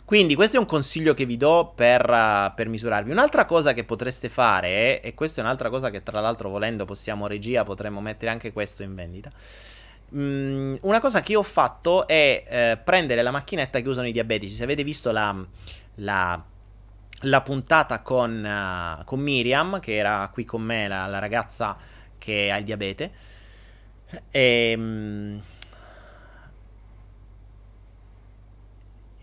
Quindi 0.06 0.36
questo 0.36 0.56
è 0.56 0.60
un 0.60 0.66
consiglio 0.66 1.14
che 1.14 1.26
vi 1.26 1.36
do 1.36 1.72
per, 1.74 2.08
uh, 2.08 2.54
per 2.54 2.68
misurarvi. 2.68 3.10
Un'altra 3.10 3.44
cosa 3.44 3.72
che 3.74 3.82
potreste 3.82 4.28
fare, 4.28 5.00
e 5.00 5.14
questa 5.14 5.40
è 5.40 5.44
un'altra 5.44 5.68
cosa 5.68 5.90
che 5.90 6.04
tra 6.04 6.20
l'altro 6.20 6.48
volendo 6.48 6.84
possiamo 6.84 7.26
regia, 7.26 7.64
potremmo 7.64 8.00
mettere 8.00 8.30
anche 8.30 8.52
questo 8.52 8.84
in 8.84 8.94
vendita. 8.94 9.32
Mm, 10.14 10.76
una 10.82 11.00
cosa 11.00 11.22
che 11.22 11.32
io 11.32 11.40
ho 11.40 11.42
fatto 11.42 12.06
è 12.06 12.44
eh, 12.46 12.78
prendere 12.84 13.20
la 13.22 13.32
macchinetta 13.32 13.80
che 13.80 13.88
usano 13.88 14.06
i 14.06 14.12
diabetici. 14.12 14.54
Se 14.54 14.62
avete 14.62 14.84
visto 14.84 15.10
la, 15.10 15.44
la, 15.96 16.40
la 17.22 17.40
puntata 17.40 18.00
con, 18.02 18.44
uh, 19.00 19.04
con, 19.04 19.18
Miriam, 19.18 19.80
che 19.80 19.96
era 19.96 20.30
qui 20.32 20.44
con 20.44 20.62
me, 20.62 20.86
la, 20.86 21.06
la 21.06 21.18
ragazza 21.18 21.76
che 22.16 22.52
ha 22.52 22.58
il 22.58 22.64
diabete, 22.64 23.10
e... 24.30 25.40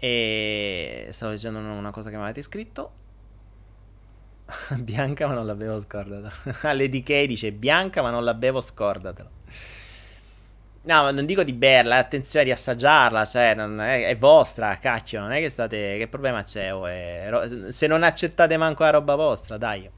E 0.04 1.08
stavo 1.12 1.32
dicendo 1.32 1.60
una 1.60 1.92
cosa 1.92 2.10
che 2.10 2.18
mi 2.18 2.24
avete 2.24 2.42
scritto. 2.42 2.92
bianca 4.80 5.28
ma 5.28 5.34
non 5.34 5.46
la 5.46 5.56
bevo 5.56 5.80
scordatelo. 5.80 6.30
Lady 6.76 7.02
K 7.02 7.26
dice 7.26 7.54
bianca 7.54 8.02
ma 8.02 8.10
non 8.10 8.26
la 8.26 8.34
bevo 8.34 8.60
scordatelo. 8.60 9.30
No, 10.82 11.10
non 11.12 11.26
dico 11.26 11.44
di 11.44 11.54
berla, 11.54 11.96
attenzione 11.96 12.44
a 12.44 12.48
riassaggiarla, 12.48 13.24
cioè 13.24 13.56
è, 13.56 14.08
è, 14.08 14.18
vostra, 14.18 14.78
cacchio, 14.78 15.22
non 15.22 15.32
è 15.32 15.40
che 15.40 15.50
state... 15.50 15.98
Che 15.98 16.10
problema 16.10 16.44
c'è? 16.44 16.74
Oh, 16.74 16.86
è, 16.86 17.70
se 17.70 17.88
non 17.88 18.04
accettate 18.04 18.58
manco 18.58 18.84
la 18.84 18.90
roba 18.90 19.16
vostra, 19.16 19.56
dai. 19.56 19.90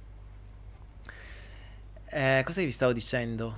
Eh, 2.11 2.43
cosa 2.45 2.61
vi 2.61 2.69
stavo 2.69 2.93
dicendo? 2.93 3.57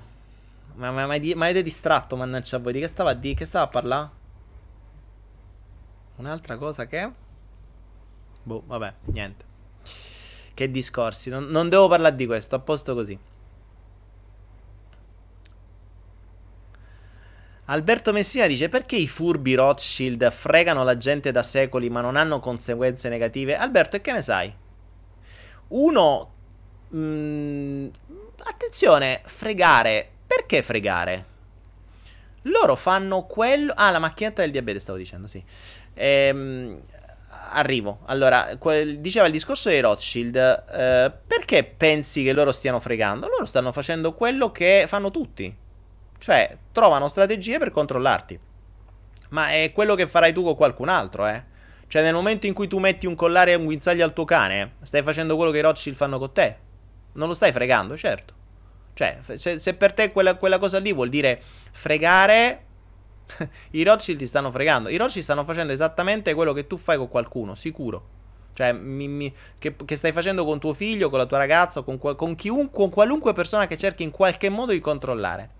Ma 0.75 0.91
mi 0.91 1.31
avete 1.33 1.61
distratto, 1.61 2.15
mannaggia 2.15 2.55
a 2.55 2.59
voi, 2.59 2.71
di 2.71 2.79
che 2.79 2.87
stava 2.87 3.09
a 3.09 3.15
dire? 3.15 3.35
Che 3.35 3.45
stava 3.45 3.65
a 3.65 3.67
parlare? 3.67 4.16
Un'altra 6.17 6.57
cosa 6.57 6.85
che... 6.85 7.11
Boh, 8.43 8.63
vabbè, 8.65 8.93
niente. 9.05 9.45
Che 10.53 10.71
discorsi. 10.71 11.29
Non, 11.29 11.45
non 11.45 11.69
devo 11.69 11.87
parlare 11.87 12.15
di 12.15 12.25
questo, 12.25 12.55
a 12.55 12.59
posto 12.59 12.93
così. 12.93 13.17
Alberto 17.69 18.13
Messina 18.13 18.47
dice 18.47 18.69
perché 18.69 18.95
i 18.95 19.07
furbi 19.07 19.53
Rothschild 19.53 20.31
fregano 20.31 20.85
la 20.85 20.95
gente 20.95 21.31
da 21.31 21.43
secoli 21.43 21.89
ma 21.89 21.99
non 21.99 22.15
hanno 22.15 22.39
conseguenze 22.39 23.09
negative? 23.09 23.57
Alberto, 23.57 23.97
e 23.97 24.01
che 24.01 24.11
ne 24.13 24.21
sai? 24.21 24.53
Uno... 25.69 26.31
Mh, 26.89 26.97
mm, 26.97 27.87
attenzione, 28.45 29.21
fregare. 29.25 30.09
Perché 30.25 30.63
fregare? 30.63 31.25
Loro 32.43 32.75
fanno 32.75 33.25
quello... 33.25 33.73
Ah, 33.75 33.91
la 33.91 33.99
macchinetta 33.99 34.41
del 34.41 34.51
diabete 34.51 34.79
stavo 34.79 34.97
dicendo, 34.97 35.27
sì. 35.27 35.43
Ehm, 35.97 36.79
arrivo. 37.51 37.99
Allora, 38.05 38.55
quel, 38.57 38.99
diceva 38.99 39.25
il 39.25 39.31
discorso 39.31 39.69
dei 39.69 39.81
Rothschild. 39.81 40.35
Eh, 40.35 41.11
perché 41.25 41.63
pensi 41.63 42.23
che 42.23 42.33
loro 42.33 42.51
stiano 42.51 42.79
fregando? 42.79 43.27
Loro 43.27 43.45
stanno 43.45 43.71
facendo 43.71 44.13
quello 44.13 44.51
che 44.51 44.85
fanno 44.87 45.11
tutti. 45.11 45.55
Cioè, 46.19 46.57
trovano 46.71 47.07
strategie 47.07 47.57
per 47.59 47.71
controllarti. 47.71 48.39
Ma 49.29 49.49
è 49.49 49.71
quello 49.73 49.95
che 49.95 50.07
farai 50.07 50.33
tu 50.33 50.43
con 50.43 50.55
qualcun 50.55 50.89
altro, 50.89 51.27
eh. 51.27 51.43
Cioè, 51.87 52.01
nel 52.01 52.13
momento 52.13 52.47
in 52.47 52.53
cui 52.53 52.67
tu 52.67 52.79
metti 52.79 53.05
un 53.05 53.15
collare 53.15 53.51
e 53.51 53.55
un 53.55 53.65
guinzaglio 53.65 54.03
al 54.03 54.13
tuo 54.13 54.25
cane, 54.25 54.75
stai 54.81 55.03
facendo 55.03 55.35
quello 55.35 55.51
che 55.51 55.59
i 55.59 55.61
Rothschild 55.61 55.95
fanno 55.95 56.19
con 56.19 56.33
te. 56.33 56.55
Non 57.13 57.27
lo 57.27 57.33
stai 57.33 57.51
fregando, 57.51 57.95
certo. 57.97 58.33
Cioè, 58.93 59.19
se, 59.35 59.59
se 59.59 59.73
per 59.73 59.93
te 59.93 60.11
quella, 60.11 60.35
quella 60.35 60.59
cosa 60.59 60.79
lì 60.79 60.91
vuol 60.91 61.09
dire 61.09 61.41
fregare, 61.71 62.65
i 63.71 63.83
Rothschild 63.83 64.19
ti 64.19 64.27
stanno 64.27 64.51
fregando. 64.51 64.89
I 64.89 64.97
Rothschild 64.97 65.23
stanno 65.23 65.43
facendo 65.43 65.73
esattamente 65.73 66.33
quello 66.33 66.53
che 66.53 66.67
tu 66.67 66.77
fai 66.77 66.97
con 66.97 67.09
qualcuno, 67.09 67.55
sicuro. 67.55 68.15
Cioè, 68.53 68.71
mi, 68.73 69.07
mi, 69.07 69.33
che, 69.59 69.75
che, 69.85 69.95
stai 69.95 70.11
facendo 70.11 70.43
con 70.43 70.59
tuo 70.59 70.73
figlio, 70.73 71.09
con 71.09 71.19
la 71.19 71.27
tua 71.27 71.37
ragazza, 71.37 71.83
con, 71.83 71.99
con, 71.99 72.35
chiunque, 72.35 72.79
con 72.79 72.89
qualunque 72.89 73.33
persona 73.33 73.67
che 73.67 73.77
cerchi 73.77 74.01
in 74.01 74.09
qualche 74.09 74.49
modo 74.49 74.71
di 74.71 74.79
controllare. 74.79 75.51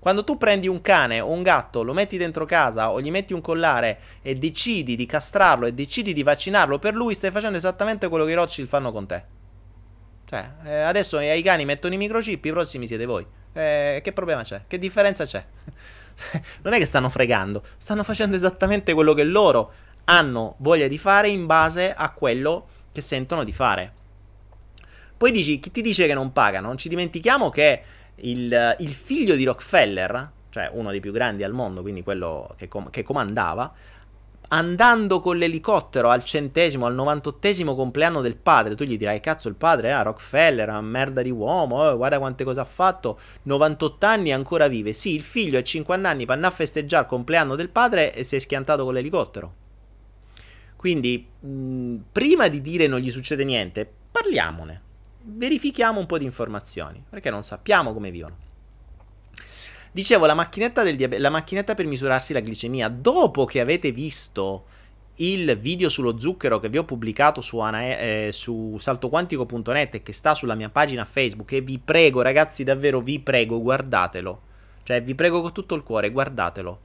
Quando 0.00 0.24
tu 0.24 0.36
prendi 0.36 0.66
un 0.66 0.80
cane 0.80 1.20
o 1.20 1.30
un 1.30 1.42
gatto, 1.42 1.82
lo 1.82 1.92
metti 1.92 2.16
dentro 2.16 2.46
casa 2.46 2.90
o 2.90 3.00
gli 3.00 3.10
metti 3.10 3.34
un 3.34 3.40
collare 3.40 4.00
e 4.22 4.34
decidi 4.34 4.96
di 4.96 5.06
castrarlo 5.06 5.66
e 5.66 5.74
decidi 5.74 6.12
di 6.12 6.22
vaccinarlo 6.22 6.78
per 6.78 6.94
lui, 6.94 7.14
stai 7.14 7.30
facendo 7.30 7.58
esattamente 7.58 8.08
quello 8.08 8.24
che 8.24 8.32
i 8.32 8.34
Rothschild 8.34 8.66
fanno 8.66 8.90
con 8.90 9.06
te. 9.06 9.24
Cioè, 10.24 10.50
eh, 10.64 10.80
adesso 10.80 11.18
ai 11.18 11.42
cani 11.42 11.64
mettono 11.64 11.92
i 11.92 11.98
microchip, 11.98 12.44
i 12.44 12.50
prossimi 12.50 12.86
siete 12.86 13.04
voi. 13.04 13.26
Eh, 13.52 14.00
che 14.02 14.12
problema 14.12 14.42
c'è? 14.42 14.62
Che 14.66 14.78
differenza 14.78 15.24
c'è? 15.24 15.44
non 16.62 16.72
è 16.72 16.78
che 16.78 16.86
stanno 16.86 17.08
fregando, 17.08 17.62
stanno 17.76 18.02
facendo 18.04 18.36
esattamente 18.36 18.94
quello 18.94 19.14
che 19.14 19.24
loro 19.24 19.72
hanno 20.04 20.54
voglia 20.58 20.88
di 20.88 20.98
fare 20.98 21.28
in 21.28 21.46
base 21.46 21.92
a 21.94 22.10
quello 22.10 22.66
che 22.92 23.00
sentono 23.00 23.44
di 23.44 23.52
fare. 23.52 23.92
Poi 25.16 25.30
dici, 25.30 25.60
chi 25.60 25.70
ti 25.70 25.82
dice 25.82 26.06
che 26.06 26.14
non 26.14 26.32
pagano? 26.32 26.68
Non 26.68 26.78
ci 26.78 26.88
dimentichiamo 26.88 27.50
che 27.50 27.82
il, 28.16 28.76
il 28.78 28.88
figlio 28.88 29.34
di 29.34 29.44
Rockefeller, 29.44 30.32
cioè 30.50 30.70
uno 30.72 30.90
dei 30.90 31.00
più 31.00 31.12
grandi 31.12 31.44
al 31.44 31.52
mondo, 31.52 31.82
quindi 31.82 32.02
quello 32.02 32.54
che, 32.56 32.68
com- 32.68 32.90
che 32.90 33.02
comandava, 33.02 33.72
andando 34.52 35.20
con 35.20 35.36
l'elicottero 35.36 36.08
al 36.08 36.24
centesimo, 36.24 36.86
al 36.86 36.94
novantottesimo 36.94 37.74
compleanno 37.74 38.20
del 38.20 38.36
padre, 38.36 38.74
tu 38.74 38.84
gli 38.84 38.96
dirai, 38.96 39.20
cazzo 39.20 39.48
il 39.48 39.54
padre, 39.54 39.92
ah, 39.92 40.02
Rockefeller, 40.02 40.68
una 40.68 40.80
merda 40.80 41.22
di 41.22 41.30
uomo, 41.30 41.82
oh, 41.82 41.96
guarda 41.96 42.18
quante 42.18 42.44
cose 42.44 42.60
ha 42.60 42.64
fatto, 42.64 43.18
98 43.42 44.06
anni 44.06 44.30
e 44.30 44.32
ancora 44.32 44.66
vive. 44.66 44.92
Sì, 44.92 45.14
il 45.14 45.22
figlio 45.22 45.58
a 45.58 45.62
50 45.62 46.08
anni 46.08 46.24
andare 46.28 46.52
a 46.52 46.56
festeggiare 46.56 47.04
il 47.04 47.08
compleanno 47.08 47.54
del 47.54 47.68
padre 47.68 48.12
e 48.12 48.24
si 48.24 48.36
è 48.36 48.38
schiantato 48.38 48.84
con 48.84 48.94
l'elicottero. 48.94 49.54
Quindi, 50.74 51.28
mh, 51.38 51.96
prima 52.10 52.48
di 52.48 52.60
dire 52.60 52.86
non 52.86 52.98
gli 53.00 53.10
succede 53.10 53.44
niente, 53.44 53.90
parliamone. 54.10 54.82
Verifichiamo 55.22 56.00
un 56.00 56.06
po' 56.06 56.18
di 56.18 56.24
informazioni, 56.24 57.04
perché 57.08 57.30
non 57.30 57.44
sappiamo 57.44 57.92
come 57.92 58.10
vivono. 58.10 58.48
Dicevo, 59.92 60.26
la 60.26 60.34
macchinetta, 60.34 60.84
diabe- 60.84 61.18
la 61.18 61.30
macchinetta 61.30 61.74
per 61.74 61.86
misurarsi 61.86 62.32
la 62.32 62.40
glicemia, 62.40 62.88
dopo 62.88 63.44
che 63.44 63.60
avete 63.60 63.92
visto 63.92 64.64
il 65.16 65.56
video 65.58 65.88
sullo 65.88 66.18
zucchero 66.18 66.58
che 66.60 66.68
vi 66.68 66.78
ho 66.78 66.84
pubblicato 66.84 67.40
su, 67.40 67.58
ana- 67.58 67.98
eh, 67.98 68.30
su 68.32 68.76
saltoquantico.net 68.78 69.96
e 69.96 70.02
che 70.02 70.12
sta 70.12 70.34
sulla 70.34 70.54
mia 70.54 70.70
pagina 70.70 71.04
Facebook 71.04 71.52
e 71.52 71.60
vi 71.60 71.78
prego 71.78 72.22
ragazzi 72.22 72.64
davvero 72.64 73.00
vi 73.00 73.20
prego 73.20 73.60
guardatelo 73.60 74.40
cioè 74.82 75.02
vi 75.02 75.14
prego 75.14 75.42
con 75.42 75.52
tutto 75.52 75.74
il 75.74 75.82
cuore 75.82 76.10
guardatelo 76.10 76.80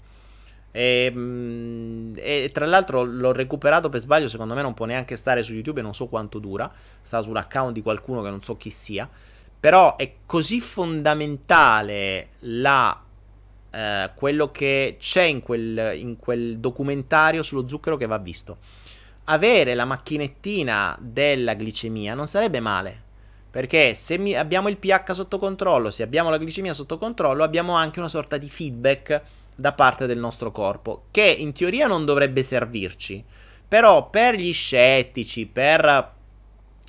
e, 0.75 1.05
ehm, 1.05 2.13
e, 2.17 2.49
tra 2.51 2.65
l'altro 2.65 3.03
l'ho 3.03 3.31
recuperato 3.31 3.87
per 3.87 4.01
sbaglio, 4.01 4.27
secondo 4.27 4.53
me 4.53 4.61
non 4.61 4.73
può 4.73 4.85
neanche 4.85 5.15
stare 5.15 5.41
su 5.41 5.53
YouTube 5.53 5.79
e 5.79 5.83
non 5.83 5.93
so 5.93 6.07
quanto 6.07 6.37
dura. 6.37 6.69
Sta 7.01 7.21
sull'account 7.21 7.71
di 7.71 7.81
qualcuno 7.81 8.21
che 8.21 8.29
non 8.29 8.41
so 8.41 8.57
chi 8.57 8.69
sia. 8.69 9.09
Però 9.59 9.95
è 9.95 10.13
così 10.25 10.61
fondamentale 10.61 12.29
la, 12.39 13.01
eh, 13.71 14.11
quello 14.15 14.51
che 14.51 14.97
c'è 14.99 15.23
in 15.23 15.41
quel, 15.41 15.93
in 15.95 16.17
quel 16.17 16.59
documentario 16.59 17.43
sullo 17.43 17.67
zucchero 17.67 17.97
che 17.97 18.05
va 18.05 18.17
visto. 18.17 18.57
Avere 19.25 19.73
la 19.73 19.85
macchinettina 19.85 20.97
della 20.99 21.53
glicemia 21.53 22.13
non 22.13 22.27
sarebbe 22.27 22.59
male. 22.59 23.03
Perché 23.49 23.95
se 23.95 24.17
mi, 24.17 24.33
abbiamo 24.33 24.67
il 24.67 24.77
pH 24.77 25.11
sotto 25.13 25.39
controllo, 25.39 25.89
se 25.89 26.03
abbiamo 26.03 26.29
la 26.29 26.37
glicemia 26.37 26.73
sotto 26.73 26.97
controllo, 26.97 27.41
abbiamo 27.41 27.73
anche 27.73 27.99
una 27.99 28.09
sorta 28.09 28.37
di 28.37 28.49
feedback 28.49 29.21
da 29.55 29.71
parte 29.71 30.05
del 30.05 30.19
nostro 30.19 30.51
corpo, 30.51 31.05
che 31.11 31.23
in 31.23 31.53
teoria 31.53 31.87
non 31.87 32.03
dovrebbe 32.03 32.43
servirci, 32.43 33.23
però 33.67 34.09
per 34.09 34.35
gli 34.35 34.51
scettici, 34.51 35.45
per, 35.45 36.11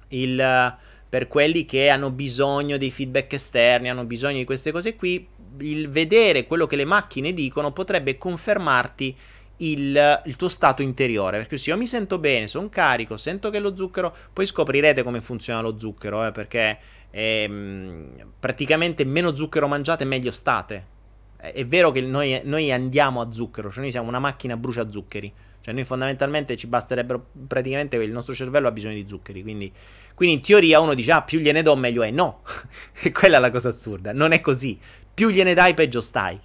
il, 0.09 0.77
per 1.17 1.29
quelli 1.29 1.65
che 1.65 1.89
hanno 1.89 2.11
bisogno 2.11 2.77
dei 2.77 2.91
feedback 2.91 3.33
esterni, 3.33 3.89
hanno 3.89 4.05
bisogno 4.05 4.37
di 4.37 4.45
queste 4.45 4.71
cose 4.71 4.97
qui, 4.97 5.27
il 5.61 5.89
vedere 5.89 6.47
quello 6.47 6.67
che 6.67 6.77
le 6.77 6.85
macchine 6.85 7.33
dicono 7.33 7.73
potrebbe 7.73 8.19
confermarti 8.19 9.17
il, 9.59 10.23
il, 10.27 10.37
tuo 10.37 10.51
stato 10.51 10.83
interiore. 10.83 11.39
Perché 11.39 11.57
se 11.57 11.71
io 11.71 11.79
mi 11.79 11.87
sento 11.87 12.19
bene, 12.19 12.49
sono 12.49 12.69
carico, 12.69 13.17
sento 13.17 13.49
che 13.49 13.61
lo 13.61 13.75
zucchero. 13.75 14.15
Poi 14.31 14.45
scoprirete 14.45 15.03
come 15.03 15.23
funziona 15.23 15.63
lo 15.63 15.79
zucchero, 15.79 16.27
eh, 16.27 16.33
perché 16.33 16.79
ehm, 17.09 18.33
praticamente 18.39 19.03
meno 19.07 19.35
zucchero 19.35 19.67
mangiate, 19.69 20.05
meglio 20.05 20.33
state 20.33 20.95
è 21.39 21.65
vero 21.65 21.93
che 21.93 22.01
noi, 22.01 22.41
noi, 22.45 22.73
andiamo 22.73 23.21
a 23.21 23.31
zucchero, 23.31 23.71
cioè 23.71 23.81
noi 23.81 23.91
siamo 23.91 24.09
una 24.09 24.19
macchina 24.19 24.57
brucia 24.57 24.91
zuccheri. 24.91 25.33
Cioè 25.67 25.75
noi 25.75 25.83
fondamentalmente 25.83 26.57
ci 26.57 26.69
basterebbero 26.69 27.31
praticamente 27.49 27.97
il 27.97 28.13
nostro 28.13 28.37
cervello 28.37 28.69
ha 28.69 28.71
bisogno 28.71 28.95
di 28.95 29.09
zuccheri. 29.09 29.43
Quindi, 29.43 29.73
quindi 30.15 30.37
in 30.37 30.41
teoria 30.41 30.79
uno 30.79 30.95
dice 30.95 31.11
ah 31.11 31.23
più 31.23 31.41
gliene 31.41 31.63
do 31.63 31.75
meglio 31.75 32.05
è. 32.05 32.11
No, 32.13 32.43
quella 33.13 33.39
è 33.39 33.41
la 33.41 33.51
cosa 33.51 33.71
assurda. 33.71 34.13
Non 34.13 34.31
è 34.31 34.41
così. 34.41 34.79
Più 35.13 35.29
gliene 35.29 35.55
dai 35.55 35.75
peggio 35.75 36.01
stai. 36.01 36.39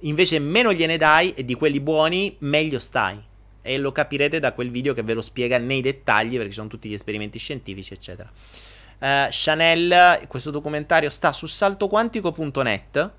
Invece 0.00 0.38
meno 0.38 0.74
gliene 0.74 0.98
dai 0.98 1.32
e 1.32 1.46
di 1.46 1.54
quelli 1.54 1.80
buoni 1.80 2.36
meglio 2.40 2.78
stai. 2.78 3.18
E 3.62 3.78
lo 3.78 3.90
capirete 3.90 4.38
da 4.38 4.52
quel 4.52 4.70
video 4.70 4.92
che 4.92 5.02
ve 5.02 5.14
lo 5.14 5.22
spiega 5.22 5.56
nei 5.56 5.80
dettagli 5.80 6.36
perché 6.36 6.52
sono 6.52 6.68
tutti 6.68 6.90
gli 6.90 6.94
esperimenti 6.94 7.38
scientifici 7.38 7.94
eccetera. 7.94 8.30
Uh, 8.98 9.28
Chanel, 9.30 10.20
questo 10.28 10.50
documentario 10.50 11.08
sta 11.08 11.32
su 11.32 11.46
saltoquantico.net 11.46 13.10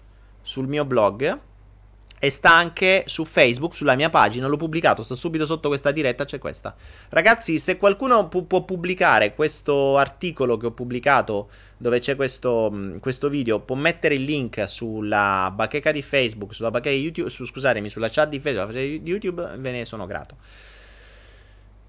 sul 0.43 0.67
mio 0.67 0.85
blog 0.85 1.45
e 2.19 2.31
sta 2.31 2.51
anche 2.51 3.03
su 3.05 3.25
Facebook, 3.25 3.75
sulla 3.75 3.93
mia 3.95 4.09
pagina, 4.09 4.47
l'ho 4.47 4.57
pubblicato, 4.57 5.03
sta 5.03 5.13
subito 5.13 5.45
sotto 5.45 5.67
questa 5.67 5.91
diretta, 5.91 6.25
c'è 6.25 6.39
questa. 6.39 6.75
Ragazzi, 7.09 7.59
se 7.59 7.77
qualcuno 7.77 8.27
pu- 8.27 8.47
può 8.47 8.63
pubblicare 8.63 9.35
questo 9.35 9.97
articolo 9.97 10.57
che 10.57 10.65
ho 10.65 10.71
pubblicato, 10.71 11.51
dove 11.77 11.99
c'è 11.99 12.15
questo, 12.15 12.95
questo, 12.99 13.29
video, 13.29 13.59
può 13.59 13.75
mettere 13.75 14.15
il 14.15 14.23
link 14.23 14.67
sulla 14.67 15.51
bacheca 15.53 15.91
di 15.91 16.01
Facebook, 16.01 16.55
sulla 16.55 16.71
bacheca 16.71 16.95
di 16.95 17.01
YouTube, 17.01 17.29
su, 17.29 17.45
scusatemi, 17.45 17.87
sulla 17.89 18.09
chat 18.09 18.29
di 18.29 18.39
Facebook, 18.39 18.71
di 18.71 18.99
YouTube, 19.03 19.55
ve 19.57 19.71
ne 19.71 19.85
sono 19.85 20.07
grato. 20.07 20.37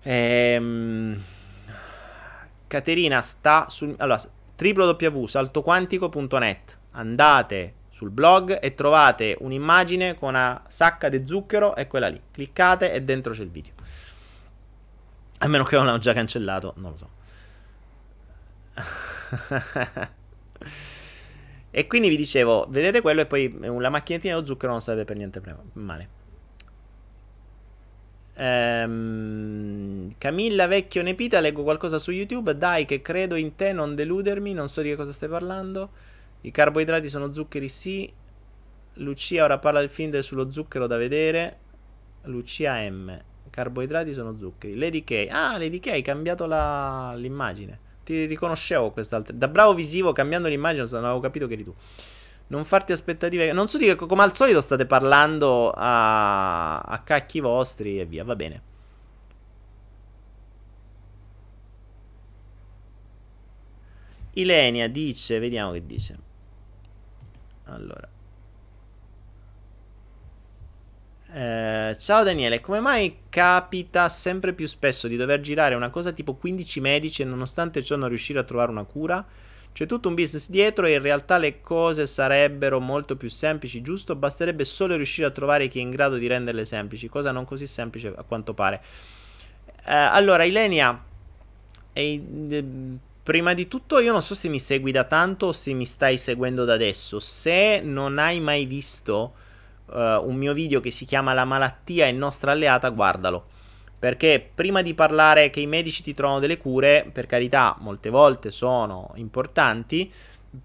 Ehm... 0.03 1.19
Caterina 2.69 3.23
sta 3.23 3.67
su... 3.71 3.95
Allora, 3.97 4.21
www.saltoquantico.net 4.59 6.77
Andate 6.91 7.78
sul 7.99 8.11
blog 8.11 8.61
e 8.63 8.75
trovate 8.75 9.37
un'immagine 9.41 10.15
con 10.15 10.29
una 10.29 10.63
sacca 10.69 11.09
di 11.09 11.27
zucchero 11.27 11.75
e 11.75 11.89
quella 11.89 12.07
lì. 12.07 12.23
Cliccate 12.31 12.93
e 12.93 13.03
dentro 13.03 13.33
c'è 13.33 13.43
il 13.43 13.51
video. 13.51 13.73
A 15.39 15.49
meno 15.49 15.65
che 15.65 15.75
non 15.75 15.87
l'hanno 15.87 15.99
già 15.99 16.13
cancellato, 16.13 16.75
non 16.77 16.93
lo 16.93 16.97
so. 16.97 17.11
e 21.73 21.87
quindi 21.89 22.09
vi 22.09 22.17
dicevo, 22.17 22.67
vedete 22.69 23.01
quello 23.01 23.23
e 23.23 23.27
poi 23.27 23.53
la 23.59 23.91
macchinettina 23.91 24.35
dello 24.35 24.47
zucchero 24.47 24.71
non 24.71 24.81
sarebbe 24.81 25.05
per 25.05 25.17
niente 25.17 25.43
male. 25.73 26.09
Ehm, 28.37 30.15
Camilla 30.19 30.69
Vecchio 30.69 31.03
Nepita, 31.03 31.41
leggo 31.41 31.65
qualcosa 31.65 31.99
su 31.99 32.13
YouTube. 32.13 32.57
Dai, 32.57 32.85
che 32.85 33.03
credo 33.03 33.35
in 33.35 33.57
te, 33.57 33.73
non 33.73 33.97
deludermi. 33.97 34.53
Non 34.53 34.69
so 34.69 34.83
di 34.83 34.91
che 34.91 34.95
cosa 34.95 35.13
stai 35.13 35.29
parlando. 35.29 35.91
I 36.43 36.51
carboidrati 36.51 37.09
sono 37.09 37.33
zuccheri, 37.33 37.69
sì. 37.69 38.13
Lucia 38.95 39.45
ora 39.45 39.59
parla 39.59 39.81
del 39.81 39.89
film 39.89 40.19
sullo 40.21 40.51
zucchero 40.51 40.87
da 40.87 40.97
vedere. 40.97 41.59
Lucia 42.25 42.89
M. 42.89 43.17
Carboidrati 43.51 44.13
sono 44.13 44.37
zuccheri. 44.39 44.77
Lady 44.77 45.05
K. 45.05 45.27
Ah, 45.31 45.59
Lady 45.59 45.81
K, 45.81 45.89
hai 45.89 46.03
cambiato 46.03 46.47
la... 46.47 47.15
l'immagine. 47.17 47.79
Ti 48.05 48.27
riconoscevo 48.27 48.91
quest'altra. 48.91 49.35
Da 49.35 49.49
bravo 49.49 49.75
visivo, 49.75 50.13
cambiando 50.13 50.49
l'immagine, 50.49 50.87
non 50.91 51.05
avevo 51.05 51.21
capito 51.21 51.47
che 51.47 51.55
eri 51.55 51.65
tu. 51.65 51.75
Non 52.49 52.65
farti 52.65 52.93
aspettative. 52.93 53.53
Non 53.53 53.69
so 53.69 53.79
di 53.79 53.85
che, 53.87 53.97
come 53.97 54.23
al 54.23 54.35
solito 54.35 54.61
state 54.61 54.87
parlando 54.87 55.71
a, 55.75 56.79
a 56.79 56.99
cacchi 57.01 57.41
vostri 57.41 58.01
e 58.01 58.07
via. 58.07 58.25
Va 58.25 58.37
bene. 58.37 58.63
Ilenia 64.35 64.89
dice, 64.89 65.39
vediamo 65.39 65.73
che 65.73 65.85
dice. 65.85 66.19
Allora. 67.69 68.09
Eh, 71.31 71.97
ciao 71.99 72.25
Daniele, 72.25 72.61
come 72.61 72.81
mai 72.81 73.19
capita 73.29 74.09
sempre 74.09 74.55
più 74.55 74.67
spesso 74.67 75.09
di 75.09 75.17
dover 75.17 75.41
girare 75.41 75.75
una 75.75 75.91
cosa 75.91 76.13
tipo 76.13 76.35
15 76.35 76.81
medici 76.81 77.21
e 77.21 77.27
nonostante 77.27 77.83
ciò 77.83 77.97
non 77.97 78.09
riuscire 78.09 78.39
a 78.39 78.45
trovare 78.45 78.71
una 78.71 78.85
cura? 78.85 79.25
C'è 79.71 79.85
tutto 79.85 80.09
un 80.09 80.15
business 80.15 80.49
dietro 80.49 80.87
e 80.87 80.95
in 80.95 81.03
realtà 81.03 81.37
le 81.37 81.61
cose 81.61 82.07
sarebbero 82.07 82.81
molto 82.81 83.17
più 83.17 83.29
semplici, 83.29 83.83
giusto? 83.83 84.17
Basterebbe 84.17 84.65
solo 84.65 84.97
riuscire 84.97 85.27
a 85.27 85.31
trovare 85.31 85.69
chi 85.69 85.79
è 85.79 85.83
in 85.83 85.91
grado 85.91 86.17
di 86.17 86.27
renderle 86.27 86.65
semplici, 86.65 87.09
cosa 87.09 87.31
non 87.31 87.45
così 87.45 87.67
semplice 87.67 88.13
a 88.17 88.23
quanto 88.23 88.55
pare. 88.55 88.83
Eh, 89.87 89.95
allora, 89.95 90.45
Ilenia, 90.45 91.05
è, 91.93 92.21
prima 93.29 93.53
di 93.53 93.69
tutto 93.69 94.01
io 94.01 94.11
non 94.11 94.23
so 94.23 94.35
se 94.35 94.49
mi 94.49 94.59
segui 94.59 94.91
da 94.91 95.05
tanto 95.05 95.49
o 95.49 95.53
se 95.53 95.75
mi 95.75 95.85
stai 95.85 96.17
seguendo 96.17 96.65
da 96.65 96.73
adesso. 96.73 97.21
Se 97.21 97.79
non 97.85 98.17
hai 98.17 98.41
mai 98.41 98.65
visto 98.65 99.35
uh, 99.85 99.99
un 99.99 100.35
mio 100.35 100.55
video 100.55 100.81
che 100.81 100.91
si 100.91 101.05
chiama 101.05 101.35
La 101.35 101.45
malattia 101.45 102.07
è 102.07 102.11
nostra 102.11 102.53
alleata, 102.53 102.89
guardalo. 102.89 103.49
Perché 103.99 104.51
prima 104.55 104.81
di 104.81 104.95
parlare 104.95 105.51
che 105.51 105.61
i 105.61 105.67
medici 105.67 106.03
ti 106.03 106.15
trovano 106.15 106.39
delle 106.39 106.57
cure, 106.57 107.07
per 107.13 107.27
carità, 107.27 107.77
molte 107.81 108.09
volte 108.09 108.51
sono 108.51 109.11
importanti, 109.17 110.11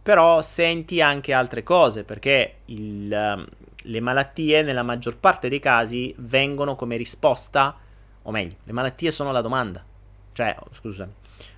però 0.02 0.42
senti 0.42 1.02
anche 1.02 1.34
altre 1.34 1.64
cose, 1.64 2.06
perché 2.06 2.60
il, 2.68 3.12
uh, 3.12 3.46
le 3.76 4.00
malattie 4.00 4.62
nella 4.62 4.84
maggior 4.84 5.18
parte 5.18 5.50
dei 5.50 5.60
casi 5.60 6.16
vengono 6.20 6.78
come 6.78 6.96
risposta, 6.96 7.76
o 8.22 8.32
meglio, 8.32 8.56
le 8.64 8.72
malattie 8.72 9.12
sono 9.12 9.34
la 9.34 9.42
domanda. 9.42 9.84
Cioè, 10.32 10.56
scusami, 10.72 11.12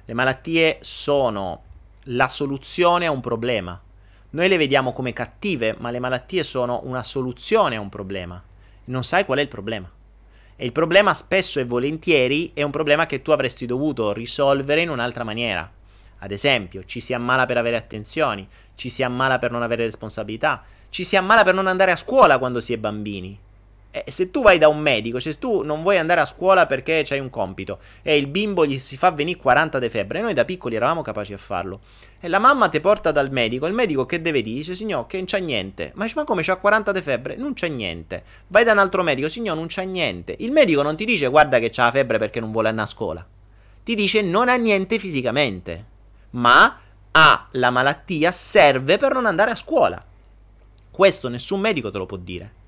le 0.05 0.13
malattie 0.13 0.77
sono 0.81 1.63
la 2.05 2.27
soluzione 2.27 3.05
a 3.07 3.11
un 3.11 3.21
problema. 3.21 3.79
Noi 4.31 4.47
le 4.47 4.57
vediamo 4.57 4.93
come 4.93 5.13
cattive, 5.13 5.75
ma 5.79 5.89
le 5.89 5.99
malattie 5.99 6.43
sono 6.43 6.81
una 6.83 7.03
soluzione 7.03 7.75
a 7.75 7.79
un 7.79 7.89
problema. 7.89 8.41
Non 8.85 9.03
sai 9.03 9.25
qual 9.25 9.39
è 9.39 9.41
il 9.41 9.47
problema. 9.47 9.89
E 10.55 10.65
il 10.65 10.71
problema 10.71 11.13
spesso 11.13 11.59
e 11.59 11.65
volentieri 11.65 12.51
è 12.53 12.61
un 12.61 12.71
problema 12.71 13.05
che 13.05 13.21
tu 13.21 13.31
avresti 13.31 13.65
dovuto 13.65 14.13
risolvere 14.13 14.81
in 14.81 14.89
un'altra 14.89 15.23
maniera. 15.23 15.69
Ad 16.19 16.31
esempio, 16.31 16.85
ci 16.85 16.99
si 16.99 17.13
ammala 17.13 17.45
per 17.45 17.57
avere 17.57 17.75
attenzioni, 17.75 18.47
ci 18.75 18.89
si 18.89 19.03
ammala 19.03 19.37
per 19.39 19.51
non 19.51 19.63
avere 19.63 19.83
responsabilità, 19.83 20.63
ci 20.89 21.03
si 21.03 21.17
ammala 21.17 21.43
per 21.43 21.53
non 21.53 21.67
andare 21.67 21.91
a 21.91 21.97
scuola 21.97 22.37
quando 22.37 22.61
si 22.61 22.73
è 22.73 22.77
bambini. 22.77 23.37
E 24.03 24.11
se 24.11 24.29
tu 24.29 24.41
vai 24.41 24.57
da 24.57 24.67
un 24.67 24.79
medico, 24.79 25.21
se 25.21 25.39
tu 25.39 25.61
non 25.61 25.81
vuoi 25.81 25.97
andare 25.97 26.19
a 26.19 26.25
scuola 26.25 26.65
perché 26.65 27.03
c'hai 27.05 27.19
un 27.19 27.29
compito 27.29 27.79
e 28.01 28.17
il 28.17 28.27
bimbo 28.27 28.65
gli 28.65 28.77
si 28.77 28.97
fa 28.97 29.11
venire 29.11 29.39
40 29.39 29.79
di 29.79 29.87
febbre, 29.87 30.19
noi 30.19 30.33
da 30.33 30.43
piccoli 30.43 30.75
eravamo 30.75 31.01
capaci 31.01 31.31
a 31.31 31.37
farlo. 31.37 31.79
E 32.19 32.27
la 32.27 32.39
mamma 32.39 32.67
ti 32.67 32.81
porta 32.81 33.13
dal 33.13 33.31
medico, 33.31 33.67
il 33.67 33.73
medico 33.73 34.05
che 34.05 34.21
deve 34.21 34.41
dire? 34.41 34.57
Dice, 34.57 34.75
signor, 34.75 35.07
che 35.07 35.15
non 35.15 35.27
c'è 35.27 35.39
niente. 35.39 35.93
Ma, 35.95 36.05
ma 36.13 36.23
come 36.25 36.43
c'ha 36.43 36.57
40 36.57 36.91
di 36.91 37.01
febbre? 37.01 37.37
Non 37.37 37.53
c'è 37.53 37.69
niente. 37.69 38.23
Vai 38.47 38.65
da 38.65 38.73
un 38.73 38.79
altro 38.79 39.01
medico, 39.01 39.29
signor, 39.29 39.55
non 39.55 39.67
c'è 39.67 39.85
niente. 39.85 40.35
Il 40.39 40.51
medico 40.51 40.81
non 40.81 40.97
ti 40.97 41.05
dice, 41.05 41.27
guarda 41.27 41.59
che 41.59 41.69
c'ha 41.69 41.85
la 41.85 41.91
febbre 41.91 42.17
perché 42.17 42.41
non 42.41 42.51
vuole 42.51 42.67
andare 42.67 42.87
a 42.87 42.91
scuola. 42.91 43.25
Ti 43.81 43.95
dice, 43.95 44.21
non 44.21 44.49
ha 44.49 44.55
niente 44.55 44.99
fisicamente, 44.99 45.85
ma 46.31 46.79
ha 47.11 47.47
la 47.51 47.69
malattia, 47.69 48.29
serve 48.33 48.97
per 48.97 49.13
non 49.13 49.25
andare 49.25 49.51
a 49.51 49.55
scuola. 49.55 50.03
Questo 50.91 51.29
nessun 51.29 51.61
medico 51.61 51.89
te 51.91 51.97
lo 51.97 52.05
può 52.05 52.17
dire. 52.17 52.63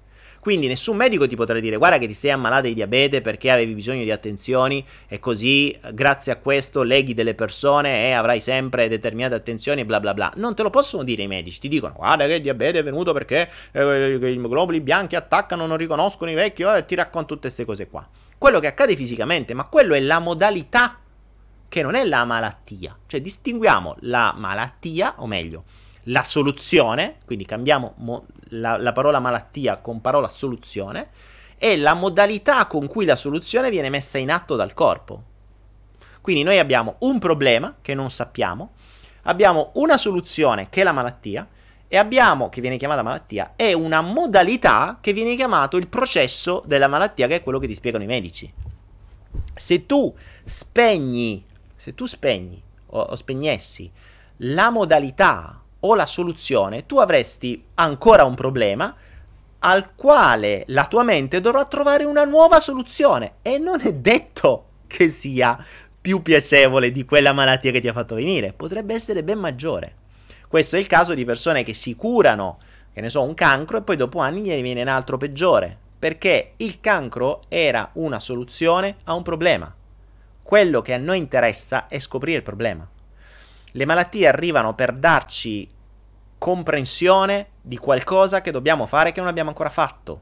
Quindi 0.48 0.68
nessun 0.68 0.96
medico 0.96 1.28
ti 1.28 1.36
potrà 1.36 1.60
dire 1.60 1.76
guarda 1.76 1.98
che 1.98 2.08
ti 2.08 2.14
sei 2.14 2.32
ammalato 2.32 2.68
di 2.68 2.74
diabete 2.74 3.20
perché 3.20 3.52
avevi 3.52 3.74
bisogno 3.74 4.06
di 4.06 4.12
attenzioni 4.12 4.82
e 5.10 5.20
così 5.20 5.78
grazie 5.92 6.32
a 6.32 6.38
questo 6.38 6.84
leghi 6.84 7.14
delle 7.14 7.34
persone 7.34 8.08
e 8.08 8.12
avrai 8.14 8.40
sempre 8.40 8.88
determinate 8.88 9.36
attenzioni 9.36 9.84
bla 9.84 10.00
bla 10.00 10.14
bla. 10.14 10.32
Non 10.38 10.56
te 10.56 10.64
lo 10.64 10.70
possono 10.70 11.04
dire 11.04 11.24
i 11.24 11.28
medici, 11.28 11.60
ti 11.60 11.68
dicono 11.68 11.96
guarda 11.98 12.26
che 12.28 12.36
il 12.36 12.42
diabete 12.42 12.80
è 12.80 12.84
venuto 12.84 13.12
perché 13.12 13.52
eh, 13.74 14.14
i 14.14 14.38
globuli 14.38 14.80
bianchi 14.80 15.18
attaccano, 15.18 15.66
non 15.66 15.76
riconoscono 15.76 16.32
i 16.32 16.34
vecchi 16.34 16.62
eh, 16.62 16.78
e 16.78 16.86
ti 16.86 16.96
racconto 16.96 17.34
tutte 17.34 17.48
queste 17.48 17.66
cose 17.66 17.90
qua. 17.90 18.08
Quello 18.38 18.62
che 18.62 18.68
accade 18.68 18.96
fisicamente, 18.96 19.54
ma 19.54 19.66
quello 19.66 19.96
è 19.96 20.00
la 20.00 20.20
modalità 20.20 20.98
che 21.68 21.82
non 21.82 21.94
è 21.94 22.06
la 22.06 22.24
malattia. 22.24 22.98
Cioè 23.06 23.20
distinguiamo 23.20 23.98
la 24.04 24.34
malattia, 24.38 25.16
o 25.18 25.28
meglio, 25.28 25.66
la 26.04 26.24
soluzione, 26.24 27.18
quindi 27.26 27.44
cambiamo 27.44 27.96
mo- 27.98 28.26
la, 28.50 28.78
la 28.78 28.92
parola 28.92 29.20
malattia 29.20 29.78
con 29.78 30.02
parola 30.02 30.30
soluzione, 30.30 31.10
e 31.58 31.78
la 31.78 31.94
modalità 31.94 32.68
con 32.68 32.88
cui 32.88 33.06
la 33.06 33.16
soluzione 33.16 33.70
viene 33.70 33.90
messa 33.90 34.18
in 34.18 34.32
atto 34.32 34.56
dal 34.56 34.74
corpo. 34.74 35.24
Quindi 36.22 36.44
noi 36.44 36.60
abbiamo 36.60 36.96
un 37.00 37.20
problema 37.20 37.78
che 37.82 37.94
non 37.94 38.12
sappiamo, 38.12 38.74
abbiamo 39.24 39.72
una 39.76 39.98
soluzione 39.98 40.70
che 40.70 40.82
è 40.82 40.84
la 40.84 40.92
malattia, 40.92 41.48
e 41.88 41.98
abbiamo, 41.98 42.50
che 42.50 42.60
viene 42.60 42.78
chiamata 42.78 43.02
malattia, 43.02 43.54
e 43.56 43.74
una 43.74 44.02
modalità 44.02 44.98
che 45.00 45.14
viene 45.14 45.36
chiamato 45.36 45.78
il 45.78 45.88
processo 45.88 46.62
della 46.66 46.88
malattia, 46.88 47.28
che 47.28 47.36
è 47.36 47.44
quello 47.44 47.60
che 47.60 47.68
ti 47.68 47.74
spiegano 47.74 48.04
i 48.04 48.08
medici. 48.08 48.52
Se 49.56 49.86
tu 49.86 50.14
spegni, 50.44 51.46
se 51.76 51.96
tu 51.96 52.06
spegni 52.06 52.62
o, 52.88 53.00
o 53.00 53.16
spegnessi 53.16 53.92
la 54.42 54.70
modalità 54.70 55.62
o 55.82 55.96
la 55.96 56.06
soluzione, 56.06 56.86
tu 56.86 56.98
avresti 56.98 57.64
ancora 57.76 58.24
un 58.24 58.36
problema 58.36 58.96
al 59.60 59.96
quale 59.96 60.64
la 60.68 60.86
tua 60.86 61.04
mente 61.04 61.42
dovrà 61.42 61.66
trovare 61.66 62.04
una 62.04 62.24
nuova 62.24 62.60
soluzione 62.60 63.36
e 63.42 63.58
non 63.58 63.82
è 63.82 63.94
detto 63.94 64.66
che 64.88 65.10
sia 65.10 65.58
più 66.00 66.22
piacevole 66.22 66.92
di 66.92 67.04
quella 67.06 67.34
malattia 67.34 67.72
che 67.72 67.82
ti 67.82 67.88
ha 67.88 67.94
fatto 67.94 68.16
venire, 68.16 68.54
potrebbe 68.54 68.94
essere 68.94 69.24
ben 69.24 69.40
maggiore. 69.40 69.96
Questo 70.48 70.78
è 70.78 70.80
il 70.80 70.88
caso 70.88 71.14
di 71.14 71.26
persone 71.26 71.64
che 71.64 71.74
si 71.74 71.96
curano, 71.96 72.60
che 72.94 73.02
ne 73.02 73.10
so, 73.10 73.24
un 73.24 73.34
cancro 73.34 73.78
e 73.78 73.82
poi 73.82 73.98
dopo 73.98 74.20
anni 74.20 74.42
gli 74.42 74.62
viene 74.62 74.82
un 74.82 74.88
altro 74.88 75.18
peggiore, 75.18 75.78
perché 76.00 76.54
il 76.58 76.80
cancro 76.80 77.44
era 77.50 77.90
una 77.94 78.20
soluzione 78.20 78.98
a 79.04 79.14
un 79.16 79.24
problema. 79.24 79.74
Quello 80.42 80.82
che 80.82 80.94
a 80.94 80.98
noi 80.98 81.18
interessa 81.18 81.88
è 81.88 82.00
scoprire 82.00 82.38
il 82.38 82.44
problema. 82.44 82.88
Le 83.72 83.86
malattie 83.86 84.28
arrivano 84.28 84.74
per 84.74 84.94
darci 84.94 85.70
comprensione 86.38 87.48
di 87.62 87.78
qualcosa 87.78 88.42
che 88.42 88.52
dobbiamo 88.52 88.86
fare 88.86 89.12
che 89.12 89.20
non 89.20 89.30
abbiamo 89.30 89.50
ancora 89.50 89.70
fatto. 89.70 90.22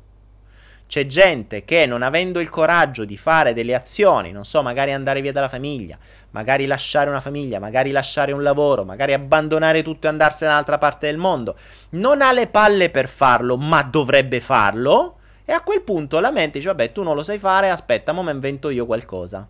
C'è 0.87 1.07
gente 1.07 1.65
che 1.65 1.85
non 1.87 2.03
avendo 2.03 2.39
il 2.39 2.49
coraggio 2.49 3.05
di 3.05 3.17
fare 3.17 3.53
delle 3.53 3.73
azioni, 3.73 4.31
non 4.31 4.45
so, 4.45 4.61
magari 4.61 4.93
andare 4.93 5.21
via 5.21 5.31
dalla 5.31 5.49
famiglia, 5.49 5.97
magari 6.31 6.67
lasciare 6.67 7.09
una 7.09 7.21
famiglia, 7.21 7.59
magari 7.59 7.89
lasciare 7.89 8.31
un 8.31 8.43
lavoro, 8.43 8.83
magari 8.83 9.13
abbandonare 9.13 9.81
tutto 9.81 10.05
e 10.05 10.09
andarsene 10.09 10.51
dall'altra 10.51 10.77
parte 10.77 11.07
del 11.07 11.17
mondo, 11.17 11.57
non 11.91 12.21
ha 12.21 12.31
le 12.31 12.47
palle 12.47 12.91
per 12.91 13.07
farlo, 13.07 13.57
ma 13.57 13.81
dovrebbe 13.81 14.39
farlo. 14.39 15.17
E 15.43 15.53
a 15.53 15.61
quel 15.61 15.81
punto 15.81 16.19
la 16.19 16.31
mente 16.31 16.59
dice: 16.59 16.69
Vabbè, 16.69 16.91
tu 16.91 17.01
non 17.01 17.15
lo 17.15 17.23
sai 17.23 17.39
fare, 17.39 17.69
aspetta, 17.69 18.11
mo 18.11 18.21
me 18.21 18.31
invento 18.31 18.69
io 18.69 18.85
qualcosa. 18.85 19.47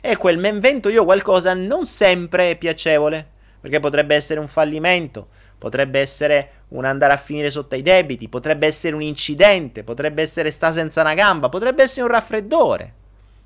E 0.00 0.16
quel 0.16 0.38
me 0.38 0.48
invento 0.48 0.88
io 0.88 1.04
qualcosa 1.04 1.52
non 1.52 1.84
sempre 1.84 2.50
è 2.50 2.56
piacevole 2.56 3.36
perché 3.60 3.80
potrebbe 3.80 4.14
essere 4.14 4.40
un 4.40 4.48
fallimento, 4.48 5.28
potrebbe 5.58 6.00
essere 6.00 6.50
un 6.68 6.84
andare 6.84 7.12
a 7.12 7.16
finire 7.16 7.50
sotto 7.50 7.74
ai 7.74 7.82
debiti, 7.82 8.28
potrebbe 8.28 8.66
essere 8.66 8.94
un 8.94 9.02
incidente, 9.02 9.82
potrebbe 9.82 10.22
essere 10.22 10.50
sta 10.50 10.70
senza 10.72 11.00
una 11.00 11.14
gamba, 11.14 11.48
potrebbe 11.48 11.82
essere 11.82 12.06
un 12.06 12.12
raffreddore, 12.12 12.92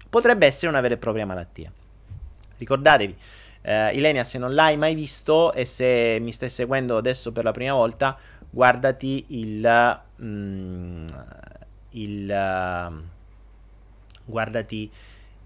potrebbe 0.09 0.47
essere 0.47 0.69
una 0.69 0.81
vera 0.81 0.95
e 0.95 0.99
propria 0.99 1.27
malattia. 1.27 1.73
Ricordatevi, 2.59 3.17
eh, 3.63 3.97
Ilenia, 3.97 4.25
se 4.25 4.39
non 4.39 4.55
l'hai 4.55 4.77
mai 4.77 4.95
visto 4.95 5.53
e 5.53 5.65
se 5.65 6.19
mi 6.21 6.33
stai 6.33 6.49
seguendo 6.49 6.97
adesso 6.97 7.33
per 7.33 7.45
la 7.45 7.53
prima 7.53 7.75
volta, 7.75 8.17
guardati 8.51 9.25
il... 9.29 10.01
Mm, 10.23 11.07
il 11.93 12.31
uh, 12.31 13.03
guardati 14.25 14.91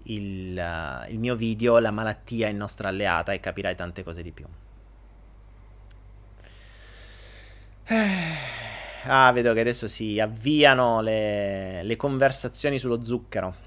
il, 0.07 0.57
uh, 0.57 1.11
il 1.11 1.19
mio 1.19 1.35
video 1.35 1.79
La 1.79 1.91
malattia 1.91 2.47
è 2.47 2.51
nostra 2.51 2.89
alleata 2.89 3.31
e 3.31 3.39
capirai 3.39 3.75
tante 3.75 4.03
cose 4.03 4.21
di 4.21 4.31
più. 4.31 4.45
Ah, 9.09 9.31
vedo 9.31 9.53
che 9.53 9.61
adesso 9.61 9.87
si 9.87 10.19
avviano 10.19 10.99
le, 10.99 11.81
le 11.81 11.95
conversazioni 11.95 12.77
sullo 12.77 13.01
zucchero. 13.03 13.65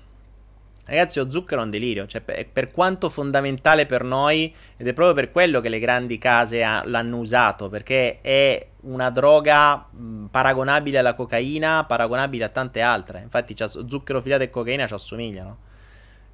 Ragazzi, 0.85 1.19
lo 1.19 1.31
zucchero 1.31 1.62
è 1.62 1.65
un 1.65 1.71
delirio, 1.71 2.07
cioè 2.07 2.21
per, 2.21 2.49
per, 2.49 2.71
quanto 2.71 3.09
fondamentale 3.09 3.87
per 3.87 4.03
noi, 4.03 4.55
ed 4.77 4.87
è 4.87 4.93
proprio 4.93 5.15
per 5.15 5.31
quello 5.31 5.61
che 5.61 5.69
le 5.71 5.79
grandi 5.79 6.19
case 6.19 6.62
ha, 6.62 6.83
l'hanno 6.85 7.17
usato, 7.19 7.69
perché 7.71 8.21
è 8.21 8.67
una 8.83 9.09
droga 9.09 9.89
paragonabile 10.31 10.99
alla 10.99 11.15
cocaina, 11.15 11.85
paragonabile 11.85 12.45
a 12.45 12.49
tante 12.49 12.83
altre. 12.83 13.23
Infatti, 13.23 13.55
zucchero 13.57 14.21
filato 14.21 14.43
e 14.43 14.51
cocaina 14.51 14.87
ci 14.87 14.95
assomigliano. 14.95 15.69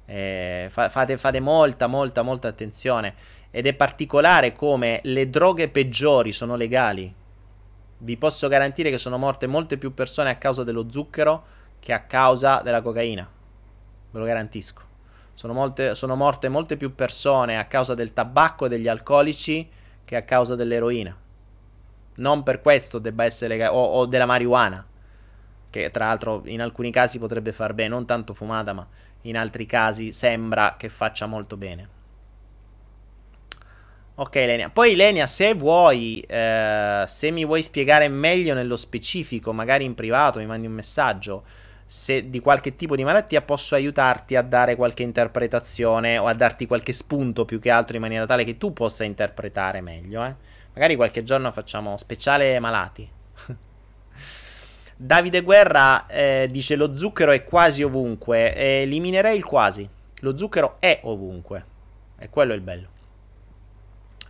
Eh, 0.09 0.67
fa, 0.69 0.87
fate, 0.87 1.17
fate 1.17 1.41
molta, 1.41 1.87
molta, 1.87 2.21
molta 2.21 2.47
attenzione. 2.47 3.13
Ed 3.51 3.67
è 3.67 3.73
particolare 3.73 4.53
come 4.53 5.01
le 5.03 5.29
droghe 5.29 5.67
peggiori 5.69 6.31
sono 6.31 6.55
legali. 6.55 7.13
Vi 7.99 8.17
posso 8.17 8.47
garantire 8.47 8.89
che 8.89 8.97
sono 8.97 9.17
morte 9.17 9.47
molte 9.47 9.77
più 9.77 9.93
persone 9.93 10.29
a 10.29 10.35
causa 10.35 10.63
dello 10.63 10.87
zucchero 10.89 11.45
che 11.79 11.93
a 11.93 12.01
causa 12.01 12.61
della 12.63 12.81
cocaina. 12.81 13.29
Ve 14.11 14.19
lo 14.19 14.25
garantisco. 14.25 14.81
Sono, 15.33 15.53
molte, 15.53 15.93
sono 15.95 16.15
morte 16.15 16.49
molte 16.49 16.77
più 16.77 16.95
persone 16.95 17.57
a 17.57 17.65
causa 17.65 17.93
del 17.93 18.13
tabacco 18.13 18.65
e 18.65 18.69
degli 18.69 18.87
alcolici 18.87 19.69
che 20.03 20.15
a 20.15 20.23
causa 20.23 20.55
dell'eroina. 20.55 21.15
Non 22.15 22.43
per 22.43 22.61
questo 22.61 22.97
debba 22.97 23.25
essere 23.25 23.49
legale. 23.49 23.75
O, 23.75 23.83
o 23.83 24.05
della 24.05 24.25
marijuana. 24.25 24.85
Che 25.69 25.91
tra 25.91 26.07
l'altro 26.07 26.41
in 26.45 26.61
alcuni 26.61 26.91
casi 26.91 27.19
potrebbe 27.19 27.51
far 27.51 27.73
bene, 27.73 27.89
non 27.89 28.05
tanto 28.05 28.33
fumata, 28.33 28.73
ma 28.73 28.87
in 29.21 29.37
altri 29.37 29.65
casi 29.65 30.13
sembra 30.13 30.75
che 30.77 30.89
faccia 30.89 31.25
molto 31.25 31.57
bene. 31.57 31.95
Ok, 34.19 34.33
Lenia. 34.33 34.69
Poi, 34.69 34.95
Lenia, 34.95 35.27
se 35.27 35.53
vuoi, 35.53 36.21
eh, 36.21 37.03
se 37.05 37.29
mi 37.29 37.45
vuoi 37.45 37.61
spiegare 37.61 38.07
meglio 38.07 38.55
nello 38.55 38.75
specifico, 38.75 39.53
magari 39.53 39.83
in 39.85 39.93
privato, 39.93 40.39
mi 40.39 40.47
mandi 40.47 40.65
un 40.65 40.73
messaggio. 40.73 41.43
se 41.89 42.29
di 42.29 42.41
qualche 42.41 42.75
tipo 42.75 42.97
di 42.97 43.05
malattia 43.05 43.41
posso 43.41 43.73
aiutarti 43.73 44.35
a 44.35 44.41
dare 44.41 44.75
qualche 44.75 45.03
interpretazione 45.03 46.17
o 46.17 46.25
a 46.27 46.33
darti 46.33 46.67
qualche 46.67 46.91
spunto 46.91 47.45
più 47.45 47.59
che 47.59 47.69
altro 47.69 47.95
in 47.95 48.01
maniera 48.01 48.25
tale 48.25 48.43
che 48.43 48.57
tu 48.57 48.73
possa 48.73 49.05
interpretare 49.05 49.79
meglio. 49.79 50.25
Eh? 50.25 50.35
Magari 50.73 50.95
qualche 50.97 51.23
giorno 51.23 51.49
facciamo 51.53 51.95
speciale 51.95 52.59
malati. 52.59 53.09
Davide 54.99 55.41
Guerra 55.41 56.07
eh, 56.07 56.47
dice 56.49 56.75
lo 56.75 56.95
zucchero 56.95 57.31
è 57.31 57.43
quasi 57.43 57.83
ovunque. 57.83 58.55
eliminerei 58.55 59.37
il 59.37 59.45
quasi. 59.45 59.87
Lo 60.21 60.35
zucchero 60.35 60.77
è 60.79 61.01
ovunque. 61.03 61.65
E 62.17 62.29
quello 62.29 62.53
è 62.53 62.55
il 62.55 62.61
bello. 62.61 62.87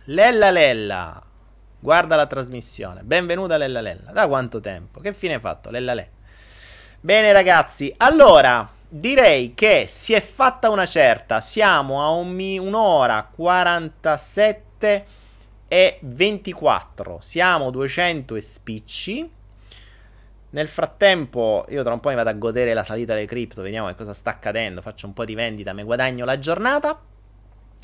Lella 0.04 0.50
Lella. 0.50 1.22
Guarda 1.78 2.16
la 2.16 2.26
trasmissione. 2.26 3.02
Benvenuta 3.02 3.56
Lella 3.56 3.80
Lella. 3.80 4.10
Da 4.12 4.28
quanto 4.28 4.60
tempo? 4.60 5.00
Che 5.00 5.14
fine 5.14 5.34
hai 5.34 5.40
fatto? 5.40 5.70
Lella 5.70 5.94
Lella. 5.94 6.10
Bene 7.00 7.32
ragazzi, 7.32 7.94
allora 7.96 8.68
direi 8.86 9.54
che 9.54 9.86
si 9.88 10.12
è 10.12 10.20
fatta 10.20 10.68
una 10.68 10.84
certa. 10.84 11.40
Siamo 11.40 12.02
a 12.02 12.10
un 12.10 12.28
mi- 12.28 12.58
un'ora 12.58 13.26
47 13.34 15.06
e 15.66 15.98
24. 16.02 17.20
Siamo 17.22 17.70
200 17.70 18.36
e 18.36 18.40
spicci. 18.42 19.36
Nel 20.50 20.68
frattempo, 20.68 21.66
io 21.68 21.82
tra 21.82 21.92
un 21.92 22.00
po' 22.00 22.08
mi 22.08 22.14
vado 22.14 22.30
a 22.30 22.34
godere 22.34 22.72
la 22.72 22.84
salita 22.84 23.12
delle 23.14 23.26
cripto, 23.26 23.60
vediamo 23.60 23.88
che 23.88 23.94
cosa 23.94 24.14
sta 24.14 24.30
accadendo, 24.30 24.80
faccio 24.80 25.06
un 25.06 25.12
po' 25.12 25.26
di 25.26 25.34
vendita, 25.34 25.74
mi 25.74 25.82
guadagno 25.82 26.24
la 26.24 26.38
giornata. 26.38 26.98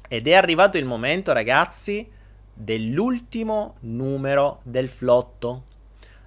Ed 0.09 0.27
è 0.27 0.35
arrivato 0.35 0.79
il 0.79 0.85
momento, 0.85 1.33
ragazzi, 1.33 2.11
dell'ultimo 2.55 3.77
numero 3.81 4.61
del 4.65 4.89
flotto. 4.89 5.65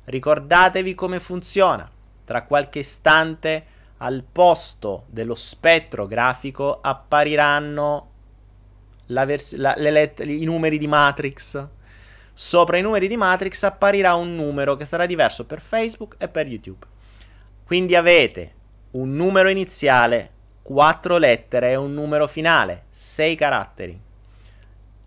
Ricordatevi 0.05 0.93
come 0.93 1.19
funziona. 1.19 1.89
Tra 2.23 2.43
qualche 2.43 2.79
istante 2.79 3.65
al 3.97 4.23
posto 4.29 5.05
dello 5.07 5.35
spettro 5.35 6.05
grafico 6.05 6.79
appariranno 6.81 8.11
vers- 9.07 9.55
la, 9.55 9.73
let- 9.77 10.23
i 10.25 10.43
numeri 10.43 10.77
di 10.77 10.87
Matrix 10.87 11.67
Sopra 12.39 12.77
i 12.77 12.83
numeri 12.83 13.07
di 13.07 13.17
Matrix 13.17 13.63
apparirà 13.63 14.13
un 14.13 14.35
numero 14.35 14.75
che 14.75 14.85
sarà 14.85 15.07
diverso 15.07 15.45
per 15.45 15.59
Facebook 15.59 16.17
e 16.19 16.27
per 16.27 16.45
YouTube. 16.45 16.85
Quindi 17.63 17.95
avete 17.95 18.53
un 18.91 19.15
numero 19.15 19.49
iniziale, 19.49 20.29
4 20.61 21.17
lettere 21.17 21.71
e 21.71 21.75
un 21.75 21.95
numero 21.95 22.27
finale, 22.27 22.83
6 22.91 23.35
caratteri. 23.35 23.99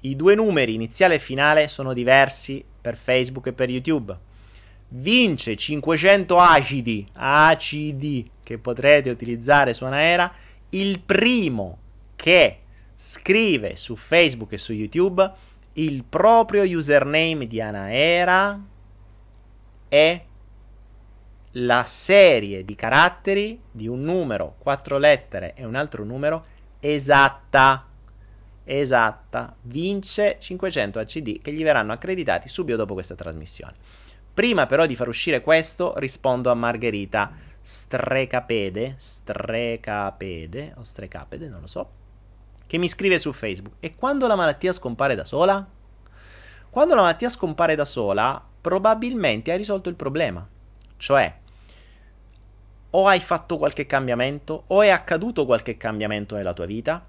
I 0.00 0.16
due 0.16 0.34
numeri 0.34 0.74
iniziale 0.74 1.14
e 1.14 1.18
finale 1.20 1.68
sono 1.68 1.92
diversi 1.92 2.64
per 2.80 2.96
Facebook 2.96 3.46
e 3.46 3.52
per 3.52 3.70
YouTube. 3.70 4.18
Vince 4.88 5.54
500 5.54 6.36
acidi, 6.36 7.06
acidi 7.12 8.28
che 8.42 8.58
potrete 8.58 9.08
utilizzare 9.08 9.72
su 9.72 9.84
Anaera, 9.84 10.32
il 10.70 10.98
primo 10.98 11.78
che 12.16 12.58
scrive 12.96 13.76
su 13.76 13.94
Facebook 13.94 14.52
e 14.52 14.58
su 14.58 14.72
YouTube 14.72 15.32
il 15.80 16.04
proprio 16.04 16.62
username 16.62 17.46
di 17.46 17.60
Anaera 17.60 18.60
e 19.88 20.24
la 21.52 21.84
serie 21.84 22.64
di 22.64 22.74
caratteri 22.74 23.60
di 23.70 23.88
un 23.88 24.02
numero, 24.02 24.56
quattro 24.58 24.98
lettere 24.98 25.54
e 25.54 25.64
un 25.64 25.74
altro 25.74 26.04
numero 26.04 26.44
esatta. 26.80 27.86
Esatta. 28.62 29.56
Vince 29.62 30.36
500 30.38 30.98
ACD 31.00 31.40
che 31.40 31.52
gli 31.52 31.62
verranno 31.62 31.92
accreditati 31.92 32.48
subito 32.48 32.76
dopo 32.76 32.94
questa 32.94 33.14
trasmissione. 33.14 33.74
Prima 34.32 34.66
però 34.66 34.86
di 34.86 34.94
far 34.94 35.08
uscire 35.08 35.40
questo 35.40 35.94
rispondo 35.96 36.50
a 36.50 36.54
Margherita 36.54 37.32
Strecapede, 37.60 38.94
Strecapede 38.98 40.74
o 40.76 40.84
Strecapede, 40.84 41.48
non 41.48 41.62
lo 41.62 41.66
so 41.66 41.99
che 42.70 42.78
mi 42.78 42.88
scrive 42.88 43.18
su 43.18 43.32
Facebook. 43.32 43.74
E 43.80 43.96
quando 43.96 44.28
la 44.28 44.36
malattia 44.36 44.72
scompare 44.72 45.16
da 45.16 45.24
sola? 45.24 45.66
Quando 46.70 46.94
la 46.94 47.00
malattia 47.00 47.28
scompare 47.28 47.74
da 47.74 47.84
sola, 47.84 48.40
probabilmente 48.60 49.50
hai 49.50 49.56
risolto 49.56 49.88
il 49.88 49.96
problema. 49.96 50.46
Cioè, 50.96 51.34
o 52.90 53.06
hai 53.08 53.18
fatto 53.18 53.58
qualche 53.58 53.86
cambiamento, 53.86 54.62
o 54.68 54.82
è 54.82 54.88
accaduto 54.90 55.46
qualche 55.46 55.76
cambiamento 55.76 56.36
nella 56.36 56.52
tua 56.52 56.66
vita, 56.66 57.04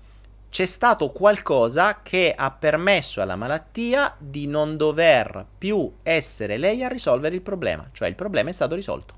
c'è 0.49 0.65
stato 0.65 1.11
qualcosa 1.11 2.01
che 2.01 2.33
ha 2.35 2.49
permesso 2.49 3.21
alla 3.21 3.35
malattia 3.35 4.15
di 4.17 4.47
non 4.47 4.77
dover 4.77 5.45
più 5.59 5.93
essere 6.01 6.57
lei 6.57 6.83
a 6.83 6.87
risolvere 6.87 7.35
il 7.35 7.43
problema, 7.43 7.87
cioè 7.91 8.07
il 8.07 8.15
problema 8.15 8.49
è 8.49 8.53
stato 8.53 8.73
risolto. 8.73 9.13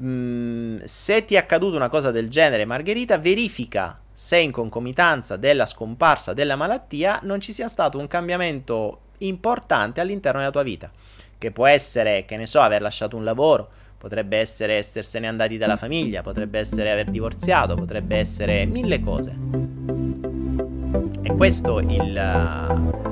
Mm, 0.00 0.78
se 0.84 1.26
ti 1.26 1.34
è 1.34 1.38
accaduta 1.38 1.76
una 1.76 1.90
cosa 1.90 2.10
del 2.10 2.30
genere, 2.30 2.64
Margherita, 2.64 3.18
verifica 3.18 4.00
se 4.18 4.38
in 4.38 4.50
concomitanza 4.50 5.36
della 5.36 5.66
scomparsa 5.66 6.32
della 6.32 6.56
malattia 6.56 7.20
non 7.24 7.38
ci 7.38 7.52
sia 7.52 7.68
stato 7.68 7.98
un 7.98 8.08
cambiamento 8.08 9.00
importante 9.18 10.00
all'interno 10.00 10.38
della 10.38 10.50
tua 10.50 10.62
vita, 10.62 10.90
che 11.36 11.50
può 11.50 11.66
essere, 11.66 12.24
che 12.24 12.38
ne 12.38 12.46
so, 12.46 12.60
aver 12.60 12.80
lasciato 12.80 13.14
un 13.14 13.24
lavoro, 13.24 13.68
potrebbe 13.98 14.38
essere 14.38 14.78
essersene 14.78 15.28
andati 15.28 15.58
dalla 15.58 15.76
famiglia, 15.76 16.22
potrebbe 16.22 16.58
essere 16.58 16.90
aver 16.90 17.10
divorziato, 17.10 17.74
potrebbe 17.74 18.16
essere 18.16 18.64
mille 18.64 19.00
cose. 19.00 19.36
E 21.20 21.34
questo 21.34 21.80
il... 21.80 22.56
Uh, 22.72 23.04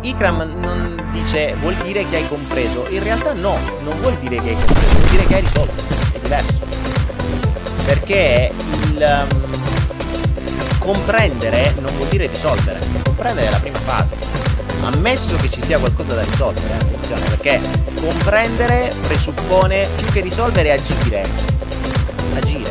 Ikram 0.00 0.58
non 0.58 1.10
dice 1.12 1.54
vuol 1.56 1.76
dire 1.82 2.06
che 2.06 2.16
hai 2.16 2.28
compreso, 2.28 2.88
in 2.88 3.02
realtà 3.02 3.34
no, 3.34 3.58
non 3.82 3.94
vuol 4.00 4.16
dire 4.20 4.40
che 4.40 4.48
hai 4.48 4.54
compreso, 4.54 4.96
vuol 4.96 5.10
dire 5.10 5.26
che 5.26 5.34
hai 5.34 5.40
risolto, 5.42 5.82
è 6.14 6.18
diverso. 6.18 7.47
Perché 7.88 8.52
il 8.90 9.26
um, 9.30 10.78
comprendere 10.78 11.74
non 11.80 11.96
vuol 11.96 12.08
dire 12.08 12.26
risolvere, 12.26 12.80
comprendere 13.02 13.46
è 13.46 13.50
la 13.50 13.60
prima 13.60 13.78
fase. 13.78 14.14
Ammesso 14.82 15.36
che 15.36 15.48
ci 15.48 15.62
sia 15.62 15.78
qualcosa 15.78 16.14
da 16.14 16.20
risolvere, 16.20 16.74
attenzione, 16.74 17.20
perché 17.22 17.60
comprendere 17.98 18.92
presuppone 19.06 19.88
più 19.96 20.06
che 20.08 20.20
risolvere 20.20 20.72
agire. 20.72 21.26
Agire. 22.36 22.70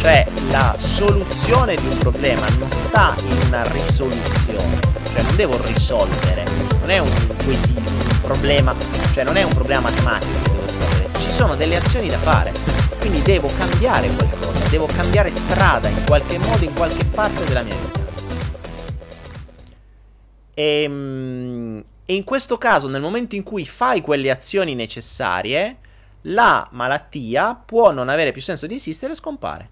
Cioè 0.00 0.26
la 0.50 0.74
soluzione 0.78 1.76
di 1.76 1.86
un 1.86 1.98
problema 1.98 2.44
non 2.58 2.68
sta 2.68 3.14
in 3.22 3.38
una 3.46 3.62
risoluzione, 3.70 4.80
cioè 5.12 5.22
non 5.22 5.36
devo 5.36 5.60
risolvere, 5.64 6.42
non 6.80 6.90
è 6.90 6.98
un 6.98 7.10
quesito, 7.44 7.88
un 7.88 8.20
problema, 8.20 8.74
cioè 9.14 9.22
non 9.22 9.36
è 9.36 9.44
un 9.44 9.54
problema 9.54 9.82
matematico 9.82 10.32
che 10.42 10.50
devo 10.50 10.62
risolvere, 10.66 11.08
ci 11.20 11.30
sono 11.30 11.54
delle 11.54 11.76
azioni 11.76 12.08
da 12.08 12.18
fare, 12.18 12.52
quindi 13.08 13.22
devo 13.22 13.48
cambiare 13.56 14.08
qualcosa 14.08 14.68
devo 14.68 14.86
cambiare 14.86 15.30
strada 15.30 15.88
in 15.88 16.04
qualche 16.04 16.38
modo, 16.38 16.64
in 16.64 16.74
qualche 16.74 17.04
parte 17.04 17.44
della 17.44 17.62
mia 17.62 17.76
vita. 17.76 18.04
E, 20.52 20.82
ehm, 20.82 21.84
e 22.04 22.14
in 22.14 22.24
questo 22.24 22.58
caso, 22.58 22.88
nel 22.88 23.00
momento 23.00 23.36
in 23.36 23.44
cui 23.44 23.64
fai 23.64 24.00
quelle 24.00 24.28
azioni 24.28 24.74
necessarie, 24.74 25.76
la 26.22 26.68
malattia 26.72 27.54
può 27.54 27.92
non 27.92 28.08
avere 28.08 28.32
più 28.32 28.42
senso 28.42 28.66
di 28.66 28.74
esistere 28.74 29.12
e 29.12 29.16
scompare. 29.16 29.70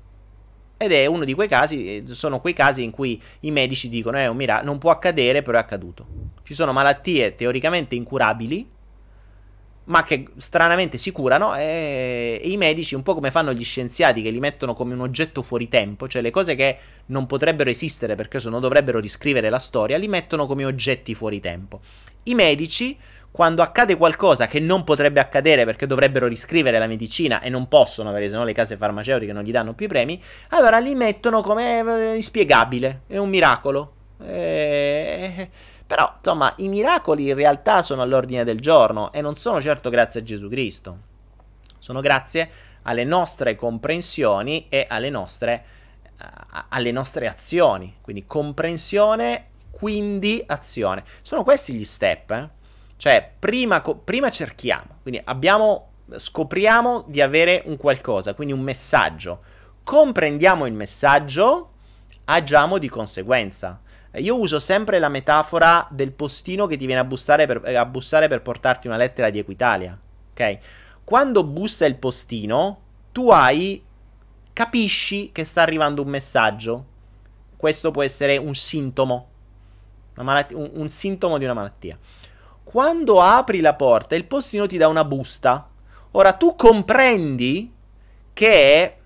Ed 0.77 0.93
è 0.93 1.07
uno 1.07 1.25
di 1.25 1.35
quei 1.35 1.49
casi, 1.49 1.97
eh, 1.97 2.03
sono 2.07 2.41
quei 2.41 2.53
casi 2.53 2.85
in 2.85 2.93
cui 2.93 3.21
i 3.41 3.51
medici 3.51 3.89
dicono, 3.89 4.17
eh, 4.17 4.29
un 4.29 4.61
non 4.63 4.79
può 4.79 4.93
accadere, 4.93 5.43
però 5.43 5.59
è 5.59 5.61
accaduto. 5.61 6.07
Ci 6.45 6.55
sono 6.55 6.73
malattie 6.73 7.35
teoricamente 7.35 7.97
incurabili, 7.97 8.71
ma 9.85 10.03
che 10.03 10.27
stranamente 10.37 10.97
si 10.97 11.13
curano 11.13 11.55
e, 11.57 12.41
i 12.45 12.57
medici, 12.57 12.95
un 12.95 13.03
po' 13.03 13.15
come 13.15 13.31
fanno 13.31 13.53
gli 13.53 13.65
scienziati 13.65 14.23
che 14.23 14.31
li 14.31 14.41
mettono 14.41 14.75
come 14.75 14.95
un 14.95 15.01
oggetto 15.01 15.43
fuori 15.43 15.69
tempo, 15.69 16.09
cioè 16.09 16.23
le 16.23 16.31
cose 16.31 16.55
che 16.55 16.79
non 17.07 17.27
potrebbero 17.27 17.69
esistere 17.69 18.15
perché 18.15 18.41
se 18.41 18.49
no 18.49 18.61
dovrebbero 18.61 18.99
riscrivere 18.99 19.51
la 19.51 19.59
storia, 19.59 19.99
li 19.99 20.09
mettono 20.09 20.47
come 20.47 20.65
oggetti 20.65 21.15
fuori 21.15 21.41
tempo. 21.41 21.81
I 22.25 22.35
medici, 22.35 22.97
quando 23.31 23.63
accade 23.63 23.97
qualcosa 23.97 24.47
che 24.47 24.61
non 24.61 24.85
potrebbe 24.85 25.21
accadere 25.21 25.65
perché 25.65 25.87
dovrebbero 25.87 26.27
riscrivere 26.27 26.79
la 26.79 26.87
medicina 26.87 27.41
e 27.41 27.51
non 27.51 27.69
possono, 27.69 28.11
perché 28.13 28.29
sennò 28.29 28.45
le 28.45 28.55
case 28.55 28.77
farmaceutiche 28.77 29.33
non 29.33 29.43
gli 29.43 29.51
danno 29.51 29.75
più 29.75 29.87
i 29.87 29.89
premi, 29.89 30.23
allora 30.51 30.79
li 30.79 30.95
mettono 30.95 31.43
come 31.43 31.81
eh, 31.81 32.15
inspiegabile, 32.15 33.03
è 33.07 33.19
un 33.19 33.29
miracolo. 33.29 33.93
E 34.25 35.51
però, 35.87 36.13
insomma, 36.17 36.53
i 36.57 36.69
miracoli 36.69 37.29
in 37.29 37.35
realtà 37.35 37.83
sono 37.83 38.03
all'ordine 38.03 38.45
del 38.45 38.61
giorno 38.61 39.13
e 39.13 39.21
non 39.21 39.37
sono 39.37 39.61
certo 39.61 39.91
grazie 39.91 40.21
a 40.21 40.23
Gesù 40.23 40.49
Cristo. 40.49 40.99
Sono 41.79 42.01
grazie 42.01 42.51
alle 42.83 43.05
nostre 43.05 43.55
comprensioni 43.55 44.67
e 44.69 44.87
alle 44.89 45.11
nostre, 45.11 45.65
uh, 46.19 46.59
alle 46.71 46.91
nostre 46.91 47.29
azioni. 47.29 47.97
Quindi 48.01 48.27
comprensione, 48.27 49.49
quindi 49.71 50.43
azione. 50.47 51.05
Sono 51.21 51.45
questi 51.45 51.75
gli 51.75 51.85
step. 51.85 52.31
Eh? 52.31 52.49
Cioè, 52.97 53.33
prima, 53.39 53.83
co- 53.83 53.97
prima 53.97 54.31
cerchiamo. 54.31 54.99
Quindi 55.03 55.21
abbiamo, 55.25 55.91
scopriamo 56.17 57.05
di 57.07 57.21
avere 57.21 57.63
un 57.67 57.77
qualcosa, 57.77 58.33
quindi 58.33 58.55
un 58.55 58.61
messaggio. 58.61 59.41
Comprendiamo 59.83 60.65
il 60.65 60.73
messaggio, 60.73 61.73
agiamo 62.25 62.79
di 62.79 62.89
conseguenza. 62.89 63.83
Io 64.17 64.39
uso 64.39 64.61
sempre 64.61 64.99
la 64.99 65.09
metafora 65.09 65.87
del 65.91 66.13
postino 66.13 66.67
che 66.67 66.77
ti 66.77 66.87
viene 66.87 67.01
a 67.01 67.05
bussare 67.05 67.47
per, 67.47 67.77
a 67.77 67.85
bussare 67.85 68.29
per 68.29 68.43
portarti 68.43 68.87
una 68.87 68.97
lettera 68.97 69.31
di 69.31 69.39
Equitalia. 69.39 69.99
Ok? 70.31 70.59
Quando 71.05 71.45
bussa 71.45 71.85
il 71.87 71.97
postino, 71.97 72.81
tu 73.13 73.31
hai 73.31 73.83
capisci 74.53 75.31
che 75.33 75.45
sta 75.45 75.63
arrivando 75.63 76.03
un 76.03 76.09
messaggio. 76.09 76.87
Questo 77.57 77.91
può 77.91 78.03
essere 78.03 78.37
un 78.37 78.55
sintomo, 78.55 79.29
malat- 80.15 80.53
un, 80.53 80.71
un 80.75 80.89
sintomo 80.89 81.39
di 81.39 81.45
una 81.45 81.55
malattia. 81.55 81.99
Quando 82.63 83.21
apri 83.21 83.61
la 83.61 83.75
porta, 83.75 84.15
il 84.15 84.25
postino 84.25 84.67
ti 84.67 84.77
dà 84.77 84.89
una 84.89 85.05
busta. 85.05 85.69
Ora 86.13 86.33
tu 86.33 86.55
comprendi 86.57 87.73
che 88.33 88.97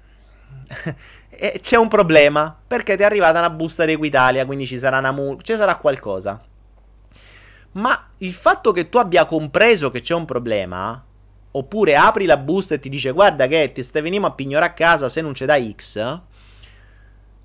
c'è 1.60 1.76
un 1.76 1.88
problema 1.88 2.56
perché 2.66 2.96
ti 2.96 3.02
è 3.02 3.04
arrivata 3.04 3.38
una 3.38 3.50
busta 3.50 3.84
di 3.84 3.92
Equitalia, 3.92 4.44
quindi 4.44 4.66
ci 4.66 4.76
sarà 4.76 4.98
una 4.98 5.12
mu- 5.12 5.40
ci 5.40 5.54
sarà 5.54 5.76
qualcosa. 5.76 6.40
Ma 7.72 8.08
il 8.18 8.32
fatto 8.32 8.72
che 8.72 8.88
tu 8.88 8.98
abbia 8.98 9.24
compreso 9.24 9.90
che 9.90 10.00
c'è 10.00 10.14
un 10.14 10.24
problema, 10.24 11.00
oppure 11.52 11.96
apri 11.96 12.24
la 12.24 12.36
busta 12.36 12.74
e 12.74 12.80
ti 12.80 12.88
dice 12.88 13.12
guarda 13.12 13.46
che 13.46 13.70
ti 13.72 13.82
stai 13.82 14.02
venendo 14.02 14.26
a 14.26 14.32
pignore 14.32 14.64
a 14.64 14.72
casa 14.72 15.08
se 15.08 15.20
non 15.20 15.32
c'è 15.32 15.46
da 15.46 15.60
X, 15.60 16.20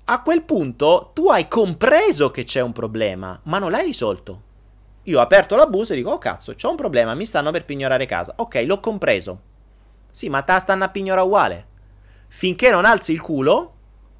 a 0.06 0.22
quel 0.22 0.42
punto 0.42 1.12
tu 1.14 1.28
hai 1.28 1.46
compreso 1.46 2.30
che 2.30 2.44
c'è 2.44 2.60
un 2.60 2.72
problema, 2.72 3.38
ma 3.44 3.58
non 3.58 3.70
l'hai 3.70 3.84
risolto. 3.84 4.42
Io 5.04 5.18
ho 5.18 5.22
aperto 5.22 5.54
la 5.54 5.66
busta 5.66 5.94
e 5.94 5.96
dico, 5.98 6.10
oh 6.10 6.18
cazzo, 6.18 6.54
c'ho 6.54 6.70
un 6.70 6.76
problema, 6.76 7.14
mi 7.14 7.26
stanno 7.26 7.50
per 7.50 7.64
pignorare 7.64 8.06
casa. 8.06 8.32
Ok, 8.36 8.64
l'ho 8.66 8.80
compreso. 8.80 9.40
Sì, 10.10 10.28
ma 10.28 10.42
te 10.42 10.58
stanno 10.58 10.84
a 10.84 10.88
pignorare 10.88 11.26
uguale. 11.26 11.66
Finché 12.28 12.70
non 12.70 12.84
alzi 12.84 13.12
il 13.12 13.20
culo 13.20 13.72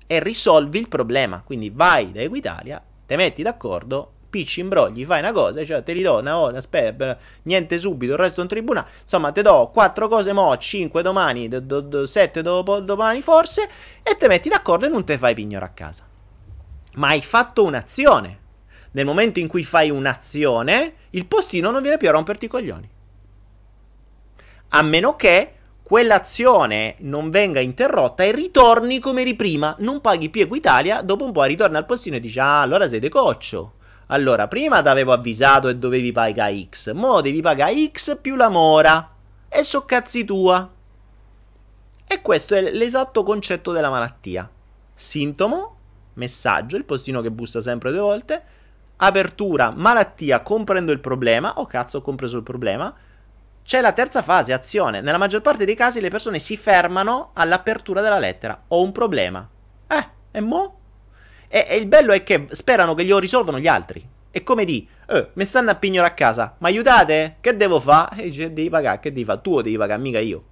e 0.06 0.20
risolvi 0.20 0.78
il 0.78 0.88
problema. 0.88 1.42
Quindi 1.42 1.70
vai 1.70 2.12
da 2.12 2.20
Equitalia, 2.20 2.82
te 3.06 3.16
metti 3.16 3.42
d'accordo 3.42 4.14
picci, 4.34 4.58
imbrogli, 4.58 5.04
fai 5.04 5.20
una 5.20 5.30
cosa, 5.30 5.64
cioè 5.64 5.84
te 5.84 5.92
li 5.92 6.02
do 6.02 6.18
una 6.18 6.34
volta, 6.34 6.58
aspetta, 6.58 7.16
niente 7.42 7.78
subito, 7.78 8.14
il 8.14 8.18
resto 8.18 8.40
in 8.40 8.48
tribunale. 8.48 8.88
Insomma, 9.02 9.30
te 9.30 9.42
do 9.42 9.70
quattro 9.72 10.08
cose 10.08 10.32
mo, 10.32 10.56
cinque 10.56 11.02
domani, 11.02 11.46
do, 11.46 11.60
do, 11.60 11.80
do, 11.80 12.04
sette 12.04 12.42
dopo, 12.42 12.80
domani 12.80 13.22
forse, 13.22 13.68
e 14.02 14.16
te 14.16 14.26
metti 14.26 14.48
d'accordo 14.48 14.86
e 14.86 14.88
non 14.88 15.04
te 15.04 15.18
fai 15.18 15.34
pignore 15.34 15.64
a 15.64 15.68
casa. 15.68 16.04
Ma 16.94 17.08
hai 17.08 17.22
fatto 17.22 17.62
un'azione. 17.62 18.40
Nel 18.90 19.04
momento 19.04 19.38
in 19.38 19.46
cui 19.46 19.62
fai 19.62 19.90
un'azione, 19.90 20.94
il 21.10 21.26
postino 21.26 21.70
non 21.70 21.80
viene 21.80 21.96
più 21.96 22.08
a 22.08 22.12
romperti 22.12 22.46
i 22.46 22.48
coglioni. 22.48 22.90
A 24.70 24.82
meno 24.82 25.14
che 25.14 25.52
quell'azione 25.84 26.96
non 27.00 27.30
venga 27.30 27.60
interrotta 27.60 28.24
e 28.24 28.32
ritorni 28.32 28.98
come 28.98 29.20
eri 29.20 29.36
prima, 29.36 29.76
non 29.80 30.00
paghi 30.00 30.30
più 30.30 30.40
Equitalia, 30.40 31.02
dopo 31.02 31.26
un 31.26 31.32
po' 31.32 31.44
ritorni 31.44 31.76
al 31.76 31.84
postino 31.84 32.16
e 32.16 32.20
dici 32.20 32.40
ah 32.40 32.62
allora 32.62 32.88
sei 32.88 33.00
decoccio. 33.00 33.74
Allora, 34.08 34.48
prima 34.48 34.82
ti 34.82 34.88
avevo 34.88 35.12
avvisato 35.12 35.68
e 35.68 35.76
dovevi 35.76 36.10
pagare 36.10 36.66
X, 36.68 36.92
mo 36.92 37.20
devi 37.20 37.40
pagare 37.40 37.90
X 37.90 38.18
più 38.20 38.34
la 38.34 38.48
mora. 38.48 39.12
E 39.48 39.62
so 39.62 39.84
cazzi 39.84 40.24
tua. 40.24 40.70
E 42.06 42.20
questo 42.20 42.54
è 42.54 42.60
l'esatto 42.70 43.22
concetto 43.22 43.72
della 43.72 43.88
malattia. 43.88 44.50
Sintomo, 44.92 45.76
messaggio, 46.14 46.76
il 46.76 46.84
postino 46.84 47.20
che 47.20 47.30
bussa 47.30 47.60
sempre 47.60 47.90
due 47.90 48.00
volte, 48.00 48.42
apertura, 48.96 49.70
malattia, 49.70 50.40
comprendo 50.42 50.92
il 50.92 51.00
problema, 51.00 51.54
oh 51.56 51.66
cazzo 51.66 51.98
ho 51.98 52.02
compreso 52.02 52.36
il 52.36 52.42
problema, 52.42 52.94
c'è 53.64 53.80
la 53.80 53.92
terza 53.92 54.20
fase, 54.22 54.52
azione. 54.52 55.00
Nella 55.00 55.16
maggior 55.18 55.40
parte 55.40 55.64
dei 55.64 55.74
casi 55.74 56.00
le 56.00 56.10
persone 56.10 56.38
si 56.38 56.56
fermano 56.56 57.30
all'apertura 57.32 58.02
della 58.02 58.18
lettera. 58.18 58.64
Ho 58.68 58.82
un 58.82 58.92
problema. 58.92 59.48
Eh, 59.88 60.08
e 60.32 60.40
mo? 60.40 60.78
E, 61.48 61.64
e 61.68 61.76
il 61.76 61.86
bello 61.86 62.12
è 62.12 62.22
che 62.22 62.46
sperano 62.50 62.94
che 62.94 63.04
glielo 63.04 63.18
risolvano 63.18 63.58
gli 63.58 63.66
altri. 63.66 64.06
È 64.30 64.42
come 64.42 64.64
di, 64.64 64.86
eh, 65.08 65.30
mi 65.34 65.44
stanno 65.46 65.70
a 65.70 65.76
pignore 65.76 66.08
a 66.08 66.12
casa, 66.12 66.56
ma 66.58 66.68
aiutate? 66.68 67.36
Che 67.40 67.56
devo 67.56 67.80
fare? 67.80 68.22
E 68.22 68.24
dice, 68.24 68.52
devi 68.52 68.68
pagare, 68.68 69.00
che 69.00 69.12
devi 69.12 69.24
fare? 69.24 69.40
Tu 69.40 69.60
devi 69.62 69.76
pagare, 69.78 70.00
mica 70.02 70.18
io. 70.18 70.44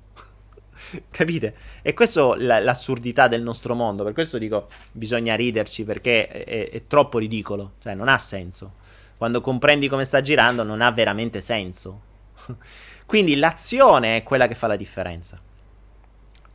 Capite? 1.10 1.54
E 1.82 1.92
questa 1.92 2.34
è 2.34 2.60
l'assurdità 2.60 3.28
del 3.28 3.42
nostro 3.42 3.74
mondo. 3.74 4.04
Per 4.04 4.14
questo 4.14 4.38
dico, 4.38 4.68
bisogna 4.92 5.34
riderci 5.34 5.84
perché 5.84 6.28
è, 6.28 6.44
è, 6.44 6.70
è 6.70 6.82
troppo 6.84 7.18
ridicolo. 7.18 7.72
Cioè, 7.82 7.94
non 7.94 8.08
ha 8.08 8.18
senso. 8.18 8.72
Quando 9.18 9.40
comprendi 9.40 9.88
come 9.88 10.04
sta 10.04 10.22
girando, 10.22 10.62
non 10.62 10.80
ha 10.80 10.90
veramente 10.90 11.40
senso. 11.40 12.00
Quindi 13.12 13.36
l'azione 13.36 14.16
è 14.16 14.22
quella 14.22 14.48
che 14.48 14.54
fa 14.54 14.68
la 14.68 14.74
differenza. 14.74 15.38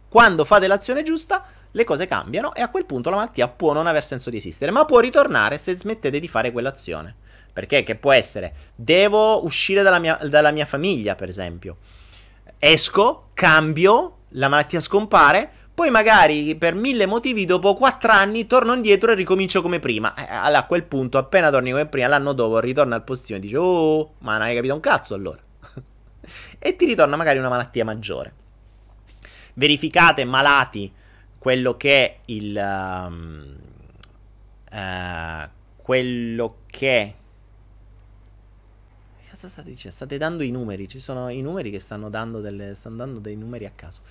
Quando 0.10 0.44
fate 0.44 0.66
l'azione 0.66 1.04
giusta, 1.04 1.46
le 1.70 1.84
cose 1.84 2.08
cambiano 2.08 2.52
e 2.56 2.62
a 2.62 2.70
quel 2.70 2.86
punto 2.86 3.12
la 3.12 3.18
malattia 3.18 3.48
può 3.48 3.74
non 3.74 3.86
aver 3.86 4.04
senso 4.04 4.32
di 4.32 4.38
esistere, 4.38 4.72
ma 4.72 4.84
può 4.84 4.98
ritornare 4.98 5.60
se 5.60 5.76
smettete 5.76 6.20
di 6.20 6.28
fare 6.28 6.52
quell'azione. 6.52 7.16
Perché? 7.54 7.84
Che 7.84 7.96
può 7.96 8.12
essere, 8.12 8.72
devo 8.74 9.46
uscire 9.46 9.84
dalla 9.84 10.00
mia, 10.00 10.18
dalla 10.28 10.50
mia 10.50 10.66
famiglia, 10.66 11.14
per 11.14 11.30
esempio. 11.30 11.78
Esco, 12.58 13.30
cambio, 13.36 14.22
la 14.30 14.48
malattia 14.48 14.80
scompare, 14.80 15.52
poi 15.76 15.92
magari 15.92 16.56
per 16.56 16.74
mille 16.74 17.06
motivi 17.06 17.46
dopo 17.46 17.76
quattro 17.76 18.14
anni 18.14 18.48
torno 18.48 18.74
indietro 18.74 19.12
e 19.12 19.14
ricomincio 19.14 19.62
come 19.62 19.78
prima. 19.78 20.16
Eh, 20.16 20.26
allora 20.28 20.62
a 20.62 20.66
quel 20.66 20.86
punto, 20.86 21.20
appena 21.20 21.52
torni 21.52 21.70
come 21.70 21.86
prima, 21.86 22.08
l'anno 22.08 22.34
dopo 22.34 22.58
ritorno 22.58 22.96
al 22.96 23.04
postino 23.04 23.38
e 23.38 23.42
dici, 23.42 23.56
oh, 23.56 24.16
ma 24.22 24.40
non 24.40 24.48
hai 24.48 24.56
capito 24.56 24.74
un 24.74 24.80
cazzo 24.80 25.14
allora. 25.14 25.46
E 26.60 26.76
ti 26.76 26.86
ritorna 26.86 27.16
magari 27.16 27.40
una 27.40 27.50
malattia 27.50 27.86
maggiore. 27.86 28.34
Verificate 29.54 30.24
malati 30.26 30.92
quello 31.38 31.78
che 31.78 32.06
è 32.06 32.18
il... 32.26 32.56
Um, 32.56 33.58
uh, 34.72 35.50
quello 35.78 36.58
che... 36.66 37.16
Cazzo 39.30 39.48
state 39.48 39.70
dicendo? 39.70 39.96
State 39.96 40.18
dando 40.18 40.44
i 40.44 40.52
numeri, 40.52 40.88
ci 40.88 41.00
sono 41.00 41.30
i 41.30 41.42
numeri 41.42 41.72
che 41.72 41.80
stanno 41.80 42.10
dando, 42.10 42.42
delle, 42.42 42.76
stanno 42.76 42.96
dando 42.98 43.20
dei 43.20 43.36
numeri 43.36 43.66
a 43.66 43.72
caso. 43.74 44.02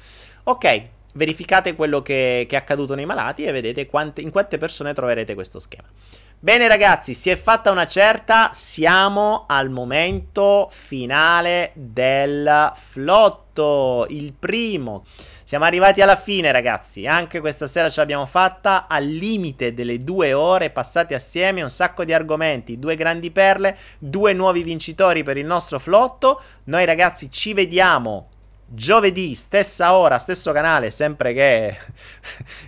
Ok, 0.45 0.89
verificate 1.15 1.75
quello 1.75 2.01
che, 2.01 2.47
che 2.49 2.55
è 2.57 2.59
accaduto 2.59 2.95
nei 2.95 3.07
malati 3.07 3.45
e 3.45 3.53
vedete 3.53 3.87
quante, 3.87 4.21
in 4.21 4.31
quante 4.31 4.57
persone 4.57 4.95
troverete 4.95 5.35
questo 5.35 5.59
schema. 5.59 5.89
Bene 6.39 6.69
ragazzi, 6.69 7.15
si 7.15 7.31
è 7.31 7.35
fatta 7.35 7.71
una 7.71 7.87
certa, 7.87 8.51
siamo 8.53 9.47
al 9.49 9.71
momento 9.71 10.69
finale 10.71 11.73
del 11.75 12.73
flotto, 12.75 14.05
il 14.11 14.35
primo. 14.35 15.03
Siamo 15.45 15.65
arrivati 15.65 16.03
alla 16.03 16.15
fine, 16.15 16.53
ragazzi. 16.53 17.07
Anche 17.07 17.41
questa 17.41 17.67
sera 17.67 17.89
ce 17.89 18.01
l'abbiamo 18.01 18.27
fatta 18.27 18.87
al 18.87 19.07
limite 19.07 19.73
delle 19.73 19.97
due 19.97 20.35
ore 20.35 20.69
passate 20.69 21.15
assieme. 21.15 21.63
Un 21.63 21.71
sacco 21.71 22.05
di 22.05 22.13
argomenti, 22.13 22.79
due 22.79 22.97
grandi 22.97 23.31
perle, 23.31 23.77
due 23.99 24.35
nuovi 24.35 24.63
vincitori 24.63 25.23
per 25.23 25.39
il 25.39 25.47
nostro 25.47 25.79
flotto. 25.79 26.43
Noi, 26.65 26.85
ragazzi, 26.85 27.31
ci 27.31 27.55
vediamo 27.55 28.29
Giovedì, 28.69 29.37
stessa 29.37 29.95
ora, 29.95 30.19
stesso 30.19 30.51
canale, 30.51 30.91
sempre 30.91 31.33
che 31.33 31.77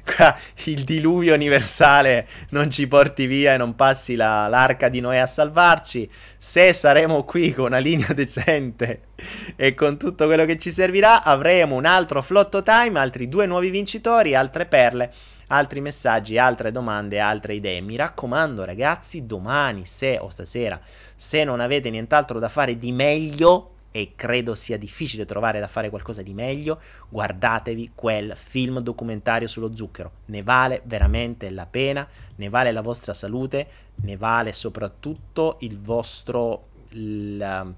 il 0.67 0.85
diluvio 0.85 1.35
universale 1.35 2.29
non 2.51 2.71
ci 2.71 2.87
porti 2.87 3.27
via 3.27 3.55
e 3.55 3.57
non 3.57 3.75
passi 3.75 4.15
la, 4.15 4.47
l'arca 4.47 4.89
di 4.89 5.01
Noè 5.01 5.17
a 5.17 5.27
salvarci. 5.27 6.09
Se 6.39 6.73
saremo 6.73 7.25
qui 7.25 7.53
con 7.53 7.67
una 7.67 7.79
linea 7.79 8.13
decente 8.15 9.09
e 9.57 9.75
con 9.75 9.99
tutto 9.99 10.27
quello 10.27 10.45
che 10.45 10.57
ci 10.57 10.71
servirà, 10.71 11.25
avremo 11.25 11.75
un 11.75 11.85
altro 11.85 12.23
flotto 12.23 12.63
time, 12.63 13.01
altri 13.01 13.29
due 13.29 13.47
nuovi 13.47 13.71
vincitori, 13.71 14.37
altre 14.37 14.67
perle, 14.67 15.13
altri 15.49 15.81
messaggi, 15.81 16.39
altre 16.39 16.71
domande, 16.71 17.19
altre 17.19 17.55
idee. 17.55 17.81
Mi 17.81 17.97
raccomando, 17.97 18.65
ragazzi, 18.65 19.27
domani, 19.27 19.85
se 19.85 20.17
o 20.21 20.31
stasera, 20.31 20.81
se 21.17 21.43
non 21.43 21.59
avete 21.59 21.91
nient'altro 21.91 22.39
da 22.39 22.49
fare 22.49 22.79
di 22.79 22.93
meglio 22.93 23.73
e 23.91 24.13
credo 24.15 24.55
sia 24.55 24.77
difficile 24.77 25.25
trovare 25.25 25.61
da 25.61 25.67
fare 25.67 25.91
qualcosa 25.91 26.23
di 26.23 26.35
meglio, 26.35 26.81
guardatevi 27.09 27.93
quel 27.95 28.35
film 28.37 28.81
documentario 28.81 29.49
sullo 29.49 29.75
zucchero. 29.75 30.13
Ne 30.27 30.43
vale 30.43 30.83
veramente 30.85 31.51
la 31.51 31.67
pena, 31.67 32.07
ne 32.37 32.49
vale 32.49 32.73
la 32.73 32.83
vostra 32.83 33.15
salute, 33.15 33.67
ne 33.97 34.17
vale 34.17 34.53
soprattutto 34.53 35.57
il 35.61 35.81
vostro, 35.81 36.69
il, 36.91 37.75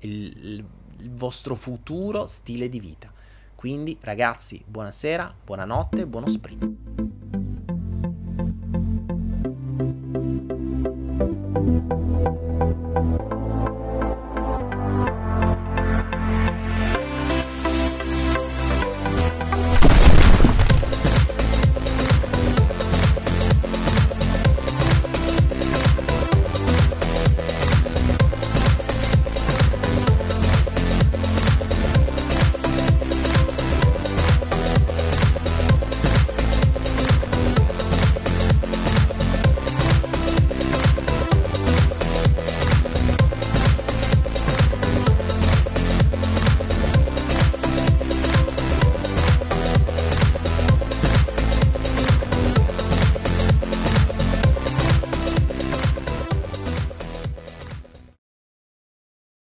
il, 0.00 0.64
il 0.98 1.10
vostro 1.10 1.54
futuro 1.54 2.26
stile 2.26 2.68
di 2.68 2.80
vita. 2.80 3.10
Quindi 3.54 3.96
ragazzi, 4.00 4.62
buonasera, 4.66 5.34
buonanotte, 5.44 6.06
buono 6.06 6.28
spritz. 6.28 6.70